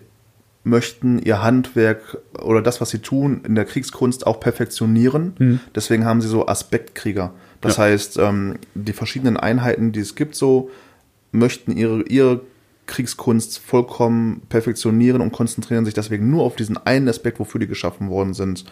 möchten 0.64 1.20
ihr 1.20 1.42
Handwerk 1.42 2.18
oder 2.42 2.60
das, 2.60 2.80
was 2.80 2.90
sie 2.90 2.98
tun, 2.98 3.42
in 3.46 3.54
der 3.54 3.64
Kriegskunst 3.64 4.26
auch 4.26 4.40
perfektionieren. 4.40 5.34
Mhm. 5.38 5.60
Deswegen 5.74 6.04
haben 6.04 6.20
sie 6.20 6.28
so 6.28 6.46
Aspektkrieger. 6.48 7.32
Das 7.60 7.76
Ja. 7.76 7.84
heißt, 7.84 8.18
ähm, 8.18 8.56
die 8.74 8.92
verschiedenen 8.92 9.36
Einheiten, 9.36 9.92
die 9.92 10.00
es 10.00 10.16
gibt, 10.16 10.34
so 10.34 10.70
möchten 11.30 11.76
ihre, 11.76 12.02
ihre 12.02 12.40
Kriegskunst 12.86 13.58
vollkommen 13.58 14.42
perfektionieren 14.48 15.20
und 15.20 15.32
konzentrieren 15.32 15.84
sich 15.84 15.94
deswegen 15.94 16.30
nur 16.30 16.44
auf 16.44 16.56
diesen 16.56 16.76
einen 16.76 17.08
Aspekt, 17.08 17.38
wofür 17.40 17.60
die 17.60 17.66
geschaffen 17.66 18.08
worden 18.10 18.34
sind. 18.34 18.64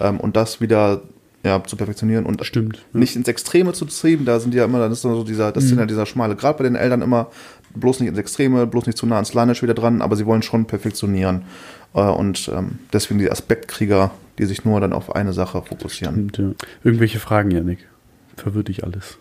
Ähm, 0.00 0.18
und 0.20 0.36
das 0.36 0.60
wieder 0.60 1.02
ja, 1.42 1.62
zu 1.64 1.76
perfektionieren 1.76 2.26
und 2.26 2.44
Stimmt. 2.44 2.84
ja. 2.92 3.00
nicht 3.00 3.16
ins 3.16 3.28
Extreme 3.28 3.72
zu 3.72 3.86
trieben. 3.86 4.24
Da 4.24 4.40
sind 4.40 4.52
die 4.52 4.58
ja 4.58 4.64
immer, 4.64 4.78
das 4.78 4.98
ist 4.98 5.04
dann 5.04 5.14
so 5.14 5.24
dieser, 5.24 5.52
das 5.52 5.64
sind 5.64 5.78
ja 5.78 5.86
dieser 5.86 6.04
schmale 6.04 6.36
Grad 6.36 6.58
bei 6.58 6.64
den 6.64 6.74
Eltern 6.74 7.00
immer, 7.00 7.30
bloß 7.74 8.00
nicht 8.00 8.10
ins 8.10 8.18
Extreme, 8.18 8.66
bloß 8.66 8.86
nicht 8.86 8.98
zu 8.98 9.06
nah 9.06 9.14
ans 9.14 9.32
Lanisch 9.32 9.62
wieder 9.62 9.74
dran, 9.74 10.02
aber 10.02 10.16
sie 10.16 10.26
wollen 10.26 10.42
schon 10.42 10.66
perfektionieren. 10.66 11.42
Äh, 11.94 12.00
Und 12.02 12.50
ähm, 12.54 12.80
deswegen 12.92 13.20
die 13.20 13.30
Aspektkrieger, 13.30 14.10
die 14.38 14.44
sich 14.44 14.64
nur 14.64 14.80
dann 14.80 14.92
auf 14.92 15.14
eine 15.14 15.32
Sache 15.32 15.62
fokussieren. 15.62 16.30
Stimmt, 16.30 16.38
ja. 16.38 16.66
Irgendwelche 16.84 17.20
Fragen, 17.20 17.50
Janik? 17.50 17.88
Verwirrt 18.36 18.68
dich 18.68 18.84
alles. 18.84 19.16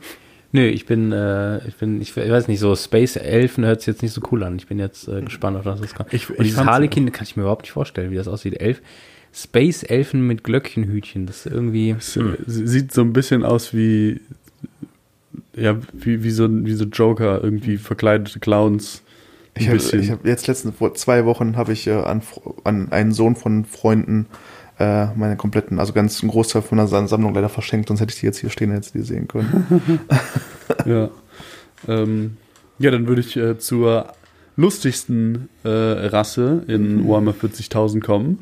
Nö, 0.52 0.66
ich 0.66 0.86
bin, 0.88 1.12
äh, 1.12 1.66
ich 1.68 1.76
bin, 1.76 2.02
ich, 2.02 2.16
weiß 2.18 2.47
nicht, 2.47 2.60
so 2.60 2.76
Space 2.76 3.16
Elfen 3.18 3.66
hört 3.66 3.82
sich 3.82 3.88
jetzt 3.88 4.02
nicht 4.02 4.14
so 4.14 4.22
cool 4.32 4.43
an. 4.43 4.56
Ich 4.58 4.66
bin 4.68 4.80
jetzt 4.80 5.08
äh, 5.08 5.22
gespannt 5.22 5.58
auf 5.58 5.64
das, 5.64 5.82
was 5.82 5.93
kommt. 5.93 6.12
Ich- 6.14 6.28
Und 6.30 6.38
ich 6.39 6.54
dieses 6.54 6.66
Harlequin 6.66 7.12
kann 7.12 7.24
ich 7.26 7.36
mir 7.36 7.43
überhaupt 7.43 7.64
nicht 7.64 7.72
vorstellen, 7.72 8.10
wie 8.12 8.16
das 8.16 8.28
aussieht. 8.28 8.60
Elf, 8.60 8.82
Space 9.32 9.84
Elfen 9.84 10.26
mit 10.26 10.43
Glöckchenhütchen, 10.43 11.28
das 11.28 11.45
ist 11.45 11.52
irgendwie. 11.52 11.91
Es 11.91 12.18
äh, 12.18 12.24
sieht 12.47 12.91
so 12.91 13.02
ein 13.02 13.14
bisschen 13.14 13.43
aus 13.43 13.76
wie, 13.76 14.22
ja, 15.56 15.78
wie, 15.93 16.24
wie, 16.24 16.32
so, 16.32 16.47
wie 16.66 16.74
so 16.74 16.86
Joker, 16.86 17.43
irgendwie 17.43 17.78
verkleidete 17.78 18.39
Clowns. 18.39 19.04
Ich 19.56 19.68
habe 19.68 19.78
hab 19.80 20.26
jetzt 20.26 20.47
letztens, 20.47 20.76
vor 20.78 20.93
zwei 20.95 21.26
Wochen, 21.26 21.58
habe 21.58 21.74
ich 21.74 21.86
äh, 21.86 21.91
an, 21.91 22.22
an 22.64 22.91
einen 22.91 23.12
Sohn 23.12 23.36
von 23.36 23.66
Freunden 23.66 24.26
äh, 24.80 25.07
meine 25.15 25.36
kompletten, 25.38 25.77
also 25.80 25.93
ganz 25.93 26.21
einen 26.21 26.32
Großteil 26.32 26.61
von 26.61 26.77
der 26.77 26.88
Sa- 26.88 27.05
Sammlung 27.07 27.34
leider 27.34 27.49
verschenkt, 27.49 27.89
sonst 27.89 27.99
hätte 28.01 28.13
ich 28.13 28.19
die 28.21 28.25
jetzt 28.25 28.39
hier 28.39 28.49
stehen, 28.49 28.71
hätte 28.71 28.91
die 28.93 29.01
sehen 29.03 29.27
können. 29.27 29.99
Ja. 30.86 31.09
Ähm, 31.88 32.38
ja, 32.77 32.91
dann 32.91 33.07
würde 33.07 33.21
ich 33.21 33.36
äh, 33.36 33.57
zur 33.57 34.13
lustigsten 34.55 35.49
äh, 35.63 35.69
Rasse 35.69 36.63
in 36.67 37.07
Warhammer 37.07 37.32
40.000 37.34 38.01
kommen, 38.01 38.39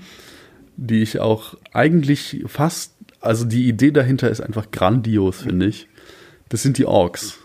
die 0.76 1.02
ich 1.02 1.20
auch 1.20 1.56
eigentlich 1.74 2.44
fast, 2.48 2.94
also 3.22 3.46
die 3.46 3.68
Idee 3.68 3.92
dahinter 3.92 4.30
ist 4.30 4.42
einfach 4.42 4.70
grandios, 4.72 5.42
finde 5.42 5.68
ich. 5.68 5.88
Das 6.50 6.62
sind 6.64 6.78
die 6.78 6.86
Orks. 6.86 7.38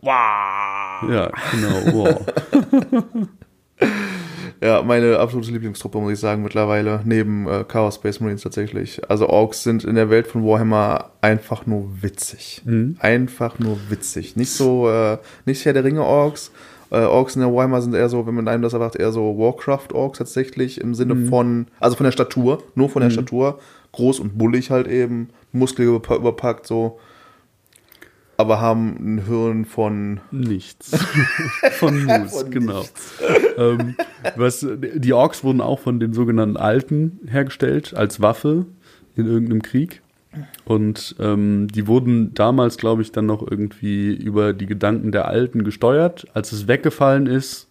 Wow. 0.00 1.10
Ja, 1.10 1.30
genau. 1.50 1.94
Wow. 1.94 2.26
Ja, 4.62 4.82
meine 4.82 5.18
absolute 5.18 5.50
Lieblingstruppe, 5.52 5.98
muss 5.98 6.12
ich 6.12 6.18
sagen, 6.20 6.42
mittlerweile, 6.42 7.00
neben 7.04 7.46
äh, 7.48 7.64
Chaos 7.66 7.96
Space 7.96 8.20
Marines 8.20 8.42
tatsächlich. 8.42 9.00
Also 9.10 9.28
Orks 9.28 9.62
sind 9.62 9.84
in 9.84 9.94
der 9.94 10.10
Welt 10.10 10.26
von 10.26 10.44
Warhammer 10.46 11.10
einfach 11.20 11.66
nur 11.66 11.88
witzig. 12.02 12.62
Mhm. 12.64 12.96
Einfach 13.00 13.58
nur 13.58 13.76
witzig. 13.90 14.36
Nicht 14.36 14.50
so, 14.52 14.88
äh, 14.88 15.18
nicht 15.44 15.64
Herr 15.64 15.72
der 15.74 15.84
Ringe 15.84 16.02
Orks. 16.04 16.50
Äh, 16.90 17.00
Orks 17.00 17.34
in 17.36 17.42
der 17.42 17.52
Warhammer 17.52 17.82
sind 17.82 17.94
eher 17.94 18.08
so, 18.08 18.26
wenn 18.26 18.34
man 18.34 18.48
einem 18.48 18.62
das 18.62 18.72
erwartet, 18.72 19.00
eher 19.00 19.12
so 19.12 19.36
Warcraft-Orks 19.38 20.18
tatsächlich 20.18 20.80
im 20.80 20.94
Sinne 20.94 21.14
Mhm. 21.14 21.28
von, 21.28 21.66
also 21.80 21.96
von 21.96 22.04
der 22.04 22.12
Statur, 22.12 22.62
nur 22.74 22.88
von 22.88 23.02
der 23.02 23.10
Statur. 23.10 23.58
Groß 23.92 24.18
und 24.20 24.38
bullig 24.38 24.70
halt 24.70 24.86
eben, 24.88 25.28
Muskel 25.52 25.86
überpa- 25.88 26.16
überpackt 26.16 26.66
so. 26.66 26.98
Aber 28.36 28.60
haben 28.60 28.96
ein 29.00 29.26
Hirn 29.26 29.64
von 29.64 30.20
Nichts. 30.30 30.90
Von 31.78 32.04
Moose, 32.06 32.48
genau. 32.50 32.84
ähm, 33.58 33.96
was, 34.36 34.66
die 34.78 35.12
Orks 35.12 35.44
wurden 35.44 35.60
auch 35.60 35.80
von 35.80 36.00
den 36.00 36.12
sogenannten 36.12 36.56
Alten 36.56 37.20
hergestellt, 37.26 37.94
als 37.94 38.20
Waffe 38.20 38.66
in 39.16 39.26
irgendeinem 39.26 39.62
Krieg. 39.62 40.02
Und 40.64 41.14
ähm, 41.20 41.68
die 41.68 41.86
wurden 41.86 42.34
damals, 42.34 42.76
glaube 42.76 43.02
ich, 43.02 43.12
dann 43.12 43.26
noch 43.26 43.48
irgendwie 43.48 44.12
über 44.14 44.52
die 44.52 44.66
Gedanken 44.66 45.12
der 45.12 45.28
Alten 45.28 45.62
gesteuert. 45.62 46.26
Als 46.34 46.50
es 46.50 46.66
weggefallen 46.66 47.26
ist, 47.26 47.68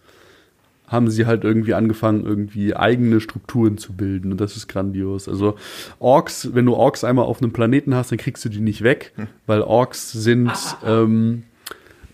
haben 0.86 1.10
sie 1.10 1.26
halt 1.26 1.44
irgendwie 1.44 1.74
angefangen, 1.74 2.24
irgendwie 2.24 2.76
eigene 2.76 3.20
Strukturen 3.20 3.78
zu 3.78 3.94
bilden. 3.94 4.32
Und 4.32 4.40
das 4.40 4.56
ist 4.56 4.68
grandios. 4.68 5.28
Also 5.28 5.56
Orks, 5.98 6.50
wenn 6.52 6.66
du 6.66 6.74
Orks 6.74 7.04
einmal 7.04 7.24
auf 7.24 7.40
einem 7.42 7.52
Planeten 7.52 7.94
hast, 7.94 8.10
dann 8.10 8.18
kriegst 8.18 8.44
du 8.44 8.48
die 8.48 8.60
nicht 8.60 8.82
weg, 8.82 9.12
weil 9.46 9.62
Orks 9.62 10.12
sind, 10.12 10.52
ähm, 10.84 11.44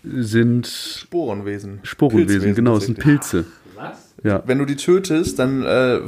sind 0.03 0.67
Sporenwesen. 0.67 1.79
Sporenwesen, 1.83 2.55
genau, 2.55 2.77
es 2.77 2.85
sind. 2.85 2.99
Pilze. 2.99 3.45
Ja. 4.23 4.43
Wenn 4.45 4.59
du 4.59 4.65
die 4.65 4.75
tötest, 4.75 5.39
dann 5.39 5.63
äh, 5.63 6.01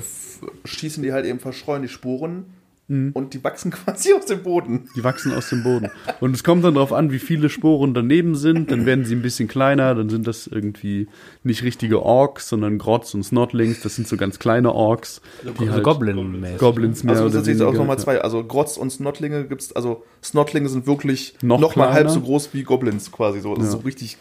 schießen 0.66 1.03
die 1.03 1.14
halt 1.14 1.26
eben, 1.26 1.39
verstreuen 1.39 1.82
die 1.82 1.88
Sporen 1.88 2.45
Mhm. 2.90 3.12
und 3.14 3.34
die 3.34 3.42
wachsen 3.44 3.72
quasi 3.72 4.14
aus 4.14 4.26
dem 4.26 4.44
Boden. 4.44 4.90
Die 4.96 5.04
wachsen 5.06 5.34
aus 5.34 5.50
dem 5.50 5.64
Boden. 5.64 5.90
Und 6.20 6.36
es 6.36 6.44
kommt 6.44 6.66
dann 6.66 6.74
darauf 6.74 6.92
an, 6.92 7.12
wie 7.12 7.20
viele 7.20 7.50
Sporen 7.50 7.94
daneben 7.94 8.36
sind. 8.36 8.70
Dann 8.72 8.86
werden 8.86 9.06
sie 9.06 9.16
ein 9.16 9.22
bisschen 9.22 9.48
kleiner. 9.48 9.96
Dann 9.96 10.10
sind 10.10 10.28
das 10.28 10.48
irgendwie 10.48 11.08
nicht 11.44 11.64
richtige 11.64 12.02
Orks, 12.04 12.50
sondern 12.50 12.78
Grotz 12.78 13.14
und 13.14 13.24
Snotlings. 13.24 13.82
Das 13.82 13.96
sind 13.96 14.08
so 14.08 14.18
ganz 14.18 14.38
kleine 14.38 14.74
Orks. 14.74 15.22
Die 15.60 15.70
Also 15.70 15.82
Goblin-mäßig. 15.82 16.58
Goblins 16.58 17.04
mehr 17.04 17.14
Also 17.14 17.26
oder 17.26 17.36
das 17.36 17.46
sind 17.46 17.62
auch 17.62 17.74
nochmal 17.74 17.98
zwei. 18.00 18.20
Also 18.22 18.44
Grotz 18.44 18.76
und 18.76 18.90
Snotlinge 18.92 19.46
gibt's, 19.48 19.72
also 19.72 20.04
Snotlinge 20.22 20.68
sind 20.68 20.86
wirklich 20.86 21.36
Noch 21.42 21.62
noch, 21.62 21.76
mal 21.78 21.94
halb 21.94 22.10
so 22.10 22.20
groß 22.20 22.50
wie 22.54 22.64
Goblins 22.64 23.12
quasi 23.12 23.40
so. 23.40 23.56
Das 23.56 23.66
ist 23.68 23.74
Ja. 23.74 23.80
so 23.80 23.86
richtig 23.86 24.18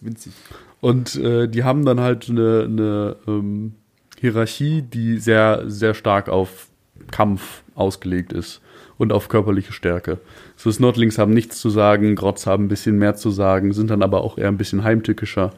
winzig. 0.00 0.32
Und 0.80 1.14
äh, 1.14 1.46
die 1.48 1.62
haben 1.62 1.84
dann 1.84 2.00
halt 2.00 2.28
eine, 2.28 2.64
eine 2.64 3.16
ähm, 3.28 3.74
Hierarchie, 4.20 4.82
die 4.82 5.18
sehr, 5.18 5.62
sehr 5.70 5.94
stark 5.94 6.28
auf 6.28 6.68
Kampf 7.10 7.62
ausgelegt 7.74 8.32
ist 8.32 8.60
und 8.98 9.12
auf 9.12 9.28
körperliche 9.28 9.72
Stärke. 9.72 10.18
So 10.56 10.70
Snotlings 10.70 11.18
haben 11.18 11.32
nichts 11.32 11.60
zu 11.60 11.70
sagen, 11.70 12.14
Grotz 12.14 12.46
haben 12.46 12.64
ein 12.64 12.68
bisschen 12.68 12.98
mehr 12.98 13.16
zu 13.16 13.30
sagen, 13.30 13.72
sind 13.72 13.90
dann 13.90 14.02
aber 14.02 14.22
auch 14.22 14.38
eher 14.38 14.48
ein 14.48 14.58
bisschen 14.58 14.84
heimtückischer. 14.84 15.52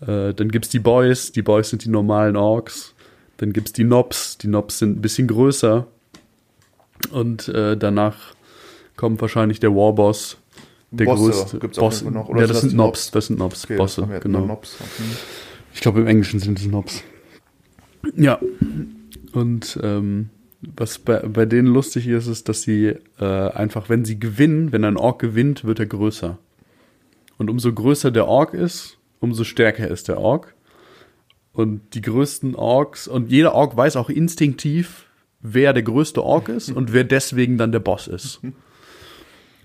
Äh, 0.00 0.34
dann 0.34 0.50
gibt's 0.50 0.68
die 0.68 0.80
Boys, 0.80 1.32
die 1.32 1.42
Boys 1.42 1.70
sind 1.70 1.84
die 1.84 1.88
normalen 1.88 2.36
Orks. 2.36 2.94
Dann 3.38 3.52
gibt's 3.52 3.72
die 3.72 3.84
Nobs, 3.84 4.38
die 4.38 4.48
Nobs 4.48 4.78
sind 4.78 4.98
ein 4.98 5.02
bisschen 5.02 5.26
größer. 5.28 5.86
Und 7.10 7.48
äh, 7.48 7.76
danach 7.76 8.34
kommt 8.96 9.20
wahrscheinlich 9.20 9.60
der 9.60 9.74
Warboss, 9.74 10.36
der 10.90 11.06
Bosse 11.06 11.22
größte 11.22 11.58
gibt's 11.58 11.78
Boss. 11.78 12.02
noch. 12.02 12.28
Oder 12.28 12.42
ja, 12.42 12.46
das 12.46 12.56
das 12.56 12.60
sind 12.62 12.76
Nobs, 12.76 13.10
das 13.10 13.26
sind 13.26 13.38
Nobs, 13.38 13.64
Okay, 13.64 13.76
Bosse, 13.76 14.08
genau. 14.20 14.46
Nobs. 14.46 14.76
Okay. 14.80 15.08
Ich 15.74 15.80
glaube, 15.80 16.00
im 16.00 16.06
Englischen 16.06 16.38
sind 16.38 16.58
es 16.58 16.66
Nobs. 16.66 17.02
Ja. 18.16 18.38
Und 19.32 19.78
ähm, 19.82 20.30
was 20.76 20.98
bei, 20.98 21.18
bei 21.20 21.46
denen 21.46 21.68
lustig 21.68 22.06
ist, 22.06 22.26
ist, 22.26 22.48
dass 22.48 22.62
sie 22.62 22.96
äh, 23.18 23.24
einfach, 23.24 23.88
wenn 23.88 24.04
sie 24.04 24.18
gewinnen, 24.18 24.72
wenn 24.72 24.84
ein 24.84 24.96
Ork 24.96 25.20
gewinnt, 25.20 25.64
wird 25.64 25.78
er 25.78 25.86
größer. 25.86 26.38
Und 27.38 27.50
umso 27.50 27.72
größer 27.72 28.10
der 28.10 28.26
Ork 28.26 28.54
ist, 28.54 28.98
umso 29.20 29.44
stärker 29.44 29.88
ist 29.88 30.08
der 30.08 30.18
Ork. 30.18 30.54
Und 31.52 31.94
die 31.94 32.02
größten 32.02 32.54
Orks, 32.54 33.08
und 33.08 33.30
jeder 33.30 33.54
Ork 33.54 33.76
weiß 33.76 33.96
auch 33.96 34.10
instinktiv, 34.10 35.06
wer 35.40 35.72
der 35.72 35.82
größte 35.82 36.22
Ork 36.22 36.48
ist 36.48 36.70
und 36.70 36.92
wer 36.92 37.04
deswegen 37.04 37.58
dann 37.58 37.70
der 37.70 37.80
Boss 37.80 38.08
ist. 38.08 38.40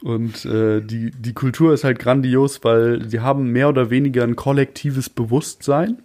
Und 0.01 0.45
äh, 0.45 0.81
die, 0.81 1.11
die 1.11 1.33
Kultur 1.33 1.73
ist 1.73 1.83
halt 1.83 1.99
grandios, 1.99 2.63
weil 2.63 3.09
sie 3.09 3.19
haben 3.19 3.51
mehr 3.51 3.69
oder 3.69 3.89
weniger 3.89 4.23
ein 4.23 4.35
kollektives 4.35 5.09
Bewusstsein. 5.09 5.97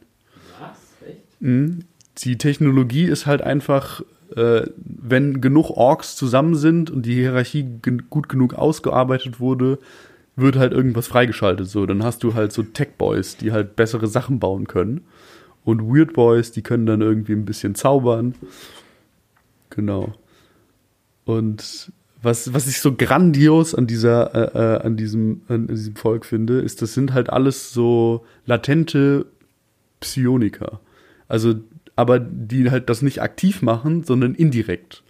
Mhm. 1.40 1.84
Die 2.18 2.38
Technologie 2.38 3.04
ist 3.04 3.26
halt 3.26 3.42
einfach, 3.42 4.02
wenn 4.35 5.40
genug 5.40 5.70
Orks 5.70 6.16
zusammen 6.16 6.55
sind 6.56 6.90
und 6.90 7.06
die 7.06 7.15
Hierarchie 7.15 7.65
gen 7.82 8.11
gut 8.11 8.28
genug 8.28 8.55
ausgearbeitet 8.55 9.40
wurde, 9.40 9.78
wird 10.36 10.56
halt 10.56 10.73
irgendwas 10.73 11.06
freigeschaltet. 11.06 11.69
So, 11.69 11.86
dann 11.86 12.02
hast 12.02 12.23
du 12.24 12.35
halt 12.35 12.52
so 12.52 12.62
Tech-Boys, 12.62 13.36
die 13.36 13.52
halt 13.52 13.77
bessere 13.77 14.06
Sachen 14.06 14.40
bauen 14.40 14.66
können. 14.66 15.02
Und 15.65 15.82
Weird 15.82 16.12
Boys, 16.12 16.52
die 16.52 16.62
können 16.62 16.86
dann 16.86 17.01
irgendwie 17.01 17.32
ein 17.32 17.44
bisschen 17.44 17.74
zaubern. 17.74 18.35
Genau. 19.70 20.15
Und 21.24 21.93
was, 22.23 22.52
was 22.52 22.66
ich 22.66 22.81
so 22.81 22.94
grandios 22.94 23.74
an 23.74 23.86
dieser, 23.86 24.35
äh, 24.35 24.59
äh, 24.59 24.82
an 24.82 24.97
diesem, 24.97 25.43
an 25.48 25.69
diesem 25.69 25.97
Volk 25.97 26.24
finde, 26.27 26.61
ist, 26.61 26.82
das 26.82 26.94
sind 26.94 27.12
halt 27.12 27.31
alles 27.31 27.73
so 27.73 28.24
latente 28.47 29.27
Psioniker. 30.01 30.81
Also, 31.28 31.55
aber 31.96 32.18
die 32.18 32.70
halt 32.70 32.88
das 32.88 33.02
nicht 33.02 33.22
aktiv 33.22 33.62
machen, 33.62 34.04
sondern 34.04 34.34
indirekt. 34.34 35.02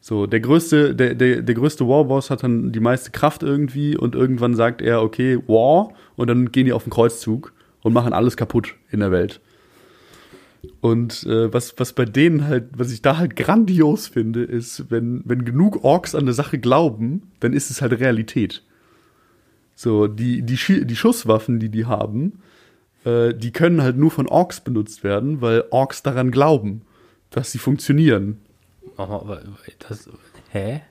So, 0.00 0.26
der 0.26 0.40
größte, 0.40 0.94
der, 0.94 1.14
der, 1.14 1.40
der 1.40 1.54
größte 1.54 1.88
Warboss 1.88 2.28
hat 2.28 2.42
dann 2.42 2.72
die 2.72 2.80
meiste 2.80 3.10
Kraft 3.10 3.42
irgendwie 3.42 3.96
und 3.96 4.14
irgendwann 4.14 4.54
sagt 4.54 4.82
er, 4.82 5.02
okay, 5.02 5.38
War, 5.46 5.94
und 6.16 6.28
dann 6.28 6.52
gehen 6.52 6.66
die 6.66 6.74
auf 6.74 6.84
den 6.84 6.90
Kreuzzug 6.90 7.54
und 7.82 7.94
machen 7.94 8.12
alles 8.12 8.36
kaputt 8.36 8.74
in 8.90 9.00
der 9.00 9.10
Welt. 9.10 9.40
Und 10.80 11.24
äh, 11.24 11.52
was, 11.52 11.74
was 11.78 11.94
bei 11.94 12.04
denen 12.04 12.46
halt, 12.46 12.64
was 12.76 12.92
ich 12.92 13.00
da 13.00 13.16
halt 13.16 13.36
grandios 13.36 14.06
finde, 14.06 14.42
ist, 14.42 14.90
wenn, 14.90 15.22
wenn 15.24 15.44
genug 15.44 15.84
Orks 15.84 16.14
an 16.14 16.22
eine 16.22 16.32
Sache 16.34 16.58
glauben, 16.58 17.22
dann 17.40 17.54
ist 17.54 17.70
es 17.70 17.80
halt 17.80 17.98
Realität. 17.98 18.62
So, 19.74 20.06
die, 20.06 20.42
die, 20.42 20.56
Schi- 20.56 20.84
die 20.84 20.96
Schusswaffen, 20.96 21.60
die 21.60 21.70
die 21.70 21.86
haben, 21.86 22.40
äh, 23.04 23.34
die 23.34 23.52
können 23.52 23.82
halt 23.82 23.96
nur 23.96 24.10
von 24.10 24.26
Orks 24.28 24.60
benutzt 24.60 25.04
werden, 25.04 25.40
weil 25.40 25.64
Orks 25.70 26.02
daran 26.02 26.30
glauben, 26.30 26.82
dass 27.30 27.52
sie 27.52 27.58
funktionieren. 27.58 28.40
Mal, 28.96 29.04
aber 29.08 29.42
das, 29.88 30.08
hä? 30.50 30.82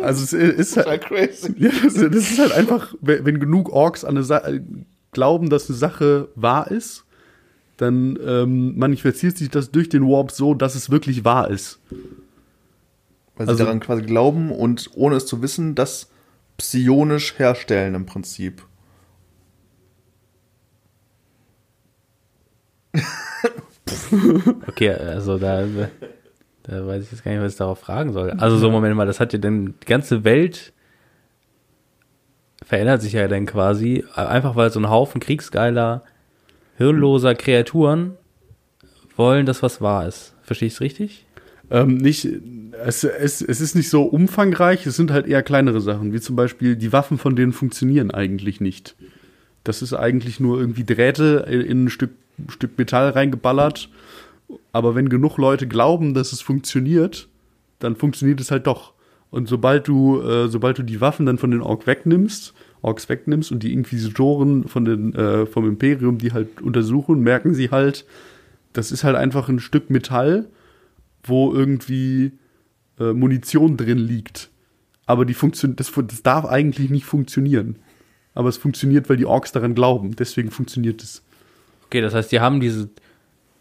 Also 0.00 0.22
es 0.24 0.32
ist 0.32 0.76
halt, 0.76 1.02
crazy. 1.02 1.54
ja, 1.58 1.70
das, 1.82 1.94
das 1.94 2.04
ist 2.30 2.38
halt 2.38 2.52
einfach, 2.52 2.94
wenn, 3.00 3.40
genug 3.40 3.70
Orks 3.72 4.04
an 4.04 4.16
eine 4.16 4.24
Sa 4.24 4.38
äh, 4.38 4.60
glauben, 5.12 5.48
dass 5.50 5.68
eine 5.68 5.78
Sache 5.78 6.28
wahr 6.34 6.70
ist, 6.70 7.04
dann 7.76 8.18
ähm, 8.24 8.78
manifestiert 8.78 9.36
sich 9.36 9.50
das 9.50 9.70
durch 9.70 9.88
den 9.88 10.06
Warp 10.06 10.30
so, 10.30 10.54
dass 10.54 10.74
es 10.74 10.90
wirklich 10.90 11.24
wahr 11.24 11.50
ist. 11.50 11.78
Weil 13.36 13.48
Also- 13.48 13.58
sie 13.58 13.64
daran 13.64 13.80
quasi 13.80 14.02
glauben 14.02 14.50
und 14.50 14.90
ohne 14.94 15.16
es 15.16 15.26
zu 15.26 15.42
wissen, 15.42 15.74
das 15.74 16.08
psionisch 16.56 17.38
herstellen 17.38 17.94
im 17.94 18.06
Prinzip. 18.06 18.62
Okay, 24.66 24.90
also 24.90 25.38
da, 25.38 25.64
da 26.64 26.86
weiß 26.86 27.04
ich 27.04 27.12
jetzt 27.12 27.24
gar 27.24 27.32
nicht, 27.32 27.40
was 27.40 27.52
ich 27.52 27.58
darauf 27.58 27.78
fragen 27.78 28.12
soll. 28.12 28.30
Also 28.32 28.56
so, 28.56 28.70
Moment 28.70 28.96
mal, 28.96 29.06
das 29.06 29.20
hat 29.20 29.32
ja 29.32 29.38
dann, 29.38 29.74
die 29.82 29.86
ganze 29.86 30.24
Welt 30.24 30.72
verändert 32.64 33.02
sich 33.02 33.12
ja 33.12 33.28
dann 33.28 33.46
quasi, 33.46 34.04
einfach 34.14 34.56
weil 34.56 34.70
so 34.70 34.80
ein 34.80 34.90
Haufen 34.90 35.20
kriegsgeiler, 35.20 36.02
hirnloser 36.76 37.34
Kreaturen 37.34 38.16
wollen, 39.16 39.46
dass 39.46 39.62
was 39.62 39.80
wahr 39.80 40.06
ist. 40.06 40.34
Verstehe 40.42 40.66
ich 40.66 40.74
es 40.74 40.80
richtig? 40.80 41.26
Ähm, 41.70 41.96
nicht, 41.96 42.28
es, 42.84 43.04
es, 43.04 43.40
es 43.40 43.60
ist 43.60 43.74
nicht 43.74 43.90
so 43.90 44.02
umfangreich, 44.02 44.86
es 44.86 44.96
sind 44.96 45.10
halt 45.10 45.26
eher 45.26 45.42
kleinere 45.42 45.80
Sachen, 45.80 46.12
wie 46.12 46.20
zum 46.20 46.36
Beispiel 46.36 46.76
die 46.76 46.92
Waffen 46.92 47.18
von 47.18 47.34
denen 47.34 47.52
funktionieren 47.52 48.10
eigentlich 48.10 48.60
nicht. 48.60 48.94
Das 49.64 49.82
ist 49.82 49.92
eigentlich 49.92 50.38
nur 50.38 50.60
irgendwie 50.60 50.84
Drähte 50.84 51.46
in 51.48 51.84
ein 51.84 51.90
Stück, 51.90 52.10
Stück 52.48 52.78
Metall 52.78 53.10
reingeballert. 53.10 53.88
Aber 54.72 54.94
wenn 54.94 55.08
genug 55.08 55.38
Leute 55.38 55.66
glauben, 55.66 56.14
dass 56.14 56.32
es 56.32 56.40
funktioniert, 56.40 57.28
dann 57.78 57.96
funktioniert 57.96 58.40
es 58.40 58.50
halt 58.50 58.66
doch. 58.66 58.92
Und 59.30 59.48
sobald 59.48 59.88
du, 59.88 60.20
äh, 60.22 60.48
sobald 60.48 60.78
du 60.78 60.82
die 60.82 61.00
Waffen 61.00 61.26
dann 61.26 61.38
von 61.38 61.50
den 61.50 61.60
Ork 61.60 61.86
wegnimmst, 61.86 62.54
Orks 62.82 63.08
wegnimmst 63.08 63.50
und 63.50 63.62
die 63.62 63.72
Inquisitoren 63.72 64.68
von 64.68 64.84
den, 64.84 65.14
äh, 65.14 65.46
vom 65.46 65.66
Imperium, 65.68 66.18
die 66.18 66.32
halt 66.32 66.62
untersuchen, 66.62 67.20
merken 67.20 67.52
sie 67.54 67.70
halt, 67.70 68.06
das 68.72 68.92
ist 68.92 69.02
halt 69.02 69.16
einfach 69.16 69.48
ein 69.48 69.58
Stück 69.58 69.90
Metall, 69.90 70.48
wo 71.24 71.52
irgendwie 71.52 72.32
äh, 73.00 73.12
Munition 73.12 73.76
drin 73.76 73.98
liegt. 73.98 74.50
Aber 75.06 75.24
die 75.24 75.34
Funktion, 75.34 75.76
das, 75.76 75.92
das 75.92 76.22
darf 76.22 76.44
eigentlich 76.44 76.90
nicht 76.90 77.04
funktionieren. 77.04 77.76
Aber 78.34 78.48
es 78.48 78.56
funktioniert, 78.56 79.08
weil 79.08 79.16
die 79.16 79.26
Orks 79.26 79.52
daran 79.52 79.74
glauben. 79.74 80.14
Deswegen 80.14 80.50
funktioniert 80.50 81.02
es. 81.02 81.24
Okay, 81.86 82.00
das 82.00 82.14
heißt, 82.14 82.32
die 82.32 82.40
haben 82.40 82.60
diese, 82.60 82.88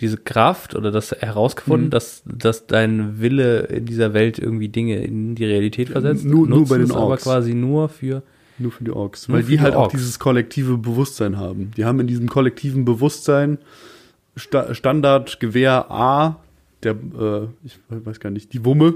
diese 0.02 0.18
Kraft 0.18 0.76
oder 0.76 0.92
das 0.92 1.12
herausgefunden, 1.12 1.90
dass, 1.90 2.24
dass 2.26 2.68
dein 2.68 3.20
Wille 3.22 3.62
in 3.62 3.86
dieser 3.86 4.14
Welt 4.14 4.40
irgendwie 4.40 4.68
Dinge 4.70 5.04
in 5.04 5.36
die 5.36 5.46
Realität 5.46 5.90
versetzt. 5.90 6.26
Nur- 6.26 6.48
nur 6.48 6.60
nutzen 6.60 6.70
bei 6.70 6.78
den 6.78 6.86
es 6.86 6.92
aber 6.92 7.06
Orks. 7.06 7.24
quasi 7.24 7.54
nur 7.54 7.88
für 7.90 8.24
Nur 8.58 8.72
für 8.72 8.84
die 8.84 8.92
Orks. 8.92 9.28
Nur 9.28 9.38
weil 9.38 9.44
die 9.44 9.52
die 9.54 9.60
halt 9.62 9.76
auch 9.76 9.84
Orks. 9.84 9.94
dieses 9.94 10.18
kollektive 10.20 10.78
Bewusstsein 10.78 11.38
haben. 11.38 11.72
Die 11.78 11.86
haben 11.86 12.00
in 12.00 12.08
diesem 12.08 12.28
kollektiven 12.28 12.84
Bewusstsein 12.86 13.58
Sta 14.36 14.74
Standard 14.74 15.40
Gewehr 15.40 15.90
A, 15.90 16.42
der, 16.84 16.92
äh, 16.94 17.48
ich 17.64 17.80
weiß 17.88 18.20
gar 18.20 18.32
nicht, 18.32 18.52
die 18.54 18.66
Wumme, 18.66 18.96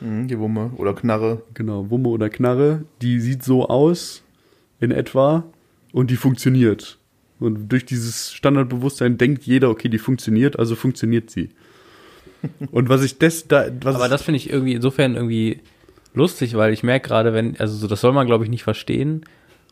Mhm, 0.00 0.28
die 0.28 0.38
Wumme 0.38 0.70
oder 0.76 0.92
Knarre. 0.94 1.40
genau, 1.54 1.88
Wumme 1.90 2.08
oder 2.10 2.28
Knarre, 2.28 2.82
die 3.02 3.18
sieht 3.20 3.42
so 3.42 3.66
aus 3.68 4.22
in 4.78 4.90
etwa 4.90 5.44
und 5.92 6.10
die 6.10 6.16
funktioniert. 6.16 6.98
Und 7.38 7.68
durch 7.70 7.84
dieses 7.84 8.32
Standardbewusstsein 8.32 9.18
denkt 9.18 9.44
jeder, 9.44 9.68
okay, 9.70 9.88
die 9.88 9.98
funktioniert, 9.98 10.58
also 10.58 10.74
funktioniert 10.74 11.30
sie. 11.30 11.50
Und 12.70 12.88
was 12.88 13.02
ich 13.02 13.18
das 13.18 13.48
da, 13.48 13.66
was 13.82 13.96
Aber 13.96 14.08
das 14.08 14.22
finde 14.22 14.36
ich 14.36 14.50
irgendwie 14.50 14.74
insofern 14.74 15.14
irgendwie 15.16 15.60
lustig, 16.14 16.54
weil 16.56 16.72
ich 16.72 16.82
merke 16.82 17.08
gerade, 17.08 17.34
wenn, 17.34 17.58
also 17.58 17.76
so, 17.76 17.86
das 17.88 18.00
soll 18.00 18.12
man, 18.12 18.26
glaube 18.26 18.44
ich, 18.44 18.50
nicht 18.50 18.62
verstehen. 18.62 19.22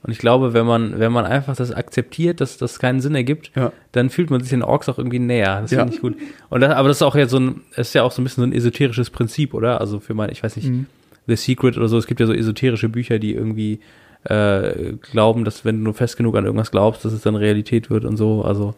Und 0.03 0.12
ich 0.12 0.19
glaube, 0.19 0.53
wenn 0.53 0.66
man, 0.66 0.99
wenn 0.99 1.12
man 1.12 1.24
einfach 1.24 1.57
das 1.57 1.73
akzeptiert, 1.73 2.43
dass 2.43 2.59
das 2.59 2.78
keinen 2.78 3.01
Sinn 3.01 3.15
ergibt, 3.15 3.53
Ja. 3.57 3.73
dann 3.93 4.11
fühlt 4.11 4.28
man 4.31 4.41
sich 4.41 4.51
den 4.51 4.62
Orks 4.62 4.89
auch 4.91 4.99
irgendwie 4.99 5.19
näher. 5.19 5.62
Das 5.62 5.70
Ja. 5.70 5.81
finde 5.81 5.95
ich 5.95 6.01
gut. 6.03 6.16
Und 6.51 6.61
das, 6.61 6.74
aber 6.74 6.89
das 6.89 6.99
ist 6.99 7.03
auch 7.03 7.16
ja 7.16 7.27
so 7.27 7.39
ein, 7.39 7.62
ist 7.77 7.95
ja 7.95 8.03
auch 8.03 8.12
so 8.12 8.20
ein 8.20 8.24
bisschen 8.24 8.43
so 8.43 8.47
ein 8.49 8.53
esoterisches 8.53 9.09
Prinzip, 9.09 9.55
oder? 9.55 9.81
Also 9.81 10.01
für 10.01 10.12
mein, 10.12 10.31
ich 10.31 10.43
weiß 10.43 10.57
nicht, 10.57 10.69
Mhm. 10.69 10.86
The 11.27 11.36
Secret 11.36 11.78
oder 11.78 11.89
so, 11.89 11.97
es 11.97 12.07
gibt 12.07 12.20
ja 12.20 12.27
so 12.27 12.35
esoterische 12.35 12.91
Bücher, 12.91 13.19
die 13.19 13.32
irgendwie 13.32 13.81
äh, 14.25 14.95
glauben, 15.01 15.45
dass 15.45 15.65
wenn 15.65 15.79
du 15.79 15.83
nur 15.85 15.95
fest 15.95 16.17
genug 16.17 16.37
an 16.37 16.45
irgendwas 16.45 16.71
glaubst, 16.71 17.05
dass 17.05 17.13
es 17.13 17.23
dann 17.23 17.37
Realität 17.37 17.91
wird 17.91 18.05
und 18.05 18.17
so. 18.17 18.43
Also 18.43 18.75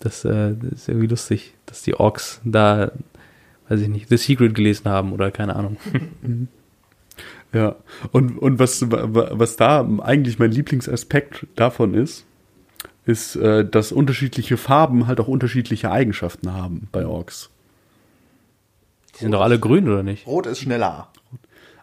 das, 0.00 0.24
äh, 0.24 0.54
das 0.60 0.72
ist 0.72 0.88
irgendwie 0.88 1.08
lustig, 1.08 1.54
dass 1.66 1.82
die 1.82 1.94
Orks 1.94 2.40
da, 2.44 2.92
weiß 3.68 3.80
ich 3.80 3.88
nicht, 3.88 4.08
The 4.08 4.16
Secret 4.16 4.54
gelesen 4.54 4.88
haben 4.90 5.12
oder 5.12 5.30
keine 5.30 5.56
Ahnung. 5.56 5.76
Ja, 7.52 7.76
und, 8.12 8.36
und 8.38 8.58
was, 8.58 8.90
wa- 8.90 9.30
was 9.32 9.56
da 9.56 9.88
eigentlich 10.02 10.38
mein 10.38 10.50
Lieblingsaspekt 10.50 11.46
davon 11.54 11.94
ist, 11.94 12.26
ist, 13.06 13.36
äh, 13.36 13.64
dass 13.64 13.92
unterschiedliche 13.92 14.56
Farben 14.56 15.06
halt 15.06 15.20
auch 15.20 15.28
unterschiedliche 15.28 15.90
Eigenschaften 15.90 16.52
haben 16.52 16.88
bei 16.92 17.06
Orks. 17.06 17.48
Die 19.14 19.20
sind 19.20 19.32
doch 19.32 19.40
alle 19.40 19.58
grün, 19.58 19.88
oder 19.88 20.02
nicht? 20.02 20.26
Rot 20.26 20.44
ist 20.46 20.60
schneller. 20.60 21.08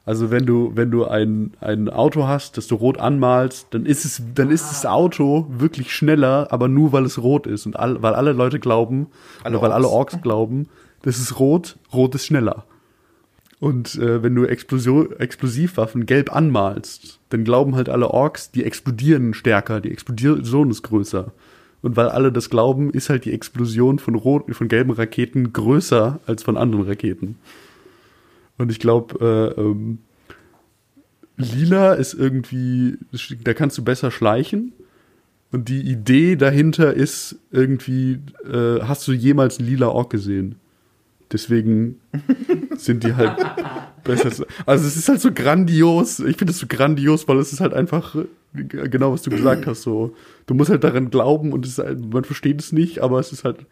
Also 0.05 0.31
wenn 0.31 0.45
du, 0.45 0.71
wenn 0.75 0.91
du 0.91 1.05
ein, 1.05 1.53
ein 1.61 1.89
Auto 1.89 2.27
hast, 2.27 2.57
das 2.57 2.67
du 2.67 2.75
rot 2.75 2.99
anmalst, 2.99 3.67
dann 3.71 3.85
ist 3.85 4.03
es, 4.03 4.21
dann 4.35 4.51
ist 4.51 4.69
das 4.69 4.85
Auto 4.85 5.47
wirklich 5.49 5.93
schneller, 5.93 6.47
aber 6.51 6.67
nur 6.67 6.91
weil 6.91 7.05
es 7.05 7.21
rot 7.21 7.47
ist 7.47 7.65
und 7.65 7.79
all, 7.79 8.01
weil 8.01 8.13
alle 8.13 8.33
Leute 8.33 8.59
glauben, 8.59 9.07
Alle 9.43 9.57
oder 9.57 9.67
weil 9.67 9.71
alle 9.71 9.87
Orks. 9.87 10.13
Orks 10.13 10.23
glauben, 10.23 10.67
das 11.03 11.19
ist 11.19 11.39
rot, 11.39 11.77
rot 11.93 12.15
ist 12.15 12.25
schneller. 12.25 12.65
Und 13.61 13.95
äh, 13.95 14.21
wenn 14.21 14.35
du 14.35 14.43
Explosion, 14.43 15.17
Explosivwaffen 15.19 16.05
gelb 16.05 16.35
anmalst, 16.35 17.19
dann 17.29 17.45
glauben 17.45 17.75
halt 17.75 17.87
alle 17.87 18.09
Orks, 18.09 18.51
die 18.51 18.65
explodieren 18.65 19.33
stärker, 19.33 19.79
die 19.79 19.91
Explosion 19.91 20.69
ist 20.69 20.81
größer. 20.81 21.31
Und 21.81 21.95
weil 21.95 22.09
alle 22.09 22.33
das 22.33 22.49
glauben, 22.49 22.91
ist 22.91 23.09
halt 23.09 23.23
die 23.23 23.31
Explosion 23.31 23.99
von 23.99 24.15
rot, 24.15 24.53
von 24.53 24.67
gelben 24.67 24.91
Raketen 24.91 25.53
größer 25.53 26.19
als 26.25 26.43
von 26.43 26.57
anderen 26.57 26.85
Raketen. 26.85 27.37
Und 28.57 28.71
ich 28.71 28.79
glaube, 28.79 29.53
äh, 29.57 29.59
ähm, 29.59 29.99
lila 31.37 31.93
ist 31.93 32.13
irgendwie, 32.13 32.97
da 33.43 33.53
kannst 33.53 33.77
du 33.77 33.83
besser 33.83 34.11
schleichen. 34.11 34.73
Und 35.51 35.69
die 35.69 35.81
Idee 35.81 36.35
dahinter 36.35 36.93
ist 36.93 37.37
irgendwie, 37.51 38.19
äh, 38.43 38.81
hast 38.81 39.07
du 39.07 39.13
jemals 39.13 39.59
einen 39.59 39.67
lila 39.67 39.87
Ork 39.87 40.09
gesehen? 40.09 40.55
Deswegen 41.31 41.99
sind 42.77 43.03
die 43.03 43.15
halt 43.15 43.37
besser. 44.03 44.45
Also 44.65 44.87
es 44.87 44.97
ist 44.97 45.09
halt 45.09 45.21
so 45.21 45.31
grandios. 45.31 46.19
Ich 46.19 46.37
finde 46.37 46.51
es 46.51 46.59
so 46.59 46.67
grandios, 46.67 47.27
weil 47.27 47.37
es 47.37 47.53
ist 47.53 47.59
halt 47.59 47.73
einfach 47.73 48.15
äh, 48.15 48.25
genau, 48.53 49.13
was 49.13 49.23
du 49.23 49.29
gesagt 49.29 49.65
hast. 49.65 49.81
So, 49.81 50.15
du 50.45 50.53
musst 50.53 50.69
halt 50.69 50.83
daran 50.83 51.09
glauben 51.09 51.51
und 51.53 51.65
es 51.65 51.73
ist 51.73 51.85
halt, 51.85 52.13
man 52.13 52.23
versteht 52.23 52.59
es 52.59 52.71
nicht, 52.71 52.99
aber 52.99 53.19
es 53.19 53.31
ist 53.31 53.43
halt, 53.43 53.65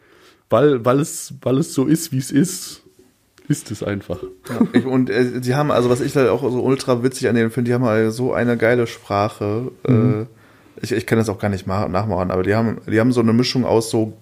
weil, 0.50 0.84
weil 0.84 1.00
es, 1.00 1.34
weil 1.42 1.58
es 1.58 1.72
so 1.72 1.86
ist, 1.86 2.12
wie 2.12 2.18
es 2.18 2.30
ist, 2.30 2.81
ist 3.48 3.70
es 3.70 3.82
einfach. 3.82 4.22
Ja, 4.48 4.66
ich, 4.72 4.84
und 4.86 5.10
äh, 5.10 5.40
die 5.40 5.54
haben, 5.54 5.70
also 5.70 5.90
was 5.90 6.00
ich 6.00 6.12
da 6.12 6.30
auch 6.30 6.42
so 6.42 6.62
ultra 6.62 7.02
witzig 7.02 7.28
an 7.28 7.34
denen 7.34 7.50
finde, 7.50 7.68
die 7.70 7.74
haben 7.74 7.84
halt 7.84 8.12
so 8.12 8.32
eine 8.32 8.56
geile 8.56 8.86
Sprache. 8.86 9.70
Äh, 9.86 10.26
ich, 10.80 10.92
ich 10.92 11.06
kann 11.06 11.18
das 11.18 11.28
auch 11.28 11.38
gar 11.38 11.48
nicht 11.48 11.66
ma- 11.66 11.88
nachmachen, 11.88 12.30
aber 12.30 12.42
die 12.42 12.54
haben, 12.54 12.78
die 12.86 12.98
haben 13.00 13.12
so 13.12 13.20
eine 13.20 13.32
Mischung 13.32 13.64
aus 13.64 13.90
so, 13.90 14.14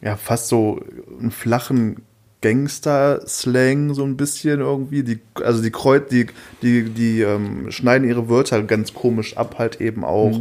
ja, 0.00 0.16
fast 0.16 0.48
so 0.48 0.80
einen 1.20 1.30
flachen 1.30 1.96
Gangster-Slang 2.40 3.94
so 3.94 4.04
ein 4.04 4.16
bisschen 4.16 4.60
irgendwie. 4.60 5.02
Die, 5.02 5.20
also 5.42 5.62
die 5.62 5.70
Kreuz, 5.70 6.08
die, 6.08 6.26
die, 6.62 6.84
die 6.84 7.22
ähm, 7.22 7.70
schneiden 7.70 8.06
ihre 8.08 8.28
Wörter 8.28 8.62
ganz 8.62 8.94
komisch 8.94 9.36
ab, 9.36 9.56
halt 9.58 9.80
eben 9.80 10.04
auch. 10.04 10.40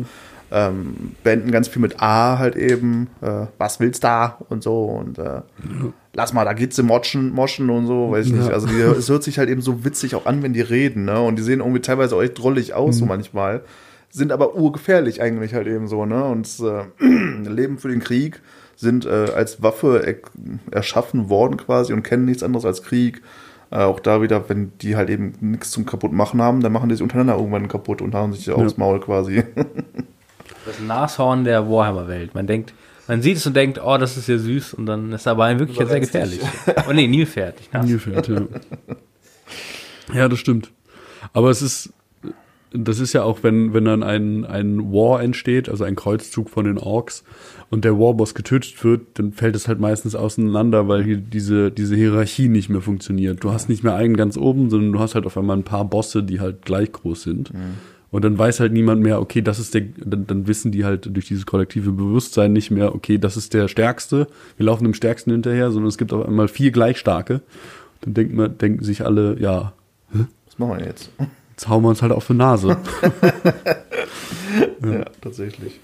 ähm, 0.49 1.15
beenden 1.23 1.51
ganz 1.51 1.67
viel 1.67 1.81
mit 1.81 2.01
A 2.01 2.37
halt 2.39 2.55
eben, 2.55 3.09
äh, 3.21 3.47
was 3.57 3.79
willst 3.81 4.03
da 4.05 4.37
und 4.47 4.63
so 4.63 4.85
und 4.85 5.17
äh, 5.19 5.41
lass 6.17 6.33
mal, 6.33 6.43
da 6.43 6.51
geht's 6.53 6.77
im 6.79 6.87
Moschen, 6.87 7.29
Moschen 7.31 7.69
und 7.69 7.85
so, 7.87 8.11
weiß 8.11 8.25
ich 8.25 8.33
nicht. 8.33 8.47
Ja. 8.47 8.53
Also 8.53 8.67
die, 8.67 8.79
es 8.81 9.07
hört 9.07 9.23
sich 9.23 9.37
halt 9.39 9.49
eben 9.49 9.61
so 9.61 9.85
witzig 9.85 10.15
auch 10.15 10.25
an, 10.25 10.43
wenn 10.43 10.51
die 10.51 10.61
reden, 10.61 11.05
ne? 11.05 11.21
Und 11.21 11.37
die 11.37 11.43
sehen 11.43 11.59
irgendwie 11.61 11.79
teilweise 11.79 12.15
auch 12.15 12.21
echt 12.21 12.37
drollig 12.39 12.73
aus, 12.73 12.97
so 12.97 13.05
Mhm. 13.05 13.09
manchmal. 13.09 13.61
Sind 14.09 14.31
aber 14.31 14.55
urgefährlich 14.55 15.21
eigentlich 15.21 15.53
halt 15.53 15.67
eben 15.67 15.87
so, 15.87 16.05
ne? 16.05 16.25
Und 16.25 16.49
äh, 16.59 17.05
leben 17.49 17.77
für 17.77 17.87
den 17.89 17.99
Krieg, 17.99 18.41
sind 18.75 19.05
äh, 19.05 19.09
als 19.35 19.61
Waffe 19.63 20.03
er 20.05 20.15
erschaffen 20.75 21.29
worden 21.29 21.57
quasi 21.57 21.93
und 21.93 22.03
kennen 22.03 22.25
nichts 22.25 22.43
anderes 22.43 22.65
als 22.65 22.83
Krieg. 22.83 23.21
Äh, 23.69 23.77
auch 23.77 23.99
da 23.99 24.21
wieder, 24.21 24.49
wenn 24.49 24.71
die 24.81 24.95
halt 24.95 25.09
eben 25.09 25.33
nichts 25.41 25.71
zum 25.71 25.85
kaputt 25.85 26.13
machen 26.13 26.41
haben, 26.41 26.61
dann 26.61 26.71
machen 26.71 26.89
die 26.89 26.95
sich 26.95 27.03
untereinander 27.03 27.35
irgendwann 27.35 27.67
kaputt 27.67 28.01
und 28.01 28.15
hauen 28.15 28.33
sich 28.33 28.49
aufs 28.51 28.77
Maul 28.77 28.99
quasi. 28.99 29.43
Das 30.65 30.79
Nashorn 30.81 31.43
der 31.45 31.69
Warhammer-Welt. 31.69 32.35
Man 32.35 32.45
denkt, 32.45 32.73
man 33.07 33.21
sieht 33.21 33.37
es 33.37 33.45
und 33.45 33.55
denkt, 33.55 33.79
oh, 33.83 33.97
das 33.97 34.17
ist 34.17 34.27
ja 34.27 34.37
süß 34.37 34.73
und 34.73 34.85
dann 34.85 35.13
ist 35.13 35.27
aber 35.27 35.49
in 35.49 35.59
Wirklichkeit 35.59 35.89
sehr 35.89 35.99
gefährlich. 35.99 36.41
Oh 36.89 36.93
nee, 36.93 37.07
Nashorn. 37.71 37.89
Nilpferd, 37.89 38.27
ja. 38.27 38.47
ja, 40.13 40.29
das 40.29 40.39
stimmt. 40.39 40.71
Aber 41.33 41.49
es 41.49 41.61
ist, 41.61 41.93
das 42.71 42.99
ist 42.99 43.13
ja 43.13 43.23
auch, 43.23 43.43
wenn, 43.43 43.73
wenn 43.73 43.85
dann 43.85 44.03
ein, 44.03 44.45
ein 44.45 44.91
War 44.91 45.21
entsteht, 45.21 45.69
also 45.69 45.83
ein 45.83 45.95
Kreuzzug 45.95 46.49
von 46.49 46.65
den 46.65 46.77
Orks 46.77 47.23
und 47.69 47.85
der 47.85 47.97
Warboss 47.97 48.35
getötet 48.35 48.83
wird, 48.83 49.01
dann 49.15 49.31
fällt 49.31 49.55
es 49.55 49.67
halt 49.67 49.79
meistens 49.79 50.15
auseinander, 50.15 50.87
weil 50.87 51.03
hier 51.03 51.17
diese, 51.17 51.71
diese 51.71 51.95
Hierarchie 51.95 52.49
nicht 52.49 52.69
mehr 52.69 52.81
funktioniert. 52.81 53.43
Du 53.43 53.51
hast 53.51 53.69
nicht 53.69 53.83
mehr 53.83 53.95
einen 53.95 54.17
ganz 54.17 54.37
oben, 54.37 54.69
sondern 54.69 54.93
du 54.93 54.99
hast 54.99 55.15
halt 55.15 55.25
auf 55.25 55.37
einmal 55.37 55.57
ein 55.57 55.63
paar 55.63 55.85
Bosse, 55.85 56.23
die 56.23 56.39
halt 56.39 56.63
gleich 56.63 56.91
groß 56.91 57.23
sind. 57.23 57.51
Und 58.09 58.23
dann 58.23 58.37
weiß 58.37 58.59
halt 58.61 58.71
niemand 58.71 59.01
mehr, 59.01 59.19
okay, 59.19 59.41
das 59.41 59.59
ist 59.59 59.73
der, 59.73 59.83
dann, 59.97 60.25
dann 60.27 60.47
wissen 60.47 60.71
die 60.71 60.85
halt 60.85 61.13
durch 61.13 61.27
dieses 61.27 61.45
kollektive 61.45 61.91
Bewusstsein 61.91 62.53
nicht 62.53 62.71
mehr, 62.71 62.95
okay, 62.95 63.17
das 63.17 63.35
ist 63.35 63.53
der 63.53 63.67
Stärkste, 63.67 64.27
wir 64.55 64.65
laufen 64.65 64.85
dem 64.85 64.93
Stärksten 64.93 65.31
hinterher, 65.31 65.71
sondern 65.71 65.89
es 65.89 65.97
gibt 65.97 66.13
auf 66.13 66.25
einmal 66.25 66.47
vier 66.47 66.71
gleich 66.71 66.97
starke. 66.97 67.41
Dann 68.01 68.13
denkt 68.13 68.33
man, 68.33 68.57
denken 68.57 68.83
sich 68.83 69.03
alle, 69.03 69.37
ja, 69.39 69.73
Was 70.47 70.57
machen 70.57 70.79
wir 70.79 70.85
jetzt? 70.85 71.09
jetzt 71.51 71.67
hauen 71.67 71.83
wir 71.83 71.89
uns 71.89 72.01
halt 72.01 72.11
auf 72.11 72.27
die 72.27 72.33
Nase. 72.33 72.77
Ja, 74.83 75.05
tatsächlich. 75.21 75.79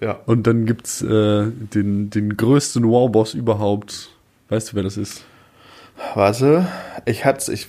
Ja. 0.00 0.20
Und 0.26 0.46
dann 0.46 0.66
gibt's 0.66 1.02
äh, 1.02 1.46
den, 1.50 2.10
den 2.10 2.36
größten 2.36 2.84
Warboss 2.84 3.34
überhaupt. 3.34 4.10
Weißt 4.48 4.72
du, 4.72 4.76
wer 4.76 4.82
das 4.82 4.96
ist? 4.96 5.24
Warte, 6.14 6.68
ich 7.06 7.24
hatte 7.24 7.52
ich 7.52 7.68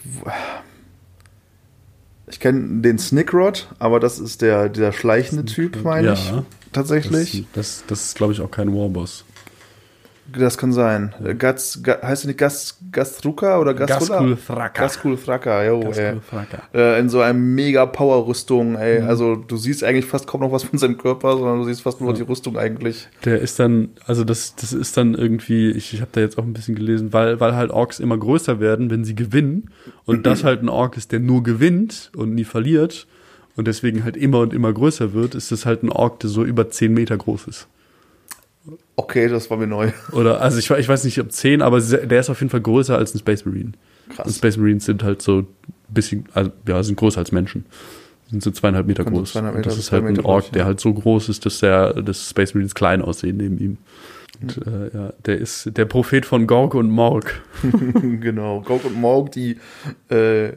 ich 2.30 2.40
kenne 2.40 2.82
den 2.82 3.00
Snickrod, 3.00 3.68
aber 3.80 4.00
das 4.00 4.20
ist 4.20 4.42
der 4.42 4.70
der 4.70 4.92
schleichende 4.92 5.46
Typ, 5.46 5.84
meine 5.84 6.14
ich. 6.14 6.32
Ja. 6.32 6.44
Tatsächlich. 6.72 7.46
Das, 7.54 7.80
das, 7.80 7.84
das 7.88 8.06
ist, 8.06 8.16
glaube 8.16 8.34
ich, 8.34 8.42
auch 8.42 8.52
kein 8.52 8.74
Warboss. 8.74 9.26
Das 10.38 10.58
kann 10.58 10.72
sein. 10.72 11.14
Äh, 11.24 11.36
Gats, 11.36 11.82
Ga, 11.84 12.02
heißt 12.02 12.26
nicht 12.26 12.38
Gas, 12.38 12.78
Gastruka 12.92 13.60
oder 13.60 13.74
Gastrula? 13.74 14.20
Gaskul 14.20 14.38
Thraka. 14.38 14.82
Gaskul 14.82 15.18
Thraka, 15.18 15.64
jo, 15.66 15.80
ey. 15.80 15.86
Gaskul 15.86 16.22
Thraka. 16.30 16.58
Äh, 16.74 17.00
in 17.00 17.10
so 17.10 17.22
einem 17.22 17.56
mega 17.56 17.86
Power-Rüstung, 17.86 18.76
ey. 18.76 19.02
Mhm. 19.02 19.08
Also 19.08 19.36
du 19.36 19.58
siehst 19.58 19.84
eigentlich 19.84 20.06
fast 20.06 20.28
kaum 20.28 20.42
noch 20.42 20.52
was 20.52 20.64
von 20.64 20.78
seinem 20.80 20.98
Körper, 20.98 21.38
sondern 21.38 21.60
du 21.60 21.66
siehst 21.66 21.82
fast 21.82 22.02
nur 22.02 22.14
die 22.14 22.22
Rüstung 22.22 22.58
eigentlich. 22.58 23.08
Der 23.26 23.40
ist 23.40 23.60
dann, 23.60 23.90
also 24.06 24.24
das, 24.24 24.56
das 24.56 24.74
ist 24.74 24.98
dann 24.98 25.16
irgendwie, 25.16 25.72
ich, 25.72 25.94
ich 25.94 26.02
habe 26.02 26.12
da 26.14 26.22
jetzt 26.22 26.38
auch 26.38 26.44
ein 26.44 26.54
bisschen 26.54 26.76
gelesen, 26.76 27.14
weil, 27.14 27.40
weil 27.40 27.56
halt 27.56 27.72
Orks 27.72 28.00
immer 28.00 28.18
größer 28.18 28.60
werden, 28.60 28.90
wenn 28.90 29.04
sie 29.04 29.16
gewinnen. 29.16 29.70
Und 30.06 30.26
das 30.26 30.44
halt 30.44 30.62
ein 30.62 30.70
Ork 30.70 30.98
ist, 30.98 31.12
der 31.12 31.20
nur 31.20 31.44
gewinnt 31.44 32.12
und 32.16 32.36
nie 32.36 32.46
verliert 32.46 33.08
und 33.56 33.68
deswegen 33.68 34.06
halt 34.06 34.16
immer 34.16 34.40
und 34.40 34.54
immer 34.54 34.72
größer 34.72 35.14
wird, 35.14 35.36
ist 35.36 35.52
das 35.52 35.66
halt 35.66 35.84
ein 35.84 35.92
Ork, 35.92 36.22
der 36.22 36.30
so 36.30 36.44
über 36.44 36.70
10 36.70 36.94
Meter 36.94 37.18
groß 37.18 37.48
ist. 37.48 37.68
Okay, 38.96 39.28
das 39.28 39.50
war 39.50 39.58
mir 39.58 39.68
neu. 39.68 39.92
Oder, 40.12 40.42
also 40.42 40.60
ich, 40.60 40.70
ich 40.70 40.90
weiß 40.90 41.04
nicht, 41.04 41.20
ob 41.20 41.32
10, 41.32 41.62
aber 41.62 41.80
der 41.82 42.20
ist 42.20 42.30
auf 42.30 42.40
jeden 42.40 42.50
Fall 42.50 42.62
größer 42.62 42.98
als 42.98 43.14
ein 43.14 43.20
Space 43.20 43.46
Marine. 43.46 43.72
Krass. 44.16 44.28
Und 44.28 44.34
Space 44.34 44.58
Marines 44.58 44.86
sind 44.86 45.04
halt 45.04 45.22
so 45.22 45.40
ein 45.40 45.48
bisschen, 45.88 46.26
also 46.34 46.52
ja, 46.68 46.82
sind 46.84 46.96
größer 46.96 47.20
als 47.20 47.32
Menschen. 47.32 47.66
Sind 48.30 48.44
so 48.44 48.52
zweieinhalb 48.52 48.86
Meter 48.86 49.04
Können 49.04 49.16
so 49.16 49.22
groß. 49.22 49.32
zweieinhalb 49.32 49.56
und 49.56 49.66
das 49.66 49.74
Meter 49.74 49.80
ist 49.80 49.92
halt 49.92 50.04
ein 50.04 50.14
Meter 50.14 50.26
Ork, 50.26 50.44
groß, 50.46 50.52
der 50.52 50.66
halt 50.66 50.80
so 50.80 50.94
groß 50.94 51.30
ist, 51.30 51.46
dass 51.46 51.60
der, 51.60 51.94
dass 52.02 52.30
Space 52.30 52.54
Marines 52.54 52.76
klein 52.76 53.02
aussehen 53.02 53.38
neben 53.38 53.58
ihm. 53.58 53.78
Und 54.42 54.66
äh, 54.66 54.90
ja, 54.94 55.14
der 55.26 55.38
ist 55.38 55.78
der 55.78 55.86
Prophet 55.86 56.26
von 56.26 56.48
Gorg 56.48 56.74
und 56.74 56.90
Morg. 56.90 57.42
genau. 58.22 58.62
Gog 58.62 58.86
und 58.86 58.96
Morg, 58.96 59.32
die 59.32 59.58
äh, 60.10 60.52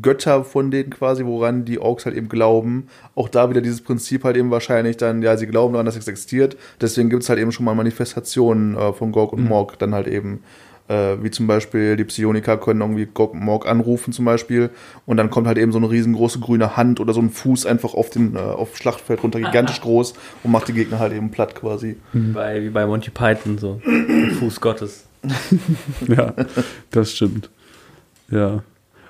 Götter 0.00 0.44
von 0.44 0.70
denen 0.70 0.90
quasi, 0.90 1.24
woran 1.26 1.64
die 1.64 1.78
Orks 1.78 2.06
halt 2.06 2.16
eben 2.16 2.28
glauben. 2.28 2.88
Auch 3.14 3.28
da 3.28 3.50
wieder 3.50 3.60
dieses 3.60 3.82
Prinzip 3.82 4.24
halt 4.24 4.36
eben 4.36 4.50
wahrscheinlich 4.50 4.96
dann, 4.96 5.22
ja, 5.22 5.36
sie 5.36 5.46
glauben 5.46 5.74
daran, 5.74 5.86
dass 5.86 5.96
es 5.96 6.08
existiert. 6.08 6.56
Deswegen 6.80 7.10
gibt 7.10 7.24
es 7.24 7.28
halt 7.28 7.38
eben 7.38 7.52
schon 7.52 7.66
mal 7.66 7.74
Manifestationen 7.74 8.76
äh, 8.76 8.92
von 8.92 9.12
Gog 9.12 9.32
und 9.32 9.44
Morg 9.44 9.78
dann 9.78 9.94
halt 9.94 10.06
eben. 10.06 10.42
Äh, 10.86 11.22
wie 11.22 11.30
zum 11.30 11.46
Beispiel 11.46 11.96
die 11.96 12.04
Psioniker 12.04 12.58
können 12.58 12.82
irgendwie 12.82 13.06
Gog 13.06 13.32
und 13.32 13.40
Morg 13.40 13.66
anrufen 13.66 14.12
zum 14.12 14.26
Beispiel 14.26 14.68
und 15.06 15.16
dann 15.16 15.30
kommt 15.30 15.46
halt 15.46 15.56
eben 15.56 15.72
so 15.72 15.78
eine 15.78 15.90
riesengroße 15.90 16.40
grüne 16.40 16.76
Hand 16.76 17.00
oder 17.00 17.14
so 17.14 17.20
ein 17.20 17.30
Fuß 17.30 17.64
einfach 17.64 17.94
auf 17.94 18.10
den 18.10 18.36
äh, 18.36 18.40
auf 18.40 18.76
Schlachtfeld 18.76 19.22
runter, 19.22 19.40
gigantisch 19.40 19.80
groß 19.82 20.12
und 20.42 20.50
macht 20.50 20.68
die 20.68 20.74
Gegner 20.74 20.98
halt 20.98 21.14
eben 21.14 21.30
platt 21.30 21.54
quasi. 21.54 21.96
Bei, 22.12 22.62
wie 22.62 22.68
bei 22.68 22.84
Monty 22.84 23.10
Python, 23.10 23.56
so. 23.56 23.80
Fuß 24.40 24.60
Gottes. 24.60 25.06
ja, 26.06 26.34
das 26.90 27.12
stimmt. 27.12 27.48
Ja. 28.30 28.62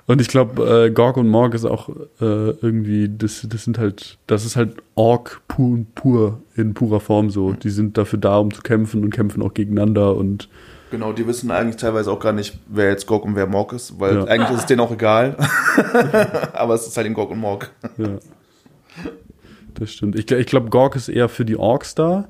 Und 0.07 0.21
ich 0.21 0.27
glaube, 0.27 0.85
äh, 0.85 0.91
Gorg 0.91 1.17
und 1.17 1.27
Morg 1.27 1.55
ist 1.55 1.65
auch 1.65 1.89
äh, 1.89 1.95
irgendwie, 2.21 3.09
das, 3.09 3.45
das 3.49 3.63
sind 3.63 3.79
halt, 3.79 4.17
das 4.27 4.45
ist 4.45 4.55
halt 4.55 4.77
Ork 4.93 5.41
pur, 5.47 5.79
pur 5.95 6.41
in 6.55 6.73
purer 6.73 6.99
Form 6.99 7.31
so. 7.31 7.53
Die 7.53 7.69
sind 7.69 7.97
dafür 7.97 8.19
da, 8.19 8.37
um 8.37 8.53
zu 8.53 8.61
kämpfen 8.61 9.03
und 9.03 9.09
kämpfen 9.09 9.41
auch 9.41 9.53
gegeneinander 9.53 10.15
und 10.15 10.47
Genau, 10.95 11.11
die 11.11 11.27
wissen 11.27 11.51
eigentlich 11.51 11.75
teilweise 11.75 12.09
auch 12.09 12.21
gar 12.21 12.31
nicht, 12.31 12.57
wer 12.69 12.87
jetzt 12.89 13.05
Gog 13.05 13.25
und 13.25 13.35
wer 13.35 13.47
Morg 13.47 13.73
ist, 13.73 13.99
weil 13.99 14.15
Ja. 14.15 14.23
eigentlich 14.23 14.51
ist 14.51 14.59
es 14.59 14.65
denen 14.65 14.79
auch 14.79 14.93
egal. 14.93 15.35
Aber 16.53 16.73
es 16.73 16.87
ist 16.87 16.95
halt 16.95 17.05
eben 17.05 17.13
Gog 17.15 17.31
und 17.31 17.39
Morg. 17.39 17.69
Ja. 17.97 18.11
Das 19.73 19.91
stimmt. 19.91 20.17
Ich, 20.17 20.31
ich 20.31 20.45
glaube, 20.47 20.69
Gorg 20.69 20.95
ist 20.95 21.09
eher 21.09 21.27
für 21.27 21.43
die 21.43 21.57
Orks 21.57 21.95
da 21.95 22.29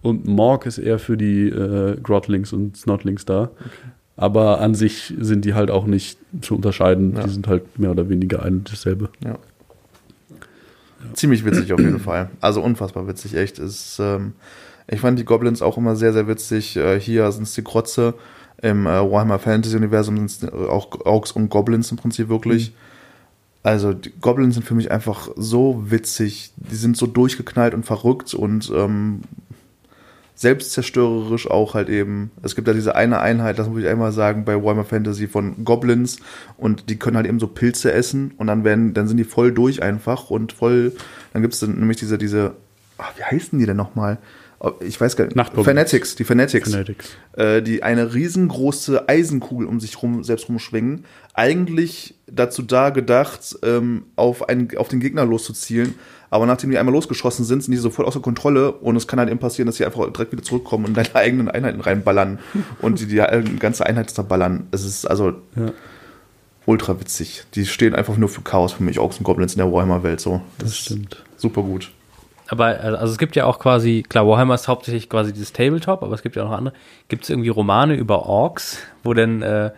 und 0.00 0.26
Morg 0.26 0.64
ist 0.64 0.78
eher 0.78 0.98
für 0.98 1.18
die 1.18 1.50
äh, 1.50 2.00
Grotlings 2.00 2.54
und 2.54 2.74
Snotlings 2.78 3.26
da. 3.26 3.50
Aber 4.16 4.62
an 4.62 4.74
sich 4.74 5.12
sind 5.20 5.44
die 5.44 5.52
halt 5.52 5.70
auch 5.70 5.84
nicht 5.84 6.18
zu 6.40 6.54
unterscheiden. 6.54 7.16
Ja. 7.16 7.24
Die 7.24 7.28
sind 7.28 7.46
halt 7.48 7.78
mehr 7.78 7.90
oder 7.90 8.08
weniger 8.08 8.42
ein 8.44 8.54
und 8.60 8.72
dasselbe. 8.72 9.10
Ja. 9.22 9.36
Ziemlich 11.12 11.44
witzig 11.44 11.70
auf 11.74 11.80
jeden 11.80 12.00
Fall. 12.00 12.30
Also 12.40 12.62
unfassbar 12.62 13.06
witzig, 13.06 13.34
echt. 13.34 13.58
Ist, 13.58 13.98
ähm, 14.00 14.32
ich 14.88 15.00
fand 15.00 15.18
die 15.18 15.24
Goblins 15.24 15.62
auch 15.62 15.76
immer 15.76 15.96
sehr, 15.96 16.12
sehr 16.12 16.28
witzig. 16.28 16.76
Äh, 16.76 17.00
hier 17.00 17.30
sind 17.32 17.44
es 17.44 17.54
die 17.54 17.64
Krotze. 17.64 18.14
Im 18.62 18.86
äh, 18.86 18.90
Warhammer 18.90 19.38
Fantasy 19.38 19.76
Universum 19.76 20.16
sind 20.16 20.44
es 20.44 20.52
auch 20.52 20.88
Orks 21.04 21.32
und 21.32 21.48
Goblins 21.50 21.90
im 21.90 21.96
Prinzip 21.96 22.28
wirklich. 22.28 22.74
Also 23.62 23.92
die 23.92 24.12
Goblins 24.20 24.54
sind 24.54 24.64
für 24.64 24.74
mich 24.74 24.90
einfach 24.90 25.28
so 25.34 25.90
witzig. 25.90 26.52
Die 26.56 26.76
sind 26.76 26.96
so 26.96 27.06
durchgeknallt 27.06 27.74
und 27.74 27.84
verrückt 27.84 28.32
und 28.32 28.70
ähm, 28.74 29.22
selbstzerstörerisch 30.36 31.50
auch 31.50 31.74
halt 31.74 31.88
eben. 31.88 32.30
Es 32.42 32.54
gibt 32.54 32.68
ja 32.68 32.74
diese 32.74 32.94
eine 32.94 33.20
Einheit, 33.20 33.58
das 33.58 33.68
muss 33.68 33.80
ich 33.80 33.88
einmal 33.88 34.12
sagen, 34.12 34.44
bei 34.44 34.62
Warhammer 34.62 34.84
Fantasy 34.84 35.26
von 35.26 35.64
Goblins 35.64 36.18
und 36.58 36.88
die 36.90 36.96
können 36.96 37.16
halt 37.16 37.26
eben 37.26 37.40
so 37.40 37.48
Pilze 37.48 37.92
essen 37.92 38.34
und 38.36 38.46
dann 38.46 38.62
werden, 38.62 38.94
dann 38.94 39.08
sind 39.08 39.16
die 39.16 39.24
voll 39.24 39.50
durch 39.50 39.82
einfach 39.82 40.30
und 40.30 40.52
voll, 40.52 40.92
dann 41.32 41.42
gibt 41.42 41.54
es 41.54 41.62
nämlich 41.62 41.96
diese, 41.96 42.18
diese, 42.18 42.54
ach, 42.98 43.12
wie 43.16 43.24
heißen 43.24 43.58
die 43.58 43.66
denn 43.66 43.78
nochmal? 43.78 44.18
Oh, 44.18 44.45
Ich 44.80 44.98
weiß 45.00 45.16
gar 45.16 45.24
nicht. 45.26 45.36
Nachtgoblins. 45.36 45.66
Fanatics, 45.66 46.14
die 46.16 46.24
Fanatics 46.24 46.70
Fanatics. 46.70 47.10
äh, 47.36 47.60
die 47.62 47.82
eine 47.82 48.14
riesengroße 48.14 49.08
Eisenkugel 49.08 49.66
um 49.66 49.80
sich 49.80 50.00
rum, 50.02 50.24
selbst 50.24 50.48
rumschwingen, 50.48 51.04
eigentlich 51.34 52.14
dazu 52.26 52.62
da 52.62 52.90
gedacht, 52.90 53.56
ähm, 53.62 54.04
auf, 54.16 54.48
einen, 54.48 54.74
auf 54.78 54.88
den 54.88 55.00
Gegner 55.00 55.24
loszuzielen. 55.26 55.94
Aber 56.30 56.46
nachdem 56.46 56.70
die 56.70 56.78
einmal 56.78 56.94
losgeschossen 56.94 57.44
sind, 57.44 57.62
sind 57.62 57.72
die 57.72 57.78
sofort 57.78 58.08
außer 58.08 58.20
Kontrolle 58.20 58.72
und 58.72 58.96
es 58.96 59.06
kann 59.06 59.18
halt 59.18 59.28
eben 59.30 59.38
passieren, 59.38 59.66
dass 59.66 59.76
sie 59.76 59.84
einfach 59.84 60.10
direkt 60.12 60.32
wieder 60.32 60.42
zurückkommen 60.42 60.86
und 60.86 60.90
in 60.90 60.94
deine 60.94 61.14
eigenen 61.14 61.48
Einheiten 61.50 61.80
reinballern 61.80 62.38
und 62.80 62.98
die, 63.00 63.06
die 63.06 63.16
ganze 63.58 63.84
Einheit 63.86 64.10
zerballern. 64.10 64.66
Es 64.72 64.84
ist 64.84 65.04
also 65.04 65.34
Ja. 65.54 65.72
ultra 66.64 66.98
witzig. 66.98 67.44
Die 67.54 67.66
stehen 67.66 67.94
einfach 67.94 68.16
nur 68.16 68.28
für 68.28 68.40
Chaos 68.40 68.72
für 68.72 68.82
mich, 68.82 68.98
Orks 68.98 69.18
und 69.18 69.24
Goblins 69.24 69.52
in 69.52 69.58
der 69.58 69.70
Warhammer-Welt 69.70 70.20
so. 70.20 70.40
Das 70.58 70.76
stimmt. 70.76 71.22
Super 71.36 71.62
gut. 71.62 71.92
Aber 72.48 72.66
also 72.66 72.96
also 72.98 73.12
es 73.12 73.18
gibt 73.18 73.34
ja 73.36 73.44
auch 73.44 73.58
quasi, 73.58 74.04
klar, 74.08 74.26
Warhammer 74.26 74.54
ist 74.54 74.68
hauptsächlich 74.68 75.08
quasi 75.08 75.32
dieses 75.32 75.52
Tabletop, 75.52 76.02
aber 76.02 76.14
es 76.14 76.22
gibt 76.22 76.36
ja 76.36 76.44
auch 76.44 76.50
noch 76.50 76.56
andere. 76.58 76.74
Gibt 77.08 77.24
es 77.24 77.30
irgendwie 77.30 77.48
Romane 77.48 77.94
über 77.96 78.26
Orks, 78.26 78.78
wo 79.02 79.14
denn 79.14 79.42
äh, 79.42 79.70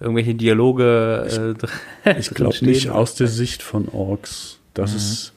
irgendwelche 0.00 0.34
Dialoge 0.34 1.26
äh, 1.30 1.58
dr- 1.58 2.16
Ich 2.18 2.30
glaube 2.30 2.56
nicht 2.64 2.90
aus 2.90 3.14
der 3.14 3.28
Sicht 3.28 3.62
von 3.62 3.88
Orks. 3.88 4.58
Das 4.74 4.94
ist 4.94 5.32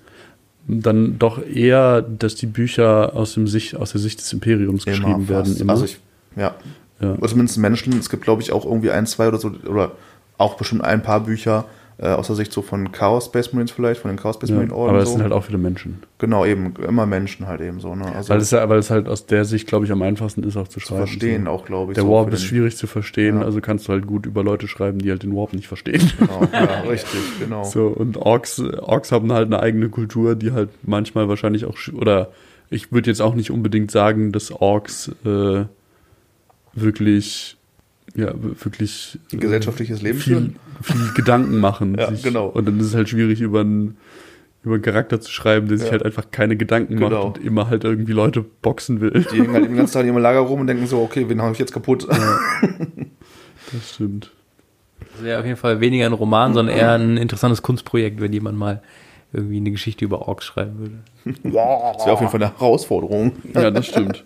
dann 0.68 1.18
doch 1.20 1.46
eher, 1.46 2.02
dass 2.02 2.36
die 2.36 2.46
Bücher 2.48 3.16
aus, 3.16 3.34
dem 3.36 3.48
Sicht, 3.48 3.76
aus 3.76 3.92
der 3.92 4.02
Sicht 4.02 4.20
des 4.20 4.34
Imperiums 4.34 4.86
geschrieben 4.86 5.12
Immer 5.14 5.30
werden. 5.30 5.46
fast. 5.46 5.62
Immer. 5.62 5.74
Also 5.74 5.86
ich, 5.86 6.00
ja. 6.36 6.56
Ja. 7.00 7.14
Oder 7.14 7.28
zumindest 7.28 7.58
Menschen. 7.60 7.98
Es 8.00 8.10
gibt, 8.10 8.24
glaube 8.24 8.42
ich, 8.42 8.52
auch 8.52 8.66
irgendwie 8.66 8.92
ein, 8.92 9.06
zwei 9.06 9.28
oder 9.28 9.38
so, 9.38 9.52
oder 9.68 9.92
auch 10.38 10.56
bestimmt 10.56 10.84
ein 10.84 11.04
paar 11.04 11.20
Bücher, 11.22 11.66
Äh, 12.00 12.10
aus 12.10 12.28
der 12.28 12.36
Sicht 12.36 12.54
so 12.54 12.62
von 12.62 12.92
Chaos 12.92 13.26
Space 13.26 13.54
Marines 13.54 13.72
vielleicht, 13.72 14.02
von 14.02 14.12
den 14.12 14.20
Chaos 14.20 14.36
Space 14.36 14.50
Ja, 14.52 14.56
Marine 14.58 14.72
Orden. 14.76 14.90
aber 14.92 15.00
es 15.02 15.06
so. 15.10 15.14
sind 15.14 15.24
halt 15.24 15.34
auch 15.34 15.48
wieder 15.48 15.58
Menschen. 15.58 16.04
genau, 16.20 16.46
eben, 16.46 16.76
immer 16.88 17.08
Menschen 17.08 17.48
halt 17.48 17.60
eben 17.62 17.80
so, 17.80 17.96
ne? 17.96 18.06
Also 18.14 18.30
Weil 18.30 18.38
es, 18.40 18.52
weil 18.52 18.78
es 18.78 18.92
halt 18.92 19.08
aus 19.10 19.26
der 19.26 19.46
Sicht, 19.46 19.66
glaube 19.68 19.86
ich, 19.86 19.92
am 19.92 20.04
einfachsten 20.04 20.44
ist 20.44 20.56
auch 20.58 20.68
zu 20.68 20.80
zu 20.80 20.82
schreiben. 20.82 21.08
verstehen 21.08 21.46
so. 21.46 21.50
auch, 21.50 21.66
glaube 21.66 21.94
ich. 21.94 21.96
Der 21.96 22.04
so 22.04 22.12
Warp 22.12 22.32
ist 22.32 22.44
schwierig 22.44 22.78
zu 22.78 22.86
verstehen, 22.86 23.38
Ja. 23.40 23.46
also 23.46 23.62
kannst 23.62 23.88
du 23.88 23.94
halt 23.94 24.06
gut 24.06 24.28
über 24.28 24.44
Leute 24.44 24.68
schreiben, 24.68 25.00
die 25.00 25.10
halt 25.10 25.24
den 25.24 25.36
Warp 25.36 25.54
nicht 25.54 25.68
verstehen. 25.68 26.08
Genau, 26.20 26.48
ja, 26.54 26.82
richtig, 26.88 27.20
genau. 27.40 27.64
So, 27.64 27.88
und 27.88 28.16
Orks, 28.18 28.60
Orks 28.60 29.12
haben 29.12 29.34
halt 29.34 29.48
eine 29.48 29.60
eigene 29.60 29.90
Kultur, 29.90 30.36
die 30.36 30.52
halt 30.52 30.70
manchmal 30.84 31.30
wahrscheinlich 31.30 31.66
auch, 31.66 31.78
oder 31.94 32.30
ich 32.70 32.92
würde 32.92 33.10
jetzt 33.10 33.22
auch 33.24 33.34
nicht 33.34 33.50
unbedingt 33.50 33.90
sagen, 33.90 34.32
dass 34.32 34.52
Orks 34.52 35.10
äh, 35.26 35.64
wirklich, 36.74 37.57
ja, 38.18 38.34
wirklich 38.36 39.18
Ein 39.32 39.40
gesellschaftliches 39.40 40.02
Leben 40.02 40.20
viel, 40.20 40.34
führen. 40.36 40.56
viel 40.82 41.14
Gedanken 41.16 41.60
machen. 41.60 41.96
Ja, 42.00 42.12
genau. 42.22 42.48
Und 42.48 42.68
dann 42.68 42.78
ist 42.80 42.88
es 42.88 42.96
halt 42.96 43.08
schwierig, 43.08 43.40
über 43.40 43.62
einen, 43.62 43.96
über 44.64 44.74
einen 44.74 44.84
Charakter 44.84 45.22
zu 45.22 45.32
schreiben, 45.32 45.68
der 45.70 45.78
sich 45.78 45.86
Ja. 45.88 45.92
halt 45.94 46.04
einfach 46.04 46.30
keine 46.32 46.58
Gedanken 46.58 46.98
Genau. 46.98 47.28
macht 47.28 47.38
und 47.38 47.46
immer 47.46 47.70
halt 47.70 47.84
irgendwie 47.86 48.12
Leute 48.12 48.44
boxen 48.62 49.00
will. 49.00 49.26
Die 49.32 49.38
hängen 49.40 49.54
halt 49.54 49.66
den 49.66 49.76
ganzen 49.78 49.94
Tag 49.94 50.02
in 50.02 50.08
ihrem 50.10 50.18
Lager 50.22 50.40
rum 50.40 50.60
und 50.62 50.68
denken 50.68 50.88
so, 50.88 51.00
okay, 51.02 51.30
wen 51.30 51.42
habe 51.42 51.54
ich 51.54 51.60
jetzt 51.60 51.72
kaputt? 51.72 52.08
Das 53.72 53.94
stimmt. 53.96 54.32
Das 55.14 55.24
wäre 55.24 55.40
auf 55.40 55.46
jeden 55.46 55.58
Fall 55.58 55.82
weniger 55.82 56.06
ein 56.06 56.14
Roman, 56.14 56.54
sondern 56.54 56.76
eher 56.76 56.94
ein 56.94 57.18
interessantes 57.18 57.62
Kunstprojekt, 57.62 58.22
wenn 58.22 58.32
jemand 58.34 58.58
mal 58.58 58.82
irgendwie 59.34 59.58
eine 59.58 59.72
Geschichte 59.72 60.06
über 60.06 60.28
Orks 60.28 60.46
schreiben 60.46 60.80
würde. 60.80 60.94
Das 61.44 61.54
wäre 61.54 62.14
auf 62.14 62.20
jeden 62.22 62.32
Fall 62.32 62.42
eine 62.42 62.54
Herausforderung. 62.58 63.34
Ja, 63.54 63.70
das 63.72 63.88
stimmt. 63.88 64.24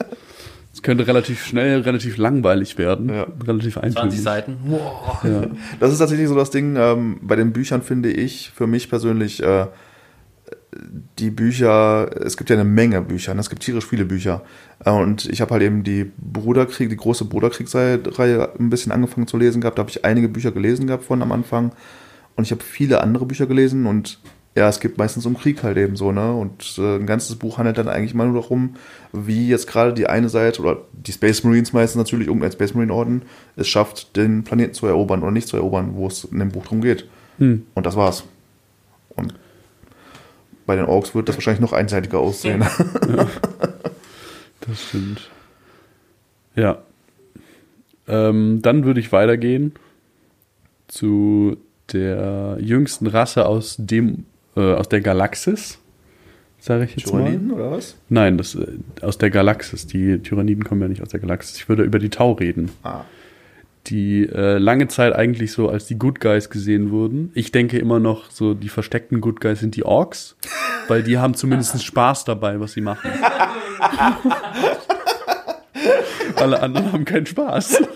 Es 0.74 0.82
könnte 0.82 1.06
relativ 1.06 1.44
schnell, 1.44 1.82
relativ 1.82 2.18
langweilig 2.18 2.78
werden. 2.78 3.10
Ja. 3.10 3.28
Relativ 3.46 3.74
20 3.74 3.98
eintönig. 3.98 4.22
Seiten. 4.22 4.58
Wow. 4.66 5.24
Ja. 5.24 5.48
Das 5.80 5.92
ist 5.92 6.00
tatsächlich 6.00 6.28
so 6.28 6.36
das 6.36 6.50
Ding, 6.50 6.76
ähm, 6.78 7.20
bei 7.22 7.36
den 7.36 7.52
Büchern 7.52 7.82
finde 7.82 8.10
ich, 8.10 8.52
für 8.56 8.68
mich 8.68 8.90
persönlich, 8.90 9.44
äh, 9.44 9.68
die 11.20 11.30
Bücher, 11.30 12.10
es 12.26 12.38
gibt 12.38 12.50
ja 12.50 12.56
eine 12.56 12.64
Menge 12.64 13.02
Bücher, 13.02 13.34
ne? 13.34 13.42
es 13.42 13.50
gibt 13.50 13.64
tierisch 13.64 13.86
viele 13.86 14.06
Bücher. 14.06 14.44
Äh, 14.86 14.92
und 14.92 15.26
ich 15.26 15.42
habe 15.42 15.52
halt 15.52 15.64
eben 15.64 15.84
die 15.84 16.10
Bruderkrieg, 16.18 16.90
die 16.90 16.96
große 16.96 17.26
Bruderkriegsreihe 17.26 18.00
ein 18.58 18.70
bisschen 18.70 18.92
angefangen 18.92 19.28
zu 19.28 19.38
lesen 19.38 19.62
gehabt. 19.62 19.78
Da 19.78 19.82
habe 19.82 19.90
ich 19.90 20.06
einige 20.06 20.30
Bücher 20.30 20.52
gelesen 20.52 20.88
gehabt 20.88 21.04
von 21.04 21.22
am 21.22 21.32
Anfang. 21.32 21.74
Und 22.36 22.46
ich 22.46 22.52
habe 22.52 22.64
viele 22.64 23.02
andere 23.02 23.26
Bücher 23.26 23.46
gelesen 23.46 23.86
und 23.86 24.20
ja, 24.56 24.68
es 24.68 24.82
geht 24.82 24.98
meistens 24.98 25.26
um 25.26 25.38
Krieg 25.38 25.64
halt 25.64 25.78
eben 25.78 25.96
so, 25.96 26.12
ne? 26.12 26.34
Und 26.34 26.78
äh, 26.78 26.98
ein 26.98 27.06
ganzes 27.06 27.38
Buch 27.38 27.58
handelt 27.58 27.78
dann 27.78 27.88
eigentlich 27.88 28.14
mal 28.14 28.28
nur 28.28 28.42
darum, 28.42 28.76
wie 29.14 29.48
jetzt 29.48 29.68
gerade 29.68 29.94
die 29.94 30.08
eine 30.08 30.28
Seite 30.28 30.62
oder 30.62 30.82
die 30.92 31.14
Space 31.14 31.44
Marines 31.44 31.72
meistens 31.72 31.98
natürlich, 31.98 32.28
irgendein 32.28 32.52
Space 32.52 32.74
Marine 32.74 32.94
Orden, 32.94 33.22
es 33.56 33.70
schafft, 33.70 34.18
den 34.18 34.44
Planeten 34.44 34.74
zu 34.74 34.88
erobern 34.88 35.22
oder 35.22 35.32
nicht 35.32 35.48
zu 35.48 35.56
erobern, 35.56 35.92
wo 35.94 36.08
es 36.08 36.26
in 36.26 36.40
dem 36.40 36.50
Buch 36.50 36.66
drum 36.66 36.82
geht. 36.82 37.08
Hm. 37.38 37.66
Und 37.76 37.86
das 37.86 37.96
war's. 37.96 38.26
Und 39.16 39.34
bei 40.66 40.76
den 40.76 40.86
Orks 40.86 41.16
wird 41.16 41.30
das 41.30 41.38
wahrscheinlich 41.38 41.62
noch 41.62 41.74
einseitiger 41.74 42.20
aussehen. 42.20 42.64
Das 44.62 44.80
stimmt. 44.80 45.30
Ja. 46.56 46.84
Ähm, 48.08 48.62
dann 48.62 48.86
würde 48.86 49.00
ich 49.00 49.12
weitergehen 49.12 49.74
zu 50.88 51.58
der 51.94 52.58
jüngsten 52.60 53.08
Rasse 53.08 53.48
aus 53.48 53.76
dem 53.80 54.26
äh, 54.56 54.74
aus 54.74 54.90
der 54.90 55.02
Galaxis, 55.02 55.80
sage 56.60 56.86
ich 56.86 56.96
jetzt 56.96 57.12
mal. 57.14 57.20
Tyranniden 57.22 57.52
oder 57.52 57.72
was? 57.72 57.96
Nein, 58.10 58.38
das 58.38 58.56
äh, 58.56 58.68
aus 59.02 59.18
der 59.18 59.30
Galaxis. 59.30 59.88
Die 59.88 60.20
Tyranniden 60.20 60.64
kommen 60.64 60.82
ja 60.82 60.88
nicht 60.88 61.02
aus 61.02 61.10
der 61.10 61.20
Galaxis. 61.20 61.58
Ich 61.58 61.70
würde 61.70 61.84
über 61.84 62.00
die 62.00 62.10
Tau 62.10 62.34
reden, 62.34 62.72
Ah. 62.84 63.02
die 63.88 64.28
äh, 64.28 64.58
lange 64.58 64.88
Zeit 64.88 65.14
eigentlich 65.14 65.52
so 65.54 65.70
als 65.70 65.88
die 65.88 65.98
Good 65.98 66.20
Guys 66.20 66.50
gesehen 66.50 66.92
wurden. 66.92 67.32
Ich 67.34 67.52
denke 67.52 67.78
immer 67.80 68.00
noch 68.00 68.30
so, 68.32 68.54
die 68.54 68.70
versteckten 68.70 69.22
Good 69.22 69.42
Guys 69.42 69.60
sind 69.60 69.76
die 69.76 69.84
Orks, 69.86 70.36
weil 70.88 71.04
die 71.04 71.18
haben 71.18 71.34
zumindest 71.34 71.84
Spaß 71.84 72.26
dabei, 72.26 72.60
was 72.60 72.74
sie 72.74 72.82
machen. 72.82 73.10
Alle 76.36 76.62
anderen 76.62 76.92
haben 76.92 77.06
keinen 77.06 77.26
Spaß. 77.26 77.82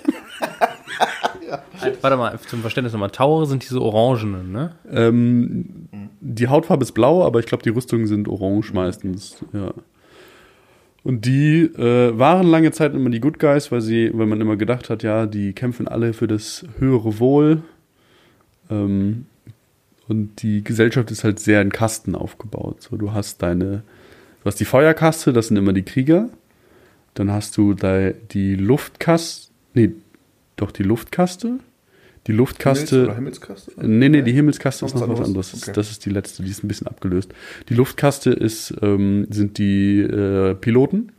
Warte 2.02 2.18
mal, 2.18 2.38
zum 2.48 2.62
Verständnis 2.62 2.94
nochmal. 2.94 3.12
Taure 3.12 3.46
sind 3.46 3.64
diese 3.64 3.80
orangenen, 3.82 4.52
ne? 4.52 4.72
Ähm, 4.92 5.85
die 6.28 6.48
Hautfarbe 6.48 6.84
ist 6.84 6.94
blau, 6.94 7.24
aber 7.24 7.40
ich 7.40 7.46
glaube, 7.46 7.64
die 7.64 7.70
Rüstungen 7.70 8.08
sind 8.08 8.28
orange 8.28 8.74
meistens. 8.74 9.38
Ja. 9.54 9.74
Und 11.04 11.26
die 11.26 11.62
äh, 11.62 12.18
waren 12.18 12.48
lange 12.48 12.72
Zeit 12.72 12.96
immer 12.96 13.12
die 13.12 13.20
Good 13.20 13.38
Guys, 13.38 13.72
weil 13.72 13.82
sie, 13.82 14.10
weil 14.12 14.26
man 14.26 14.42
immer 14.42 14.56
gedacht 14.56 14.90
hat, 14.90 15.04
ja, 15.04 15.28
die 15.28 15.54
kämpfen 15.54 15.88
alle 15.88 16.14
für 16.14 16.28
das 16.28 16.66
höhere 16.80 17.20
Wohl. 17.20 17.62
Ähm, 18.72 19.28
und 20.08 20.42
die 20.42 20.64
Gesellschaft 20.64 21.12
ist 21.12 21.24
halt 21.24 21.40
sehr 21.40 21.62
in 21.62 21.72
Kasten 21.72 22.16
aufgebaut. 22.16 22.82
So, 22.82 22.98
du 22.98 23.14
hast 23.14 23.44
deine, 23.44 23.84
du 24.42 24.46
hast 24.46 24.60
die 24.60 24.66
Feuerkaste, 24.66 25.32
das 25.32 25.50
sind 25.50 25.58
immer 25.58 25.74
die 25.74 25.84
Krieger. 25.84 26.30
Dann 27.14 27.32
hast 27.32 27.56
du 27.58 27.76
die 27.76 28.56
Luftkaste, 28.56 29.52
nee, 29.76 29.92
doch 30.56 30.72
die 30.72 30.84
Luftkaste. 30.84 31.60
Die 32.28 32.32
Luftkaste. 32.32 32.96
Himmels- 32.96 33.06
oder 33.06 33.16
Himmelskaste? 33.16 33.72
Nee, 33.88 34.10
nee, 34.10 34.22
die 34.24 34.32
Himmelskaste 34.32 34.86
ist 34.86 34.96
noch 34.96 35.08
was 35.08 35.22
anderes? 35.22 35.54
Okay. 35.54 35.72
Das 35.74 35.92
ist 35.92 36.06
die 36.06 36.10
letzte, 36.10 36.44
die 36.44 36.50
ist 36.50 36.64
ein 36.64 36.68
bisschen 36.68 36.88
abgelöst. 36.88 37.34
Die 37.70 37.76
Luftkaste 37.76 38.32
ist, 38.32 38.74
ähm, 38.82 39.28
sind 39.30 39.58
die 39.58 40.00
äh, 40.00 40.56
Piloten 40.56 41.12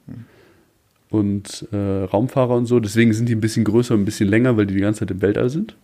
und 1.10 1.68
äh, 1.72 1.76
Raumfahrer 1.76 2.56
und 2.56 2.66
so. 2.66 2.80
Deswegen 2.80 3.12
sind 3.12 3.28
die 3.28 3.34
ein 3.34 3.40
bisschen 3.40 3.64
größer, 3.64 3.94
ein 3.94 4.04
bisschen 4.04 4.28
länger, 4.28 4.56
weil 4.56 4.66
die 4.66 4.74
die 4.74 4.80
ganze 4.80 5.00
Zeit 5.00 5.12
im 5.12 5.22
Weltall 5.22 5.48
sind. 5.48 5.76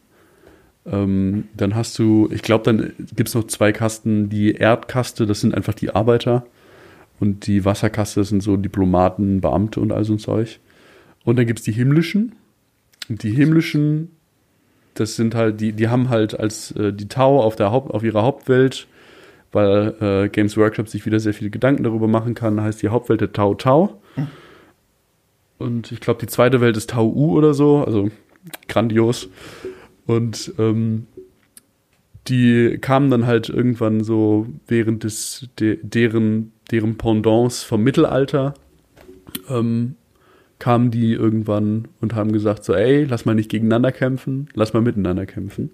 Ähm, 0.85 1.45
dann 1.57 1.77
hast 1.77 1.97
du, 1.99 2.29
ich 2.33 2.43
glaube, 2.43 2.65
dann 2.65 2.93
gibt 3.15 3.29
es 3.29 3.35
noch 3.35 3.47
zwei 3.47 3.71
Kasten. 3.73 4.29
Die 4.29 4.53
Erdkaste, 4.53 5.27
das 5.27 5.41
sind 5.41 5.55
einfach 5.55 5.75
die 5.75 5.91
Arbeiter. 5.91 6.45
Und 7.21 7.47
die 7.47 7.65
Wasserkaste, 7.65 8.21
das 8.21 8.31
sind 8.31 8.43
so 8.43 8.57
Diplomaten, 8.57 9.41
Beamte 9.41 9.79
und 9.81 9.93
all 9.93 10.05
so 10.05 10.15
ein 10.15 10.19
Zeug. 10.19 10.59
Und 11.25 11.37
dann 11.39 11.47
gibt 11.47 11.61
es 11.61 11.65
die 11.65 11.71
himmlischen. 11.73 12.35
Und 13.09 13.23
die 13.23 13.31
himmlischen, 13.31 14.11
das 14.95 15.17
sind 15.17 15.35
halt, 15.35 15.61
die, 15.61 15.73
die 15.73 15.89
haben 15.89 16.09
halt 16.09 16.39
als 16.39 16.73
äh, 16.73 16.93
die 16.93 17.09
Tau 17.09 17.41
auf, 17.41 17.57
der 17.57 17.71
Haupt, 17.71 17.93
auf 17.93 18.03
ihrer 18.03 18.23
Hauptwelt, 18.23 18.87
weil 19.53 19.95
äh, 20.01 20.29
Games 20.29 20.57
Workshop 20.57 20.89
sich 20.89 21.05
wieder 21.07 21.21
sehr 21.21 21.35
viele 21.35 21.51
Gedanken 21.51 21.85
darüber 21.85 22.09
machen 22.09 22.35
kann, 22.35 22.61
heißt 22.61 22.83
die 22.83 22.89
Hauptwelt 22.89 23.21
der 23.21 23.33
Tau 23.33 23.55
Tau. 23.55 24.01
Und 25.59 25.93
ich 25.93 26.01
glaube, 26.01 26.21
die 26.21 26.27
zweite 26.27 26.61
Welt 26.61 26.77
ist 26.77 26.91
Tau 26.91 27.07
U 27.07 27.37
oder 27.37 27.55
so, 27.55 27.85
also 27.85 28.11
grandios. 28.69 29.29
Und 30.07 30.53
ähm, 30.59 31.07
die 32.29 32.79
kamen 32.81 33.11
dann 33.11 33.27
halt 33.27 33.49
irgendwann 33.49 34.03
so 34.03 34.47
während 34.67 35.05
des 35.05 35.49
de, 35.59 35.79
deren 35.83 36.53
deren 36.71 36.97
Pendants 36.97 37.63
vom 37.63 37.83
Mittelalter 37.83 38.55
ähm, 39.49 39.97
kamen 40.63 40.93
die 40.93 41.13
irgendwann 41.13 41.89
und 42.01 42.15
haben 42.15 42.31
gesagt 42.31 42.63
so 42.63 42.73
ey 42.73 43.03
lass 43.03 43.25
mal 43.25 43.35
nicht 43.35 43.51
gegeneinander 43.51 43.91
kämpfen 43.91 44.47
lass 44.55 44.73
mal 44.73 44.81
miteinander 44.81 45.27
kämpfen 45.27 45.73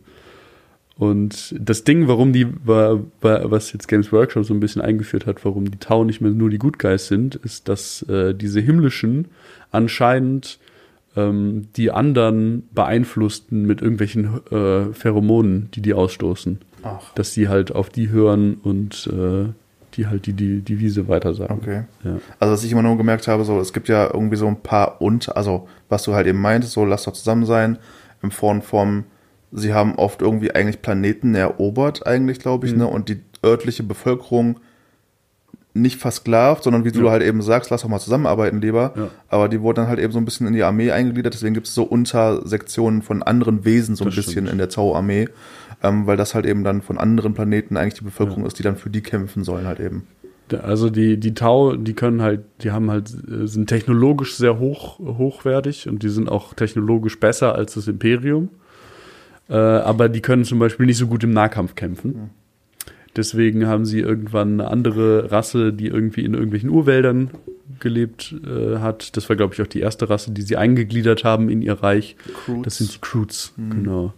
und 0.96 1.54
das 1.60 1.84
Ding 1.84 2.08
warum 2.08 2.32
die 2.32 2.46
was 2.64 3.72
jetzt 3.74 3.86
Games 3.86 4.10
Workshop 4.12 4.46
so 4.46 4.54
ein 4.54 4.60
bisschen 4.60 4.80
eingeführt 4.80 5.26
hat 5.26 5.44
warum 5.44 5.70
die 5.70 5.78
Tau 5.78 6.04
nicht 6.04 6.22
mehr 6.22 6.30
nur 6.30 6.48
die 6.48 6.56
Good 6.56 6.78
Guys 6.78 7.06
sind 7.06 7.34
ist 7.34 7.68
dass 7.68 8.00
äh, 8.08 8.34
diese 8.34 8.60
himmlischen 8.60 9.26
anscheinend 9.70 10.58
ähm, 11.16 11.68
die 11.76 11.90
anderen 11.90 12.66
beeinflussten 12.72 13.66
mit 13.66 13.82
irgendwelchen 13.82 14.40
äh, 14.50 14.92
Pheromonen, 14.94 15.70
die 15.74 15.82
die 15.82 15.94
ausstoßen. 15.94 16.60
Ach, 16.82 17.12
Dass 17.14 17.32
die 17.32 17.48
halt 17.48 17.74
auf 17.74 17.90
die 17.90 18.08
hören 18.08 18.54
und 18.62 19.10
äh, 19.12 19.52
die 19.98 20.06
halt 20.06 20.24
die, 20.26 20.32
die 20.32 20.62
Devise 20.62 21.08
weitersagen. 21.08 21.58
okay. 21.60 21.82
Ja. 22.04 22.18
Also, 22.38 22.54
was 22.54 22.64
ich 22.64 22.72
immer 22.72 22.82
nur 22.82 22.96
gemerkt 22.96 23.28
habe, 23.28 23.44
so, 23.44 23.60
es 23.60 23.72
gibt 23.74 23.88
ja 23.88 24.06
irgendwie 24.06 24.36
so 24.36 24.46
ein 24.46 24.62
paar 24.62 25.02
und, 25.02 25.36
also, 25.36 25.68
was 25.90 26.04
du 26.04 26.14
halt 26.14 26.26
eben 26.26 26.40
meintest, 26.40 26.72
so, 26.72 26.86
lass 26.86 27.02
doch 27.04 27.12
zusammen 27.12 27.44
sein, 27.44 27.78
im 28.22 28.30
Form 28.30 28.62
vom, 28.62 29.04
sie 29.52 29.74
haben 29.74 29.96
oft 29.96 30.22
irgendwie 30.22 30.54
eigentlich 30.54 30.80
Planeten 30.80 31.34
erobert, 31.34 32.06
eigentlich, 32.06 32.38
glaube 32.38 32.66
ich, 32.66 32.72
Mhm. 32.72 32.78
ne, 32.78 32.86
und 32.86 33.08
die 33.10 33.20
örtliche 33.44 33.82
Bevölkerung 33.82 34.58
nicht 35.74 36.00
versklavt, 36.00 36.64
sondern 36.64 36.84
wie 36.84 36.90
du 36.90 37.04
Ja. 37.04 37.10
halt 37.12 37.22
eben 37.22 37.40
sagst, 37.40 37.70
lass 37.70 37.82
doch 37.82 37.88
mal 37.88 38.00
zusammenarbeiten 38.00 38.60
lieber. 38.60 38.92
Ja. 38.96 39.08
Aber 39.28 39.48
die 39.48 39.60
wurden 39.60 39.76
dann 39.76 39.86
halt 39.88 40.00
eben 40.00 40.12
so 40.12 40.18
ein 40.18 40.24
bisschen 40.24 40.46
in 40.48 40.52
die 40.54 40.64
Armee 40.64 40.90
eingegliedert, 40.90 41.34
deswegen 41.34 41.54
gibt 41.54 41.68
es 41.68 41.74
so 41.74 41.84
Untersektionen 41.84 43.02
von 43.02 43.22
anderen 43.22 43.64
Wesen 43.64 43.94
so 43.94 44.02
ein 44.04 44.06
Das 44.06 44.16
bisschen 44.16 44.32
stimmt. 44.32 44.48
in 44.50 44.58
der 44.58 44.70
Zau-Armee, 44.70 45.28
ähm, 45.82 46.06
weil 46.06 46.16
das 46.16 46.34
halt 46.34 46.46
eben 46.46 46.64
dann 46.64 46.82
von 46.82 46.98
anderen 46.98 47.34
Planeten 47.34 47.76
eigentlich 47.76 47.94
die 47.94 48.04
Bevölkerung 48.04 48.46
ist, 48.46 48.58
die 48.58 48.62
dann 48.62 48.76
für 48.76 48.90
die 48.90 49.02
kämpfen 49.02 49.44
sollen 49.44 49.66
halt 49.66 49.80
eben. 49.80 50.06
Also 50.62 50.88
die, 50.88 51.18
die 51.18 51.34
Tau, 51.34 51.76
die 51.76 51.92
können 51.92 52.22
halt, 52.22 52.40
die 52.62 52.70
haben 52.70 52.90
halt, 52.90 53.10
äh, 53.10 53.46
sind 53.46 53.68
technologisch 53.68 54.36
sehr 54.36 54.58
hoch, 54.58 54.98
hochwertig 54.98 55.88
und 55.88 56.02
die 56.02 56.08
sind 56.08 56.28
auch 56.28 56.54
technologisch 56.54 57.20
besser 57.20 57.54
als 57.54 57.74
das 57.74 57.86
Imperium. 57.86 58.48
Äh, 59.48 59.54
aber 59.54 60.08
die 60.08 60.20
können 60.20 60.44
zum 60.44 60.58
Beispiel 60.58 60.86
nicht 60.86 60.98
so 60.98 61.06
gut 61.06 61.22
im 61.24 61.32
Nahkampf 61.32 61.74
kämpfen. 61.74 62.30
Deswegen 63.16 63.66
haben 63.66 63.84
sie 63.84 64.00
irgendwann 64.00 64.60
eine 64.60 64.70
andere 64.70 65.30
Rasse, 65.30 65.72
die 65.72 65.86
irgendwie 65.86 66.24
in 66.24 66.34
irgendwelchen 66.34 66.70
Urwäldern 66.70 67.30
gelebt 67.80 68.34
äh, 68.46 68.78
hat. 68.78 69.16
Das 69.16 69.28
war, 69.28 69.36
glaube 69.36 69.54
ich, 69.54 69.62
auch 69.62 69.66
die 69.66 69.80
erste 69.80 70.08
Rasse, 70.08 70.30
die 70.30 70.42
sie 70.42 70.56
eingegliedert 70.56 71.24
haben 71.24 71.48
in 71.48 71.62
ihr 71.62 71.74
Reich. 71.74 72.16
Das 72.62 72.78
sind 72.78 72.94
die 72.94 72.98
Croods, 73.00 73.54
genau. 73.56 74.14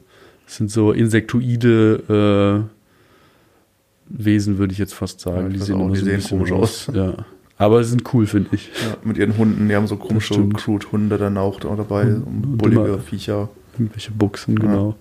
Das 0.51 0.57
sind 0.57 0.69
so 0.69 0.91
insektoide 0.91 2.67
äh, 2.69 4.19
Wesen, 4.25 4.59
würde 4.59 4.73
ich 4.73 4.81
jetzt 4.81 4.95
fast 4.95 5.21
sagen. 5.21 5.43
Ja, 5.43 5.49
die 5.49 5.59
sehen, 5.61 5.77
auch, 5.77 5.93
die 5.93 5.99
so 6.01 6.05
sehen 6.07 6.25
komisch 6.25 6.51
aus. 6.51 6.91
Ja. 6.93 7.15
Aber 7.57 7.85
sie 7.85 7.91
sind 7.91 8.03
cool, 8.13 8.27
finde 8.27 8.49
ich. 8.57 8.69
Ja, 8.83 8.97
mit 9.05 9.17
ihren 9.17 9.39
Hunden, 9.39 9.69
die 9.69 9.77
haben 9.77 9.87
so 9.87 9.95
komische. 9.95 10.35
Crude-Hunde 10.49 11.19
dann 11.19 11.37
auch 11.37 11.61
da 11.61 11.77
dabei, 11.77 12.03
Und- 12.03 12.25
und 12.25 12.59
bullige 12.59 12.81
immer- 12.85 12.99
Viecher. 12.99 13.49
Irgendwelche 13.79 14.11
Buchsen, 14.11 14.59
genau. 14.59 14.97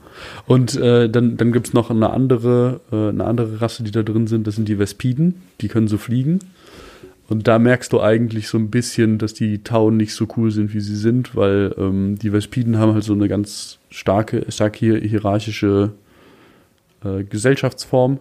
Und 0.45 0.75
äh, 0.77 1.09
dann, 1.09 1.35
dann 1.37 1.51
gibt's 1.51 1.73
noch 1.73 1.89
eine 1.89 2.11
andere, 2.11 2.79
äh, 2.91 3.09
eine 3.09 3.23
andere 3.25 3.59
Rasse, 3.59 3.81
die 3.81 3.89
da 3.89 4.03
drin 4.03 4.27
sind. 4.27 4.45
Das 4.45 4.55
sind 4.55 4.67
die 4.69 4.77
Vespiden. 4.77 5.41
Die 5.61 5.67
können 5.67 5.87
so 5.87 5.97
fliegen. 5.97 6.37
Und 7.29 7.47
da 7.47 7.59
merkst 7.59 7.93
du 7.93 8.01
eigentlich 8.01 8.47
so 8.47 8.57
ein 8.57 8.71
bisschen, 8.71 9.19
dass 9.19 9.35
die 9.35 9.63
Tau 9.63 9.91
nicht 9.91 10.15
so 10.15 10.27
cool 10.35 10.49
sind, 10.49 10.73
wie 10.73 10.79
sie 10.79 10.95
sind, 10.95 11.35
weil 11.35 11.75
ähm, 11.77 12.17
die 12.17 12.33
Vespiden 12.33 12.79
haben 12.79 12.93
halt 12.95 13.03
so 13.03 13.13
eine 13.13 13.27
ganz 13.27 13.77
starke, 13.91 14.45
stark 14.49 14.75
hier, 14.75 14.97
hierarchische 14.99 15.91
äh, 17.05 17.23
Gesellschaftsform. 17.23 18.19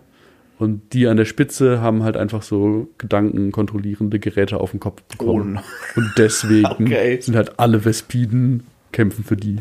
Und 0.59 0.93
die 0.93 1.07
an 1.07 1.17
der 1.17 1.25
Spitze 1.25 1.81
haben 1.81 2.03
halt 2.03 2.19
einfach 2.19 2.43
so 2.43 2.89
gedankenkontrollierende 2.99 4.19
Geräte 4.19 4.59
auf 4.59 4.73
den 4.73 4.81
Kopf 4.81 5.03
bekommen. 5.05 5.61
Und 5.97 6.13
deswegen 6.19 6.67
Okay. 6.71 7.19
sind 7.21 7.35
halt 7.35 7.59
alle 7.59 7.85
Vespiden 7.85 8.65
kämpfen 8.93 9.25
für 9.25 9.37
die. 9.37 9.59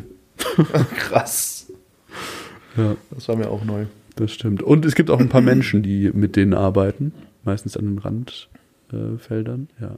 Krass. 0.97 1.71
Ja. 2.75 2.97
Das 3.11 3.29
war 3.29 3.37
mir 3.37 3.49
auch 3.49 3.63
neu. 3.63 3.85
Das 4.17 4.33
stimmt. 4.33 4.61
Und 4.61 4.83
es 4.85 4.95
gibt 4.95 5.09
auch 5.09 5.19
ein 5.19 5.29
paar 5.29 5.41
Menschen, 5.41 5.83
die 5.83 6.11
mit 6.13 6.35
denen 6.35 6.53
arbeiten, 6.53 7.13
meistens 7.45 7.77
an 7.77 7.85
den 7.85 7.99
Randfeldern. 7.99 8.56
Äh, 8.91 9.17
Feldern, 9.17 9.67
ja. 9.81 9.97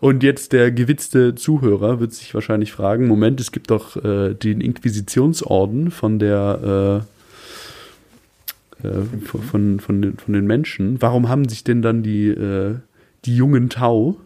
Und 0.00 0.22
jetzt 0.22 0.52
der 0.52 0.70
gewitzte 0.70 1.34
Zuhörer 1.34 1.98
wird 1.98 2.12
sich 2.12 2.34
wahrscheinlich 2.34 2.72
fragen: 2.72 3.08
Moment, 3.08 3.40
es 3.40 3.50
gibt 3.50 3.70
doch 3.70 3.96
äh, 3.96 4.34
den 4.34 4.60
Inquisitionsorden 4.60 5.90
von 5.90 6.18
der 6.18 7.04
äh, 7.04 8.86
äh, 8.86 9.02
von, 9.24 9.42
von, 9.42 9.80
von, 9.80 10.02
den, 10.02 10.16
von 10.16 10.34
den 10.34 10.46
Menschen. 10.46 11.02
Warum 11.02 11.28
haben 11.28 11.48
sich 11.48 11.64
denn 11.64 11.82
dann 11.82 12.02
die, 12.02 12.28
äh, 12.28 12.76
die 13.24 13.36
jungen 13.36 13.70
Tau 13.70 14.16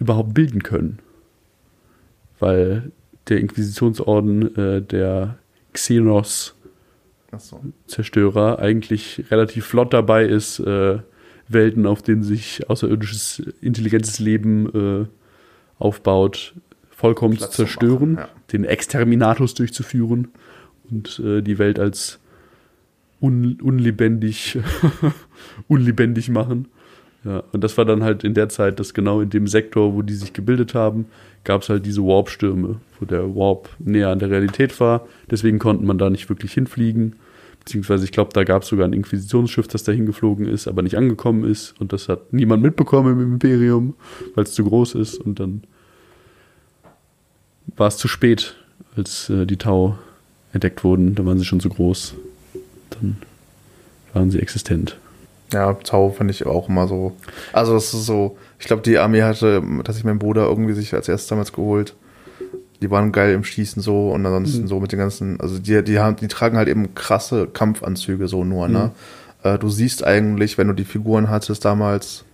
überhaupt 0.00 0.32
bilden 0.32 0.62
können? 0.62 1.00
Weil 2.38 2.92
der 3.28 3.40
Inquisitionsorden 3.40 4.56
äh, 4.56 4.82
der 4.82 5.36
Xenos 5.74 6.54
Achso. 7.30 7.60
Zerstörer 7.86 8.58
eigentlich 8.58 9.24
relativ 9.30 9.66
flott 9.66 9.92
dabei 9.92 10.24
ist, 10.24 10.60
äh, 10.60 10.98
Welten, 11.48 11.86
auf 11.86 12.02
denen 12.02 12.22
sich 12.22 12.68
außerirdisches, 12.68 13.42
intelligentes 13.60 14.18
Leben 14.18 15.02
äh, 15.02 15.06
aufbaut, 15.78 16.54
vollkommen 16.90 17.36
Platz 17.36 17.52
zu 17.52 17.64
zerstören, 17.64 18.14
machen, 18.14 18.28
ja. 18.28 18.42
den 18.52 18.64
Exterminatus 18.64 19.54
durchzuführen 19.54 20.28
und 20.90 21.20
äh, 21.24 21.42
die 21.42 21.58
Welt 21.58 21.78
als 21.78 22.18
un 23.20 23.58
unlebendig, 23.60 24.58
unlebendig 25.68 26.28
machen. 26.28 26.68
Ja, 27.24 27.42
und 27.52 27.64
das 27.64 27.76
war 27.76 27.84
dann 27.84 28.04
halt 28.04 28.22
in 28.24 28.34
der 28.34 28.48
Zeit, 28.48 28.78
dass 28.78 28.94
genau 28.94 29.20
in 29.20 29.30
dem 29.30 29.48
Sektor, 29.48 29.94
wo 29.94 30.02
die 30.02 30.14
sich 30.14 30.32
gebildet 30.32 30.74
haben, 30.74 31.06
gab 31.44 31.62
es 31.62 31.68
halt 31.68 31.84
diese 31.84 32.02
Warp-Stürme, 32.02 32.80
wo 32.98 33.04
der 33.04 33.34
Warp 33.34 33.68
näher 33.78 34.10
an 34.10 34.18
der 34.18 34.30
Realität 34.30 34.78
war. 34.80 35.06
Deswegen 35.30 35.58
konnte 35.58 35.84
man 35.84 35.98
da 35.98 36.10
nicht 36.10 36.28
wirklich 36.28 36.52
hinfliegen. 36.52 37.16
Beziehungsweise, 37.68 38.06
ich 38.06 38.12
glaube, 38.12 38.32
da 38.32 38.44
gab 38.44 38.62
es 38.62 38.68
sogar 38.68 38.88
ein 38.88 38.94
Inquisitionsschiff, 38.94 39.68
das 39.68 39.84
da 39.84 39.92
hingeflogen 39.92 40.48
ist, 40.48 40.68
aber 40.68 40.80
nicht 40.80 40.96
angekommen 40.96 41.44
ist. 41.44 41.78
Und 41.78 41.92
das 41.92 42.08
hat 42.08 42.32
niemand 42.32 42.62
mitbekommen 42.62 43.20
im 43.20 43.34
Imperium, 43.34 43.94
weil 44.34 44.44
es 44.44 44.52
zu 44.52 44.64
groß 44.64 44.94
ist. 44.94 45.18
Und 45.18 45.38
dann 45.38 45.64
war 47.76 47.88
es 47.88 47.98
zu 47.98 48.08
spät, 48.08 48.56
als 48.96 49.28
äh, 49.28 49.44
die 49.44 49.58
Tau 49.58 49.98
entdeckt 50.54 50.82
wurden. 50.82 51.14
Da 51.14 51.26
waren 51.26 51.38
sie 51.38 51.44
schon 51.44 51.60
zu 51.60 51.68
groß. 51.68 52.14
Dann 52.88 53.18
waren 54.14 54.30
sie 54.30 54.40
existent. 54.40 54.96
Ja, 55.52 55.74
Tau 55.74 56.08
finde 56.08 56.30
ich 56.30 56.46
auch 56.46 56.70
immer 56.70 56.88
so. 56.88 57.18
Also, 57.52 57.74
das 57.74 57.92
ist 57.92 58.06
so. 58.06 58.38
Ich 58.58 58.64
glaube, 58.64 58.80
die 58.80 58.96
Armee 58.96 59.24
hatte, 59.24 59.62
dass 59.84 59.98
ich 59.98 60.04
mein 60.04 60.18
Bruder 60.18 60.46
irgendwie 60.46 60.72
sich 60.72 60.94
als 60.94 61.06
erstes 61.06 61.28
damals 61.28 61.52
geholt. 61.52 61.94
Die 62.80 62.90
waren 62.90 63.10
geil 63.10 63.34
im 63.34 63.42
Schießen 63.44 63.82
so 63.82 64.10
und 64.10 64.24
ansonsten 64.24 64.68
so 64.68 64.78
mit 64.78 64.92
den 64.92 65.00
ganzen, 65.00 65.40
also 65.40 65.58
die, 65.58 65.82
die 65.82 65.98
haben, 65.98 66.16
die 66.16 66.28
tragen 66.28 66.56
halt 66.56 66.68
eben 66.68 66.94
krasse 66.94 67.48
Kampfanzüge 67.48 68.28
so 68.28 68.44
nur, 68.44 68.68
ne? 68.68 68.92
Äh, 69.42 69.58
du 69.58 69.68
siehst 69.68 70.04
eigentlich, 70.04 70.58
wenn 70.58 70.68
du 70.68 70.74
die 70.74 70.84
Figuren 70.84 71.28
hattest 71.28 71.64
damals, 71.64 72.24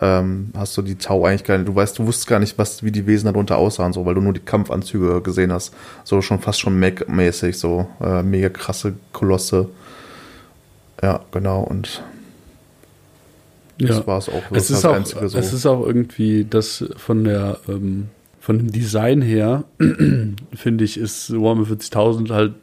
ähm, 0.00 0.50
hast 0.56 0.76
du 0.76 0.82
die 0.82 0.96
Tau 0.96 1.24
eigentlich 1.24 1.44
gar 1.44 1.58
nicht, 1.58 1.68
du 1.68 1.74
weißt, 1.74 1.98
du 1.98 2.06
wusstest 2.06 2.26
gar 2.26 2.40
nicht, 2.40 2.58
was, 2.58 2.82
wie 2.82 2.90
die 2.90 3.06
Wesen 3.06 3.26
darunter 3.26 3.56
aussahen, 3.58 3.92
so, 3.92 4.04
weil 4.04 4.14
du 4.14 4.20
nur 4.20 4.32
die 4.32 4.40
Kampfanzüge 4.40 5.20
gesehen 5.20 5.52
hast. 5.52 5.74
So 6.04 6.22
schon 6.22 6.40
fast 6.40 6.60
schon 6.60 6.78
Mac-mäßig, 6.78 7.58
so, 7.58 7.86
äh, 8.00 8.22
mega 8.22 8.48
krasse 8.48 8.94
Kolosse. 9.12 9.68
Ja, 11.02 11.20
genau, 11.30 11.62
und 11.62 12.02
das 13.78 14.06
war 14.06 14.18
es 14.18 14.28
auch. 14.28 14.42
Das 14.50 14.64
Es 14.64 14.70
ist, 14.70 14.84
auch, 14.84 14.94
Einzige 14.94 15.28
so. 15.28 15.38
es 15.38 15.52
ist 15.52 15.66
auch 15.66 15.84
irgendwie 15.84 16.46
das 16.48 16.84
von 16.96 17.24
der 17.24 17.58
ähm, 17.68 18.08
von 18.42 18.58
dem 18.58 18.72
Design 18.72 19.22
her 19.22 19.64
finde 20.52 20.82
ich 20.84 20.98
ist 20.98 21.32
Warhammer 21.32 21.62
40.000 21.62 22.30
halt 22.30 22.54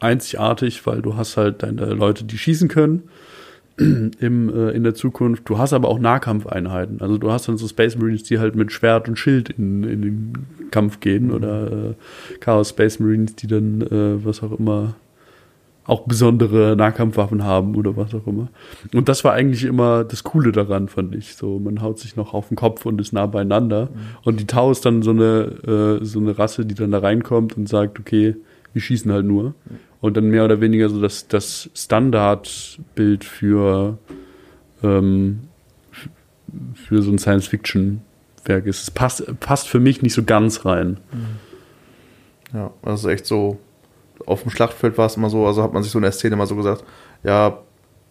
einzigartig, 0.00 0.86
weil 0.86 1.02
du 1.02 1.14
hast 1.14 1.36
halt 1.36 1.62
deine 1.62 1.84
Leute, 1.92 2.24
die 2.24 2.38
schießen 2.38 2.68
können 2.68 3.02
im, 3.76 4.48
äh, 4.48 4.70
in 4.70 4.82
der 4.82 4.94
Zukunft. 4.94 5.46
Du 5.46 5.58
hast 5.58 5.74
aber 5.74 5.88
auch 5.88 5.98
Nahkampfeinheiten. 5.98 7.02
Also 7.02 7.18
du 7.18 7.30
hast 7.30 7.48
dann 7.48 7.58
so 7.58 7.68
Space 7.68 7.98
Marines, 7.98 8.22
die 8.22 8.38
halt 8.38 8.56
mit 8.56 8.72
Schwert 8.72 9.06
und 9.06 9.18
Schild 9.18 9.50
in, 9.50 9.84
in 9.84 10.00
den 10.00 10.32
Kampf 10.70 11.00
gehen 11.00 11.30
oder 11.30 11.90
äh, 11.90 11.94
Chaos 12.40 12.70
Space 12.70 12.98
Marines, 12.98 13.36
die 13.36 13.46
dann 13.46 13.82
äh, 13.82 14.24
was 14.24 14.42
auch 14.42 14.58
immer 14.58 14.94
auch 15.86 16.06
besondere 16.06 16.76
Nahkampfwaffen 16.76 17.44
haben 17.44 17.74
oder 17.76 17.96
was 17.96 18.14
auch 18.14 18.26
immer. 18.26 18.48
Und 18.94 19.08
das 19.08 19.22
war 19.22 19.34
eigentlich 19.34 19.64
immer 19.64 20.04
das 20.04 20.24
Coole 20.24 20.50
daran, 20.50 20.88
fand 20.88 21.14
ich. 21.14 21.36
So, 21.36 21.58
man 21.58 21.82
haut 21.82 21.98
sich 21.98 22.16
noch 22.16 22.32
auf 22.32 22.48
den 22.48 22.56
Kopf 22.56 22.86
und 22.86 23.00
ist 23.00 23.12
nah 23.12 23.26
beieinander. 23.26 23.88
Und 24.24 24.40
die 24.40 24.46
Tau 24.46 24.70
ist 24.70 24.86
dann 24.86 25.02
so 25.02 25.10
eine, 25.10 26.00
äh, 26.00 26.04
so 26.04 26.20
eine 26.20 26.38
Rasse, 26.38 26.64
die 26.64 26.74
dann 26.74 26.90
da 26.90 27.00
reinkommt 27.00 27.56
und 27.56 27.68
sagt, 27.68 28.00
okay, 28.00 28.34
wir 28.72 28.82
schießen 28.82 29.12
halt 29.12 29.26
nur. 29.26 29.54
Und 30.00 30.16
dann 30.16 30.28
mehr 30.28 30.44
oder 30.44 30.60
weniger 30.60 30.88
so 30.88 31.00
das, 31.00 31.28
das 31.28 31.70
Standardbild 31.74 33.24
für, 33.24 33.98
ähm, 34.82 35.40
für 36.74 37.02
so 37.02 37.10
ein 37.10 37.18
Science-Fiction-Werk 37.18 38.66
ist. 38.66 38.82
Es 38.82 38.90
passt, 38.90 39.40
passt 39.40 39.68
für 39.68 39.80
mich 39.80 40.02
nicht 40.02 40.14
so 40.14 40.22
ganz 40.22 40.64
rein. 40.64 40.98
Ja, 42.54 42.70
das 42.82 43.00
ist 43.00 43.06
echt 43.06 43.26
so. 43.26 43.58
Auf 44.26 44.42
dem 44.42 44.50
Schlachtfeld 44.50 44.96
war 44.96 45.06
es 45.06 45.16
immer 45.16 45.30
so, 45.30 45.46
also 45.46 45.62
hat 45.62 45.72
man 45.72 45.82
sich 45.82 45.92
so 45.92 45.98
in 45.98 46.02
der 46.02 46.12
Szene 46.12 46.34
immer 46.34 46.46
so 46.46 46.56
gesagt, 46.56 46.84
ja, 47.22 47.58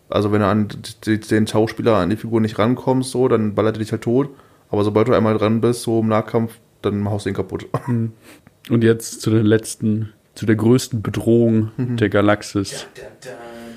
also 0.09 0.31
wenn 0.31 0.41
du 0.41 0.47
an 0.47 0.67
den 1.05 1.47
Schauspieler, 1.47 1.95
an 1.95 2.09
die 2.09 2.17
Figur 2.17 2.41
nicht 2.41 2.59
rankommst, 2.59 3.11
so, 3.11 3.27
dann 3.27 3.55
ballert 3.55 3.77
er 3.77 3.79
dich 3.79 3.91
halt 3.91 4.03
tot. 4.03 4.29
Aber 4.69 4.83
sobald 4.83 5.07
du 5.07 5.13
einmal 5.13 5.37
dran 5.37 5.61
bist, 5.61 5.83
so 5.83 6.01
im 6.01 6.07
Nahkampf, 6.07 6.53
dann 6.81 7.09
haust 7.09 7.25
du 7.25 7.29
ihn 7.29 7.35
kaputt. 7.35 7.67
Und 8.69 8.83
jetzt 8.83 9.21
zu 9.21 9.29
der 9.29 9.43
letzten, 9.43 10.13
zu 10.35 10.45
der 10.45 10.55
größten 10.55 11.01
Bedrohung 11.01 11.71
der 11.77 12.09
Galaxis. 12.09 12.87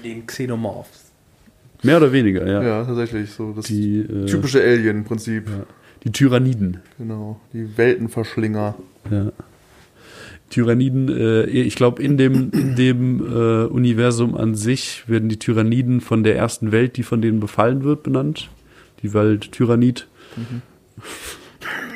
Den 0.05 0.27
Xenomorphs. 0.27 1.07
Mehr 1.83 1.99
oder 1.99 2.13
weniger, 2.13 2.47
ja. 2.47 2.63
Ja, 2.63 2.85
tatsächlich, 2.85 3.31
so 3.31 3.53
das 3.53 3.67
Die, 3.67 4.01
äh, 4.01 4.27
typische 4.27 4.63
Alien-Prinzip. 4.63 5.49
Ja. 5.49 5.65
Die 6.05 6.13
Tyranniden. 6.13 6.81
Genau, 6.99 7.41
die 7.53 7.77
Weltenverschlinger. 7.77 8.75
Ja. 9.11 9.33
Tyranniden, 10.51 11.09
äh, 11.09 11.45
ich 11.45 11.75
glaube, 11.75 12.03
in 12.03 12.17
dem, 12.17 12.51
in 12.53 12.77
dem 12.77 13.21
äh, 13.21 13.65
Universum 13.65 14.37
an 14.37 14.55
sich 14.55 15.09
werden 15.09 15.29
die 15.29 15.39
Tyranniden 15.39 16.01
von 16.01 16.23
der 16.23 16.37
ersten 16.37 16.73
Welt, 16.73 16.97
die 16.97 17.03
von 17.03 17.21
denen 17.21 17.41
befallen 17.41 17.83
wird, 17.83 18.03
benannt. 18.03 18.49
Die 19.03 19.13
Welt 19.13 19.53
Tyrannid. 19.53 20.07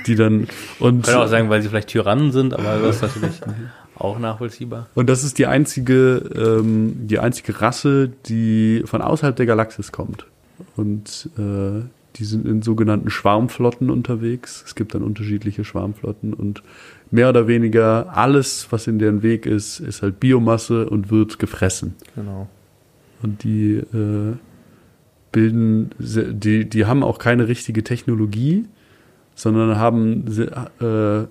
Die 0.07 0.15
dann 0.15 0.49
und 0.79 1.05
Kann 1.05 1.15
auch 1.17 1.29
sagen, 1.29 1.49
weil 1.49 1.63
sie 1.63 1.69
vielleicht 1.69 1.89
Tyrannen 1.89 2.33
sind, 2.33 2.55
aber 2.55 2.79
das 2.79 2.97
ist 2.97 3.03
natürlich 3.03 3.41
auch 3.95 4.19
nachvollziehbar. 4.19 4.89
Und 4.95 5.09
das 5.09 5.25
ist 5.25 5.39
die 5.39 5.47
einzige, 5.47 6.23
ähm, 6.35 7.07
die 7.07 7.19
einzige 7.19 7.61
Rasse, 7.61 8.11
die 8.27 8.83
von 8.87 9.03
außerhalb 9.03 9.37
der 9.37 9.47
Galaxis 9.47 9.93
kommt. 9.93 10.27
Und 10.77 11.29
äh, 11.39 11.83
die 12.17 12.25
sind 12.25 12.47
in 12.47 12.63
sogenannten 12.63 13.11
Schwarmflotten 13.11 13.91
unterwegs. 13.91 14.63
Es 14.67 14.75
gibt 14.75 14.95
dann 14.95 15.03
unterschiedliche 15.03 15.65
Schwarmflotten 15.65 16.35
und 16.35 16.63
mehr 17.11 17.28
oder 17.28 17.49
weniger 17.49 18.16
alles, 18.16 18.69
was 18.70 18.87
in 18.87 18.99
deren 18.99 19.23
Weg 19.23 19.47
ist, 19.47 19.81
ist 19.81 20.03
halt 20.03 20.20
Biomasse 20.20 20.89
und 20.89 21.11
wird 21.11 21.39
gefressen. 21.39 21.95
Genau. 22.15 22.49
Und 23.23 23.43
die 23.43 23.74
äh, 23.74 24.37
bilden, 25.32 25.91
die, 25.99 26.69
die 26.69 26.87
haben 26.87 27.03
auch 27.03 27.19
keine 27.19 27.49
richtige 27.49 27.85
Technologie, 27.85 28.66
sondern 29.35 29.78
haben 29.78 30.27
äh, 30.81 31.27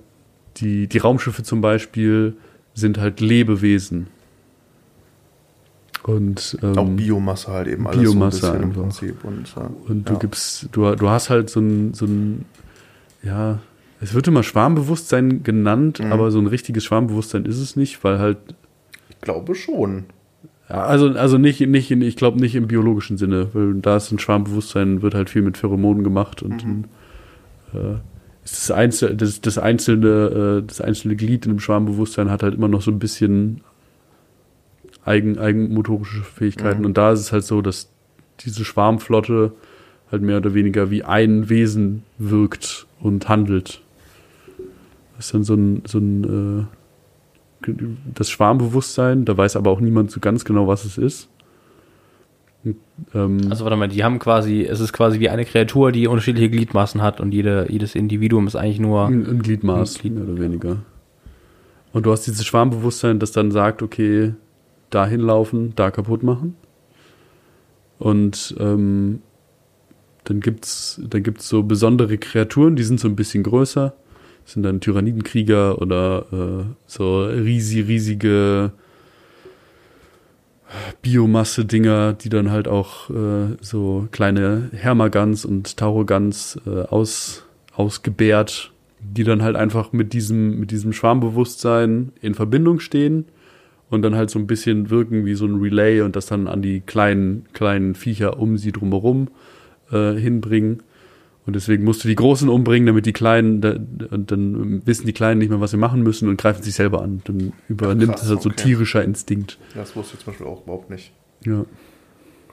die, 0.57 0.87
die 0.87 0.97
Raumschiffe 0.97 1.43
zum 1.43 1.61
Beispiel 1.61 2.35
sind 2.73 2.97
halt 2.97 3.21
Lebewesen. 3.21 4.07
Und, 6.03 6.57
ähm, 6.63 6.77
Auch 6.77 6.89
Biomasse 6.89 7.51
halt 7.51 7.67
eben 7.67 7.87
alles 7.87 8.01
Biomasse 8.01 8.37
so 8.39 8.47
ein 8.47 8.53
bisschen 8.53 8.63
im. 8.63 8.73
Prinzip. 8.73 9.23
Und, 9.25 9.55
ja. 9.55 9.69
und 9.87 10.09
du 10.09 10.13
ja. 10.13 10.19
gibst, 10.19 10.69
du, 10.71 10.95
du 10.95 11.09
hast 11.09 11.29
halt 11.29 11.49
so 11.49 11.59
ein, 11.59 11.93
so 11.93 12.05
ein, 12.05 12.45
ja, 13.21 13.59
es 14.01 14.13
wird 14.13 14.27
immer 14.27 14.43
Schwarmbewusstsein 14.43 15.43
genannt, 15.43 15.99
Mhm. 15.99 16.11
aber 16.11 16.31
so 16.31 16.39
ein 16.39 16.47
richtiges 16.47 16.83
Schwarmbewusstsein 16.85 17.45
ist 17.45 17.59
es 17.59 17.75
nicht, 17.75 18.03
weil 18.03 18.19
halt 18.19 18.37
glaube 19.21 19.55
schon. 19.55 20.05
Ja, 20.69 20.83
also, 20.85 21.09
also 21.09 21.37
nicht, 21.37 21.59
nicht 21.61 21.89
in, 21.91 22.01
ich 22.01 22.15
glaube 22.15 22.39
nicht 22.39 22.55
im 22.55 22.67
biologischen 22.67 23.17
Sinne, 23.17 23.49
weil 23.53 23.73
da 23.75 23.97
ist 23.97 24.11
ein 24.11 24.19
Schwarmbewusstsein, 24.19 25.01
wird 25.01 25.15
halt 25.15 25.29
viel 25.29 25.41
mit 25.41 25.57
Pheromonen 25.57 26.03
gemacht 26.03 26.41
und 26.43 26.65
Mhm. 26.65 26.83
äh, 27.73 27.95
ist 28.45 28.69
das, 28.69 28.71
Einzel, 28.71 29.15
das, 29.17 29.41
das, 29.41 29.57
einzelne, 29.57 30.61
äh, 30.61 30.67
das 30.67 30.79
einzelne 30.79 31.15
Glied 31.15 31.45
in 31.45 31.53
dem 31.53 31.59
Schwarmbewusstsein 31.59 32.29
hat 32.29 32.43
halt 32.43 32.53
immer 32.55 32.67
noch 32.67 32.81
so 32.81 32.91
ein 32.91 32.99
bisschen 32.99 33.61
eigen, 35.05 35.37
eigenmotorische 35.37 36.21
Fähigkeiten. 36.23 36.79
Mhm. 36.81 36.85
Und 36.85 36.97
da 36.97 37.11
ist 37.11 37.19
es 37.19 37.31
halt 37.31 37.43
so, 37.43 37.61
dass 37.61 37.89
diese 38.41 38.63
Schwarmflotte 38.63 39.51
halt 40.11 40.21
mehr 40.21 40.37
oder 40.37 40.53
weniger 40.53 40.89
wie 40.91 41.03
ein 41.03 41.49
Wesen 41.49 42.03
wirkt 42.17 42.85
und 42.99 43.27
handelt. 43.29 43.81
Das 45.19 45.25
ist 45.25 45.33
dann 45.33 45.43
so 45.43 45.53
ein, 45.53 45.81
so 45.85 45.97
ein 45.97 46.67
äh, 47.67 47.73
das 48.15 48.29
Schwarmbewusstsein, 48.29 49.25
da 49.25 49.35
weiß 49.35 49.57
aber 49.57 49.69
auch 49.69 49.81
niemand 49.81 50.11
so 50.11 50.21
ganz 50.21 50.45
genau, 50.45 50.65
was 50.69 50.85
es 50.85 50.97
ist. 50.97 51.27
Und, 52.63 52.77
ähm, 53.13 53.39
Also 53.49 53.65
warte 53.65 53.75
mal, 53.75 53.89
die 53.89 54.01
haben 54.05 54.17
quasi, 54.17 54.63
es 54.63 54.79
ist 54.79 54.93
quasi 54.93 55.19
wie 55.19 55.27
eine 55.29 55.43
Kreatur, 55.43 55.91
die 55.91 56.07
unterschiedliche 56.07 56.49
Gliedmaßen 56.49 57.01
hat 57.01 57.19
und 57.19 57.33
jede, 57.33 57.67
jedes 57.69 57.95
Individuum 57.95 58.47
ist 58.47 58.55
eigentlich 58.55 58.79
nur. 58.79 59.07
ein, 59.07 59.27
ein 59.27 59.41
Gliedmaß, 59.41 59.97
Ein 59.97 59.99
Glied- 60.01 60.13
mehr 60.15 60.23
oder 60.23 60.39
weniger. 60.41 60.77
Und 61.91 62.05
du 62.05 62.11
hast 62.13 62.25
dieses 62.25 62.45
Schwarmbewusstsein, 62.45 63.19
das 63.19 63.33
dann 63.33 63.51
sagt, 63.51 63.81
okay, 63.81 64.35
da 64.89 65.05
hinlaufen, 65.05 65.73
da 65.75 65.91
kaputt 65.91 66.23
machen. 66.23 66.55
Und 67.97 68.55
ähm, 68.57 69.21
dann 70.23 70.39
gibt's 70.39 71.01
dann 71.03 71.23
gibt's 71.23 71.49
so 71.49 71.63
besondere 71.63 72.17
Kreaturen, 72.17 72.77
die 72.77 72.83
sind 72.83 73.01
so 73.01 73.09
ein 73.09 73.17
bisschen 73.17 73.43
größer. 73.43 73.93
Sind 74.49 74.63
dann 74.63 74.79
Tyrannidenkrieger 74.79 75.79
oder 75.79 76.25
äh, 76.31 76.63
so 76.87 77.23
riesig, 77.25 77.87
riesige 77.87 78.71
Biomasse-Dinger, 81.03 82.13
die 82.13 82.29
dann 82.29 82.49
halt 82.49 82.67
auch 82.67 83.11
äh, 83.11 83.57
so 83.61 84.07
kleine 84.09 84.71
Hermagans 84.73 85.45
und 85.45 85.77
Taurogans 85.77 86.59
äh, 86.65 86.81
aus, 86.81 87.45
ausgebärt, 87.75 88.71
die 88.99 89.23
dann 89.23 89.43
halt 89.43 89.55
einfach 89.55 89.91
mit 89.91 90.13
diesem, 90.13 90.59
mit 90.59 90.71
diesem 90.71 90.93
Schwarmbewusstsein 90.93 92.11
in 92.19 92.33
Verbindung 92.33 92.79
stehen 92.79 93.25
und 93.91 94.01
dann 94.01 94.15
halt 94.15 94.31
so 94.31 94.39
ein 94.39 94.47
bisschen 94.47 94.89
wirken 94.89 95.27
wie 95.27 95.35
so 95.35 95.45
ein 95.45 95.61
Relay 95.61 96.01
und 96.01 96.15
das 96.15 96.25
dann 96.25 96.47
an 96.47 96.63
die 96.63 96.81
kleinen, 96.81 97.45
kleinen 97.53 97.93
Viecher 97.93 98.39
um 98.39 98.57
sie 98.57 98.71
drumherum 98.71 99.27
äh, 99.91 100.13
hinbringen. 100.13 100.81
Und 101.49 101.55
deswegen 101.55 101.83
musst 101.83 102.03
du 102.03 102.07
die 102.07 102.13
Großen 102.13 102.47
umbringen, 102.47 102.85
damit 102.85 103.07
die 103.07 103.11
Kleinen, 103.11 103.59
da, 103.59 103.71
und 104.11 104.29
dann 104.29 104.85
wissen 104.85 105.07
die 105.07 105.13
Kleinen 105.13 105.39
nicht 105.39 105.49
mehr, 105.49 105.59
was 105.59 105.71
sie 105.71 105.77
machen 105.77 106.03
müssen 106.03 106.29
und 106.29 106.39
greifen 106.39 106.61
sich 106.61 106.75
selber 106.75 107.01
an. 107.01 107.23
Dann 107.23 107.53
übernimmt 107.67 108.11
krass, 108.11 108.25
es 108.25 108.29
halt 108.29 108.43
so 108.43 108.49
okay. 108.49 108.65
tierischer 108.65 109.03
Instinkt. 109.03 109.57
Das 109.73 109.95
wusste 109.95 110.13
ich 110.13 110.23
zum 110.23 110.31
Beispiel 110.31 110.45
auch 110.45 110.61
überhaupt 110.61 110.91
nicht. 110.91 111.11
Ja, 111.43 111.65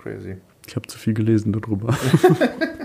Crazy. 0.03 0.37
ich 0.67 0.77
habe 0.77 0.87
zu 0.87 0.97
viel 0.99 1.13
gelesen 1.13 1.53
darüber. 1.53 1.95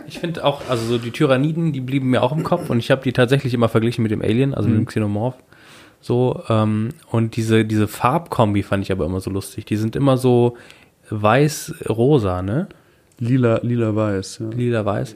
Ich 0.07 0.19
finde 0.19 0.43
auch, 0.43 0.69
also 0.69 0.83
so 0.83 0.97
die 0.97 1.11
Tyranniden, 1.11 1.71
die 1.71 1.79
blieben 1.79 2.09
mir 2.09 2.21
auch 2.21 2.33
im 2.33 2.43
Kopf 2.43 2.69
und 2.69 2.79
ich 2.79 2.91
habe 2.91 3.01
die 3.01 3.13
tatsächlich 3.13 3.53
immer 3.53 3.69
verglichen 3.69 4.03
mit 4.03 4.11
dem 4.11 4.21
Alien, 4.21 4.53
also 4.53 4.67
mit 4.67 4.77
dem 4.77 4.85
Xenomorph. 4.85 5.37
So, 6.01 6.43
ähm, 6.49 6.89
und 7.11 7.37
diese, 7.37 7.63
diese 7.63 7.87
Farbkombi 7.87 8.61
fand 8.61 8.83
ich 8.83 8.91
aber 8.91 9.05
immer 9.05 9.21
so 9.21 9.31
lustig. 9.31 9.63
Die 9.63 9.77
sind 9.77 9.95
immer 9.95 10.17
so 10.17 10.57
weiß-rosa, 11.09 12.41
ne? 12.41 12.67
Lila, 13.19 13.61
lila 13.63 13.95
weiß, 13.95 14.39
ja. 14.39 14.49
Lila-weiß. 14.49 15.15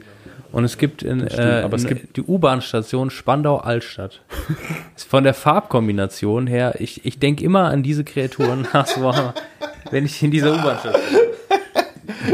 Und 0.56 0.64
es 0.64 0.78
gibt 0.78 1.02
in, 1.02 1.18
stimmt, 1.28 1.38
äh, 1.38 1.60
aber 1.64 1.76
es 1.76 1.82
in 1.84 1.88
gibt- 1.90 2.16
die 2.16 2.22
U-Bahn-Station 2.22 3.10
Spandau-Altstadt. 3.10 4.22
Von 4.96 5.22
der 5.24 5.34
Farbkombination 5.34 6.46
her, 6.46 6.76
ich, 6.78 7.04
ich 7.04 7.18
denke 7.18 7.44
immer 7.44 7.64
an 7.64 7.82
diese 7.82 8.04
Kreaturen, 8.04 8.66
wenn 9.90 10.06
ich 10.06 10.22
in 10.22 10.30
dieser 10.30 10.54
U-Bahn-Station 10.54 11.02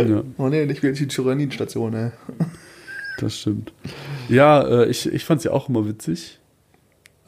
ja. 0.09 0.23
Oh 0.39 0.47
nee, 0.47 0.65
nicht 0.67 0.85
wirklich 0.85 1.01
die 1.01 1.09
Tyrannidenstation, 1.09 1.95
ey. 1.95 2.11
Das 3.19 3.39
stimmt. 3.41 3.73
Ja, 4.29 4.63
äh, 4.63 4.87
ich, 4.87 5.13
ich 5.13 5.25
fand 5.25 5.39
es 5.39 5.45
ja 5.45 5.51
auch 5.51 5.69
immer 5.69 5.85
witzig, 5.89 6.39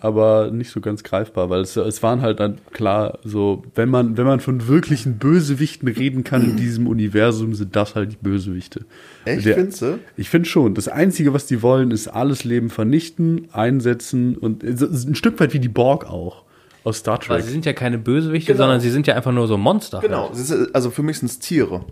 aber 0.05 0.51
nicht 0.51 0.71
so 0.71 0.81
ganz 0.81 1.03
greifbar, 1.03 1.49
weil 1.51 1.63
es, 1.63 1.77
es 1.77 2.03
waren 2.03 2.21
halt 2.21 2.39
dann 2.39 2.59
klar, 2.73 3.19
so, 3.25 3.63
wenn 3.75 3.89
man, 3.89 4.17
wenn 4.17 4.27
man 4.27 4.39
von 4.41 4.69
wirklichen 4.69 5.19
Bösewichten 5.19 5.89
reden 5.89 6.25
kann 6.25 6.43
in 6.45 6.57
diesem 6.57 6.87
Universum, 6.87 7.55
sind 7.55 7.75
das 7.75 7.95
halt 7.95 8.13
die 8.13 8.17
Bösewichte. 8.21 8.85
Echt, 9.25 9.47
Der- 9.47 9.55
findest 9.57 9.83
du? 9.83 9.99
Ich 10.17 10.29
finde 10.29 10.49
schon. 10.49 10.75
Das 10.75 10.89
Einzige, 10.89 11.33
was 11.33 11.47
die 11.47 11.63
wollen, 11.63 11.91
ist 11.91 12.09
alles 12.09 12.45
Leben 12.45 12.69
vernichten, 12.71 13.49
einsetzen 13.53 14.37
und 14.37 14.63
ist 14.63 14.83
ein 15.09 15.15
Stück 15.15 15.41
weit 15.41 15.55
wie 15.55 15.61
die 15.61 15.69
Borg 15.69 16.05
auch 16.09 16.45
aus 16.85 16.99
Star 16.99 17.19
Weil 17.27 17.39
Trek. 17.39 17.45
sie 17.47 17.53
sind 17.53 17.65
ja 17.65 17.73
keine 17.73 17.97
Bösewichte, 17.97 18.53
Genau. 18.53 18.65
sondern 18.65 18.81
sie 18.81 18.91
sind 18.91 19.07
ja 19.07 19.15
einfach 19.15 19.33
nur 19.33 19.47
so 19.49 19.57
Monster. 19.57 20.01
Genau. 20.01 20.31
Halt. 20.31 20.75
Also 20.75 20.91
für 20.91 21.03
mich 21.03 21.19
sind 21.19 21.31
es 21.31 21.39
Tiere. 21.39 21.85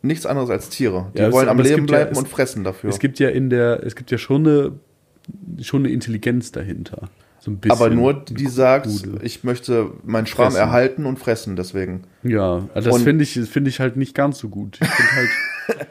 Nichts 0.00 0.26
anderes 0.26 0.48
als 0.48 0.68
Tiere. 0.68 1.10
Die 1.16 1.22
Ja, 1.22 1.32
wollen 1.32 1.48
am 1.48 1.58
Leben 1.58 1.74
gibt 1.74 1.90
ja- 1.90 1.96
bleiben 1.96 2.12
es- 2.12 2.18
und 2.18 2.28
fressen 2.28 2.62
dafür. 2.62 2.88
Es 2.88 3.00
gibt 3.00 3.18
ja 3.18 3.30
in 3.30 3.50
der, 3.50 3.82
es 3.84 3.96
gibt 3.96 4.12
ja 4.12 4.16
schon 4.18 4.46
eine, 4.46 4.72
schon 5.60 5.80
eine 5.84 5.92
Intelligenz 5.92 6.52
dahinter. 6.52 7.08
So 7.40 7.50
ein 7.52 7.58
bisschen. 7.58 7.78
aber 7.78 7.90
nur 7.90 8.14
die 8.14 8.46
sagt, 8.48 8.88
ich 9.22 9.44
möchte 9.44 9.90
meinen 10.04 10.26
Schwarm 10.26 10.50
Fressen. 10.52 10.60
erhalten 10.66 11.06
und 11.06 11.18
fressen 11.18 11.54
deswegen. 11.56 12.02
Ja, 12.24 12.68
also 12.74 12.90
das 12.90 13.02
finde 13.02 13.22
ich, 13.22 13.32
finde 13.48 13.70
ich 13.70 13.78
halt 13.80 13.96
nicht 13.96 14.14
ganz 14.14 14.38
so 14.38 14.48
gut. 14.48 14.78
Ich 14.82 14.88
finde 14.88 15.12
halt, 15.12 15.28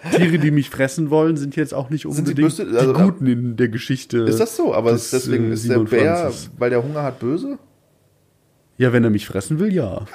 Tiere, 0.16 0.40
die 0.40 0.52
mich 0.52 0.70
fressen 0.70 1.10
wollen, 1.10 1.38
sind 1.38 1.56
jetzt 1.56 1.74
auch 1.74 1.90
nicht 1.90 2.06
unbedingt 2.06 2.36
böse? 2.36 2.68
Also, 2.78 2.94
die 2.94 3.02
Guten 3.02 3.28
in 3.28 3.56
der 3.56 3.70
Geschichte. 3.70 4.18
Ist 4.20 4.40
das 4.40 4.56
so? 4.58 4.74
Aber 4.74 4.92
des, 4.92 5.12
deswegen 5.12 5.50
äh, 5.50 5.54
ist 5.54 5.70
der 5.70 5.76
Bär, 5.80 6.16
27. 6.32 6.50
weil 6.58 6.70
der 6.70 6.84
Hunger 6.84 7.04
hat, 7.04 7.20
böse? 7.20 7.58
Ja, 8.78 8.92
wenn 8.92 9.04
er 9.04 9.10
mich 9.10 9.26
fressen 9.26 9.60
will, 9.60 9.74
ja. 9.74 10.06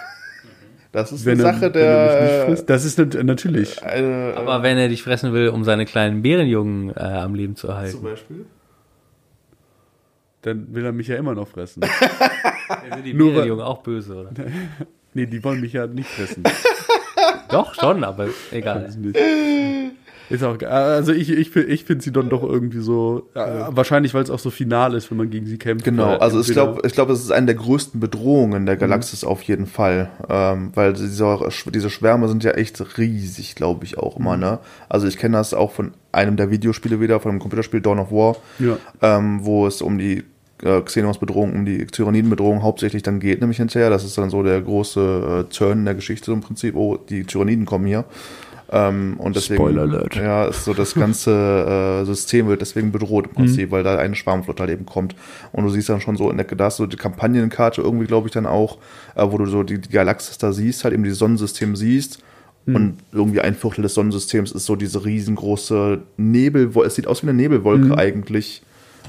Das 0.93 1.11
ist 1.11 1.25
Wenn 1.25 1.41
eine 1.41 1.49
er, 1.49 1.55
Sache 1.55 1.75
wenn 1.75 1.83
er 1.83 2.05
mich 2.13 2.21
nicht 2.23 2.33
der. 2.33 2.47
frisst, 2.47 2.71
das 2.71 2.85
ist 2.85 2.99
nat- 2.99 3.25
natürlich. 3.25 3.83
Eine, 3.83 4.35
Aber 4.37 4.63
wenn 4.63 4.77
er 4.77 4.89
dich 4.89 5.03
fressen 5.03 5.33
will, 5.33 5.49
um 5.49 5.65
seine 5.65 5.87
kleinen 5.87 6.21
Bärenjungen 6.21 6.91
äh, 6.91 7.01
am 7.01 7.35
Leben 7.35 7.57
zu 7.57 7.63
zum 7.69 7.71
erhalten. 7.71 8.03
Beispiel? 8.03 8.45
Dann 10.43 10.75
will 10.75 10.85
er 10.85 10.93
mich 10.93 11.09
ja 11.09 11.17
immer 11.17 11.35
noch 11.35 11.49
fressen. 11.49 11.81
Dann 12.69 12.93
sind 12.99 13.07
die 13.07 13.15
Nur 13.15 13.29
weil- 13.29 13.35
Bärenjungen 13.35 13.65
auch 13.65 13.83
böse, 13.83 14.15
oder? 14.17 14.31
nee, 15.15 15.27
die 15.27 15.43
wollen 15.45 15.61
mich 15.61 15.73
ja 15.73 15.87
nicht 15.87 16.09
fressen. 16.09 16.43
Doch, 17.51 17.75
schon, 17.75 18.03
aber 18.05 18.29
egal. 18.51 18.85
Weiß 18.87 18.97
nicht. 18.97 19.19
Ist 20.31 20.43
auch, 20.45 20.57
ge- 20.57 20.69
also 20.69 21.13
ich, 21.13 21.31
ich, 21.31 21.55
ich 21.55 21.85
finde 21.85 22.03
sie 22.03 22.11
dann 22.13 22.31
doch 22.31 22.43
irgendwie 22.43 22.79
so, 22.79 23.29
äh, 23.35 23.41
wahrscheinlich, 23.69 24.15
weil 24.15 24.23
es 24.23 24.31
auch 24.31 24.39
so 24.39 24.49
final 24.49 24.95
ist, 24.95 25.11
wenn 25.11 25.19
man 25.19 25.29
gegen 25.29 25.45
sie 25.45 25.59
kämpft. 25.59 25.85
Genau, 25.85 26.07
weil 26.07 26.17
also 26.19 26.41
ich 26.41 26.49
entweder- 26.49 26.73
glaube, 26.73 26.87
ich 26.87 26.93
glaube, 26.95 27.13
es 27.13 27.21
ist 27.23 27.31
eine 27.33 27.47
der 27.47 27.55
größten 27.57 28.01
Bedrohungen 28.01 28.63
Mhm. 28.63 28.67
der 28.67 28.77
Galaxis 28.79 29.25
auf 29.25 29.43
jeden 29.43 29.67
Fall, 29.67 30.09
ähm, 30.31 30.71
weil 30.75 30.95
diese, 30.95 31.39
diese 31.75 31.91
Schwärme 31.91 32.29
sind 32.29 32.45
ja 32.45 32.53
echt 32.53 32.83
riesig, 32.97 33.55
glaube 33.57 33.85
ich 33.85 33.99
auch 33.99 34.19
Mhm. 34.19 34.23
immer. 34.25 34.37
Ne? 34.39 34.59
Also 34.89 35.07
ich 35.07 35.19
kenne 35.19 35.37
das 35.37 35.53
auch 35.53 35.73
von 35.73 35.93
einem 36.13 36.37
der 36.37 36.51
Videospiele 36.51 36.99
wieder, 37.01 37.21
von 37.21 37.33
dem 37.33 37.39
Computerspiel 37.39 37.83
Dawn 37.83 37.99
of 37.99 38.11
War, 38.11 38.37
Ja. 38.59 38.79
ähm, 39.03 39.41
wo 39.43 39.67
es 39.67 39.83
um 39.83 39.99
die 39.99 40.25
äh, 40.63 40.81
Xenos-Bedrohung, 40.81 41.53
um 41.55 41.65
die 41.65 41.87
Tyranniden-Bedrohung 41.87 42.63
hauptsächlich 42.63 43.03
dann 43.03 43.21
geht, 43.21 43.41
nämlich 43.41 43.59
hinterher. 43.59 43.91
Das 43.91 44.05
ist 44.05 44.17
dann 44.19 44.31
so 44.31 44.43
der 44.43 44.61
große 44.61 45.47
äh, 45.51 45.53
Turn 45.55 45.81
in 45.81 45.85
der 45.85 45.95
Geschichte 45.95 46.27
so 46.27 46.33
im 46.33 46.41
Prinzip. 46.41 46.75
Oh, 46.77 46.97
die 46.97 47.25
Tyranniden 47.25 47.65
kommen 47.67 47.87
hier. 47.87 48.05
Ähm, 48.75 49.17
und 49.19 49.37
deswegen, 49.37 49.61
Spoiler 49.63 49.83
alert. 49.83 50.15
ja, 50.17 50.47
ist 50.47 50.65
so 50.65 50.73
das 50.73 50.95
ganze 50.95 52.01
äh, 52.01 52.05
System 52.07 52.47
wird 52.49 52.63
deswegen 52.63 52.91
bedroht 52.91 53.27
im 53.27 53.33
Prinzip, 53.35 53.69
Mhm. 53.69 53.71
weil 53.73 53.83
da 53.83 53.99
eine 53.99 54.15
Schwarmflotte 54.15 54.63
halt 54.63 54.73
eben 54.73 54.87
kommt. 54.87 55.15
Und 55.53 55.65
du 55.65 55.71
siehst 55.71 55.91
dann 55.91 56.01
schon 56.01 56.17
so 56.17 56.31
in 56.31 56.39
der, 56.39 56.47
da 56.47 56.69
du 56.71 56.87
die 56.87 56.97
Kampagnenkarte 56.97 57.83
irgendwie, 57.83 58.07
glaube 58.07 58.29
ich, 58.29 58.33
dann 58.33 58.47
auch, 58.47 58.79
äh, 59.15 59.27
wo 59.29 59.37
du 59.37 59.45
so 59.47 59.63
die, 59.63 59.79
die 59.79 59.91
Galaxis 59.91 60.39
da 60.39 60.53
siehst, 60.55 60.85
halt 60.85 60.95
eben 60.95 61.03
dieses 61.05 61.19
Sonnensystem 61.19 61.77
siehst. 61.77 62.21
Mhm. 62.65 62.75
Und 62.77 62.95
irgendwie 63.13 63.41
ein 63.43 63.55
Viertel 63.55 63.83
des 63.83 63.93
Sonnensystems 63.93 64.53
ist 64.53 64.65
so 64.65 64.75
diese 64.75 65.05
riesengroße 65.05 66.01
Nebelwolke. 66.17 66.87
Es 66.89 66.95
sieht 66.95 67.07
aus 67.09 67.23
wie 67.23 67.29
eine 67.29 67.37
Nebelwolke 67.37 67.87
Mhm. 67.87 67.93
eigentlich, 67.95 68.63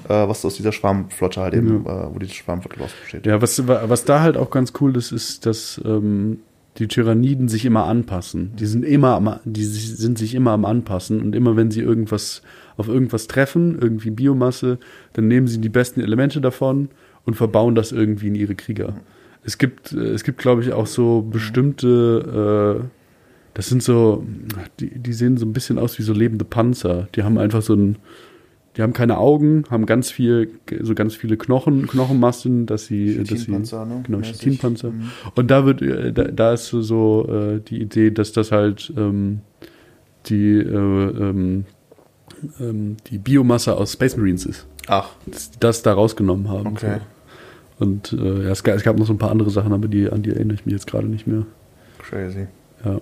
was 0.09 0.43
aus 0.45 0.55
dieser 0.55 0.71
Schwarmflotte 0.71 1.41
halt 1.41 1.53
eben, 1.53 1.85
äh, 1.85 2.13
wo 2.13 2.19
diese 2.19 2.33
Schwarmflotte 2.33 2.77
draus 2.79 2.91
besteht. 3.01 3.25
Ja, 3.25 3.41
was, 3.41 3.67
was 3.67 4.05
da 4.05 4.21
halt 4.21 4.37
auch 4.37 4.49
ganz 4.49 4.73
cool 4.81 4.95
ist, 4.97 5.11
ist, 5.11 5.45
dass 5.45 5.79
ähm, 5.85 6.39
die 6.77 6.87
Tyranniden 6.87 7.47
sich 7.49 7.65
immer 7.65 7.85
anpassen. 7.85 8.51
Die 8.59 8.65
sind 8.65 8.83
immer 8.83 9.15
am, 9.15 9.39
die 9.45 9.63
sich- 9.63 9.95
sind 9.97 10.17
sich 10.17 10.33
immer 10.35 10.51
am 10.51 10.65
Anpassen 10.65 11.21
und 11.21 11.35
immer 11.35 11.55
wenn 11.55 11.69
sie 11.71 11.81
irgendwas 11.81 12.41
auf 12.77 12.87
irgendwas 12.87 13.27
treffen, 13.27 13.77
irgendwie 13.79 14.09
Biomasse, 14.09 14.79
dann 15.13 15.27
nehmen 15.27 15.45
sie 15.47 15.59
die 15.61 15.69
besten 15.69 16.01
Elemente 16.01 16.41
davon 16.41 16.89
und 17.25 17.35
verbauen 17.35 17.75
das 17.75 17.91
irgendwie 17.91 18.27
in 18.29 18.35
ihre 18.35 18.55
Krieger. 18.55 18.95
Es 19.43 19.57
gibt, 19.59 19.91
äh, 19.93 19.97
es 20.13 20.23
gibt, 20.23 20.39
glaube 20.39 20.61
ich, 20.63 20.73
auch 20.73 20.87
so 20.87 21.21
bestimmte, 21.21 22.81
äh, 22.81 22.87
das 23.53 23.67
sind 23.67 23.83
so, 23.83 24.25
die, 24.79 24.97
die 24.97 25.13
sehen 25.13 25.37
so 25.37 25.45
ein 25.45 25.53
bisschen 25.53 25.77
aus 25.77 25.99
wie 25.99 26.03
so 26.03 26.13
lebende 26.13 26.45
Panzer. 26.45 27.07
Die 27.15 27.21
haben 27.23 27.37
einfach 27.37 27.61
so 27.61 27.75
ein, 27.75 27.97
die 28.75 28.81
haben 28.81 28.93
keine 28.93 29.17
Augen, 29.17 29.65
haben 29.69 29.85
ganz 29.85 30.09
viel, 30.09 30.59
so 30.81 30.95
ganz 30.95 31.15
viele 31.15 31.37
Knochen, 31.37 31.85
Knochenmassen, 31.87 32.65
dass 32.65 32.85
sie, 32.85 33.23
dass 33.23 33.41
sie, 33.41 33.51
ne? 33.51 34.03
genau. 34.03 34.21
Chitinpanzer. 34.21 34.91
Mhm. 34.91 35.11
Und 35.35 35.51
da 35.51 35.65
wird, 35.65 35.81
äh, 35.81 36.11
da, 36.11 36.23
da 36.23 36.53
ist 36.53 36.67
so, 36.67 36.81
so 36.81 37.27
äh, 37.29 37.59
die 37.59 37.81
Idee, 37.81 38.09
dass 38.09 38.31
das 38.31 38.51
halt 38.51 38.91
ähm, 38.97 39.41
die, 40.25 40.57
äh, 40.57 40.75
ähm, 40.75 41.65
ähm, 42.59 42.97
die 43.07 43.19
Biomasse 43.19 43.77
aus 43.77 43.93
Space 43.93 44.17
Marines 44.17 44.45
ist. 44.45 44.65
Ach, 44.87 45.09
Dass 45.27 45.51
die 45.51 45.59
das 45.59 45.81
da 45.83 45.93
rausgenommen 45.93 46.49
haben. 46.49 46.67
Okay. 46.67 46.99
Und 47.79 48.13
äh, 48.13 48.43
ja, 48.43 48.49
es, 48.49 48.63
gab, 48.63 48.75
es 48.75 48.83
gab 48.83 48.97
noch 48.97 49.05
so 49.05 49.13
ein 49.13 49.17
paar 49.17 49.31
andere 49.31 49.49
Sachen, 49.49 49.73
aber 49.73 49.87
die, 49.87 50.09
an 50.09 50.23
die 50.23 50.31
erinnere 50.31 50.55
ich 50.55 50.65
mich 50.65 50.73
jetzt 50.73 50.87
gerade 50.87 51.07
nicht 51.07 51.27
mehr. 51.27 51.45
Crazy. 51.99 52.47
Ja. 52.83 52.99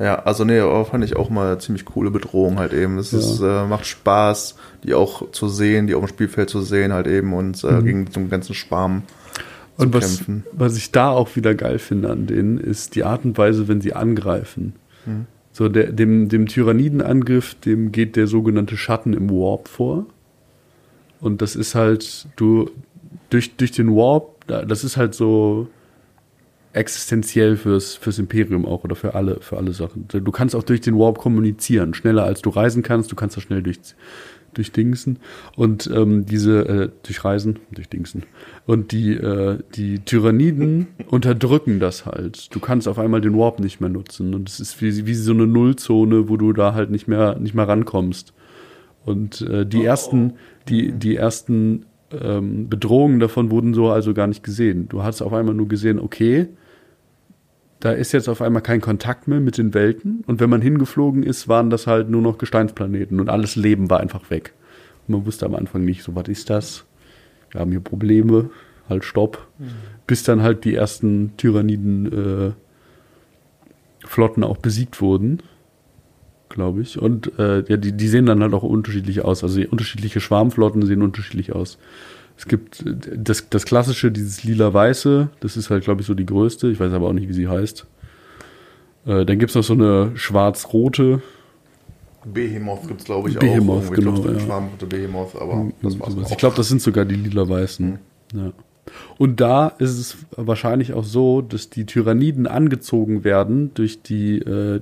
Ja, 0.00 0.20
also 0.20 0.44
nee, 0.44 0.58
aber 0.58 0.84
fand 0.86 1.04
ich 1.04 1.14
auch 1.16 1.28
mal 1.28 1.60
ziemlich 1.60 1.84
coole 1.84 2.10
Bedrohung 2.10 2.58
halt 2.58 2.72
eben. 2.72 2.96
Es 2.98 3.12
Ja. 3.12 3.18
ist, 3.18 3.40
äh, 3.40 3.66
macht 3.66 3.84
Spaß, 3.86 4.56
die 4.82 4.94
auch 4.94 5.30
zu 5.30 5.48
sehen, 5.48 5.86
die 5.86 5.94
auf 5.94 6.02
dem 6.04 6.08
Spielfeld 6.08 6.48
zu 6.48 6.62
sehen 6.62 6.92
halt 6.92 7.06
eben 7.06 7.34
und 7.34 7.62
äh, 7.64 7.72
Mhm. 7.72 7.84
gegen 7.84 8.06
so 8.10 8.18
einen 8.20 8.30
ganzen 8.30 8.54
Schwarm 8.54 9.02
zu 9.76 9.84
Und 9.84 9.92
was, 9.94 10.16
kämpfen. 10.16 10.44
was 10.52 10.76
ich 10.78 10.90
da 10.90 11.10
auch 11.10 11.36
wieder 11.36 11.54
geil 11.54 11.78
finde 11.78 12.10
an 12.10 12.26
denen, 12.26 12.56
ist 12.58 12.94
die 12.94 13.04
Art 13.04 13.24
und 13.26 13.36
Weise, 13.36 13.68
wenn 13.68 13.80
sie 13.82 13.92
angreifen. 13.94 14.72
Mhm. 15.04 15.26
So, 15.52 15.68
der, 15.68 15.92
dem, 15.92 16.28
dem 16.30 16.46
Tyrannidenangriff, 16.46 17.54
dem 17.56 17.92
geht 17.92 18.16
der 18.16 18.26
sogenannte 18.26 18.76
Schatten 18.78 19.12
im 19.12 19.28
Warp 19.30 19.68
vor. 19.68 20.06
Und 21.20 21.42
das 21.42 21.56
ist 21.56 21.74
halt, 21.74 22.26
du, 22.36 22.70
durch, 23.28 23.54
durch 23.56 23.72
den 23.72 23.94
Warp, 23.94 24.46
da- 24.46 24.64
das 24.64 24.82
ist 24.84 24.96
halt 24.96 25.14
so 25.14 25.68
existenziell 26.72 27.56
fürs, 27.56 27.94
fürs 27.94 28.18
Imperium 28.18 28.64
auch 28.64 28.84
oder 28.84 28.94
für 28.94 29.14
alle, 29.14 29.40
für 29.40 29.56
alle 29.56 29.72
Sachen. 29.72 30.06
Du 30.08 30.30
kannst 30.30 30.54
auch 30.54 30.62
durch 30.62 30.80
den 30.80 30.96
Warp 30.96 31.18
kommunizieren, 31.18 31.94
schneller 31.94 32.24
als 32.24 32.42
du 32.42 32.50
reisen 32.50 32.82
kannst, 32.82 33.10
du 33.10 33.16
kannst 33.16 33.36
da 33.36 33.40
schnell 33.40 33.62
durch, 33.62 33.78
durch 34.54 34.70
Dingsen 34.70 35.18
und 35.56 35.90
ähm, 35.92 36.26
diese, 36.26 36.60
äh, 36.68 36.88
durch 37.02 37.24
Reisen, 37.24 37.58
durch 37.72 37.88
Dingsen. 37.88 38.22
Und 38.66 38.92
die, 38.92 39.14
äh, 39.14 39.58
die 39.74 39.98
Tyranniden 40.00 40.86
unterdrücken 41.08 41.80
das 41.80 42.06
halt. 42.06 42.54
Du 42.54 42.60
kannst 42.60 42.86
auf 42.86 42.98
einmal 43.00 43.20
den 43.20 43.36
Warp 43.36 43.58
nicht 43.58 43.80
mehr 43.80 43.90
nutzen. 43.90 44.32
Und 44.34 44.48
es 44.48 44.60
ist 44.60 44.80
wie, 44.80 45.06
wie 45.06 45.14
so 45.14 45.32
eine 45.32 45.48
Nullzone, 45.48 46.28
wo 46.28 46.36
du 46.36 46.52
da 46.52 46.74
halt 46.74 46.90
nicht 46.90 47.08
mehr, 47.08 47.36
nicht 47.38 47.54
mehr 47.54 47.66
rankommst. 47.66 48.32
Und 49.04 49.40
äh, 49.42 49.66
die 49.66 49.84
ersten, 49.84 50.34
die, 50.68 50.92
die 50.92 51.16
ersten 51.16 51.86
ähm, 52.12 52.68
Bedrohungen 52.68 53.18
davon 53.18 53.50
wurden 53.50 53.74
so 53.74 53.88
also 53.88 54.14
gar 54.14 54.26
nicht 54.26 54.44
gesehen. 54.44 54.88
Du 54.88 55.02
hast 55.02 55.22
auf 55.22 55.32
einmal 55.32 55.54
nur 55.54 55.68
gesehen, 55.68 55.98
okay, 55.98 56.48
da 57.80 57.92
ist 57.92 58.12
jetzt 58.12 58.28
auf 58.28 58.42
einmal 58.42 58.62
kein 58.62 58.82
Kontakt 58.82 59.26
mehr 59.26 59.40
mit 59.40 59.56
den 59.58 59.72
Welten. 59.74 60.22
Und 60.26 60.38
wenn 60.38 60.50
man 60.50 60.60
hingeflogen 60.60 61.22
ist, 61.22 61.48
waren 61.48 61.70
das 61.70 61.86
halt 61.86 62.10
nur 62.10 62.20
noch 62.20 62.38
Gesteinsplaneten 62.38 63.20
und 63.20 63.30
alles 63.30 63.56
Leben 63.56 63.88
war 63.88 64.00
einfach 64.00 64.30
weg. 64.30 64.52
Und 65.08 65.14
man 65.14 65.26
wusste 65.26 65.46
am 65.46 65.54
Anfang 65.54 65.84
nicht, 65.84 66.02
so 66.02 66.14
was 66.14 66.28
ist 66.28 66.50
das? 66.50 66.84
Wir 67.50 67.60
haben 67.60 67.70
hier 67.70 67.80
Probleme, 67.80 68.50
halt 68.88 69.04
Stopp. 69.04 69.48
Bis 70.06 70.22
dann 70.22 70.42
halt 70.42 70.64
die 70.64 70.74
ersten 70.74 71.36
Tyranniden 71.38 72.52
äh, 72.52 72.52
Flotten 74.06 74.44
auch 74.44 74.58
besiegt 74.58 75.00
wurden, 75.00 75.42
glaube 76.50 76.82
ich. 76.82 76.98
Und 76.98 77.38
äh, 77.38 77.64
ja, 77.66 77.76
die, 77.76 77.92
die 77.92 78.08
sehen 78.08 78.26
dann 78.26 78.42
halt 78.42 78.52
auch 78.52 78.62
unterschiedlich 78.62 79.22
aus. 79.24 79.42
Also 79.42 79.60
unterschiedliche 79.70 80.20
Schwarmflotten 80.20 80.84
sehen 80.84 81.02
unterschiedlich 81.02 81.52
aus. 81.54 81.78
Es 82.40 82.46
gibt 82.48 82.80
äh, 82.86 82.94
das, 83.18 83.50
das 83.50 83.66
klassische, 83.66 84.10
dieses 84.10 84.44
lila-weiße, 84.44 85.28
das 85.40 85.58
ist 85.58 85.68
halt, 85.68 85.84
glaube 85.84 86.00
ich, 86.00 86.06
so 86.06 86.14
die 86.14 86.24
größte. 86.24 86.68
Ich 86.68 86.80
weiß 86.80 86.90
aber 86.94 87.08
auch 87.08 87.12
nicht, 87.12 87.28
wie 87.28 87.34
sie 87.34 87.48
heißt. 87.48 87.86
Äh, 89.04 89.26
dann 89.26 89.38
gibt 89.38 89.50
es 89.50 89.54
noch 89.56 89.62
so 89.62 89.74
eine 89.74 90.12
schwarz-rote. 90.14 91.20
Behemoth 92.24 92.88
gibt's 92.88 93.04
glaube 93.04 93.28
ich 93.28 93.38
Behemoth, 93.38 93.88
auch. 93.88 93.92
genau, 93.92 94.14
Ich 94.14 94.44
glaub, 94.46 94.62
ja. 94.80 94.86
Behemoth, 94.86 95.36
aber 95.36 95.70
das 95.82 96.00
war's 96.00 96.12
sowas. 96.14 96.26
auch. 96.26 96.30
Ich 96.30 96.38
glaube, 96.38 96.56
das 96.56 96.68
sind 96.68 96.80
sogar 96.80 97.04
die 97.04 97.16
lila-weißen. 97.16 97.98
Ja. 98.34 98.52
Und 99.18 99.40
da 99.40 99.68
ist 99.68 99.98
es 99.98 100.16
wahrscheinlich 100.34 100.94
auch 100.94 101.04
so, 101.04 101.42
dass 101.42 101.68
die 101.68 101.84
Tyranniden 101.84 102.46
angezogen 102.46 103.22
werden 103.22 103.72
durch 103.74 104.02
die, 104.02 104.38
äh, 104.38 104.80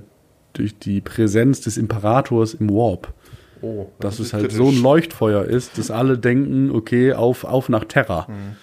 durch 0.53 0.79
die 0.79 1.01
Präsenz 1.01 1.59
des 1.59 1.77
Imperators 1.77 2.53
im 2.53 2.69
Warp. 2.69 3.13
Oh, 3.61 3.87
dass 3.99 4.17
das 4.17 4.27
es 4.27 4.33
halt 4.33 4.43
kritisch. 4.43 4.57
so 4.57 4.69
ein 4.69 4.81
Leuchtfeuer 4.81 5.45
ist, 5.45 5.77
dass 5.77 5.91
alle 5.91 6.17
denken, 6.17 6.71
okay, 6.71 7.13
auf, 7.13 7.43
auf 7.43 7.69
nach 7.69 7.85
Terra. 7.85 8.27
Mhm. 8.29 8.55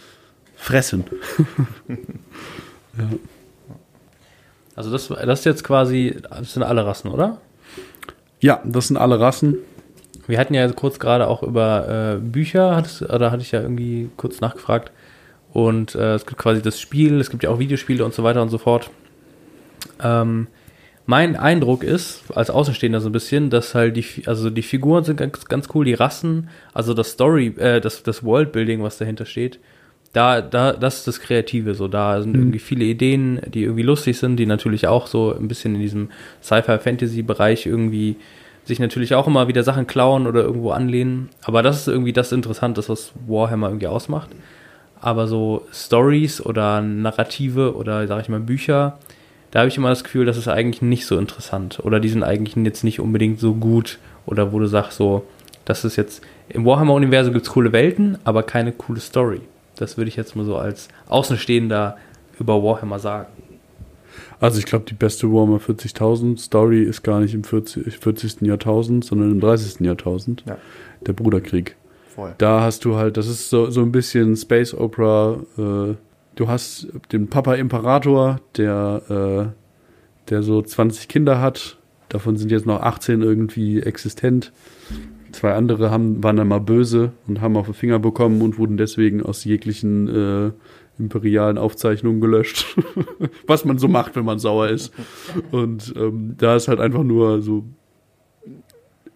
Fressen. 0.56 1.04
Also 4.74 4.90
das, 4.90 5.08
das 5.08 5.38
ist 5.38 5.44
jetzt 5.46 5.64
quasi, 5.64 6.16
das 6.28 6.52
sind 6.52 6.62
alle 6.62 6.84
Rassen, 6.84 7.10
oder? 7.10 7.40
Ja, 8.40 8.60
das 8.64 8.88
sind 8.88 8.98
alle 8.98 9.18
Rassen. 9.18 9.56
Wir 10.26 10.38
hatten 10.38 10.52
ja 10.52 10.70
kurz 10.72 10.98
gerade 10.98 11.28
auch 11.28 11.42
über 11.42 12.16
äh, 12.16 12.20
Bücher, 12.20 12.76
hattest, 12.76 13.02
oder 13.02 13.30
hatte 13.30 13.42
ich 13.42 13.52
ja 13.52 13.62
irgendwie 13.62 14.10
kurz 14.16 14.40
nachgefragt. 14.40 14.92
Und 15.52 15.94
äh, 15.94 16.14
es 16.14 16.26
gibt 16.26 16.38
quasi 16.38 16.60
das 16.60 16.78
Spiel, 16.78 17.20
es 17.20 17.30
gibt 17.30 17.42
ja 17.42 17.50
auch 17.50 17.58
Videospiele 17.58 18.04
und 18.04 18.12
so 18.12 18.22
weiter 18.22 18.42
und 18.42 18.50
so 18.50 18.58
fort. 18.58 18.90
Ähm, 20.02 20.48
mein 21.06 21.36
Eindruck 21.36 21.84
ist, 21.84 22.24
als 22.34 22.50
Außenstehender 22.50 23.00
so 23.00 23.08
ein 23.08 23.12
bisschen, 23.12 23.48
dass 23.48 23.74
halt 23.74 23.96
die, 23.96 24.26
also 24.26 24.50
die 24.50 24.62
Figuren 24.62 25.04
sind 25.04 25.16
ganz, 25.16 25.44
ganz 25.46 25.68
cool, 25.74 25.84
die 25.84 25.94
Rassen, 25.94 26.48
also 26.74 26.94
das 26.94 27.12
Story, 27.12 27.54
äh, 27.58 27.80
das, 27.80 28.02
das 28.02 28.24
Worldbuilding, 28.24 28.82
was 28.82 28.98
dahinter 28.98 29.24
steht, 29.24 29.60
da, 30.12 30.40
da, 30.40 30.72
das 30.72 30.98
ist 30.98 31.06
das 31.06 31.20
Kreative, 31.20 31.74
so, 31.74 31.88
da 31.88 32.20
sind 32.22 32.34
irgendwie 32.34 32.58
viele 32.58 32.84
Ideen, 32.84 33.40
die 33.46 33.64
irgendwie 33.64 33.82
lustig 33.82 34.18
sind, 34.18 34.36
die 34.36 34.46
natürlich 34.46 34.88
auch 34.88 35.06
so 35.06 35.34
ein 35.34 35.46
bisschen 35.46 35.74
in 35.74 35.80
diesem 35.80 36.10
Sci-Fi-Fantasy-Bereich 36.42 37.66
irgendwie 37.66 38.16
sich 38.64 38.80
natürlich 38.80 39.14
auch 39.14 39.26
immer 39.26 39.46
wieder 39.46 39.62
Sachen 39.62 39.86
klauen 39.86 40.26
oder 40.26 40.42
irgendwo 40.42 40.70
anlehnen. 40.70 41.28
Aber 41.44 41.62
das 41.62 41.80
ist 41.80 41.88
irgendwie 41.88 42.12
das 42.12 42.32
Interessante, 42.32 42.82
was 42.88 43.12
Warhammer 43.28 43.68
irgendwie 43.68 43.86
ausmacht. 43.86 44.30
Aber 45.00 45.28
so 45.28 45.66
Stories 45.72 46.40
oder 46.40 46.80
Narrative 46.80 47.76
oder, 47.76 48.06
sag 48.08 48.22
ich 48.22 48.28
mal, 48.28 48.40
Bücher, 48.40 48.98
da 49.56 49.60
habe 49.60 49.70
ich 49.70 49.78
immer 49.78 49.88
das 49.88 50.04
Gefühl, 50.04 50.26
das 50.26 50.36
ist 50.36 50.48
eigentlich 50.48 50.82
nicht 50.82 51.06
so 51.06 51.16
interessant. 51.16 51.80
Oder 51.82 51.98
die 51.98 52.10
sind 52.10 52.22
eigentlich 52.22 52.62
jetzt 52.62 52.84
nicht 52.84 53.00
unbedingt 53.00 53.40
so 53.40 53.54
gut. 53.54 53.98
Oder 54.26 54.52
wo 54.52 54.58
du 54.58 54.66
sagst, 54.66 54.98
so, 54.98 55.24
das 55.64 55.82
ist 55.82 55.96
jetzt, 55.96 56.20
im 56.50 56.66
Warhammer-Universum 56.66 57.32
gibt 57.32 57.46
es 57.46 57.52
coole 57.54 57.72
Welten, 57.72 58.18
aber 58.24 58.42
keine 58.42 58.72
coole 58.72 59.00
Story. 59.00 59.40
Das 59.76 59.96
würde 59.96 60.10
ich 60.10 60.16
jetzt 60.16 60.36
mal 60.36 60.44
so 60.44 60.58
als 60.58 60.88
Außenstehender 61.08 61.96
über 62.38 62.62
Warhammer 62.62 62.98
sagen. 62.98 63.28
Also 64.40 64.58
ich 64.58 64.66
glaube, 64.66 64.84
die 64.84 64.92
beste 64.92 65.32
Warhammer 65.32 65.56
40.000 65.56 66.38
Story 66.38 66.82
ist 66.82 67.02
gar 67.02 67.20
nicht 67.20 67.32
im 67.32 67.42
40, 67.42 67.96
40. 67.96 68.42
Jahrtausend, 68.42 69.06
sondern 69.06 69.30
im 69.32 69.40
30. 69.40 69.80
Jahrtausend. 69.80 70.44
Ja. 70.46 70.58
Der 71.06 71.14
Bruderkrieg. 71.14 71.76
Voll. 72.14 72.34
Da 72.36 72.60
hast 72.60 72.84
du 72.84 72.96
halt, 72.96 73.16
das 73.16 73.26
ist 73.26 73.48
so, 73.48 73.70
so 73.70 73.80
ein 73.80 73.90
bisschen 73.90 74.36
Space 74.36 74.74
Opera. 74.74 75.38
Äh, 75.56 75.94
du 76.36 76.48
hast 76.48 76.88
den 77.12 77.28
Papa 77.28 77.54
Imperator, 77.54 78.40
der, 78.56 79.52
äh, 79.52 80.30
der 80.30 80.42
so 80.42 80.62
20 80.62 81.08
Kinder 81.08 81.40
hat. 81.40 81.78
Davon 82.08 82.36
sind 82.36 82.52
jetzt 82.52 82.66
noch 82.66 82.80
18 82.80 83.22
irgendwie 83.22 83.82
existent. 83.82 84.52
Zwei 85.32 85.54
andere 85.54 85.90
haben, 85.90 86.22
waren 86.22 86.36
dann 86.36 86.48
mal 86.48 86.60
böse 86.60 87.12
und 87.26 87.40
haben 87.40 87.56
auf 87.56 87.66
den 87.66 87.74
Finger 87.74 87.98
bekommen 87.98 88.40
und 88.40 88.58
wurden 88.58 88.76
deswegen 88.76 89.22
aus 89.22 89.44
jeglichen 89.44 90.08
äh, 90.08 90.52
imperialen 90.98 91.58
Aufzeichnungen 91.58 92.20
gelöscht. 92.20 92.78
Was 93.46 93.64
man 93.64 93.78
so 93.78 93.88
macht, 93.88 94.14
wenn 94.14 94.24
man 94.24 94.38
sauer 94.38 94.68
ist. 94.68 94.94
Und 95.50 95.92
ähm, 95.96 96.36
da 96.38 96.56
ist 96.56 96.68
halt 96.68 96.80
einfach 96.80 97.02
nur 97.02 97.42
so 97.42 97.64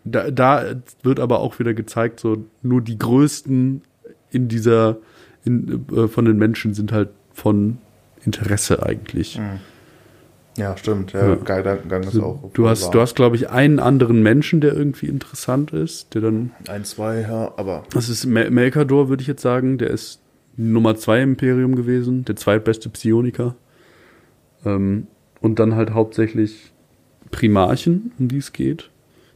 da, 0.04 0.30
da 0.30 0.74
wird 1.02 1.20
aber 1.20 1.40
auch 1.40 1.58
wieder 1.58 1.74
gezeigt, 1.74 2.20
so 2.20 2.44
nur 2.62 2.80
die 2.80 2.98
größten 2.98 3.82
in 4.30 4.48
dieser, 4.48 4.98
in, 5.44 5.86
äh, 5.94 6.08
von 6.08 6.24
den 6.24 6.38
Menschen 6.38 6.74
sind 6.74 6.92
halt 6.92 7.10
von 7.32 7.78
Interesse 8.24 8.82
eigentlich. 8.84 9.40
Ja, 10.56 10.76
stimmt. 10.76 11.12
Der 11.14 11.28
Ja. 11.28 11.34
Gedankengang 11.36 12.02
ist 12.02 12.18
auch. 12.18 12.50
Du 12.52 12.68
hast, 12.68 12.90
du 12.92 13.00
hast, 13.00 13.14
glaube 13.14 13.36
ich, 13.36 13.48
einen 13.50 13.78
anderen 13.78 14.22
Menschen, 14.22 14.60
der 14.60 14.74
irgendwie 14.74 15.06
interessant 15.06 15.72
ist, 15.72 16.12
der 16.14 16.20
dann, 16.22 16.50
ein, 16.68 16.84
zwei, 16.84 17.20
ja, 17.22 17.52
aber 17.56 17.84
das 17.92 18.08
ist 18.08 18.26
Mel- 18.26 18.50
Melkador, 18.50 19.08
würde 19.08 19.22
ich 19.22 19.28
jetzt 19.28 19.42
sagen, 19.42 19.78
der 19.78 19.90
ist 19.90 20.20
Nummer 20.56 20.96
zwei 20.96 21.22
im 21.22 21.30
Imperium 21.30 21.76
gewesen, 21.76 22.24
der 22.24 22.36
zweitbeste 22.36 22.88
Psioniker. 22.90 23.54
Ähm, 24.66 25.06
und 25.40 25.58
dann 25.58 25.74
halt 25.76 25.90
hauptsächlich 25.94 26.72
Primarchen, 27.30 28.12
um 28.18 28.28
die 28.28 28.38
es 28.38 28.52
geht, 28.52 28.90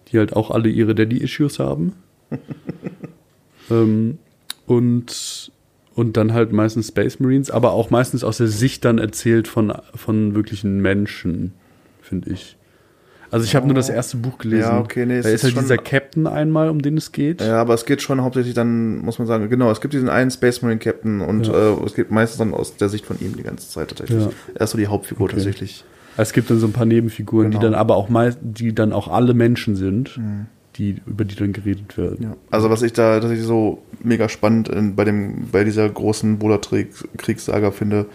die 0.09 0.18
halt 0.18 0.35
auch 0.35 0.51
alle 0.51 0.68
ihre 0.68 0.94
Daddy-Issues 0.94 1.59
haben. 1.60 1.94
ähm, 3.70 4.18
und, 4.66 5.52
und 5.94 6.16
dann 6.16 6.32
halt 6.32 6.52
meistens 6.52 6.88
Space 6.88 7.20
Marines, 7.20 7.50
aber 7.50 7.72
auch 7.72 7.90
meistens 7.90 8.24
aus 8.24 8.38
der 8.38 8.48
Sicht 8.48 8.84
dann 8.84 8.98
erzählt 8.98 9.48
von, 9.48 9.72
von 9.94 10.34
wirklichen 10.34 10.80
Menschen, 10.82 11.52
finde 12.02 12.30
ich. 12.30 12.56
Also 13.30 13.46
ich 13.46 13.56
habe 13.56 13.66
nur 13.66 13.74
das 13.74 13.88
erste 13.88 14.16
Buch 14.16 14.38
gelesen. 14.38 14.60
Ja, 14.70 14.78
okay, 14.78 15.06
nee, 15.06 15.20
da 15.20 15.28
ist 15.28 15.42
ist 15.42 15.54
halt 15.56 15.64
dieser 15.64 15.76
Captain 15.78 16.28
einmal, 16.28 16.68
um 16.68 16.82
den 16.82 16.96
es 16.96 17.10
geht. 17.10 17.40
Ja, 17.40 17.60
aber 17.60 17.74
es 17.74 17.84
geht 17.84 18.00
schon 18.00 18.22
hauptsächlich 18.22 18.54
dann, 18.54 18.98
muss 18.98 19.18
man 19.18 19.26
sagen, 19.26 19.48
genau, 19.50 19.72
es 19.72 19.80
gibt 19.80 19.92
diesen 19.92 20.08
einen 20.08 20.30
Space 20.30 20.62
Marine 20.62 20.78
Captain 20.78 21.20
und 21.20 21.48
äh, 21.48 21.72
es 21.84 21.94
geht 21.94 22.12
meistens 22.12 22.38
dann 22.38 22.54
aus 22.54 22.76
der 22.76 22.88
Sicht 22.88 23.04
von 23.06 23.18
ihm 23.20 23.36
die 23.36 23.42
ganze 23.42 23.68
Zeit 23.68 23.88
tatsächlich. 23.88 24.22
Ja. 24.24 24.30
Er 24.54 24.60
ist 24.62 24.70
so 24.70 24.78
die 24.78 24.86
Hauptfigur 24.86 25.24
Okay. 25.24 25.34
tatsächlich. 25.36 25.84
Es 26.16 26.32
gibt 26.32 26.48
dann 26.48 26.60
so 26.60 26.66
ein 26.68 26.72
paar 26.72 26.86
Nebenfiguren, 26.86 27.50
die 27.50 27.56
Genau. 27.56 27.70
dann 27.72 27.74
aber 27.74 27.96
auch 27.96 28.08
meist, 28.08 28.38
die 28.40 28.72
dann 28.72 28.92
auch 28.92 29.08
alle 29.08 29.34
Menschen 29.34 29.74
sind, 29.74 30.20
die, 30.76 31.01
über 31.06 31.24
die 31.24 31.36
dann 31.36 31.52
geredet 31.52 31.96
werden. 31.96 32.18
Ja. 32.22 32.36
Also 32.51 32.70
was 32.70 32.82
ich 32.82 32.92
da 32.92 33.20
tatsächlich 33.20 33.46
so 33.46 33.82
mega 34.02 34.28
spannend 34.28 34.68
in, 34.68 34.94
bei 34.96 35.05
dem, 35.05 35.48
bei 35.51 35.64
dieser 35.64 35.88
großen 35.88 36.38
Bruderkriegssaga 36.38 37.70
finde, 37.70 38.06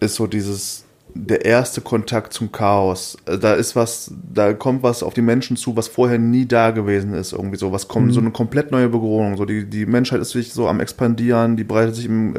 ist 0.00 0.14
so 0.14 0.26
dieses, 0.26 0.84
der 1.14 1.44
erste 1.44 1.80
Kontakt 1.80 2.32
zum 2.32 2.52
Chaos. 2.52 3.16
Äh, 3.26 3.38
Da 3.38 3.54
ist 3.54 3.76
was, 3.76 4.12
da 4.32 4.52
kommt 4.52 4.82
was 4.82 5.02
auf 5.02 5.14
die 5.14 5.22
Menschen 5.22 5.56
zu, 5.56 5.76
was 5.76 5.88
vorher 5.88 6.18
nie 6.18 6.46
da 6.46 6.70
gewesen 6.70 7.14
ist, 7.14 7.32
irgendwie 7.32 7.56
so. 7.56 7.72
Was 7.72 7.88
kommt, 7.88 8.14
so 8.14 8.20
eine 8.20 8.30
komplett 8.30 8.70
neue 8.70 8.88
Begründung. 8.88 9.36
So, 9.36 9.44
die, 9.44 9.64
die 9.64 9.86
Menschheit 9.86 10.20
ist 10.20 10.34
wirklich 10.34 10.52
so 10.52 10.68
am 10.68 10.80
expandieren, 10.80 11.56
die 11.56 11.64
breitet 11.64 11.96
sich 11.96 12.06
im, 12.06 12.34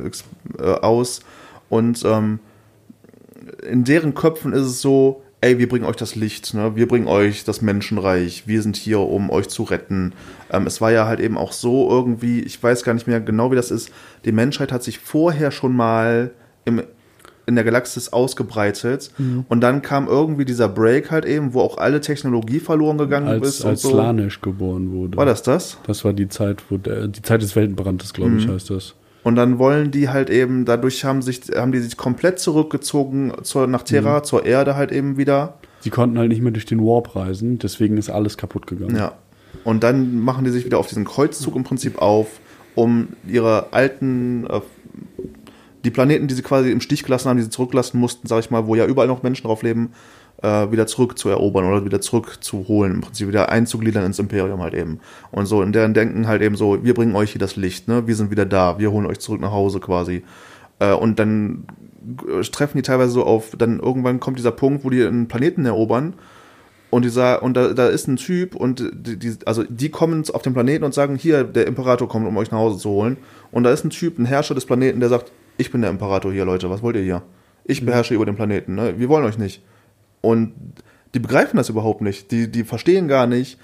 äh, 0.58 0.64
aus 0.64 1.22
und 1.70 2.04
ähm, 2.06 2.40
in 3.70 3.84
deren 3.84 4.14
Köpfen 4.14 4.54
ist 4.54 4.66
es 4.66 4.82
so, 4.82 5.24
ey, 5.42 5.58
wir 5.58 5.68
bringen 5.68 5.86
euch 5.86 5.96
das 5.96 6.16
Licht, 6.16 6.54
ne? 6.54 6.76
wir 6.76 6.88
bringen 6.88 7.08
euch 7.08 7.44
das 7.44 7.62
Menschenreich, 7.62 8.44
wir 8.46 8.62
sind 8.62 8.76
hier, 8.76 9.00
um 9.00 9.32
euch 9.32 9.50
zu 9.50 9.64
retten. 9.64 10.14
Ähm, 10.52 10.68
es 10.68 10.80
war 10.82 10.92
ja 10.92 11.08
halt 11.08 11.20
eben 11.20 11.38
auch 11.38 11.52
so 11.52 11.90
irgendwie, 11.90 12.42
ich 12.42 12.62
weiß 12.62 12.84
gar 12.84 12.94
nicht 12.94 13.08
mehr 13.08 13.20
genau, 13.20 13.52
wie 13.52 13.56
das 13.56 13.72
ist, 13.72 13.92
die 14.24 14.32
Menschheit 14.32 14.72
hat 14.72 14.84
sich 14.84 15.00
vorher 15.00 15.50
schon 15.50 15.76
mal 15.76 16.32
im, 16.66 16.84
in 17.48 17.56
der 17.56 17.64
Galaxis 17.64 18.14
ausgebreitet 18.14 19.12
und 19.50 19.62
dann 19.62 19.82
kam 19.82 20.08
irgendwie 20.08 20.46
dieser 20.46 20.70
Break 20.70 21.10
halt 21.10 21.26
eben, 21.26 21.56
wo 21.56 21.62
auch 21.62 21.80
alle 21.80 22.00
Technologie 22.00 22.60
verloren 22.60 23.00
gegangen 23.00 23.28
Als, 23.28 23.48
ist 23.48 23.62
und 23.62 23.72
als 23.72 23.82
so. 23.82 23.90
Slanisch 23.90 24.42
geboren 24.42 24.92
wurde. 24.92 25.18
War 25.18 25.26
das 25.26 25.42
das? 25.42 25.80
Das 25.88 26.06
war 26.06 26.14
die 26.14 26.30
Zeit, 26.30 26.64
wo 26.70 26.78
der, 26.78 27.08
die 27.08 27.24
Zeit 27.24 27.42
des 27.42 27.56
Weltenbrandes, 27.56 28.14
glaube 28.14 28.38
ich, 28.38 28.48
heißt 28.48 28.70
das. 28.70 28.94
Und 29.24 29.36
dann 29.36 29.60
wollen 29.60 29.92
die 29.92 30.10
halt 30.10 30.30
eben, 30.30 30.66
dadurch 30.66 31.06
haben 31.06 31.22
sich, 31.22 31.42
haben 31.56 31.72
die 31.72 31.80
sich 31.80 31.96
komplett 31.96 32.40
zurückgezogen 32.40 33.34
zur, 33.44 33.68
nach 33.68 33.84
Terra, 33.84 34.24
zur 34.24 34.46
Erde 34.46 34.76
halt 34.76 34.92
eben 34.92 35.18
wieder. 35.18 35.60
Sie 35.82 35.92
konnten 35.92 36.18
halt 36.18 36.30
nicht 36.30 36.42
mehr 36.42 36.52
durch 36.52 36.66
den 36.66 36.80
Warp 36.80 37.16
reisen, 37.16 37.60
deswegen 37.60 37.98
ist 37.98 38.10
alles 38.10 38.38
kaputt 38.38 38.66
gegangen. 38.66 38.96
Ja. 38.96 39.14
Und 39.64 39.84
dann 39.84 40.20
machen 40.20 40.44
die 40.44 40.52
sich 40.52 40.66
wieder 40.66 40.80
auf 40.80 40.88
diesen 40.88 41.06
Kreuzzug 41.06 41.56
im 41.56 41.64
Prinzip 41.64 42.02
auf, 42.02 42.40
um 42.74 43.10
ihre 43.28 43.74
alten, 43.74 44.46
äh, 44.48 44.62
die 45.84 45.92
Planeten, 45.92 46.28
die 46.28 46.34
sie 46.34 46.42
quasi 46.42 46.72
im 46.72 46.82
Stich 46.82 47.04
gelassen 47.04 47.30
haben, 47.30 47.38
die 47.38 47.44
sie 47.44 47.50
zurücklassen 47.50 48.00
mussten, 48.00 48.28
sag 48.28 48.40
ich 48.40 48.50
mal, 48.50 48.66
wo 48.66 48.76
ja 48.76 48.86
überall 48.86 49.08
noch 49.08 49.24
Menschen 49.24 49.46
drauf 49.46 49.62
leben, 49.62 49.92
äh, 50.42 50.72
wieder 50.72 50.88
zurück 50.88 51.18
zu 51.18 51.30
erobern 51.30 51.66
oder 51.66 51.86
wieder 51.86 52.02
zurückzuholen, 52.02 52.96
im 52.96 53.02
Prinzip 53.02 53.28
wieder 53.28 53.50
einzugliedern 53.50 54.06
ins 54.06 54.20
Imperium 54.20 54.62
halt 54.62 54.74
eben. 54.74 55.00
Und 55.32 55.46
so, 55.46 55.62
in 55.62 55.72
deren 55.72 55.94
Denken 55.94 56.28
halt 56.28 56.42
eben 56.42 56.56
so, 56.56 56.84
wir 56.84 56.94
bringen 56.94 57.16
euch 57.16 57.32
hier 57.32 57.40
das 57.40 57.56
Licht, 57.56 57.88
ne? 57.88 58.08
Wir 58.08 58.16
sind 58.16 58.32
wieder 58.32 58.46
da, 58.46 58.80
wir 58.80 58.92
holen 58.92 59.06
euch 59.06 59.20
zurück 59.20 59.42
nach 59.42 59.52
Hause 59.52 59.80
quasi. 59.80 60.24
Äh, 60.80 60.94
und 60.94 61.20
dann 61.20 61.66
äh, 62.28 62.42
treffen 62.44 62.78
die 62.78 62.84
teilweise 62.84 63.12
so 63.12 63.24
auf, 63.24 63.56
dann 63.58 63.80
irgendwann 63.80 64.20
kommt 64.20 64.38
dieser 64.38 64.52
Punkt, 64.52 64.84
wo 64.84 64.90
die 64.90 65.04
einen 65.04 65.28
Planeten 65.28 65.66
erobern 65.66 66.16
und 66.92 67.06
dieser, 67.06 67.42
und 67.42 67.56
da, 67.56 67.70
da 67.74 67.88
ist 67.88 68.08
ein 68.08 68.18
Typ 68.18 68.54
und 68.54 68.84
die, 68.94 69.18
die, 69.18 69.36
also 69.46 69.64
die 69.64 69.90
kommen 69.90 70.26
auf 70.34 70.42
den 70.42 70.54
Planeten 70.54 70.84
und 70.84 70.94
sagen, 70.94 71.16
hier, 71.16 71.46
der 71.46 71.66
Imperator 71.66 72.10
kommt, 72.10 72.28
um 72.28 72.36
euch 72.36 72.52
nach 72.52 72.58
Hause 72.58 72.80
zu 72.80 72.90
holen. 72.90 73.18
Und 73.50 73.64
da 73.64 73.72
ist 73.72 73.86
ein 73.86 73.92
Typ, 73.92 74.20
ein 74.20 74.26
Herrscher 74.26 74.56
des 74.56 74.66
Planeten, 74.66 75.00
der 75.00 75.08
sagt, 75.08 75.32
ich 75.58 75.72
bin 75.72 75.82
der 75.82 75.90
Imperator 75.90 76.34
hier, 76.34 76.44
Leute, 76.44 76.70
was 76.70 76.84
wollt 76.84 76.98
ihr 76.98 77.02
hier? 77.02 77.22
Ich 77.64 77.86
beherrsche 77.86 78.14
über 78.14 78.26
den 78.26 78.36
Planeten, 78.36 78.76
ne? 78.76 78.96
Wir 78.98 79.08
wollen 79.08 79.24
euch 79.24 79.38
nicht. 79.38 79.64
Und 80.22 80.54
die 81.14 81.20
begreifen 81.20 81.58
das 81.58 81.70
überhaupt 81.70 82.02
nicht. 82.02 82.32
Die, 82.32 82.50
die 82.50 82.64
verstehen 82.64 83.08
gar 83.08 83.28
nicht, 83.28 83.58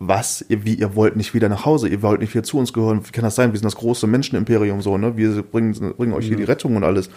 was, 0.00 0.44
ihr, 0.48 0.64
wie, 0.64 0.74
ihr 0.74 0.94
wollt 0.94 1.16
nicht 1.16 1.34
wieder 1.34 1.48
nach 1.48 1.64
Hause, 1.64 1.88
ihr 1.88 2.02
wollt 2.02 2.20
nicht 2.20 2.32
wieder 2.32 2.44
zu 2.44 2.56
uns 2.56 2.72
gehören. 2.72 3.04
Wie 3.04 3.10
kann 3.10 3.24
das 3.24 3.34
sein? 3.34 3.52
Wir 3.52 3.58
sind 3.58 3.64
das 3.64 3.74
große 3.74 4.06
Menschenimperium, 4.06 4.80
so, 4.80 4.96
ne? 4.96 5.16
Wir 5.16 5.42
bringen, 5.42 5.72
bringen 5.96 6.12
euch 6.12 6.26
hier 6.26 6.36
die 6.36 6.44
Rettung 6.44 6.76
und 6.76 6.84
alles. 6.84 7.10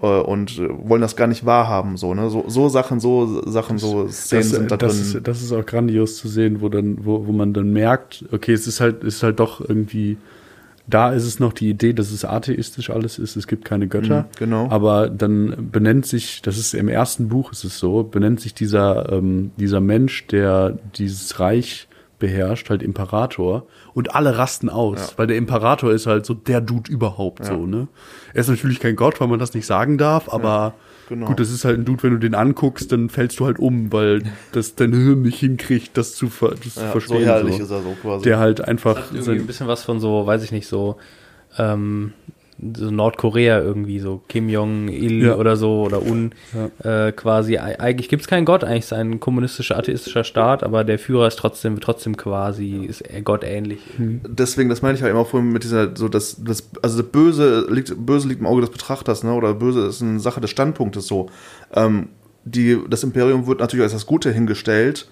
Äh, 0.00 0.06
und 0.06 0.56
äh, 0.58 0.68
wollen 0.88 1.00
das 1.00 1.16
gar 1.16 1.26
nicht 1.26 1.44
wahrhaben, 1.46 1.96
so, 1.96 2.14
ne? 2.14 2.30
So, 2.30 2.44
so 2.46 2.68
Sachen, 2.68 3.00
so 3.00 3.42
Sachen, 3.50 3.78
so 3.78 4.06
Szenen 4.08 4.42
Das, 4.42 4.50
sind 4.50 4.70
da 4.70 4.76
das, 4.76 4.92
drin. 4.92 5.02
ist, 5.02 5.26
das 5.26 5.42
ist 5.42 5.50
auch 5.52 5.66
grandios 5.66 6.16
zu 6.16 6.28
sehen, 6.28 6.60
wo 6.60 6.68
dann, 6.68 7.04
wo, 7.04 7.26
wo 7.26 7.32
man 7.32 7.54
dann 7.54 7.72
merkt, 7.72 8.24
okay, 8.30 8.52
es 8.52 8.68
ist 8.68 8.80
halt, 8.80 9.02
es 9.02 9.16
ist 9.16 9.22
halt 9.24 9.40
doch 9.40 9.60
irgendwie, 9.60 10.16
da 10.88 11.12
ist 11.12 11.24
es 11.24 11.38
noch 11.38 11.52
die 11.52 11.68
Idee, 11.68 11.92
dass 11.92 12.10
es 12.10 12.24
atheistisch 12.24 12.90
alles 12.90 13.18
ist, 13.18 13.36
es 13.36 13.46
gibt 13.46 13.64
keine 13.64 13.86
Götter. 13.88 14.22
Mhm, 14.22 14.26
genau. 14.38 14.68
Aber 14.70 15.08
dann 15.08 15.68
benennt 15.70 16.06
sich, 16.06 16.40
das 16.42 16.56
ist 16.58 16.74
im 16.74 16.88
ersten 16.88 17.28
Buch 17.28 17.52
ist 17.52 17.62
es 17.64 17.78
so, 17.78 18.02
benennt 18.02 18.40
sich 18.40 18.54
dieser, 18.54 19.12
ähm, 19.12 19.50
dieser 19.56 19.80
Mensch, 19.80 20.26
der 20.28 20.78
dieses 20.96 21.38
Reich 21.40 21.88
beherrscht, 22.18 22.68
halt 22.70 22.82
Imperator. 22.82 23.66
Und 23.94 24.14
alle 24.14 24.38
rasten 24.38 24.68
aus, 24.70 25.10
Ja. 25.12 25.18
weil 25.18 25.26
der 25.28 25.36
Imperator 25.36 25.92
ist 25.92 26.06
halt 26.06 26.26
so 26.26 26.34
der 26.34 26.60
Dude 26.60 26.90
überhaupt 26.90 27.40
Ja. 27.40 27.46
so, 27.54 27.66
ne? 27.66 27.86
Er 28.34 28.40
ist 28.40 28.48
natürlich 28.48 28.80
kein 28.80 28.96
Gott, 28.96 29.20
weil 29.20 29.28
man 29.28 29.38
das 29.38 29.54
nicht 29.54 29.66
sagen 29.66 29.98
darf, 29.98 30.32
aber 30.32 30.74
genau. 31.08 31.26
gut, 31.26 31.40
das 31.40 31.50
ist 31.50 31.64
halt 31.64 31.78
ein 31.78 31.84
Dude, 31.84 32.02
wenn 32.02 32.12
du 32.12 32.18
den 32.18 32.34
anguckst, 32.34 32.92
dann 32.92 33.08
fällst 33.08 33.40
du 33.40 33.46
halt 33.46 33.58
um, 33.58 33.92
weil 33.92 34.22
das 34.52 34.74
dein 34.74 34.92
Hirn 34.92 35.22
nicht 35.22 35.40
hinkriegt, 35.40 35.96
das 35.96 36.14
zu, 36.14 36.28
ver 36.28 36.54
das 36.62 36.74
zu 36.74 36.80
ja, 36.80 36.86
so 36.86 36.92
verstehen. 36.92 37.24
herrlich 37.24 37.56
so. 37.56 37.62
ist 37.64 37.70
er 37.70 37.82
so 37.82 37.96
quasi. 38.00 38.24
Der 38.24 38.38
halt 38.38 38.60
einfach 38.60 38.96
Hat 38.96 39.12
irgendwie 39.12 39.40
ein 39.40 39.46
bisschen 39.46 39.66
was 39.66 39.84
von 39.84 40.00
so, 40.00 40.26
weiß 40.26 40.42
ich 40.42 40.52
nicht, 40.52 40.66
so, 40.66 40.96
ähm, 41.58 42.12
so 42.74 42.90
Nordkorea 42.90 43.60
irgendwie, 43.60 44.00
so 44.00 44.20
Kim 44.28 44.48
Jong-il 44.48 45.26
Ja. 45.26 45.36
oder 45.36 45.56
so 45.56 45.82
oder 45.82 46.02
Un 46.02 46.32
äh, 46.82 47.12
quasi. 47.12 47.56
Eig- 47.58 47.78
Eigentlich 47.78 48.08
gibt 48.08 48.22
es 48.22 48.28
keinen 48.28 48.44
Gott, 48.44 48.64
eigentlich 48.64 48.80
ist 48.80 48.86
es 48.92 48.98
ein 48.98 49.20
kommunistischer, 49.20 49.76
atheistischer 49.78 50.24
Staat, 50.24 50.64
aber 50.64 50.82
der 50.84 50.98
Führer 50.98 51.28
ist 51.28 51.38
trotzdem, 51.38 51.78
trotzdem 51.80 52.16
quasi, 52.16 52.84
ist 52.88 53.00
er 53.02 53.22
Gott 53.22 53.44
ähnlich. 53.44 53.78
Deswegen, 53.98 54.68
das 54.68 54.82
meine 54.82 54.96
ich 54.96 55.02
halt 55.02 55.12
immer 55.12 55.24
vorhin 55.24 55.52
mit 55.52 55.62
dieser, 55.62 55.94
so 55.96 56.08
das, 56.08 56.42
das, 56.44 56.68
also 56.82 57.00
das 57.02 57.10
Böse 57.12 57.66
liegt, 57.70 57.94
Böse 58.04 58.26
liegt 58.28 58.40
im 58.40 58.46
Auge 58.46 58.62
des 58.62 58.70
Betrachters, 58.70 59.22
ne? 59.22 59.32
Oder 59.34 59.54
Böse 59.54 59.86
ist 59.86 60.02
eine 60.02 60.18
Sache 60.20 60.40
des 60.40 60.50
Standpunktes 60.50 61.06
so. 61.06 61.28
Ähm, 61.74 62.08
die, 62.44 62.78
das 62.88 63.04
Imperium 63.04 63.46
wird 63.46 63.60
natürlich 63.60 63.84
als 63.84 63.92
das 63.92 64.06
Gute 64.06 64.32
hingestellt, 64.32 65.08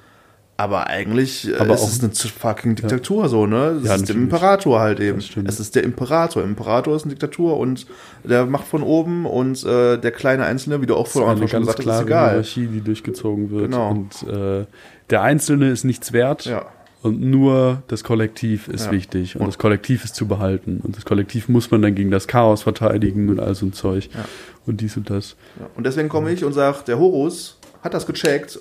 aber 0.59 0.87
eigentlich 0.87 1.49
äh, 1.53 1.57
Aber 1.57 1.75
ist 1.75 1.83
es 1.83 2.03
eine 2.03 2.13
fucking 2.13 2.77
Diktatur 2.77 3.29
so, 3.29 3.47
ne? 3.47 3.75
Das 3.81 3.89
Ja, 3.89 3.95
ist 3.97 4.09
der. 4.09 4.17
Imperator 4.17 4.81
halt 4.81 5.01
eben. 5.01 5.19
Es 5.47 5.61
ist 5.61 5.75
der 5.75 5.85
Imperator. 5.85 6.43
Imperator 6.43 6.97
ist 6.97 7.03
eine 7.05 7.11
Diktatur 7.13 7.59
und 7.59 7.87
der 8.25 8.47
macht 8.47 8.67
von 8.67 8.83
oben 8.83 9.27
und 9.27 9.63
äh, 9.65 9.99
der 9.99 10.11
kleine 10.13 10.45
Einzelne, 10.47 10.81
wie 10.81 10.87
du 10.87 10.95
auch 10.95 11.07
ist 11.07 11.13
vor 11.13 11.23
eine 11.23 11.33
Anfang 11.33 11.49
schon 11.49 11.61
gesagt 11.61 11.87
hast, 11.87 11.97
ist 12.01 12.07
egal. 12.07 12.31
Hierarchie, 12.31 12.67
die 12.69 12.81
durchgezogen 12.81 13.51
wird. 13.51 13.65
Genau. 13.71 13.91
Und 13.91 14.23
äh, 14.29 14.65
der 15.11 15.23
Einzelne 15.23 15.71
ist 15.71 15.85
nichts 15.85 16.13
wert. 16.13 16.47
Ja. 16.47 16.65
Und 17.03 17.21
nur 17.21 17.83
das 17.89 18.03
Kollektiv 18.03 18.67
ist 18.69 18.87
Ja. 18.87 18.93
wichtig. 18.93 19.37
Und, 19.37 19.43
Und- 19.43 19.49
das 19.49 19.59
Kollektiv 19.59 20.05
ist 20.05 20.15
zu 20.17 20.27
behalten. 20.27 20.81
Und 20.83 20.97
das 20.97 21.05
Kollektiv 21.05 21.49
muss 21.49 21.71
man 21.71 21.83
dann 21.83 21.95
gegen 21.95 22.11
das 22.11 22.27
Chaos 22.27 22.63
verteidigen 22.63 23.29
und 23.29 23.39
all 23.39 23.55
so 23.55 23.67
ein 23.67 23.73
Zeug. 23.75 24.09
Ja. 24.15 24.25
Und 24.67 24.81
dies 24.81 24.97
und 24.97 25.11
das. 25.11 25.37
Ja. 25.61 25.67
Und 25.77 25.85
deswegen 25.87 26.09
komme 26.09 26.33
ich 26.33 26.45
und 26.45 26.53
sage, 26.55 26.79
der 26.87 26.99
Horus 26.99 27.59
hat 27.83 27.95
das 27.95 28.07
gecheckt. 28.07 28.59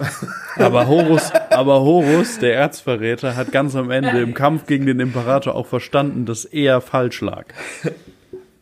Aber 0.57 0.87
Horus, 0.87 1.31
aber 1.49 1.81
Horus, 1.81 2.39
der 2.39 2.55
Erzverräter, 2.55 3.35
hat 3.35 3.51
ganz 3.51 3.75
am 3.75 3.91
Ende 3.91 4.21
im 4.21 4.33
Kampf 4.33 4.67
gegen 4.67 4.85
den 4.85 4.99
Imperator 4.99 5.55
auch 5.55 5.67
verstanden, 5.67 6.25
dass 6.25 6.45
er 6.45 6.79
falsch 6.81 7.21
lag. 7.21 7.45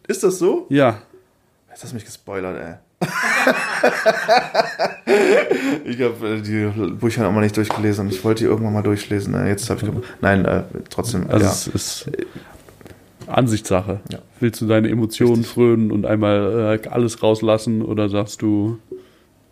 ist 0.08 0.24
das 0.24 0.40
so? 0.40 0.66
Ja. 0.70 1.00
Jetzt 1.70 1.84
hast 1.84 1.92
du 1.92 1.96
mich 1.96 2.06
gespoilert, 2.06 2.58
ey. 2.60 2.76
ich 5.86 6.02
habe 6.02 6.42
die 6.42 6.72
Bücher 6.92 7.30
mal 7.32 7.42
nicht 7.42 7.58
durchgelesen 7.58 8.06
und 8.06 8.14
ich 8.14 8.24
wollte 8.24 8.44
die 8.44 8.50
irgendwann 8.50 8.74
mal 8.74 8.82
durchlesen. 8.84 9.36
Jetzt 9.46 9.70
habe 9.70 9.86
ich. 9.86 9.92
Nein, 10.22 10.46
äh, 10.46 10.64
trotzdem. 10.90 11.30
Also 11.30 11.46
ja. 11.46 11.52
es 11.52 11.68
ist 11.68 12.10
Ansichtssache. 13.28 14.00
Ja. 14.12 14.20
Willst 14.40 14.62
du 14.62 14.68
deine 14.68 14.90
Emotionen 14.90 15.38
Richtig. 15.38 15.54
frönen 15.54 15.92
und 15.92 16.06
einmal 16.06 16.80
äh, 16.84 16.88
alles 16.88 17.22
rauslassen 17.24 17.82
oder 17.82 18.10
sagst 18.10 18.42
du 18.42 18.80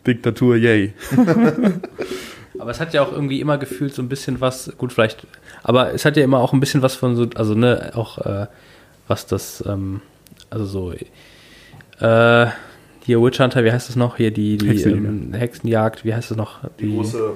Diktatur, 0.07 0.55
yay? 0.57 0.93
Aber 2.59 2.71
es 2.71 2.79
hat 2.79 2.93
ja 2.93 3.01
auch 3.01 3.11
irgendwie 3.11 3.39
immer 3.41 3.57
gefühlt 3.57 3.93
so 3.93 4.01
ein 4.01 4.09
bisschen 4.09 4.39
was, 4.41 4.71
gut, 4.77 4.93
vielleicht, 4.93 5.25
aber 5.63 5.93
es 5.95 6.05
hat 6.05 6.15
ja 6.15 6.23
immer 6.23 6.39
auch 6.39 6.53
ein 6.53 6.59
bisschen 6.59 6.83
was 6.83 6.95
von 6.95 7.15
so, 7.15 7.25
also 7.33 7.55
ne, 7.55 7.91
auch 7.95 8.19
äh, 8.19 8.45
was 9.07 9.25
das, 9.25 9.63
ähm, 9.67 10.01
also 10.51 10.65
so, 10.65 10.91
äh, 10.91 12.47
hier 13.03 13.19
Witch 13.21 13.39
Hunter, 13.39 13.63
wie 13.63 13.71
heißt 13.71 13.89
das 13.89 13.95
noch? 13.95 14.17
Hier 14.17 14.29
die, 14.29 14.57
die 14.57 14.67
Hexenjäger. 14.67 15.07
ähm, 15.09 15.33
Hexenjagd, 15.33 16.05
wie 16.05 16.13
heißt 16.13 16.29
das 16.29 16.37
noch? 16.37 16.59
die 16.79 16.93
große. 16.93 17.33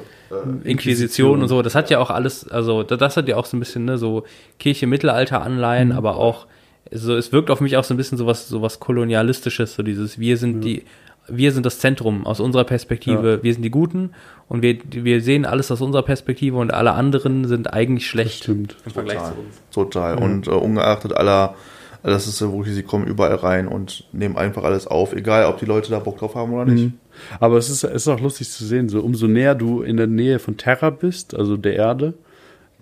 Äh, 0.63 0.69
Inquisition 0.69 1.41
und 1.41 1.47
so, 1.47 1.63
das 1.63 1.73
hat 1.73 1.89
ja 1.89 1.97
auch 1.99 2.11
alles, 2.11 2.47
also 2.47 2.83
da- 2.83 2.97
das 2.97 3.17
hat 3.17 3.27
ja 3.27 3.35
auch 3.37 3.45
so 3.45 3.57
ein 3.57 3.59
bisschen, 3.61 3.85
ne, 3.85 3.97
so 3.97 4.25
Kirche-Mittelalter-Anleihen, 4.59 5.91
aber 5.91 6.17
auch, 6.17 6.45
so, 6.91 7.15
es 7.15 7.31
wirkt 7.31 7.49
auf 7.49 7.61
mich 7.61 7.77
auch 7.77 7.83
so 7.83 7.95
ein 7.95 7.97
bisschen 7.97 8.17
so 8.19 8.27
was, 8.27 8.47
so 8.47 8.61
was 8.61 8.79
Kolonialistisches, 8.79 9.73
so 9.73 9.81
dieses, 9.81 10.19
wir 10.19 10.37
sind 10.37 10.61
die, 10.61 10.83
wir 11.27 11.51
sind 11.51 11.65
das 11.65 11.79
Zentrum 11.79 12.25
aus 12.25 12.39
unserer 12.39 12.63
Perspektive, 12.63 13.41
wir 13.43 13.53
sind 13.53 13.63
die 13.63 13.71
Guten 13.71 14.11
und 14.47 14.61
wir, 14.61 14.77
wir 14.91 15.21
sehen 15.21 15.45
alles 15.45 15.71
aus 15.71 15.81
unserer 15.81 16.03
Perspektive 16.03 16.57
und 16.57 16.73
alle 16.73 16.93
anderen 16.93 17.45
sind 17.45 17.73
eigentlich 17.73 18.07
schlecht 18.07 18.43
Stimmt. 18.43 18.75
im 18.85 18.91
Vergleich 18.91 19.17
total. 19.17 19.33
zu 19.33 19.39
uns. 19.39 19.61
Total. 19.71 20.17
Und 20.17 20.47
äh, 20.47 20.51
ungeachtet 20.51 21.15
aller, 21.15 21.55
das 22.03 22.27
ist 22.27 22.39
ja 22.41 22.51
wirklich, 22.51 22.75
sie 22.75 22.83
kommen 22.83 23.07
überall 23.07 23.35
rein 23.35 23.67
und 23.67 24.05
nehmen 24.11 24.37
einfach 24.37 24.63
alles 24.63 24.87
auf, 24.87 25.13
egal 25.13 25.45
ob 25.45 25.59
die 25.59 25.65
Leute 25.65 25.89
da 25.89 25.99
Bock 25.99 26.17
drauf 26.17 26.35
haben 26.35 26.53
oder 26.53 26.65
nicht. 26.65 26.91
Aber 27.39 27.57
es 27.57 27.69
ist, 27.69 27.83
es 27.83 27.93
ist 28.03 28.07
auch 28.07 28.19
lustig 28.19 28.49
zu 28.49 28.65
sehen, 28.65 28.89
so 28.89 29.01
umso 29.01 29.27
näher 29.27 29.55
du 29.55 29.81
in 29.81 29.97
der 29.97 30.07
Nähe 30.07 30.39
von 30.39 30.57
Terra 30.57 30.89
bist, 30.89 31.35
also 31.35 31.57
der 31.57 31.75
Erde, 31.75 32.13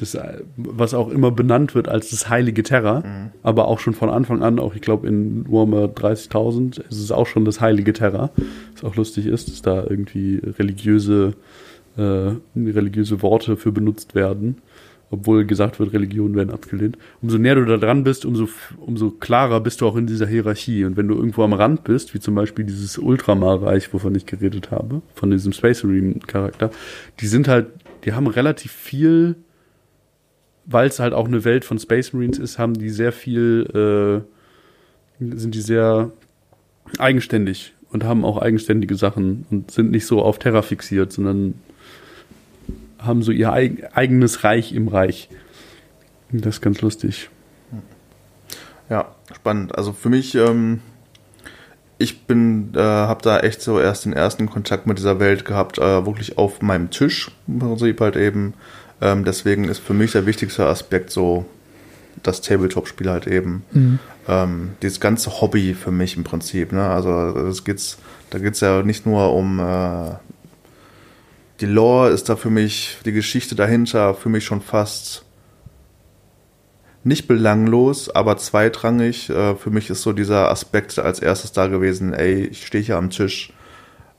das, 0.03 0.15
äh, 0.15 0.41
was 0.57 0.93
auch 0.93 1.09
immer 1.09 1.31
benannt 1.31 1.73
wird 1.75 1.87
als 1.87 2.09
das 2.09 2.29
heilige 2.29 2.63
Terra, 2.63 3.31
aber 3.41 3.67
auch 3.67 3.79
schon 3.79 3.93
von 3.93 4.09
Anfang 4.09 4.43
an, 4.43 4.59
auch 4.59 4.75
ich 4.75 4.81
glaube 4.81 5.07
in 5.07 5.45
Warhammer 5.49 5.85
30.000 5.85 6.79
ist 6.89 6.99
es 6.99 7.11
auch 7.11 7.25
schon 7.27 7.45
das 7.45 7.61
heilige 7.61 7.93
Terra, 7.93 8.29
was 8.73 8.83
auch 8.83 8.95
lustig 8.95 9.25
ist, 9.25 9.47
dass 9.49 9.61
da 9.61 9.83
irgendwie 9.83 10.41
religiöse, 10.59 11.33
äh, 11.97 12.31
religiöse 12.55 13.21
Worte 13.21 13.55
für 13.57 13.71
benutzt 13.71 14.13
werden. 14.15 14.57
obwohl 15.13 15.45
gesagt 15.45 15.79
wird, 15.79 15.93
Religionen 15.93 16.35
werden 16.35 16.49
abgelehnt. 16.49 16.97
Umso 17.21 17.37
näher 17.37 17.53
du 17.55 17.65
da 17.65 17.77
dran 17.77 18.03
bist, 18.03 18.25
umso, 18.25 18.49
umso 18.79 19.11
klarer 19.11 19.59
bist 19.59 19.81
du 19.81 19.87
auch 19.87 19.95
in 19.95 20.07
dieser 20.07 20.25
Hierarchie. 20.25 20.85
Und 20.85 20.97
wenn 20.97 21.07
du 21.07 21.13
irgendwo 21.13 21.43
am 21.43 21.53
Rand 21.53 21.83
bist, 21.83 22.15
wie 22.15 22.19
zum 22.19 22.33
Beispiel 22.33 22.65
dieses 22.65 22.97
Ultramar-Reich, 22.97 23.93
wovon 23.93 24.15
ich 24.15 24.25
geredet 24.25 24.71
habe, 24.71 25.03
von 25.13 25.29
diesem 25.29 25.53
Space 25.53 25.83
Marine-Charakter, 25.83 26.71
die 27.19 27.27
sind 27.27 27.47
halt, 27.47 27.67
die 28.05 28.13
haben 28.13 28.25
relativ 28.25 28.71
viel, 28.71 29.35
weil 30.65 30.87
es 30.87 30.99
halt 30.99 31.13
auch 31.13 31.27
eine 31.27 31.43
Welt 31.45 31.65
von 31.65 31.79
Space 31.79 32.13
Marines 32.13 32.39
ist, 32.39 32.57
haben 32.57 32.73
die 32.73 32.89
sehr 32.89 33.11
viel, 33.11 34.23
äh, 35.19 35.25
sind 35.35 35.55
die 35.55 35.61
sehr 35.61 36.11
eigenständig 36.97 37.73
und 37.91 38.03
haben 38.03 38.25
auch 38.25 38.37
eigenständige 38.37 38.95
Sachen 38.95 39.45
und 39.51 39.71
sind 39.71 39.91
nicht 39.91 40.05
so 40.05 40.21
auf 40.21 40.39
Terra 40.39 40.61
fixiert, 40.61 41.11
sondern 41.11 41.55
haben 42.99 43.21
so 43.21 43.31
ihr 43.31 43.51
eig 43.51 43.95
eigenes 43.95 44.43
Reich 44.43 44.73
im 44.73 44.87
Reich. 44.87 45.29
Das 46.31 46.55
ist 46.55 46.61
ganz 46.61 46.81
lustig. 46.81 47.29
Ja, 48.89 49.13
spannend. 49.35 49.77
Also 49.77 49.93
für 49.93 50.09
mich, 50.09 50.35
ähm, 50.35 50.81
ich 51.97 52.25
bin, 52.25 52.73
äh, 52.75 52.79
habe 52.79 53.21
da 53.21 53.39
echt 53.39 53.61
so 53.61 53.79
erst 53.79 54.05
den 54.05 54.13
ersten 54.13 54.49
Kontakt 54.49 54.87
mit 54.87 54.97
dieser 54.97 55.19
Welt 55.19 55.45
gehabt, 55.45 55.77
äh, 55.77 56.05
wirklich 56.05 56.37
auf 56.37 56.61
meinem 56.61 56.89
Tisch 56.89 57.31
im 57.47 57.59
Prinzip 57.59 58.01
halt 58.01 58.15
eben. 58.15 58.53
Ähm, 59.03 59.25
deswegen 59.25 59.65
ist 59.65 59.79
für 59.79 59.93
mich 59.93 60.13
der 60.13 60.25
wichtigste 60.25 60.65
Aspekt 60.65 61.09
so 61.09 61.45
das 62.23 62.39
Tabletop-Spiel 62.39 63.09
halt 63.09 63.27
eben. 63.27 63.63
Mhm. 63.73 63.99
Ähm, 64.29 64.69
dieses 64.81 65.01
ganze 65.01 65.41
Hobby 65.41 65.73
für 65.73 65.91
mich 65.91 66.15
im 66.15 66.23
Prinzip. 66.23 66.71
Ne? 66.71 66.87
Also 66.87 67.33
das 67.33 67.65
geht's, 67.65 67.97
da 68.29 68.39
geht 68.39 68.53
es 68.53 68.61
ja 68.61 68.81
nicht 68.81 69.05
nur 69.05 69.33
um 69.33 69.59
äh, 69.59 70.11
die 71.59 71.65
Lore 71.65 72.11
ist 72.11 72.29
da 72.29 72.37
für 72.37 72.49
mich, 72.49 72.97
die 73.05 73.11
Geschichte 73.11 73.55
dahinter 73.55 74.15
für 74.15 74.29
mich 74.29 74.45
schon 74.45 74.61
fast 74.61 75.25
nicht 77.03 77.27
belanglos, 77.27 78.09
aber 78.09 78.37
zweitrangig. 78.37 79.29
Äh, 79.29 79.55
für 79.55 79.69
mich 79.69 79.89
ist 79.89 80.01
so 80.01 80.13
dieser 80.13 80.49
Aspekt 80.49 80.97
als 80.97 81.19
erstes 81.19 81.51
da 81.51 81.67
gewesen, 81.67 82.13
ey, 82.13 82.45
ich 82.45 82.65
stehe 82.65 82.83
hier 82.83 82.95
am 82.95 83.09
Tisch, 83.09 83.51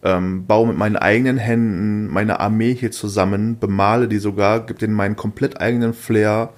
ähm, 0.04 0.46
baue 0.46 0.68
mit 0.68 0.76
meinen 0.76 0.96
eigenen 0.96 1.38
Händen 1.38 2.08
meine 2.08 2.40
Armee 2.40 2.74
hier 2.74 2.92
zusammen, 2.92 3.58
bemale 3.58 4.06
die 4.06 4.18
sogar, 4.18 4.60
gebe 4.66 4.78
denen 4.78 4.94
meinen 4.94 5.16
komplett 5.16 5.60
eigenen 5.60 5.94
Flair. 5.94 6.50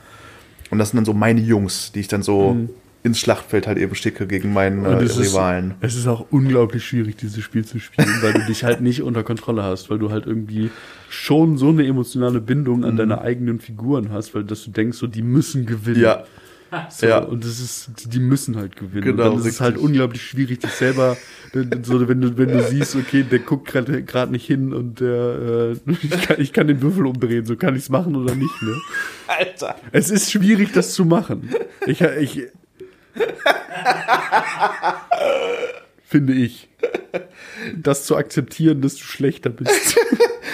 Und 0.71 0.79
das 0.79 0.91
sind 0.91 0.99
dann 0.99 1.05
so 1.05 1.15
meine 1.15 1.41
Jungs, 1.41 1.93
die 1.93 2.01
ich 2.01 2.09
dann 2.09 2.23
so 2.23 2.55
mhm 2.55 2.69
ins 3.07 3.21
Schlachtfeld 3.21 3.69
halt 3.69 3.79
eben 3.79 3.95
schicke 3.95 4.27
gegen 4.27 4.53
meinen 4.53 4.85
äh, 4.85 4.95
Rivalen. 4.95 5.75
Ist, 5.81 5.93
es 5.93 5.97
ist 6.01 6.07
auch 6.09 6.27
unglaublich 6.31 6.85
schwierig, 6.85 7.17
dieses 7.17 7.43
Spiel 7.43 7.65
zu 7.65 7.79
spielen, 7.79 8.09
weil 8.21 8.33
du 8.33 8.41
dich 8.47 8.65
halt 8.65 8.81
nicht 8.81 9.01
unter 9.01 9.23
Kontrolle 9.23 9.63
hast, 9.63 9.89
weil 9.89 9.99
du 9.99 10.11
halt 10.11 10.27
irgendwie 10.27 10.71
schon 11.09 11.57
so 11.57 11.69
eine 11.69 11.87
emotionale 11.87 12.41
Bindung 12.41 12.85
an 12.85 12.95
mhm. 12.95 12.99
deine 12.99 13.21
eigenen 13.21 13.61
Figuren 13.61 14.11
hast, 14.11 14.35
weil 14.35 14.43
dass 14.43 14.65
du 14.65 14.73
denkst, 14.73 14.99
so 14.99 15.07
die 15.07 15.23
müssen 15.23 15.67
gewinnen. 15.67 16.01
Ja. 16.01 16.25
So, 16.91 17.07
ja. 17.07 17.19
Und 17.19 17.45
das 17.45 17.61
ist, 17.61 17.91
die 18.13 18.19
müssen 18.19 18.57
halt 18.57 18.77
gewinnen. 18.77 19.03
Genau, 19.03 19.31
und 19.31 19.39
dann 19.39 19.39
ist 19.39 19.47
es 19.47 19.61
halt 19.61 19.79
unglaublich 19.79 20.23
schwierig, 20.23 20.61
dich 20.61 20.73
selber, 20.73 21.17
so, 21.83 22.09
wenn 22.09 22.21
du, 22.21 22.37
wenn 22.37 22.49
du 22.49 22.63
siehst, 22.63 22.97
okay, 22.97 23.23
der 23.23 23.39
guckt 23.39 23.73
gerade 23.73 24.33
nicht 24.33 24.47
hin 24.47 24.73
und 24.73 25.01
der, 25.01 25.77
äh, 25.87 25.93
ich, 26.03 26.21
kann, 26.23 26.41
ich 26.41 26.53
kann 26.53 26.67
den 26.67 26.83
Würfel 26.83 27.07
umdrehen, 27.07 27.47
so 27.47 27.57
kann 27.57 27.75
ich 27.75 27.83
es 27.83 27.89
machen 27.89 28.17
oder 28.17 28.35
nicht, 28.35 28.63
ne? 28.63 28.77
Alter. 29.27 29.77
Es 29.93 30.11
ist 30.11 30.31
schwierig, 30.31 30.73
das 30.73 30.93
zu 30.93 31.05
machen. 31.05 31.51
Ich, 31.87 32.01
ich, 32.01 32.49
Finde 36.05 36.35
ich. 36.35 36.69
Das 37.75 38.05
zu 38.05 38.17
akzeptieren, 38.17 38.81
dass 38.81 38.95
du 38.97 39.03
schlechter 39.03 39.51
bist. 39.51 39.97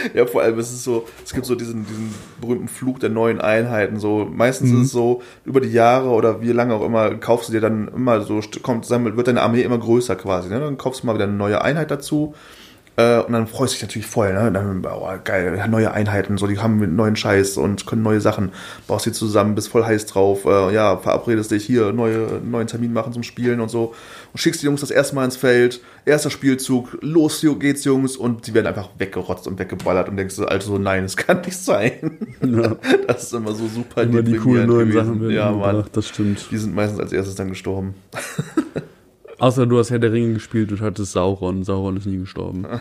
ja, 0.15 0.27
vor 0.27 0.43
allem 0.43 0.59
ist 0.59 0.73
es 0.73 0.85
so, 0.85 1.07
es 1.25 1.33
gibt 1.33 1.47
so 1.47 1.55
diesen, 1.55 1.87
diesen 1.87 2.15
berühmten 2.41 2.69
Flug 2.69 3.01
der 3.01 3.11
neuen 3.11 3.41
Einheiten. 3.41 3.99
So, 3.99 4.29
meistens 4.31 4.71
mhm. 4.71 4.81
ist 4.81 4.87
es 4.87 4.93
so, 4.93 5.23
über 5.45 5.61
die 5.61 5.73
Jahre 5.73 6.09
oder 6.11 6.41
wie 6.41 6.53
lange 6.53 6.75
auch 6.75 6.85
immer, 6.85 7.15
kaufst 7.17 7.49
du 7.49 7.53
dir 7.53 7.61
dann 7.61 7.89
immer 7.89 8.21
so, 8.23 8.41
kommt, 8.63 8.89
wird 8.89 9.29
deine 9.29 9.43
Armee 9.43 9.63
immer 9.63 9.79
größer 9.79 10.17
quasi. 10.17 10.49
Ne? 10.49 10.61
Dann 10.61 10.79
kaufst 10.79 11.03
du 11.03 11.07
mal 11.07 11.15
wieder 11.15 11.25
eine 11.25 11.35
neue 11.35 11.63
Einheit 11.63 11.91
dazu 11.91 12.35
äh, 12.97 13.21
und 13.21 13.33
dann 13.33 13.47
freust 13.47 13.73
du 13.73 13.77
dich 13.77 13.83
natürlich 13.83 14.07
voll, 14.07 14.33
ne? 14.35 14.53
Dann, 14.53 14.85
oh, 14.85 15.09
geil, 15.25 15.63
neue 15.69 15.93
Einheiten, 15.93 16.37
so, 16.37 16.47
die 16.47 16.59
haben 16.59 16.95
neuen 16.95 17.17
Scheiß 17.17 17.57
und 17.57 17.87
können 17.87 18.03
neue 18.03 18.21
Sachen, 18.21 18.53
baust 18.87 19.07
die 19.07 19.13
zusammen, 19.13 19.55
bist 19.55 19.69
voll 19.69 19.85
heiß 19.85 20.07
drauf, 20.07 20.45
äh, 20.45 20.75
ja, 20.75 20.99
verabredest 20.99 21.51
dich 21.51 21.65
hier, 21.65 21.93
neue, 21.93 22.41
neuen 22.45 22.67
Termin 22.67 22.93
machen 22.93 23.13
zum 23.13 23.23
Spielen 23.23 23.61
und 23.61 23.71
so 23.71 23.95
und 24.33 24.39
schickst 24.39 24.63
die 24.63 24.67
Jungs 24.67 24.83
das 24.83 24.91
erste 24.91 25.15
Mal 25.15 25.25
ins 25.25 25.37
Feld, 25.37 25.81
erster 26.05 26.31
Spielzug, 26.31 26.99
los 27.01 27.45
geht's, 27.59 27.85
Jungs, 27.85 28.17
und 28.17 28.47
die 28.47 28.55
werden 28.55 28.67
einfach 28.67 28.91
weggerotzt 28.99 29.47
und 29.47 29.59
weggeballert 29.59 30.09
und 30.09 30.17
denkst 30.17 30.37
du, 30.37 30.45
also 30.45 30.73
so, 30.75 30.79
nein, 30.79 31.05
es 31.05 31.17
kann 31.17 31.41
nicht 31.41 31.59
sein. 31.59 32.19
Ja. 32.43 32.77
Das 33.07 33.25
ist 33.25 33.35
immer 33.35 33.53
so 33.53 33.67
super 33.67 34.03
Immer 34.03 34.23
die 34.23 34.37
coolen 34.37 34.67
neuen 34.67 34.91
gewesen. 34.91 35.19
Sachen 35.21 35.31
Ja, 35.31 35.51
Mann. 35.51 35.85
das 35.93 36.09
stimmt. 36.09 36.47
Die 36.51 36.57
sind 36.57 36.75
meistens 36.75 37.01
als 37.01 37.13
erstes 37.13 37.35
dann 37.35 37.49
gestorben. 37.49 37.95
Außer 39.43 39.67
du 39.67 39.77
hast 39.77 39.91
Herr 39.91 39.99
der 39.99 40.13
Ringe 40.13 40.35
gespielt 40.35 40.71
und 40.71 40.81
hattest 40.81 41.11
Sauron. 41.13 41.65
Sauron 41.65 41.97
ist 41.97 42.07
nie 42.07 42.19
gestorben. 42.19 42.65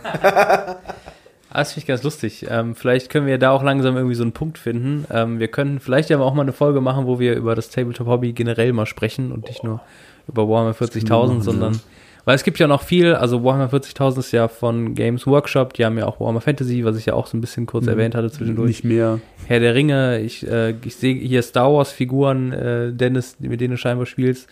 Ah, 1.53 1.59
das 1.59 1.73
finde 1.73 1.81
ich 1.81 1.87
ganz 1.87 2.03
lustig. 2.03 2.45
Ähm, 2.49 2.75
vielleicht 2.75 3.09
können 3.09 3.27
wir 3.27 3.37
da 3.37 3.51
auch 3.51 3.61
langsam 3.61 3.97
irgendwie 3.97 4.15
so 4.15 4.23
einen 4.23 4.31
Punkt 4.31 4.57
finden. 4.57 5.03
Ähm, 5.11 5.37
wir 5.39 5.49
können 5.49 5.81
vielleicht 5.81 6.09
ja 6.09 6.17
auch 6.17 6.33
mal 6.33 6.43
eine 6.43 6.53
Folge 6.53 6.79
machen, 6.79 7.07
wo 7.07 7.19
wir 7.19 7.35
über 7.35 7.55
das 7.55 7.69
Tabletop-Hobby 7.69 8.31
generell 8.31 8.71
mal 8.71 8.85
sprechen 8.85 9.33
und 9.33 9.49
nicht 9.49 9.61
nur 9.61 9.81
über 10.29 10.47
Warhammer 10.47 10.71
40.000, 10.71 11.41
sondern. 11.41 11.73
Ja. 11.73 11.79
Weil 12.23 12.35
es 12.35 12.43
gibt 12.43 12.57
ja 12.57 12.67
noch 12.67 12.83
viel, 12.83 13.15
also 13.15 13.43
Warhammer 13.43 13.67
40.000 13.67 14.19
ist 14.19 14.31
ja 14.31 14.47
von 14.47 14.95
Games 14.95 15.27
Workshop, 15.27 15.73
die 15.73 15.83
haben 15.83 15.97
ja 15.97 16.05
auch 16.05 16.21
Warhammer 16.21 16.39
Fantasy, 16.39 16.85
was 16.85 16.95
ich 16.95 17.07
ja 17.07 17.15
auch 17.15 17.27
so 17.27 17.35
ein 17.35 17.41
bisschen 17.41 17.65
kurz 17.65 17.83
mhm. 17.83 17.91
erwähnt 17.91 18.15
hatte 18.15 18.31
zwischendurch. 18.31 18.69
Nicht 18.69 18.85
mehr. 18.85 19.19
Herr 19.45 19.59
der 19.59 19.75
Ringe, 19.75 20.21
ich, 20.21 20.47
äh, 20.47 20.73
ich 20.85 20.95
sehe 20.95 21.15
hier 21.15 21.41
Star 21.41 21.73
Wars 21.73 21.91
Figuren, 21.91 22.53
äh, 22.53 22.93
Dennis, 22.93 23.35
mit 23.39 23.59
denen 23.59 23.71
du 23.71 23.77
scheinbar 23.77 24.05
spielst. 24.05 24.47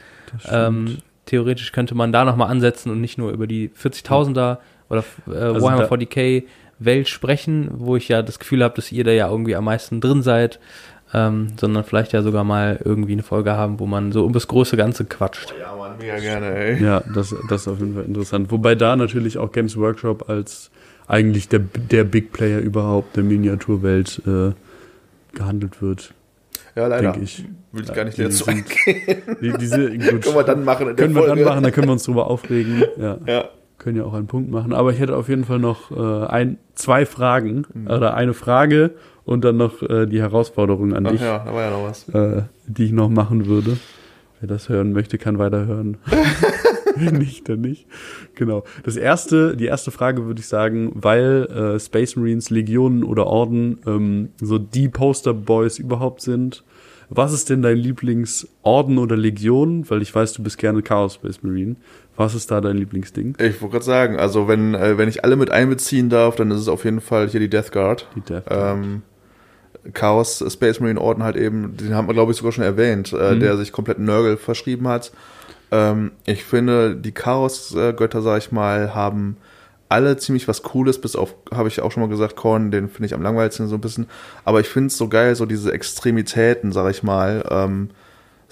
Ähm, 0.51 0.97
theoretisch 1.29 1.71
könnte 1.71 1.95
man 1.95 2.11
da 2.11 2.25
nochmal 2.25 2.49
ansetzen 2.49 2.91
und 2.91 3.01
nicht 3.01 3.17
nur 3.17 3.31
über 3.31 3.47
die 3.47 3.69
40.000er 3.69 4.57
oder 4.89 5.03
äh, 5.27 5.35
also 5.35 5.61
Warhammer 5.61 5.89
40k 5.89 6.43
Welt 6.79 7.09
sprechen, 7.09 7.69
wo 7.73 7.95
ich 7.95 8.07
ja 8.07 8.21
das 8.21 8.39
Gefühl 8.39 8.63
habe, 8.63 8.75
dass 8.75 8.91
ihr 8.91 9.03
da 9.03 9.11
ja 9.11 9.29
irgendwie 9.29 9.55
am 9.55 9.65
meisten 9.65 10.01
drin 10.01 10.23
seid, 10.23 10.59
ähm, 11.13 11.47
sondern 11.59 11.83
vielleicht 11.83 12.13
ja 12.13 12.21
sogar 12.21 12.43
mal 12.43 12.79
irgendwie 12.83 13.11
eine 13.13 13.23
Folge 13.23 13.53
haben, 13.53 13.79
wo 13.79 13.85
man 13.85 14.11
so 14.11 14.25
um 14.25 14.33
das 14.33 14.47
große 14.47 14.77
Ganze 14.77 15.05
quatscht. 15.05 15.53
Oh 15.55 15.59
ja, 15.59 15.75
man, 15.75 15.97
mega 15.97 16.17
gerne, 16.19 16.55
ey. 16.55 16.83
Ja, 16.83 17.03
das, 17.13 17.35
das 17.49 17.61
ist 17.61 17.67
auf 17.67 17.79
jeden 17.79 17.95
Fall 17.95 18.05
interessant. 18.05 18.51
Wobei 18.51 18.75
da 18.75 18.95
natürlich 18.95 19.37
auch 19.37 19.51
Games 19.51 19.77
Workshop 19.77 20.29
als 20.29 20.71
eigentlich 21.07 21.49
der, 21.49 21.59
der 21.59 22.05
Big 22.05 22.31
Player 22.31 22.59
überhaupt 22.59 23.15
der 23.17 23.23
Miniaturwelt 23.23 24.21
äh, 24.25 24.51
gehandelt 25.35 25.81
wird. 25.81 26.13
Ja, 26.79 26.87
leider. 26.87 27.11
Denke 27.11 27.25
ich. 27.25 27.43
Will 27.73 27.83
ich 27.83 27.93
gar 27.93 28.05
nicht 28.05 28.17
dazu 28.17 28.47
eingehen. 28.47 29.21
Die, 29.41 29.51
diese, 29.59 29.89
gut, 29.97 30.21
können 30.21 30.35
wir 30.35 30.43
dann 30.43 30.63
machen. 30.63 30.95
können 30.95 31.13
wir 31.13 31.27
dann 31.27 31.43
machen, 31.43 31.63
da 31.63 31.71
können 31.71 31.87
wir 31.87 31.91
uns 31.91 32.03
drüber 32.03 32.27
aufregen. 32.27 32.83
Ja. 32.97 33.17
ja. 33.27 33.49
Können 33.77 33.97
ja 33.97 34.05
auch 34.05 34.13
einen 34.13 34.27
Punkt 34.27 34.49
machen. 34.49 34.71
Aber 34.71 34.91
ich 34.93 34.99
hätte 34.99 35.15
auf 35.15 35.27
jeden 35.27 35.43
Fall 35.43 35.59
noch 35.59 35.91
äh, 35.91 36.27
ein, 36.27 36.57
zwei 36.75 37.05
Fragen 37.05 37.65
mhm. 37.73 37.87
oder 37.87 38.13
eine 38.13 38.33
Frage 38.33 38.91
und 39.25 39.43
dann 39.43 39.57
noch 39.57 39.81
äh, 39.83 40.05
die 40.05 40.21
Herausforderung 40.21 40.93
an 40.93 41.05
Ach 41.05 41.11
dich. 41.11 41.21
Ja, 41.21 41.39
da 41.39 41.53
war 41.53 41.63
ja 41.63 41.69
noch 41.71 41.83
was. 41.83 42.07
Äh, 42.09 42.43
die 42.65 42.85
ich 42.85 42.91
noch 42.93 43.09
machen 43.09 43.45
würde. 43.45 43.77
Wer 44.39 44.47
das 44.47 44.69
hören 44.69 44.93
möchte, 44.93 45.17
kann 45.17 45.37
weiterhören. 45.37 45.97
nicht, 47.11 47.49
dann 47.49 47.61
nicht. 47.61 47.87
Genau. 48.35 48.63
Das 48.83 48.95
erste, 48.95 49.55
die 49.55 49.65
erste 49.65 49.91
Frage 49.91 50.25
würde 50.25 50.39
ich 50.39 50.47
sagen, 50.47 50.91
weil 50.95 51.47
äh, 51.75 51.79
Space 51.79 52.15
Marines, 52.15 52.49
Legionen 52.49 53.03
oder 53.03 53.27
Orden 53.27 53.79
ähm, 53.85 54.29
so 54.41 54.57
die 54.57 54.89
Posterboys 54.89 55.79
überhaupt 55.79 56.21
sind. 56.21 56.63
Was 57.09 57.33
ist 57.33 57.49
denn 57.49 57.61
dein 57.61 57.77
Lieblingsorden 57.77 58.99
oder 58.99 59.17
Legion? 59.17 59.89
Weil 59.89 60.01
ich 60.01 60.13
weiß, 60.13 60.33
du 60.33 60.43
bist 60.43 60.57
gerne 60.57 60.81
Chaos 60.83 61.15
Space 61.15 61.41
Marine. 61.41 61.75
Was 62.15 62.35
ist 62.35 62.51
da 62.51 62.61
dein 62.61 62.77
Lieblingsding? 62.77 63.35
Ich 63.39 63.61
wollte 63.61 63.73
gerade 63.73 63.85
sagen, 63.85 64.19
also 64.19 64.47
wenn, 64.47 64.75
äh, 64.75 64.97
wenn 64.97 65.09
ich 65.09 65.23
alle 65.23 65.35
mit 65.35 65.49
einbeziehen 65.49 66.09
darf, 66.09 66.35
dann 66.35 66.51
ist 66.51 66.59
es 66.59 66.67
auf 66.67 66.85
jeden 66.85 67.01
Fall 67.01 67.27
hier 67.29 67.39
die 67.39 67.49
Death 67.49 67.71
Guard. 67.71 68.07
Die 68.15 68.21
Death 68.21 68.45
Guard. 68.45 68.77
Ähm, 68.77 69.01
Chaos 69.93 70.43
Space 70.49 70.79
Marine 70.79 70.99
Orden 70.99 71.23
halt 71.23 71.35
eben, 71.35 71.77
den 71.77 71.95
haben 71.95 72.07
wir 72.07 72.13
glaube 72.13 72.31
ich 72.31 72.37
sogar 72.37 72.51
schon 72.51 72.63
erwähnt, 72.63 73.13
äh, 73.13 73.33
mhm. 73.33 73.39
der 73.39 73.57
sich 73.57 73.71
komplett 73.71 73.97
Nörgel 73.97 74.37
verschrieben 74.37 74.87
hat. 74.87 75.11
Ähm, 75.71 76.11
ich 76.25 76.43
finde, 76.43 76.95
die 76.95 77.11
Chaos-Götter, 77.11 78.21
sag 78.21 78.39
ich 78.39 78.51
mal, 78.51 78.93
haben 78.93 79.37
alle 79.89 80.17
ziemlich 80.17 80.47
was 80.47 80.61
Cooles, 80.61 81.01
bis 81.01 81.15
auf, 81.15 81.35
habe 81.51 81.67
ich 81.67 81.81
auch 81.81 81.91
schon 81.91 82.01
mal 82.01 82.09
gesagt, 82.09 82.35
Korn, 82.35 82.69
den 82.69 82.89
finde 82.89 83.07
ich 83.07 83.15
am 83.15 83.23
langweiligsten 83.23 83.67
so 83.67 83.75
ein 83.75 83.81
bisschen. 83.81 84.07
Aber 84.45 84.59
ich 84.59 84.69
finde 84.69 84.87
es 84.87 84.97
so 84.97 85.09
geil, 85.09 85.35
so 85.35 85.47
diese 85.47 85.73
Extremitäten, 85.73 86.71
sag 86.71 86.91
ich 86.91 87.01
mal. 87.01 87.43
Ähm, 87.49 87.89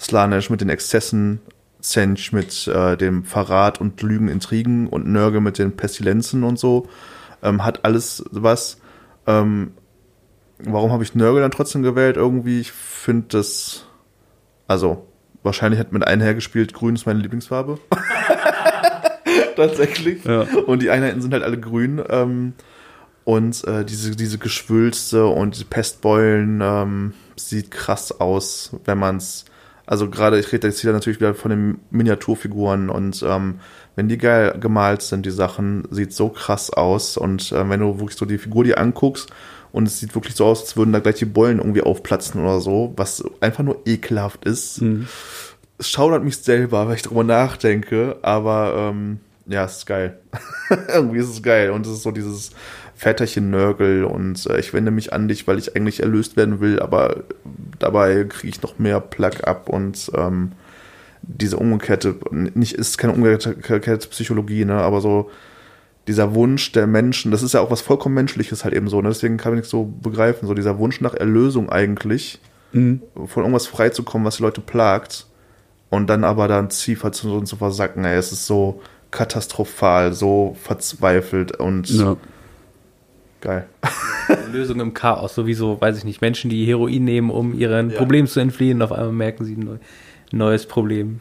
Slanesh 0.00 0.50
mit 0.50 0.60
den 0.60 0.68
Exzessen, 0.68 1.40
Sench 1.80 2.32
mit 2.32 2.66
äh, 2.66 2.96
dem 2.96 3.24
Verrat 3.24 3.80
und 3.80 4.02
Lügen, 4.02 4.28
Intrigen 4.28 4.88
und 4.88 5.06
Nörge 5.06 5.40
mit 5.40 5.58
den 5.58 5.76
Pestilenzen 5.76 6.42
und 6.42 6.58
so. 6.58 6.88
Ähm, 7.42 7.64
hat 7.64 7.84
alles 7.84 8.24
was. 8.32 8.80
Ähm, 9.28 9.72
warum 10.58 10.90
habe 10.90 11.04
ich 11.04 11.14
Nörgel 11.14 11.40
dann 11.40 11.52
trotzdem 11.52 11.84
gewählt? 11.84 12.16
Irgendwie, 12.16 12.60
ich 12.60 12.72
finde 12.72 13.26
das, 13.30 13.86
also 14.66 15.06
wahrscheinlich 15.44 15.78
hat 15.78 15.92
mit 15.92 16.04
einhergespielt, 16.04 16.74
grün 16.74 16.96
ist 16.96 17.06
meine 17.06 17.20
Lieblingsfarbe. 17.20 17.78
Tatsächlich. 19.58 20.24
Ja. 20.24 20.46
Und 20.66 20.80
die 20.82 20.90
Einheiten 20.90 21.20
sind 21.20 21.32
halt 21.34 21.42
alle 21.42 21.58
grün. 21.58 22.00
Ähm, 22.08 22.54
Und 23.24 23.62
äh, 23.64 23.84
diese, 23.84 24.16
diese 24.16 24.38
Geschwülste 24.38 25.26
und 25.26 25.60
die 25.60 25.64
Pestbeulen 25.64 26.60
ähm, 26.62 27.12
sieht 27.36 27.70
krass 27.70 28.20
aus, 28.20 28.70
wenn 28.86 28.96
man's. 28.96 29.44
Also 29.84 30.08
gerade, 30.08 30.38
ich 30.38 30.50
rede 30.50 30.66
jetzt 30.66 30.80
hier 30.80 30.92
natürlich 30.92 31.20
wieder 31.20 31.34
von 31.34 31.50
den 31.50 31.78
Miniaturfiguren 31.90 32.88
und 32.88 33.22
ähm, 33.26 33.60
wenn 33.96 34.08
die 34.08 34.16
geil 34.16 34.56
gemalt 34.58 35.02
sind, 35.02 35.26
die 35.26 35.30
Sachen, 35.30 35.86
sieht 35.90 36.14
so 36.14 36.30
krass 36.30 36.70
aus. 36.70 37.18
Und 37.18 37.52
äh, 37.52 37.68
wenn 37.68 37.80
du 37.80 37.98
wirklich 37.98 38.16
so 38.16 38.24
die 38.24 38.38
Figur 38.38 38.64
dir 38.64 38.78
anguckst 38.78 39.30
und 39.72 39.86
es 39.88 39.98
sieht 39.98 40.14
wirklich 40.14 40.34
so 40.34 40.46
aus, 40.46 40.62
als 40.62 40.76
würden 40.78 40.92
da 40.94 41.00
gleich 41.00 41.16
die 41.16 41.26
Beulen 41.26 41.58
irgendwie 41.58 41.82
aufplatzen 41.82 42.40
oder 42.40 42.60
so, 42.60 42.94
was 42.96 43.22
einfach 43.40 43.64
nur 43.64 43.82
ekelhaft 43.84 44.46
ist. 44.46 44.80
Es 45.78 45.90
schaudert 45.90 46.24
mich 46.24 46.38
selber, 46.38 46.88
weil 46.88 46.96
ich 46.96 47.02
drüber 47.02 47.24
nachdenke, 47.24 48.16
aber 48.22 48.90
ähm, 48.90 49.20
ja, 49.48 49.64
es 49.64 49.78
ist 49.78 49.86
geil. 49.86 50.18
irgendwie 50.88 51.18
ist 51.18 51.28
es 51.28 51.42
geil. 51.42 51.70
Und 51.70 51.86
es 51.86 51.92
ist 51.92 52.02
so 52.02 52.10
dieses 52.10 52.50
Väterchen-Nörgel 52.94 54.04
und 54.04 54.46
äh, 54.46 54.58
ich 54.58 54.72
wende 54.74 54.90
mich 54.90 55.12
an 55.12 55.28
dich, 55.28 55.46
weil 55.46 55.58
ich 55.58 55.76
eigentlich 55.76 56.00
erlöst 56.00 56.36
werden 56.36 56.60
will, 56.60 56.80
aber 56.80 57.22
dabei 57.78 58.24
kriege 58.24 58.48
ich 58.48 58.62
noch 58.62 58.78
mehr 58.78 59.00
Plug 59.00 59.44
ab 59.44 59.68
und 59.68 60.10
ähm, 60.14 60.52
diese 61.22 61.56
umgekehrte, 61.56 62.16
nicht 62.32 62.72
ist 62.74 62.98
keine 62.98 63.12
umgekehrte 63.12 64.08
Psychologie, 64.08 64.64
ne, 64.64 64.74
aber 64.74 65.00
so 65.00 65.30
dieser 66.08 66.34
Wunsch 66.34 66.72
der 66.72 66.86
Menschen, 66.86 67.30
das 67.30 67.42
ist 67.42 67.54
ja 67.54 67.60
auch 67.60 67.70
was 67.70 67.82
vollkommen 67.82 68.14
Menschliches 68.14 68.64
halt 68.64 68.74
eben 68.74 68.88
so, 68.88 69.00
ne? 69.00 69.08
deswegen 69.08 69.36
kann 69.36 69.52
ich 69.52 69.60
nicht 69.60 69.70
so 69.70 69.84
begreifen, 69.84 70.48
so 70.48 70.54
dieser 70.54 70.78
Wunsch 70.78 71.00
nach 71.00 71.14
Erlösung 71.14 71.70
eigentlich, 71.70 72.40
Mhm. 72.72 73.00
von 73.26 73.44
irgendwas 73.44 73.66
freizukommen, 73.66 74.26
was 74.26 74.36
die 74.36 74.42
Leute 74.42 74.60
plagt 74.60 75.26
und 75.88 76.08
dann 76.10 76.24
aber 76.24 76.48
dann 76.48 76.68
tiefer 76.68 77.12
zu, 77.12 77.40
zu 77.42 77.56
versacken, 77.56 78.04
ey, 78.04 78.16
es 78.16 78.32
ist 78.32 78.46
so 78.46 78.82
katastrophal, 79.10 80.12
so 80.12 80.56
verzweifelt 80.62 81.58
und 81.58 81.88
Ja. 81.90 82.16
geil. 83.40 83.66
Lösung 84.52 84.80
im 84.80 84.94
Chaos, 84.94 85.34
sowieso, 85.34 85.80
weiß 85.80 85.98
ich 85.98 86.04
nicht, 86.04 86.20
Menschen, 86.20 86.50
die 86.50 86.64
Heroin 86.66 87.04
nehmen, 87.04 87.30
um 87.30 87.54
ihren 87.58 87.90
Ja. 87.90 87.98
Problem 87.98 88.26
zu 88.26 88.40
entfliehen, 88.40 88.82
auf 88.82 88.92
einmal 88.92 89.12
merken 89.12 89.44
sie 89.44 89.54
ein 89.54 89.60
neu, 89.60 89.76
neues 90.32 90.66
Problem. 90.66 91.20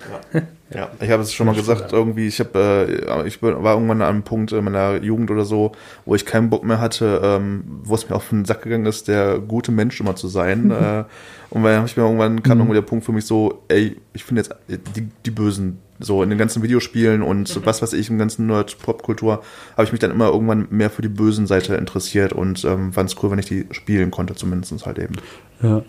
Ja, 0.73 0.89
ich 0.99 1.09
habe 1.11 1.23
es 1.23 1.34
schon 1.34 1.47
mal 1.47 1.55
gesagt, 1.55 1.93
irgendwie, 1.93 2.27
ich 2.27 2.39
habe, 2.41 2.99
äh, 3.15 3.27
ich 3.27 3.41
war 3.41 3.51
irgendwann 3.51 4.01
an 4.01 4.09
einem 4.09 4.23
Punkt 4.23 4.51
in 4.51 4.64
meiner 4.65 5.01
Jugend 5.01 5.31
oder 5.31 5.45
so, 5.45 5.72
wo 6.05 6.15
ich 6.15 6.26
keinen 6.26 6.49
Bock 6.49 6.65
mehr 6.65 6.81
hatte, 6.81 7.22
ähm, 7.23 7.64
wo 7.84 7.95
es 7.95 8.09
mir 8.09 8.15
auf 8.15 8.27
den 8.30 8.43
Sack 8.43 8.64
gegangen 8.64 8.85
ist, 8.85 9.07
der 9.07 9.39
gute 9.39 9.72
Mensch 9.72 9.99
immer 10.01 10.15
zu 10.18 10.27
sein. 10.27 10.72
äh, 10.72 11.05
und 11.49 11.64
dann 11.64 11.77
habe 11.77 11.88
ich 11.88 11.95
mir 11.95 12.03
irgendwann 12.03 12.43
kam 12.43 12.57
irgendwie 12.59 12.76
der 12.76 12.81
Punkt 12.81 13.05
für 13.05 13.14
mich 13.14 13.26
so, 13.26 13.64
ey, 13.69 13.95
ich 14.11 14.26
finde 14.26 14.41
jetzt 14.41 14.53
die, 14.68 15.07
die 15.26 15.31
Bösen 15.31 15.80
so 15.99 16.21
in 16.23 16.29
den 16.29 16.37
ganzen 16.37 16.61
Videospielen 16.63 17.21
und 17.21 17.65
was 17.65 17.81
weiß 17.81 17.93
ich, 17.93 18.09
im 18.09 18.17
ganzen 18.17 18.45
Nerd-Pop-Kultur, 18.47 19.41
habe 19.73 19.83
ich 19.83 19.91
mich 19.91 19.99
dann 19.99 20.11
immer 20.11 20.27
irgendwann 20.29 20.67
mehr 20.69 20.89
für 20.89 21.01
die 21.01 21.09
bösen 21.09 21.47
Seite 21.47 21.75
interessiert 21.75 22.33
und 22.33 22.63
ähm, 22.65 22.93
fand 22.93 23.09
es 23.09 23.15
cool, 23.23 23.31
wenn 23.31 23.39
ich 23.39 23.45
die 23.47 23.65
spielen 23.71 24.11
konnte, 24.11 24.35
zumindest 24.35 24.85
halt 24.85 24.99
eben. 24.99 25.15
Ja. 25.61 25.83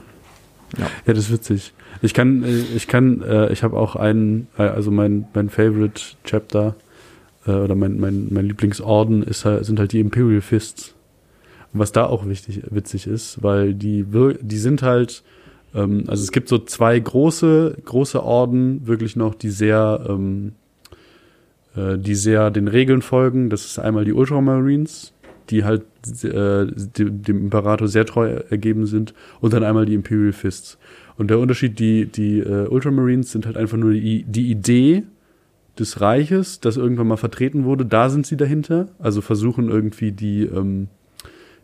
Ja. 0.78 0.86
Ja, 1.06 1.14
das 1.14 1.18
ist 1.24 1.32
witzig. 1.32 1.72
Ich 2.02 2.12
kann, 2.14 2.44
äh, 2.44 2.58
ich 2.76 2.86
kann, 2.88 3.22
äh, 3.22 3.50
ich 3.52 3.62
habe 3.62 3.76
auch 3.78 3.96
einen, 3.96 4.48
äh, 4.58 4.62
also 4.62 4.90
mein, 4.90 5.26
mein 5.34 5.48
Favorite 5.48 6.00
Chapter 6.24 6.74
äh, 7.46 7.52
oder 7.52 7.74
mein, 7.74 7.98
mein, 7.98 8.28
mein 8.30 8.46
Lieblingsorden 8.46 9.22
ist, 9.22 9.44
halt- 9.46 9.64
sind 9.64 9.78
halt 9.78 9.92
die 9.92 10.00
Imperial 10.00 10.42
Fists. 10.42 10.94
Und 11.72 11.80
was 11.80 11.92
da 11.92 12.04
auch 12.06 12.26
wichtig, 12.26 12.62
witzig 12.70 13.06
ist, 13.06 13.42
weil 13.42 13.72
die, 13.74 14.12
wir- 14.12 14.38
die 14.40 14.58
sind 14.58 14.82
halt, 14.82 15.22
ähm, 15.78 16.04
also 16.08 16.22
es 16.22 16.32
gibt 16.32 16.48
so 16.48 16.58
zwei 16.58 16.98
große, 16.98 17.78
große 17.84 18.22
Orden, 18.22 18.86
wirklich 18.86 19.16
noch, 19.16 19.34
die 19.34 19.50
sehr, 19.50 20.04
ähm, 20.08 20.52
äh, 21.76 21.96
die 21.98 22.14
sehr 22.14 22.50
den 22.50 22.68
Regeln 22.68 23.02
folgen. 23.02 23.50
Das 23.50 23.64
ist 23.64 23.78
einmal 23.78 24.04
die 24.04 24.12
Ultramarines, 24.12 25.12
die 25.50 25.64
halt 25.64 25.82
äh, 26.22 26.66
dem, 26.66 27.44
Imperator 27.44 27.88
sehr 27.88 28.04
treu 28.04 28.40
ergeben 28.50 28.86
sind, 28.86 29.14
und 29.40 29.52
dann 29.52 29.64
einmal 29.64 29.86
die 29.86 29.94
Imperial 29.94 30.32
Fists. 30.32 30.78
Und 31.16 31.30
der 31.30 31.38
Unterschied, 31.38 31.78
die, 31.78 32.06
die 32.06 32.40
äh, 32.40 32.68
Ultramarines 32.68 33.32
sind 33.32 33.46
halt 33.46 33.56
einfach 33.56 33.76
nur 33.76 33.92
die, 33.92 34.24
die 34.24 34.50
Idee 34.50 35.04
des 35.78 36.00
Reiches, 36.00 36.60
das 36.60 36.76
irgendwann 36.76 37.06
mal 37.06 37.16
vertreten 37.16 37.64
wurde, 37.64 37.86
da 37.86 38.08
sind 38.08 38.26
sie 38.26 38.36
dahinter, 38.36 38.88
also 38.98 39.20
versuchen 39.20 39.68
irgendwie 39.68 40.12
die, 40.12 40.42
ähm, 40.42 40.88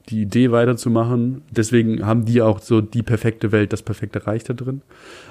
die 0.09 0.23
Idee 0.23 0.51
weiterzumachen. 0.51 1.43
Deswegen 1.51 2.05
haben 2.05 2.25
die 2.25 2.43
auch 2.43 2.61
so 2.61 2.81
die 2.81 3.03
perfekte 3.03 3.53
Welt, 3.53 3.73
das 3.73 3.83
perfekte 3.83 4.27
Reich 4.27 4.45
da 4.45 4.53
drin. 4.53 4.83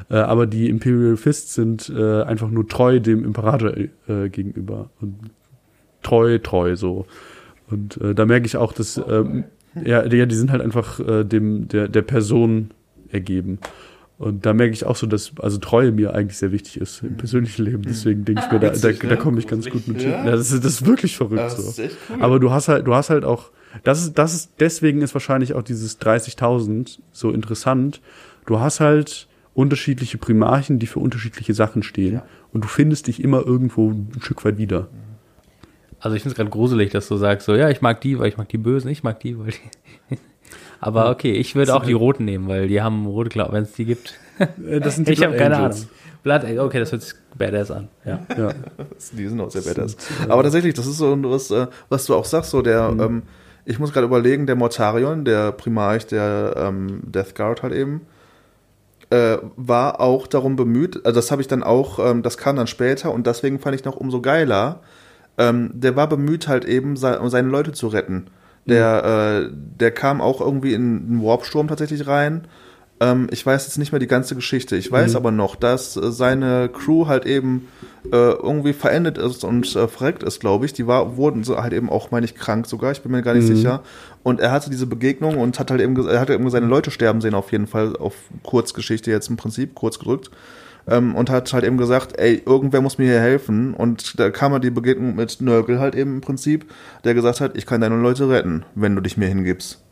Äh, 0.10 0.16
aber 0.16 0.48
die 0.48 0.70
Imperial 0.70 1.18
Fists 1.18 1.54
sind 1.54 1.92
äh, 1.96 2.24
einfach 2.24 2.50
nur 2.50 2.68
treu 2.68 3.00
dem 3.00 3.24
Imperator 3.24 3.76
äh, 3.78 4.30
gegenüber. 4.30 4.90
Und 5.00 5.16
treu, 6.02 6.40
treu 6.40 6.76
so. 6.76 7.06
Und 7.70 7.98
äh, 8.02 8.16
da 8.16 8.26
merke 8.26 8.46
ich 8.46 8.58
auch, 8.58 8.74
dass 8.74 9.02
ähm, 9.10 9.46
ja, 9.84 10.04
die, 10.04 10.26
die 10.28 10.36
sind 10.36 10.52
halt 10.52 10.62
einfach 10.62 11.00
äh, 11.00 11.24
dem 11.24 11.68
der 11.68 11.88
der 11.88 12.02
Person 12.02 12.72
ergeben. 13.10 13.60
Und 14.20 14.46
da 14.46 14.54
merke 14.54 14.74
ich 14.74 14.86
auch 14.86 14.96
so, 14.96 15.08
dass 15.08 15.34
also 15.40 15.58
Treue 15.58 15.92
mir 15.92 16.14
eigentlich 16.14 16.38
sehr 16.38 16.52
wichtig 16.52 16.78
ist 16.80 17.02
im 17.04 17.18
persönlichen 17.18 17.66
Leben. 17.66 17.82
Deswegen 17.82 18.26
denke 18.26 18.44
ich 18.46 18.52
mir, 18.52 18.60
da, 18.60 18.70
da, 18.70 18.74
Witzig, 18.76 19.00
da 19.02 19.08
ne? 19.08 19.18
komme 19.18 19.40
ich 19.40 19.48
ganz 19.48 19.70
gut 19.70 19.88
mit 19.88 20.02
hin. 20.02 20.12
Ja? 20.12 20.32
Das, 20.32 20.52
ist, 20.52 20.64
das 20.64 20.74
ist 20.74 20.86
wirklich 20.86 21.18
verrückt 21.18 21.52
so. 21.52 21.82
cool. 21.82 21.90
Aber 22.22 22.40
du 22.40 22.52
hast 22.52 22.68
halt, 22.68 22.88
du 22.88 22.94
hast 22.94 23.10
halt 23.10 23.26
auch, 23.26 23.50
das 23.84 24.04
ist, 24.04 24.18
das 24.18 24.34
ist, 24.34 24.52
deswegen 24.60 25.02
ist 25.02 25.14
wahrscheinlich 25.16 25.54
auch 25.54 25.64
dieses 25.64 26.00
30.000 26.00 27.00
so 27.12 27.32
interessant. 27.32 28.02
Du 28.46 28.60
hast 28.60 28.80
halt 28.80 29.28
unterschiedliche 29.54 30.18
Primarchen, 30.18 30.80
die 30.80 30.88
für 30.88 31.00
unterschiedliche 31.00 31.54
Sachen 31.54 31.84
stehen. 31.84 32.16
Ja. 32.16 32.26
Und 32.52 32.64
du 32.64 32.68
findest 32.68 33.08
dich 33.08 33.24
immer 33.24 33.46
irgendwo 33.46 33.92
ein 33.92 34.12
Stück 34.22 34.44
weit 34.46 34.58
wieder. 34.58 34.88
Also 36.00 36.16
ich 36.16 36.22
finde 36.22 36.34
es 36.34 36.38
gerade 36.38 36.50
gruselig, 36.50 36.92
dass 36.92 37.08
du 37.08 37.16
sagst, 37.16 37.46
so 37.46 37.56
ja, 37.56 37.70
ich 37.70 37.82
mag 37.82 38.02
die, 38.02 38.20
weil 38.20 38.28
ich 38.28 38.38
mag 38.38 38.50
die 38.50 38.58
Bösen, 38.58 38.90
ich 38.90 39.04
mag 39.04 39.20
die, 39.22 39.40
weil 39.40 39.52
die. 40.10 40.18
Aber 40.82 41.10
okay, 41.10 41.32
ich 41.32 41.56
würde 41.56 41.74
auch 41.74 41.86
die 41.86 41.94
Roten 41.94 42.26
nehmen, 42.26 42.50
weil 42.50 42.68
die 42.68 42.82
haben 42.82 43.06
rote 43.06 43.30
Klauen, 43.30 43.54
wenn 43.54 43.64
es 43.64 43.72
die 43.72 43.86
gibt. 43.86 44.20
Äh, 44.38 44.82
Das 44.82 44.96
sind 44.98 45.08
Ich 45.10 45.24
habe 45.24 45.38
keine 45.38 45.56
Ahnung. 45.56 45.72
Angels. 45.72 45.88
Blood, 46.24 46.44
okay, 46.60 46.80
das 46.80 46.92
hört 46.92 47.02
sich 47.02 47.14
badass 47.38 47.72
an. 47.72 47.90
Ja. 48.06 48.20
Ja. 48.38 48.54
Die 49.14 49.28
sind 49.28 49.40
auch 49.42 49.52
sehr 49.52 49.62
badass. 49.62 49.98
Aber 50.28 50.44
tatsächlich, 50.44 50.74
das 50.74 50.88
ist 50.88 50.98
so 50.98 51.18
was, 51.24 51.52
äh, 51.52 51.68
was 51.90 52.06
du 52.06 52.16
auch 52.16 52.26
sagst, 52.26 52.52
so 52.52 52.62
der, 52.62 52.96
ähm, 52.98 53.24
ich 53.66 53.80
muss 53.80 53.94
gerade 53.94 54.08
überlegen, 54.08 54.46
der 54.46 54.56
Mortarion, 54.56 55.26
der 55.26 55.52
Primarch 55.52 56.08
der 56.08 56.56
ähm, 56.58 57.02
Death 57.04 57.36
Guard 57.36 57.64
halt 57.64 57.74
eben, 57.74 58.02
äh, 59.10 59.38
war 59.56 60.00
auch 60.00 60.28
darum 60.28 60.56
bemüht, 60.56 61.06
also 61.06 61.20
das 61.20 61.32
habe 61.32 61.42
ich 61.42 61.48
dann 61.48 61.64
auch, 61.64 62.00
ähm, 62.00 62.24
das 62.24 62.38
kam 62.38 62.56
dann 62.56 62.68
später 62.68 63.14
und 63.14 63.28
deswegen 63.28 63.60
fand 63.60 63.76
ich 63.76 63.86
noch 63.86 63.96
umso 63.96 64.22
geiler, 64.22 64.80
ähm, 65.38 65.72
der 65.74 65.96
war 65.96 66.08
bemüht 66.08 66.48
halt 66.48 66.66
eben, 66.66 66.96
se 66.96 67.20
um 67.20 67.30
seine 67.30 67.50
Leute 67.50 67.72
zu 67.72 67.88
retten. 67.88 68.28
Der, 68.66 69.04
äh, 69.04 69.50
der 69.52 69.92
kam 69.92 70.22
auch 70.22 70.40
irgendwie 70.40 70.74
in 70.74 70.82
einen 70.82 71.24
Warpsturm 71.24 71.68
tatsächlich 71.68 72.08
rein. 72.08 72.48
Ähm, 73.00 73.28
ich 73.32 73.46
weiß 73.46 73.66
jetzt 73.66 73.78
nicht 73.78 73.92
mehr 73.92 74.00
die 74.00 74.08
ganze 74.08 74.36
Geschichte. 74.36 74.76
Ich 74.76 74.92
weiß 74.92 75.16
aber 75.16 75.32
noch, 75.32 75.56
dass 75.56 75.98
äh, 75.98 76.12
seine 76.12 76.70
Crew 76.70 77.08
halt 77.08 77.26
eben 77.26 77.68
äh, 78.06 78.16
irgendwie 78.16 78.74
verendet 78.74 79.18
ist 79.18 79.44
und 79.44 79.76
äh, 79.76 79.88
verreckt 79.88 80.24
ist, 80.24 80.40
glaube 80.40 80.66
ich. 80.66 80.74
Die 80.74 80.88
war, 80.88 81.18
wurden 81.18 81.44
so 81.44 81.58
halt 81.58 81.74
eben 81.74 81.90
auch, 81.90 82.12
meine 82.12 82.26
ich, 82.26 82.36
krank 82.36 82.68
sogar. 82.68 82.92
Ich 82.92 83.02
bin 83.02 83.12
mir 83.12 83.22
gar 83.22 83.34
nicht 83.34 83.48
sicher. 83.48 83.82
Und 84.24 84.40
er 84.40 84.52
hatte 84.52 84.70
diese 84.70 84.88
Begegnung 84.88 85.38
und 85.38 85.60
hat 85.60 85.72
halt 85.72 85.82
eben, 85.82 86.08
er 86.08 86.20
hat 86.20 86.30
eben 86.30 86.50
seine 86.50 86.68
Leute 86.68 86.92
sterben 86.92 87.22
sehen, 87.22 87.34
auf 87.34 87.52
jeden 87.52 87.68
Fall, 87.68 87.96
auf 87.98 88.16
Kurzgeschichte 88.44 89.12
jetzt 89.12 89.30
im 89.30 89.38
Prinzip, 89.38 89.76
kurz 89.76 90.00
gedrückt. 90.00 90.30
Ähm, 90.86 91.16
und 91.16 91.30
hat 91.30 91.52
halt 91.54 91.64
eben 91.64 91.78
gesagt, 91.78 92.20
ey, 92.20 92.42
irgendwer 92.46 92.82
muss 92.82 92.98
mir 92.98 93.06
hier 93.06 93.22
helfen. 93.22 93.74
Und 93.74 94.20
da 94.20 94.30
kam 94.30 94.52
halt 94.52 94.64
die 94.64 94.70
Begegnung 94.70 95.16
mit 95.16 95.42
Nörgel 95.42 95.80
halt 95.80 95.96
eben 95.96 96.16
im 96.16 96.22
Prinzip, 96.22 96.66
der 97.04 97.14
gesagt 97.14 97.42
hat, 97.42 97.58
ich 97.58 97.66
kann 97.66 97.82
deine 97.82 97.96
Leute 97.96 98.30
retten, 98.30 98.66
wenn 98.76 98.96
du 98.96 99.02
dich 99.02 99.18
mir 99.18 99.28
hingibst. 99.28 99.83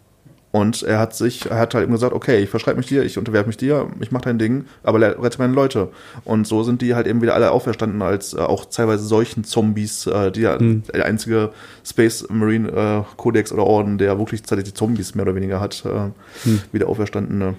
Und 0.52 0.84
er 0.84 1.00
hat 1.00 1.16
sich, 1.16 1.50
er 1.50 1.60
hat 1.60 1.74
halt 1.74 1.84
eben 1.84 1.94
gesagt, 1.94 2.14
okay, 2.14 2.40
ich 2.40 2.50
verschreibe 2.50 2.78
mich 2.78 2.88
dir, 2.88 3.04
ich 3.04 3.18
unterwerfe 3.18 3.48
mich 3.48 3.56
dir, 3.56 3.88
ich 4.02 4.12
mache 4.12 4.26
dein 4.26 4.38
Ding, 4.38 4.66
aber 4.84 5.00
rette 5.00 5.38
meine 5.38 5.54
Leute. 5.54 5.90
Und 6.26 6.46
so 6.46 6.64
sind 6.64 6.82
die 6.82 6.94
halt 6.94 7.08
eben 7.08 7.22
wieder 7.22 7.36
alle 7.36 7.52
auferstanden 7.52 8.02
als 8.02 8.34
äh, 8.34 8.40
auch 8.40 8.66
teilweise 8.66 9.06
solchen 9.06 9.46
Zombies, 9.46 10.08
äh, 10.08 10.30
die 10.32 10.42
ja 10.42 10.58
der 10.58 11.06
einzige 11.06 11.52
Space 11.86 12.26
Marine 12.30 12.70
äh, 12.70 13.16
Kodex 13.16 13.54
oder 13.54 13.64
Orden, 13.64 13.98
der 13.98 14.18
wirklich 14.18 14.42
tatsächlich 14.42 14.76
Zombies 14.76 15.16
mehr 15.16 15.24
oder 15.24 15.36
weniger 15.36 15.62
hat, 15.62 15.86
äh, 15.86 16.50
wieder 16.74 16.90
auferstandene. 16.90 17.56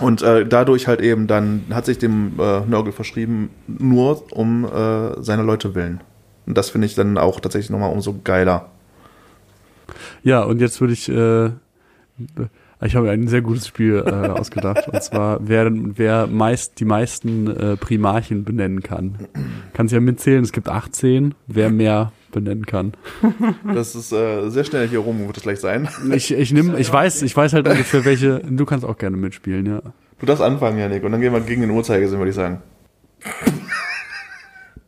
Und 0.00 0.22
äh, 0.22 0.46
dadurch 0.46 0.88
halt 0.88 1.00
eben 1.00 1.26
dann 1.26 1.64
hat 1.70 1.86
sich 1.86 1.98
dem 1.98 2.32
äh, 2.38 2.60
Nörgel 2.60 2.92
verschrieben, 2.92 3.50
nur 3.66 4.24
um 4.32 4.64
äh, 4.64 5.22
seine 5.22 5.42
Leute 5.42 5.74
willen. 5.74 6.00
Und 6.46 6.56
das 6.56 6.70
finde 6.70 6.86
ich 6.86 6.94
dann 6.94 7.18
auch 7.18 7.40
tatsächlich 7.40 7.70
nochmal 7.70 7.92
umso 7.92 8.14
geiler. 8.22 8.70
Ja, 10.22 10.42
und 10.42 10.60
jetzt 10.60 10.80
würde 10.80 10.92
ich, 10.92 11.08
äh, 11.08 11.50
ich 12.82 12.96
habe 12.96 13.10
ein 13.10 13.28
sehr 13.28 13.42
gutes 13.42 13.66
Spiel 13.66 14.02
äh, 14.06 14.10
ausgedacht. 14.10 14.88
Und 14.88 15.02
zwar, 15.02 15.38
wer, 15.42 15.70
wer 15.72 16.26
meist 16.26 16.80
die 16.80 16.84
meisten 16.84 17.48
äh, 17.48 17.76
Primarchen 17.76 18.44
benennen 18.44 18.82
kann. 18.82 19.28
Kannst 19.72 19.92
ja 19.92 20.00
mitzählen, 20.00 20.42
es 20.42 20.52
gibt 20.52 20.68
18, 20.68 21.34
wer 21.46 21.70
mehr 21.70 22.12
benennen 22.32 22.66
kann. 22.66 22.92
Das 23.74 23.94
ist 23.94 24.12
äh, 24.12 24.50
sehr 24.50 24.64
schnell 24.64 24.88
hier 24.88 24.98
rum, 24.98 25.26
wird 25.26 25.36
es 25.38 25.42
gleich 25.42 25.60
sein. 25.60 25.88
Ich, 26.12 26.32
ich 26.32 26.52
nimm, 26.52 26.76
ich 26.76 26.92
weiß, 26.92 27.22
ich 27.22 27.36
weiß 27.36 27.54
halt 27.54 27.66
ungefähr 27.66 28.04
welche, 28.04 28.40
du 28.40 28.64
kannst 28.66 28.84
auch 28.84 28.98
gerne 28.98 29.16
mitspielen, 29.16 29.66
ja. 29.66 29.82
Du 30.18 30.26
darfst 30.26 30.42
anfangen, 30.42 30.78
Janik, 30.78 31.02
und 31.04 31.12
dann 31.12 31.20
gehen 31.20 31.32
wir 31.32 31.40
gegen 31.40 31.62
den 31.62 31.70
Uhrzeigersinn, 31.70 32.18
würde 32.18 32.30
ich 32.30 32.36
sagen. 32.36 32.62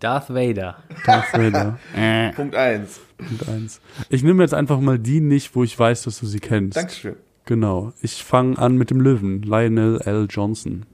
Darth 0.00 0.30
Vader. 0.30 0.76
Darth 1.04 1.32
Vader. 1.32 1.78
äh, 1.96 2.32
Punkt 2.32 2.54
1. 2.54 3.00
Punkt 3.18 3.48
eins. 3.48 3.80
Ich 4.08 4.22
nehme 4.22 4.42
jetzt 4.42 4.54
einfach 4.54 4.80
mal 4.80 4.98
die 4.98 5.20
nicht, 5.20 5.54
wo 5.56 5.64
ich 5.64 5.76
weiß, 5.78 6.02
dass 6.02 6.20
du 6.20 6.26
sie 6.26 6.40
kennst. 6.40 6.76
Dankeschön. 6.76 7.16
Genau. 7.46 7.92
Ich 8.00 8.22
fange 8.22 8.58
an 8.58 8.76
mit 8.76 8.90
dem 8.90 9.00
Löwen, 9.00 9.42
Lionel 9.42 10.00
L. 10.04 10.26
Johnson. 10.30 10.86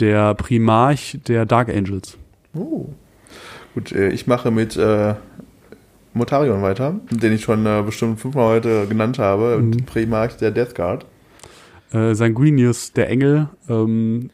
Der 0.00 0.34
Primarch 0.34 1.18
der 1.26 1.46
Dark 1.46 1.68
Angels. 1.68 2.16
Oh. 2.54 2.86
Gut, 3.74 3.92
äh, 3.92 4.08
ich 4.08 4.26
mache 4.26 4.50
mit 4.50 4.76
äh, 4.76 5.14
Motarion 6.14 6.62
weiter, 6.62 6.98
den 7.10 7.32
ich 7.32 7.42
schon 7.42 7.66
äh, 7.66 7.82
bestimmt 7.84 8.20
fünfmal 8.20 8.48
heute 8.48 8.86
genannt 8.86 9.18
habe. 9.18 9.58
Mhm. 9.58 9.84
Primarch 9.84 10.36
der 10.36 10.50
Death 10.50 10.74
Guard. 10.74 11.06
Äh, 11.92 12.14
Sanguinius, 12.14 12.92
der 12.92 13.08
Engel, 13.08 13.48
ähm, 13.68 14.30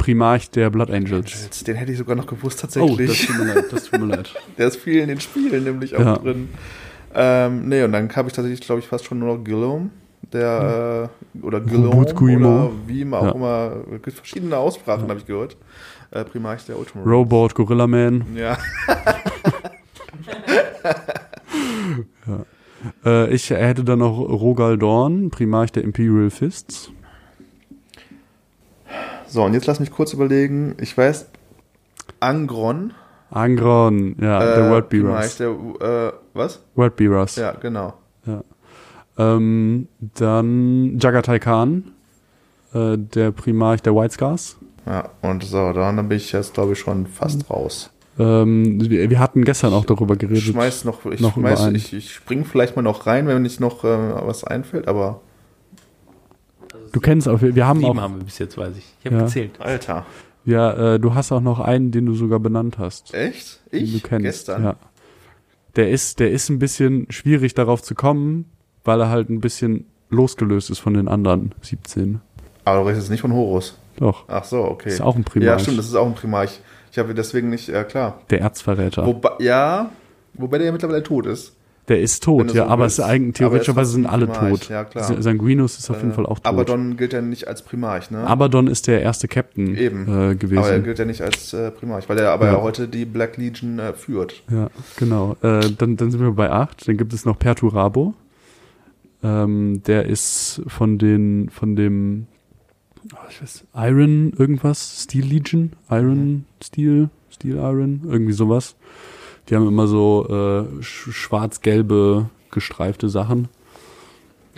Primarch 0.00 0.50
der 0.50 0.70
Blood 0.70 0.90
Angels. 0.90 1.62
Den 1.64 1.76
hätte 1.76 1.92
ich 1.92 1.98
sogar 1.98 2.16
noch 2.16 2.26
gewusst 2.26 2.64
Oh, 2.64 2.66
das 2.66 2.74
tatsächlich. 2.74 3.26
tut 3.26 3.38
mir 3.38 3.54
leid, 3.54 3.64
das 3.70 3.84
tut 3.84 4.00
mir 4.00 4.06
leid. 4.06 4.30
Der 4.58 4.68
ist 4.68 4.76
viel 4.76 5.00
in 5.02 5.08
den 5.08 5.20
Spielen 5.20 5.64
nämlich 5.64 5.94
auch 5.94 6.00
Ja. 6.00 6.16
drin. 6.16 6.48
Ähm, 7.14 7.68
nee, 7.68 7.82
und 7.82 7.92
dann 7.92 8.08
habe 8.16 8.28
ich 8.28 8.34
tatsächlich, 8.34 8.60
glaube 8.62 8.80
ich, 8.80 8.86
fast 8.86 9.04
schon 9.04 9.18
nur 9.18 9.36
noch 9.36 9.44
Guillaume. 9.44 9.90
Der, 10.32 11.10
äh, 11.34 11.38
oder 11.44 11.60
Guillaume, 11.60 12.06
oder 12.14 12.70
wie 12.86 13.04
man 13.04 13.20
auch 13.20 13.24
Ja. 13.26 13.32
immer, 13.32 13.72
gibt 14.02 14.16
verschiedene 14.16 14.56
Aussprachen, 14.56 15.08
habe 15.08 15.18
ich 15.18 15.26
gehört. 15.26 15.56
Äh, 16.12 16.24
Primarch 16.24 16.64
der 16.66 16.78
Ultramarine. 16.78 17.14
Robot, 17.14 17.54
Gorilla 17.54 17.86
Man. 17.86 18.24
Ja, 18.36 18.56
Äh, 23.04 23.34
ich 23.34 23.50
hätte 23.50 23.84
dann 23.84 23.98
noch 23.98 24.16
Rogal 24.18 24.78
Dorn, 24.78 25.30
Primarch 25.30 25.72
der 25.72 25.84
Imperial 25.84 26.30
Fists. 26.30 26.90
So, 29.30 29.44
und 29.44 29.54
jetzt 29.54 29.66
lass 29.66 29.80
mich 29.80 29.90
kurz 29.90 30.12
überlegen. 30.12 30.76
Ich 30.80 30.96
weiß, 30.96 31.26
Angron. 32.20 32.92
Angron, 33.30 34.16
ja, 34.20 34.38
der 34.40 34.66
äh, 34.66 34.70
World 34.70 34.88
Primarch 34.88 35.36
Bearers. 35.38 35.78
der, 35.80 36.08
äh, 36.08 36.12
was? 36.34 36.60
World 36.74 36.96
Bearers. 36.96 37.36
Ja, 37.36 37.52
genau. 37.52 37.94
Ähm, 39.20 39.88
dann 39.98 40.98
Jagatai 40.98 41.38
Khan, 41.38 41.92
äh, 42.72 42.96
der 42.96 43.32
Primarch 43.32 43.82
der 43.82 43.94
White 43.94 44.14
Scars. 44.14 44.56
Ja, 44.86 45.10
und 45.20 45.44
so, 45.44 45.72
dann 45.72 46.08
bin 46.08 46.16
ich 46.16 46.32
jetzt, 46.32 46.54
glaube 46.54 46.72
ich, 46.72 46.78
schon 46.78 47.06
fast 47.06 47.50
raus. 47.50 47.90
Ähm, 48.18 48.80
wir, 48.80 49.18
hatten 49.18 49.44
gestern 49.44 49.72
auch 49.72 49.84
darüber 49.84 50.16
geredet. 50.16 50.42
schmeiß 50.42 50.84
noch, 50.84 51.04
ich, 51.06 51.20
noch 51.20 51.34
schmeiß, 51.34 51.66
ich, 51.68 51.92
ich 51.92 52.12
spring 52.12 52.44
vielleicht 52.44 52.76
mal 52.76 52.82
noch 52.82 53.06
rein, 53.06 53.26
wenn 53.26 53.42
nicht 53.42 53.60
noch 53.60 53.84
äh, 53.84 53.88
was 54.26 54.44
einfällt, 54.44 54.88
aber 54.88 55.20
Du 56.92 57.00
kennst 57.00 57.28
auch, 57.28 57.40
wir, 57.40 57.54
wir 57.54 57.66
haben 57.66 57.80
Sieben 57.80 57.98
auch, 57.98 58.02
haben 58.02 58.16
wir 58.18 58.24
bis 58.24 58.38
jetzt, 58.38 58.56
weiß 58.58 58.76
ich. 58.76 58.84
Ich 59.00 59.06
habe 59.06 59.16
Ja. 59.16 59.22
gezählt. 59.24 59.60
Alter. 59.60 60.06
ja, 60.44 60.94
äh, 60.94 61.00
du 61.00 61.14
hast 61.14 61.32
auch 61.32 61.40
noch 61.40 61.60
einen, 61.60 61.90
den 61.92 62.06
du 62.06 62.14
sogar 62.14 62.40
benannt 62.40 62.78
hast. 62.78 63.14
Echt? 63.14 63.60
den 63.72 63.84
Ich? 63.84 64.02
du 64.02 64.08
kennst. 64.08 64.24
Gestern? 64.24 64.64
Ja. 64.64 64.76
Der 65.76 65.90
ist, 65.90 66.18
der 66.18 66.30
ist 66.30 66.48
ein 66.48 66.58
bisschen 66.58 67.06
schwierig 67.10 67.54
darauf 67.54 67.82
zu 67.82 67.94
kommen, 67.94 68.46
weil 68.84 69.00
er 69.00 69.08
halt 69.10 69.28
ein 69.30 69.40
bisschen 69.40 69.86
losgelöst 70.08 70.70
ist 70.70 70.80
von 70.80 70.94
den 70.94 71.06
anderen 71.06 71.54
17. 71.62 72.20
Aber 72.64 72.80
du 72.80 72.86
redest 72.88 73.02
jetzt 73.02 73.10
nicht 73.10 73.20
von 73.20 73.32
Horus. 73.32 73.78
Doch. 73.96 74.24
Ach 74.28 74.44
so, 74.44 74.64
okay. 74.64 74.88
Ist 74.88 75.00
auch 75.00 75.14
ein 75.14 75.22
Ja, 75.22 75.30
Primarch. 75.30 75.62
stimmt, 75.62 75.78
das 75.78 75.86
ist 75.86 75.94
auch 75.94 76.06
ein 76.06 76.14
Primarch. 76.14 76.60
Ich 76.90 76.98
habe 76.98 77.14
deswegen 77.14 77.50
nicht, 77.50 77.68
ja 77.68 77.84
klar. 77.84 78.20
Der 78.30 78.40
Erzverräter. 78.40 79.06
Wobei, 79.06 79.30
ja, 79.38 79.90
wobei 80.34 80.58
der 80.58 80.66
ja 80.66 80.72
mittlerweile 80.72 81.02
tot 81.04 81.26
ist. 81.26 81.54
Der 81.90 82.00
ist 82.00 82.22
tot, 82.24 82.54
ja, 82.54 82.64
so 82.64 82.70
aber 82.70 82.84
willst. 82.84 82.98
es 82.98 83.04
ist 83.04 83.10
eigentlich, 83.10 83.44
Aber 83.44 83.56
er 83.56 83.60
theoretischerweise 83.60 83.90
sind 83.92 84.06
alle 84.06 84.26
Primarch, 84.26 84.60
tot. 84.60 84.68
ja, 84.70 84.84
klar. 84.84 85.04
Sa- 85.04 85.20
Sanguinus 85.20 85.78
ist 85.78 85.90
auf 85.90 85.98
jeden 85.98 86.12
Äh, 86.12 86.14
Fall 86.14 86.24
auch 86.24 86.38
tot. 86.38 86.46
Abaddon 86.46 86.96
gilt 86.96 87.12
ja 87.12 87.20
nicht 87.20 87.46
als 87.48 87.60
Primarch, 87.62 88.10
ne? 88.10 88.26
Abaddon 88.26 88.66
ist 88.68 88.86
der 88.86 89.02
erste 89.02 89.28
Captain 89.28 89.76
Eben. 89.76 90.02
Äh, 90.30 90.34
gewesen. 90.36 90.58
aber 90.58 90.70
er 90.70 90.80
gilt 90.80 90.98
ja 90.98 91.04
nicht 91.04 91.20
als 91.20 91.52
äh, 91.52 91.70
Primarch, 91.70 92.08
weil 92.08 92.18
er 92.18 92.30
aber 92.30 92.46
Ja. 92.46 92.62
heute 92.62 92.88
die 92.88 93.04
Black 93.04 93.36
Legion 93.36 93.78
äh, 93.78 93.92
führt. 93.92 94.42
Ja, 94.50 94.70
genau. 94.96 95.36
Äh, 95.42 95.70
dann, 95.76 95.96
dann 95.96 96.10
sind 96.10 96.20
wir 96.20 96.30
bei 96.32 96.50
8. 96.50 96.88
Dann 96.88 96.96
gibt 96.96 97.12
es 97.12 97.26
noch 97.26 97.38
Perturabo. 97.38 98.14
Ähm, 99.22 99.82
der 99.86 100.06
ist 100.06 100.62
von 100.66 100.96
den, 100.96 101.50
von 101.50 101.76
dem, 101.76 102.26
oh, 103.12 103.16
ich 103.28 103.42
weiß, 103.42 103.64
Iron 103.76 104.32
irgendwas, 104.38 105.02
Steel 105.04 105.26
Legion, 105.26 105.72
Iron 105.90 106.46
Steel, 106.62 107.10
Steel 107.30 107.56
Iron, 107.56 108.00
irgendwie 108.08 108.32
sowas. 108.32 108.76
Die 109.48 109.56
haben 109.56 109.66
immer 109.66 109.86
so 109.86 110.26
äh, 110.28 110.82
sch 110.82 111.10
schwarz-gelbe 111.12 112.30
gestreifte 112.50 113.08
Sachen. 113.08 113.48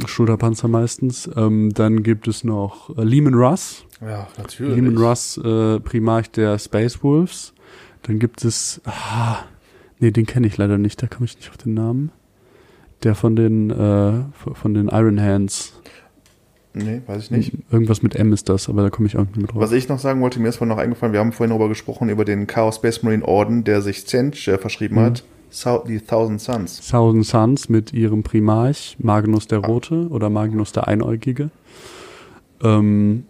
Schulterpanzer 0.07 0.69
meistens. 0.69 1.31
Ähm, 1.37 1.73
dann 1.75 2.03
gibt 2.03 2.29
es 2.29 2.45
noch 2.45 2.97
äh, 2.97 3.05
Lehman 3.05 3.35
Russ. 3.35 3.85
Ja, 4.01 4.27
natürlich. 4.37 4.77
Lehman 4.77 4.99
Russ, 4.99 5.37
äh, 5.39 5.81
Primarch 5.81 6.31
der 6.31 6.59
Space 6.59 7.03
Wolves. 7.03 7.53
Dann 8.03 8.19
gibt 8.19 8.45
es, 8.45 8.81
ah, 8.85 9.39
nee, 10.01 10.11
den 10.11 10.27
kenne 10.27 10.47
ich 10.47 10.57
leider 10.57 10.77
nicht, 10.79 11.03
da 11.03 11.07
komme 11.07 11.27
ich 11.27 11.37
nicht 11.37 11.51
auf 11.51 11.57
den 11.57 11.75
Namen. 11.75 12.11
Der 13.05 13.15
von 13.15 13.37
den, 13.37 13.71
äh, 13.71 14.25
von 14.55 14.75
den 14.75 14.89
Iron 14.89 15.21
Hands. 15.21 15.73
Nee, 16.75 17.03
weiß 17.07 17.25
ich 17.25 17.31
nicht. 17.31 17.53
Irgendwas 17.71 18.03
mit 18.03 18.15
M 18.17 18.33
ist 18.33 18.49
das, 18.49 18.69
aber 18.69 18.83
da 18.83 18.91
komme 18.91 19.07
ich 19.07 19.17
auch 19.17 19.25
nicht 19.27 19.37
mehr 19.37 19.47
drauf. 19.47 19.61
Was 19.61 19.73
ich 19.73 19.89
noch 19.89 19.99
sagen 19.99 20.21
wollte, 20.23 20.41
mir 20.41 20.49
ist 20.49 20.57
vorhin 20.57 20.75
noch 20.75 20.83
eingefallen, 20.83 21.13
wir 21.13 21.21
haben 21.21 21.33
vorhin 21.33 21.51
darüber 21.51 21.69
gesprochen, 21.69 22.09
über 22.09 22.25
den 22.25 22.47
Chaos 22.47 22.77
Space 22.77 23.03
Marine 23.03 23.25
Orden, 23.27 23.65
der 23.65 23.83
sich 23.83 24.07
Zench 24.07 24.49
äh, 24.49 24.57
verschrieben 24.59 24.97
Mhm. 24.97 25.01
hat. 25.01 25.25
Die 25.87 26.01
Thousand 26.01 26.41
Suns. 26.41 26.89
Thousand 26.89 27.27
Suns 27.27 27.69
mit 27.69 27.93
ihrem 27.93 28.23
Primarch, 28.23 28.97
Magnus 28.99 29.47
der 29.49 29.59
Rote 29.59 30.09
oder 30.09 30.31
Magnus 30.31 30.73
der 30.73 30.89
Einäugige. 30.89 31.51
Ähm, 32.63 33.25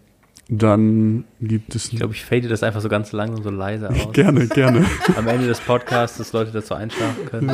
dann 0.49 1.25
gibt 1.41 1.75
es 1.75 1.91
Ich 1.91 1.97
glaube, 1.97 2.13
ich 2.13 2.23
fade 2.23 2.47
das 2.47 2.63
einfach 2.63 2.81
so 2.81 2.89
ganz 2.89 3.11
lang 3.11 3.33
und 3.35 3.43
so 3.43 3.49
leise 3.49 3.89
aus. 3.89 4.11
gerne, 4.13 4.47
gerne. 4.47 4.85
Am 5.17 5.27
Ende 5.27 5.47
des 5.47 5.59
Podcasts, 5.59 6.17
dass 6.17 6.31
Leute 6.33 6.51
dazu 6.51 6.75
einschlafen 6.75 7.25
können. 7.25 7.47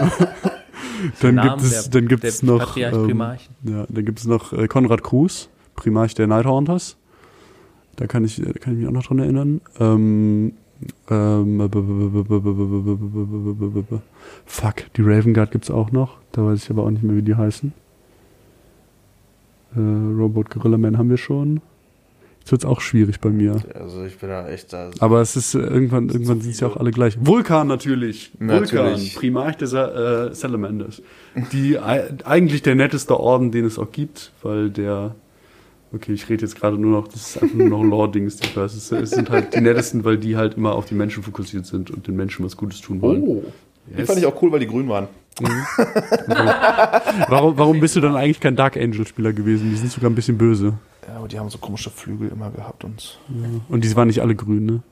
dann 1.22 1.36
Namen 1.36 1.49
gibt 1.49 1.61
es, 1.64 1.90
der- 1.90 1.91
dann 2.02 2.07
gibt 2.07 2.24
es 2.24 2.44
noch, 2.44 2.76
ähm, 2.78 2.91
Primarchen. 3.06 3.56
ja, 3.64 3.86
dann 3.90 4.06
gibt 4.06 4.20
es 4.20 4.26
noch 4.26 4.53
äh, 4.53 4.68
Konrad 4.68 5.03
Cruz, 5.03 5.49
Primarch 5.80 6.14
der 6.14 6.27
Nighthunters. 6.27 6.97
Da 7.95 8.06
kann 8.07 8.26
ich, 8.26 8.35
da 8.41 8.51
kann 8.53 8.73
ich 8.73 8.80
mich 8.80 8.88
auch 8.88 8.91
noch 8.93 9.06
dran 9.07 9.19
erinnern. 9.19 9.61
Ähm, 9.80 10.53
ähm, 11.10 11.69
fuck, 14.45 14.76
die 14.95 15.01
Raven 15.01 15.34
Guard 15.34 15.51
gibt's 15.51 15.72
auch 15.72 15.91
noch. 15.91 16.18
Da 16.34 16.45
weiß 16.45 16.64
ich 16.64 16.69
aber 16.69 16.84
auch 16.84 16.89
nicht 16.91 17.03
mehr, 17.03 17.15
wie 17.15 17.22
die 17.22 17.35
heißen. 17.35 17.73
Äh, 19.76 19.80
Robot 19.80 20.49
Gorilla 20.49 20.77
Man 20.77 20.97
haben 20.97 21.10
wir 21.10 21.18
schon. 21.18 21.61
Jetzt 22.39 22.51
wird's 22.51 22.65
auch 22.65 22.81
schwierig 22.81 23.19
bei 23.19 23.30
mir. 23.30 23.57
Also 23.73 24.03
ich 24.06 24.18
bin 24.18 24.30
da 24.30 24.47
echt 24.49 24.73
da. 24.73 24.89
Aber 24.99 25.22
es 25.22 25.35
ist 25.35 25.53
äh, 25.56 25.60
irgendwann, 25.60 26.10
irgendwann 26.10 26.41
sind 26.41 26.56
sie 26.56 26.65
auch 26.65 26.77
alle 26.77 26.91
gleich. 26.91 27.18
Vulkan 27.23 27.68
natürlich. 27.68 28.31
Natürlich. 28.39 28.72
Vulkan, 29.15 29.19
Primarch 29.19 29.57
der 29.57 29.68
Sa 29.68 30.27
äh, 30.27 30.34
Salamanders. 30.34 31.01
Die 31.51 31.77
ei- 31.80 32.10
eigentlich 32.26 32.61
der 32.64 32.76
netteste 32.76 33.19
Orden, 33.19 33.51
den 33.51 33.65
es 33.65 33.77
auch 33.77 33.91
gibt, 33.91 34.31
weil 34.41 34.69
der 34.69 35.15
Okay, 35.91 36.14
ich 36.14 36.30
rede 36.30 36.44
jetzt 36.45 36.56
gerade 36.56 36.78
nur 36.78 36.91
noch, 37.02 37.07
das 37.07 37.30
ist 37.36 37.41
einfach 37.41 37.56
nur 37.56 37.70
noch 37.70 37.84
Lore-Dings, 37.84 38.38
die 38.38 38.48
Verse. 38.48 38.78
Es 38.78 38.91
es 38.91 39.10
sind 39.10 39.30
halt 39.30 39.56
die 39.56 39.61
nettesten, 39.61 40.03
weil 40.03 40.18
die 40.18 40.38
halt 40.38 40.56
immer 40.56 40.74
auf 40.76 40.86
die 40.86 40.94
Menschen 40.94 41.24
fokussiert 41.24 41.66
sind 41.66 41.90
und 41.90 42.06
den 42.07 42.16
Menschen 42.16 42.45
was 42.45 42.56
Gutes 42.56 42.82
tun 42.82 43.02
wollen. 43.02 43.24
Oh. 43.24 43.44
Die 43.88 43.98
Yes. 43.98 44.07
fand 44.07 44.20
ich 44.20 44.26
auch 44.28 44.40
cool, 44.41 44.52
weil 44.52 44.60
die 44.60 44.68
grün 44.68 44.88
waren. 44.88 45.07
Warum, 47.28 47.57
warum 47.57 47.80
bist 47.80 47.95
du 47.95 48.02
dann 48.02 48.16
eigentlich 48.16 48.40
kein 48.40 48.56
Dark 48.56 48.78
Angel-Spieler 48.78 49.34
gewesen? 49.34 49.70
Die 49.72 49.78
sind 49.78 49.91
sogar 49.91 50.10
ein 50.11 50.16
bisschen 50.16 50.38
böse. 50.38 50.74
Ja, 51.07 51.16
aber 51.18 51.28
die 51.28 51.40
haben 51.40 51.49
so 51.49 51.57
komische 51.57 51.90
Flügel 51.90 52.30
immer 52.30 52.52
gehabt 52.52 52.84
und. 52.84 53.20
Und 53.70 53.84
die 53.84 53.95
waren 53.95 54.07
nicht 54.07 54.22
alle 54.22 54.36
grün, 54.36 54.66
ne? 54.66 54.84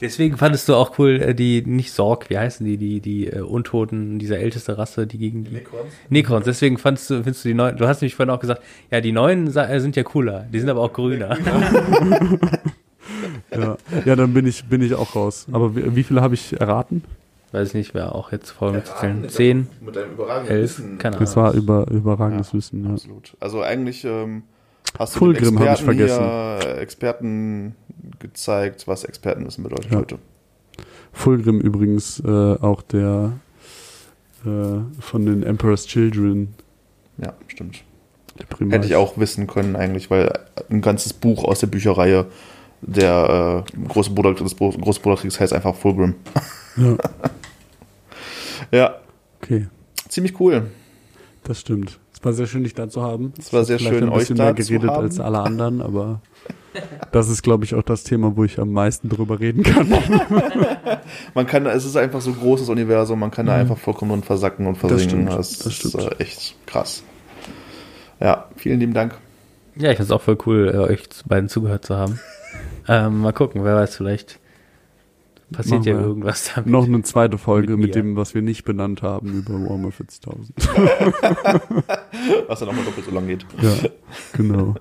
Deswegen 0.00 0.36
fandest 0.36 0.68
du 0.68 0.74
auch 0.74 0.98
cool, 0.98 1.20
äh, 1.20 1.34
die, 1.34 1.62
nicht 1.62 1.92
Sorg, 1.92 2.30
wie 2.30 2.38
heißen 2.38 2.64
die, 2.64 2.76
die, 2.76 3.00
die 3.00 3.26
äh, 3.26 3.40
Untoten, 3.40 4.18
diese 4.18 4.38
älteste 4.38 4.78
Rasse, 4.78 5.06
die 5.06 5.18
gegen 5.18 5.44
die. 5.44 5.52
Necrons? 5.52 5.92
Necrons, 6.08 6.44
deswegen 6.44 6.78
fandst 6.78 7.10
du, 7.10 7.14
findest 7.16 7.44
du 7.44 7.48
die 7.48 7.54
neuen, 7.54 7.76
du 7.76 7.88
hast 7.88 8.00
nämlich 8.00 8.14
vorhin 8.14 8.32
auch 8.32 8.40
gesagt, 8.40 8.62
ja, 8.90 9.00
die 9.00 9.12
neuen 9.12 9.54
äh, 9.56 9.80
sind 9.80 9.96
ja 9.96 10.02
cooler, 10.04 10.46
die 10.52 10.60
sind 10.60 10.68
aber 10.68 10.82
auch 10.82 10.92
grüner. 10.92 11.36
Ja, 13.50 13.76
ja 14.04 14.16
dann 14.16 14.34
bin 14.34 14.46
ich, 14.46 14.64
bin 14.66 14.82
ich 14.82 14.94
auch 14.94 15.14
raus. 15.14 15.46
Aber 15.52 15.74
wie, 15.74 15.96
wie 15.96 16.02
viele 16.02 16.20
habe 16.20 16.34
ich 16.34 16.58
erraten? 16.60 17.04
Weiß 17.52 17.68
ich 17.68 17.74
nicht, 17.74 17.94
wer 17.94 18.14
auch 18.14 18.30
jetzt 18.32 18.50
voll 18.50 18.72
mitzuzählen. 18.72 19.28
Zehn, 19.28 19.68
Mit 19.80 19.96
deinem 19.96 20.12
überragenden 20.12 20.54
elf, 20.54 20.78
Wissen. 20.78 20.98
keine 20.98 21.16
Ahnung. 21.16 21.24
Das 21.24 21.36
war 21.36 21.54
über, 21.54 21.86
überragendes 21.90 22.52
Wissen. 22.52 22.84
Ja. 22.84 22.92
Absolut. 22.92 23.36
Also 23.40 23.62
eigentlich 23.62 24.04
ähm, 24.04 24.42
hast 24.98 25.14
du 25.14 25.18
Fulgrim 25.18 25.56
den 25.56 25.68
hab 25.68 25.80
ich 25.80 25.86
Experten 25.88 26.60
hier, 26.62 26.78
Experten 26.78 27.76
gezeigt, 28.18 28.86
was 28.86 29.04
Expertenwissen 29.04 29.64
bedeutet 29.64 29.90
Ja. 29.90 29.98
heute. 29.98 30.18
Fulgrim 31.12 31.60
übrigens 31.60 32.20
äh, 32.20 32.28
auch 32.60 32.82
der 32.82 33.32
äh, 34.44 34.48
von 35.00 35.26
den 35.26 35.42
Emperor's 35.42 35.86
Children. 35.86 36.54
Ja, 37.18 37.32
stimmt. 37.48 37.82
Hätte 38.70 38.86
ich 38.86 38.94
auch 38.94 39.18
wissen 39.18 39.48
können 39.48 39.74
eigentlich, 39.74 40.10
weil 40.10 40.32
ein 40.70 40.80
ganzes 40.80 41.12
Buch 41.12 41.42
aus 41.44 41.58
der 41.58 41.66
Bücherreihe 41.66 42.26
der 42.82 43.64
äh, 43.76 43.78
große 43.88 44.10
Bruder 44.10 44.34
des 44.34 44.54
Bro- 44.54 44.70
große 44.78 45.00
Bruderkriegs 45.00 45.40
heißt 45.40 45.52
einfach 45.52 45.74
Fulgrim. 45.74 46.14
Ja, 46.76 46.96
Ja, 48.70 48.96
okay, 49.42 49.66
ziemlich 50.08 50.38
cool. 50.40 50.70
das 51.44 51.60
stimmt. 51.60 51.98
Es 52.18 52.24
war 52.24 52.32
sehr 52.32 52.46
schön, 52.48 52.64
dich 52.64 52.74
da 52.74 52.88
zu 52.88 53.00
haben. 53.02 53.32
Es 53.38 53.52
war 53.52 53.64
sehr 53.64 53.78
Vielleicht 53.78 53.94
schön, 54.00 54.08
ein 54.08 54.12
bisschen 54.18 54.34
euch 54.34 54.38
mehr 54.38 54.54
da 54.54 54.60
zu 54.60 54.68
geredet 54.72 54.90
haben. 54.90 55.02
als 55.04 55.20
alle 55.20 55.38
anderen, 55.38 55.80
aber 55.80 56.20
Das 57.12 57.28
ist, 57.28 57.42
glaube 57.42 57.64
ich, 57.64 57.74
auch 57.76 57.82
das 57.82 58.02
Thema, 58.02 58.36
wo 58.36 58.42
ich 58.44 58.58
am 58.58 58.72
meisten 58.72 59.08
drüber 59.08 59.38
reden 59.38 59.62
kann. 59.62 59.88
Man 61.34 61.46
kann, 61.46 61.66
es 61.66 61.84
ist 61.84 61.96
einfach 61.96 62.20
so 62.20 62.32
großes 62.32 62.68
Universum, 62.68 63.18
man 63.20 63.30
kann 63.30 63.46
da 63.46 63.54
einfach 63.54 63.78
vollkommen 63.78 64.10
drin 64.12 64.22
versacken 64.24 64.66
und 64.66 64.76
versinken. 64.76 65.08
stimmt, 65.26 65.28
Das, 65.38 65.58
das 65.58 65.66
ist 65.68 65.74
stimmt. 65.74 65.94
äh, 66.12 66.22
echt 66.22 66.54
krass. 66.66 67.02
Ja, 68.20 68.46
vielen 68.56 68.80
lieben 68.80 68.94
Dank. 68.94 69.14
Ja, 69.76 69.90
ich 69.92 69.96
fand's 69.96 70.10
auch 70.12 70.20
voll 70.20 70.38
cool, 70.46 70.70
äh, 70.74 70.78
euch 70.78 71.08
zu- 71.08 71.26
beiden 71.28 71.48
zugehört 71.48 71.84
zu 71.84 71.96
haben. 71.96 72.18
Ähm, 72.90 73.18
mal 73.20 73.32
gucken, 73.34 73.64
wer 73.64 73.74
weiß, 73.76 73.96
vielleicht 73.96 74.38
passiert 75.52 75.80
Machen 75.80 75.88
ja 75.88 76.00
irgendwas 76.00 76.52
damit. 76.54 76.70
Noch 76.70 76.86
eine 76.86 77.02
zweite 77.02 77.38
Folge 77.38 77.76
Mit 77.76 77.86
mit, 77.86 77.94
dem, 77.94 78.16
was 78.16 78.34
wir 78.34 78.42
nicht 78.42 78.64
benannt 78.64 79.02
haben 79.02 79.32
über 79.32 79.54
Warhammer 79.54 79.88
40.000. 79.88 80.50
Was 82.48 82.58
dann 82.58 82.68
nochmal 82.68 82.84
doppelt 82.84 83.06
so 83.06 83.12
lang 83.12 83.26
geht. 83.26 83.46
Ja, 83.62 83.74
genau. 84.32 84.74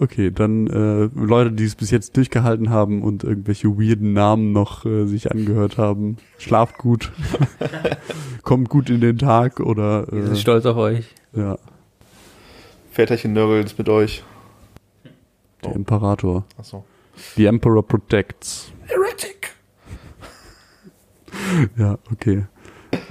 Okay, 0.00 0.30
dann 0.30 0.68
äh, 0.68 1.08
Leute, 1.18 1.52
die 1.52 1.64
es 1.64 1.74
bis 1.74 1.90
jetzt 1.90 2.16
durchgehalten 2.16 2.70
haben 2.70 3.02
und 3.02 3.24
irgendwelche 3.24 3.68
weirden 3.68 4.12
Namen 4.12 4.52
noch 4.52 4.84
äh, 4.86 5.06
sich 5.06 5.30
angehört 5.32 5.76
haben, 5.76 6.18
schlaft 6.38 6.78
gut, 6.78 7.10
kommt 8.42 8.68
gut 8.68 8.90
in 8.90 9.00
den 9.00 9.18
Tag 9.18 9.58
oder 9.58 10.06
Wir 10.12 10.22
sind 10.22 10.34
äh, 10.34 10.36
stolz 10.36 10.66
auf 10.66 10.76
euch. 10.76 11.04
ja, 11.34 11.58
Väterchen 12.92 13.32
Nörgel 13.32 13.64
ist 13.64 13.78
mit 13.78 13.88
euch. 13.88 14.22
der 15.64 15.74
Imperator. 15.74 16.44
Achso. 16.56 16.84
The 17.36 17.46
Emperor 17.46 17.82
protects. 17.82 18.72
Heretic! 18.86 19.37
Ja, 21.76 21.98
okay. 22.10 22.44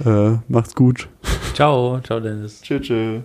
Äh, 0.04 0.38
macht's 0.48 0.74
gut. 0.74 1.08
Ciao, 1.54 2.00
ciao 2.00 2.20
Dennis. 2.20 2.60
Tschüss, 2.62 2.82
tschüss. 2.82 3.22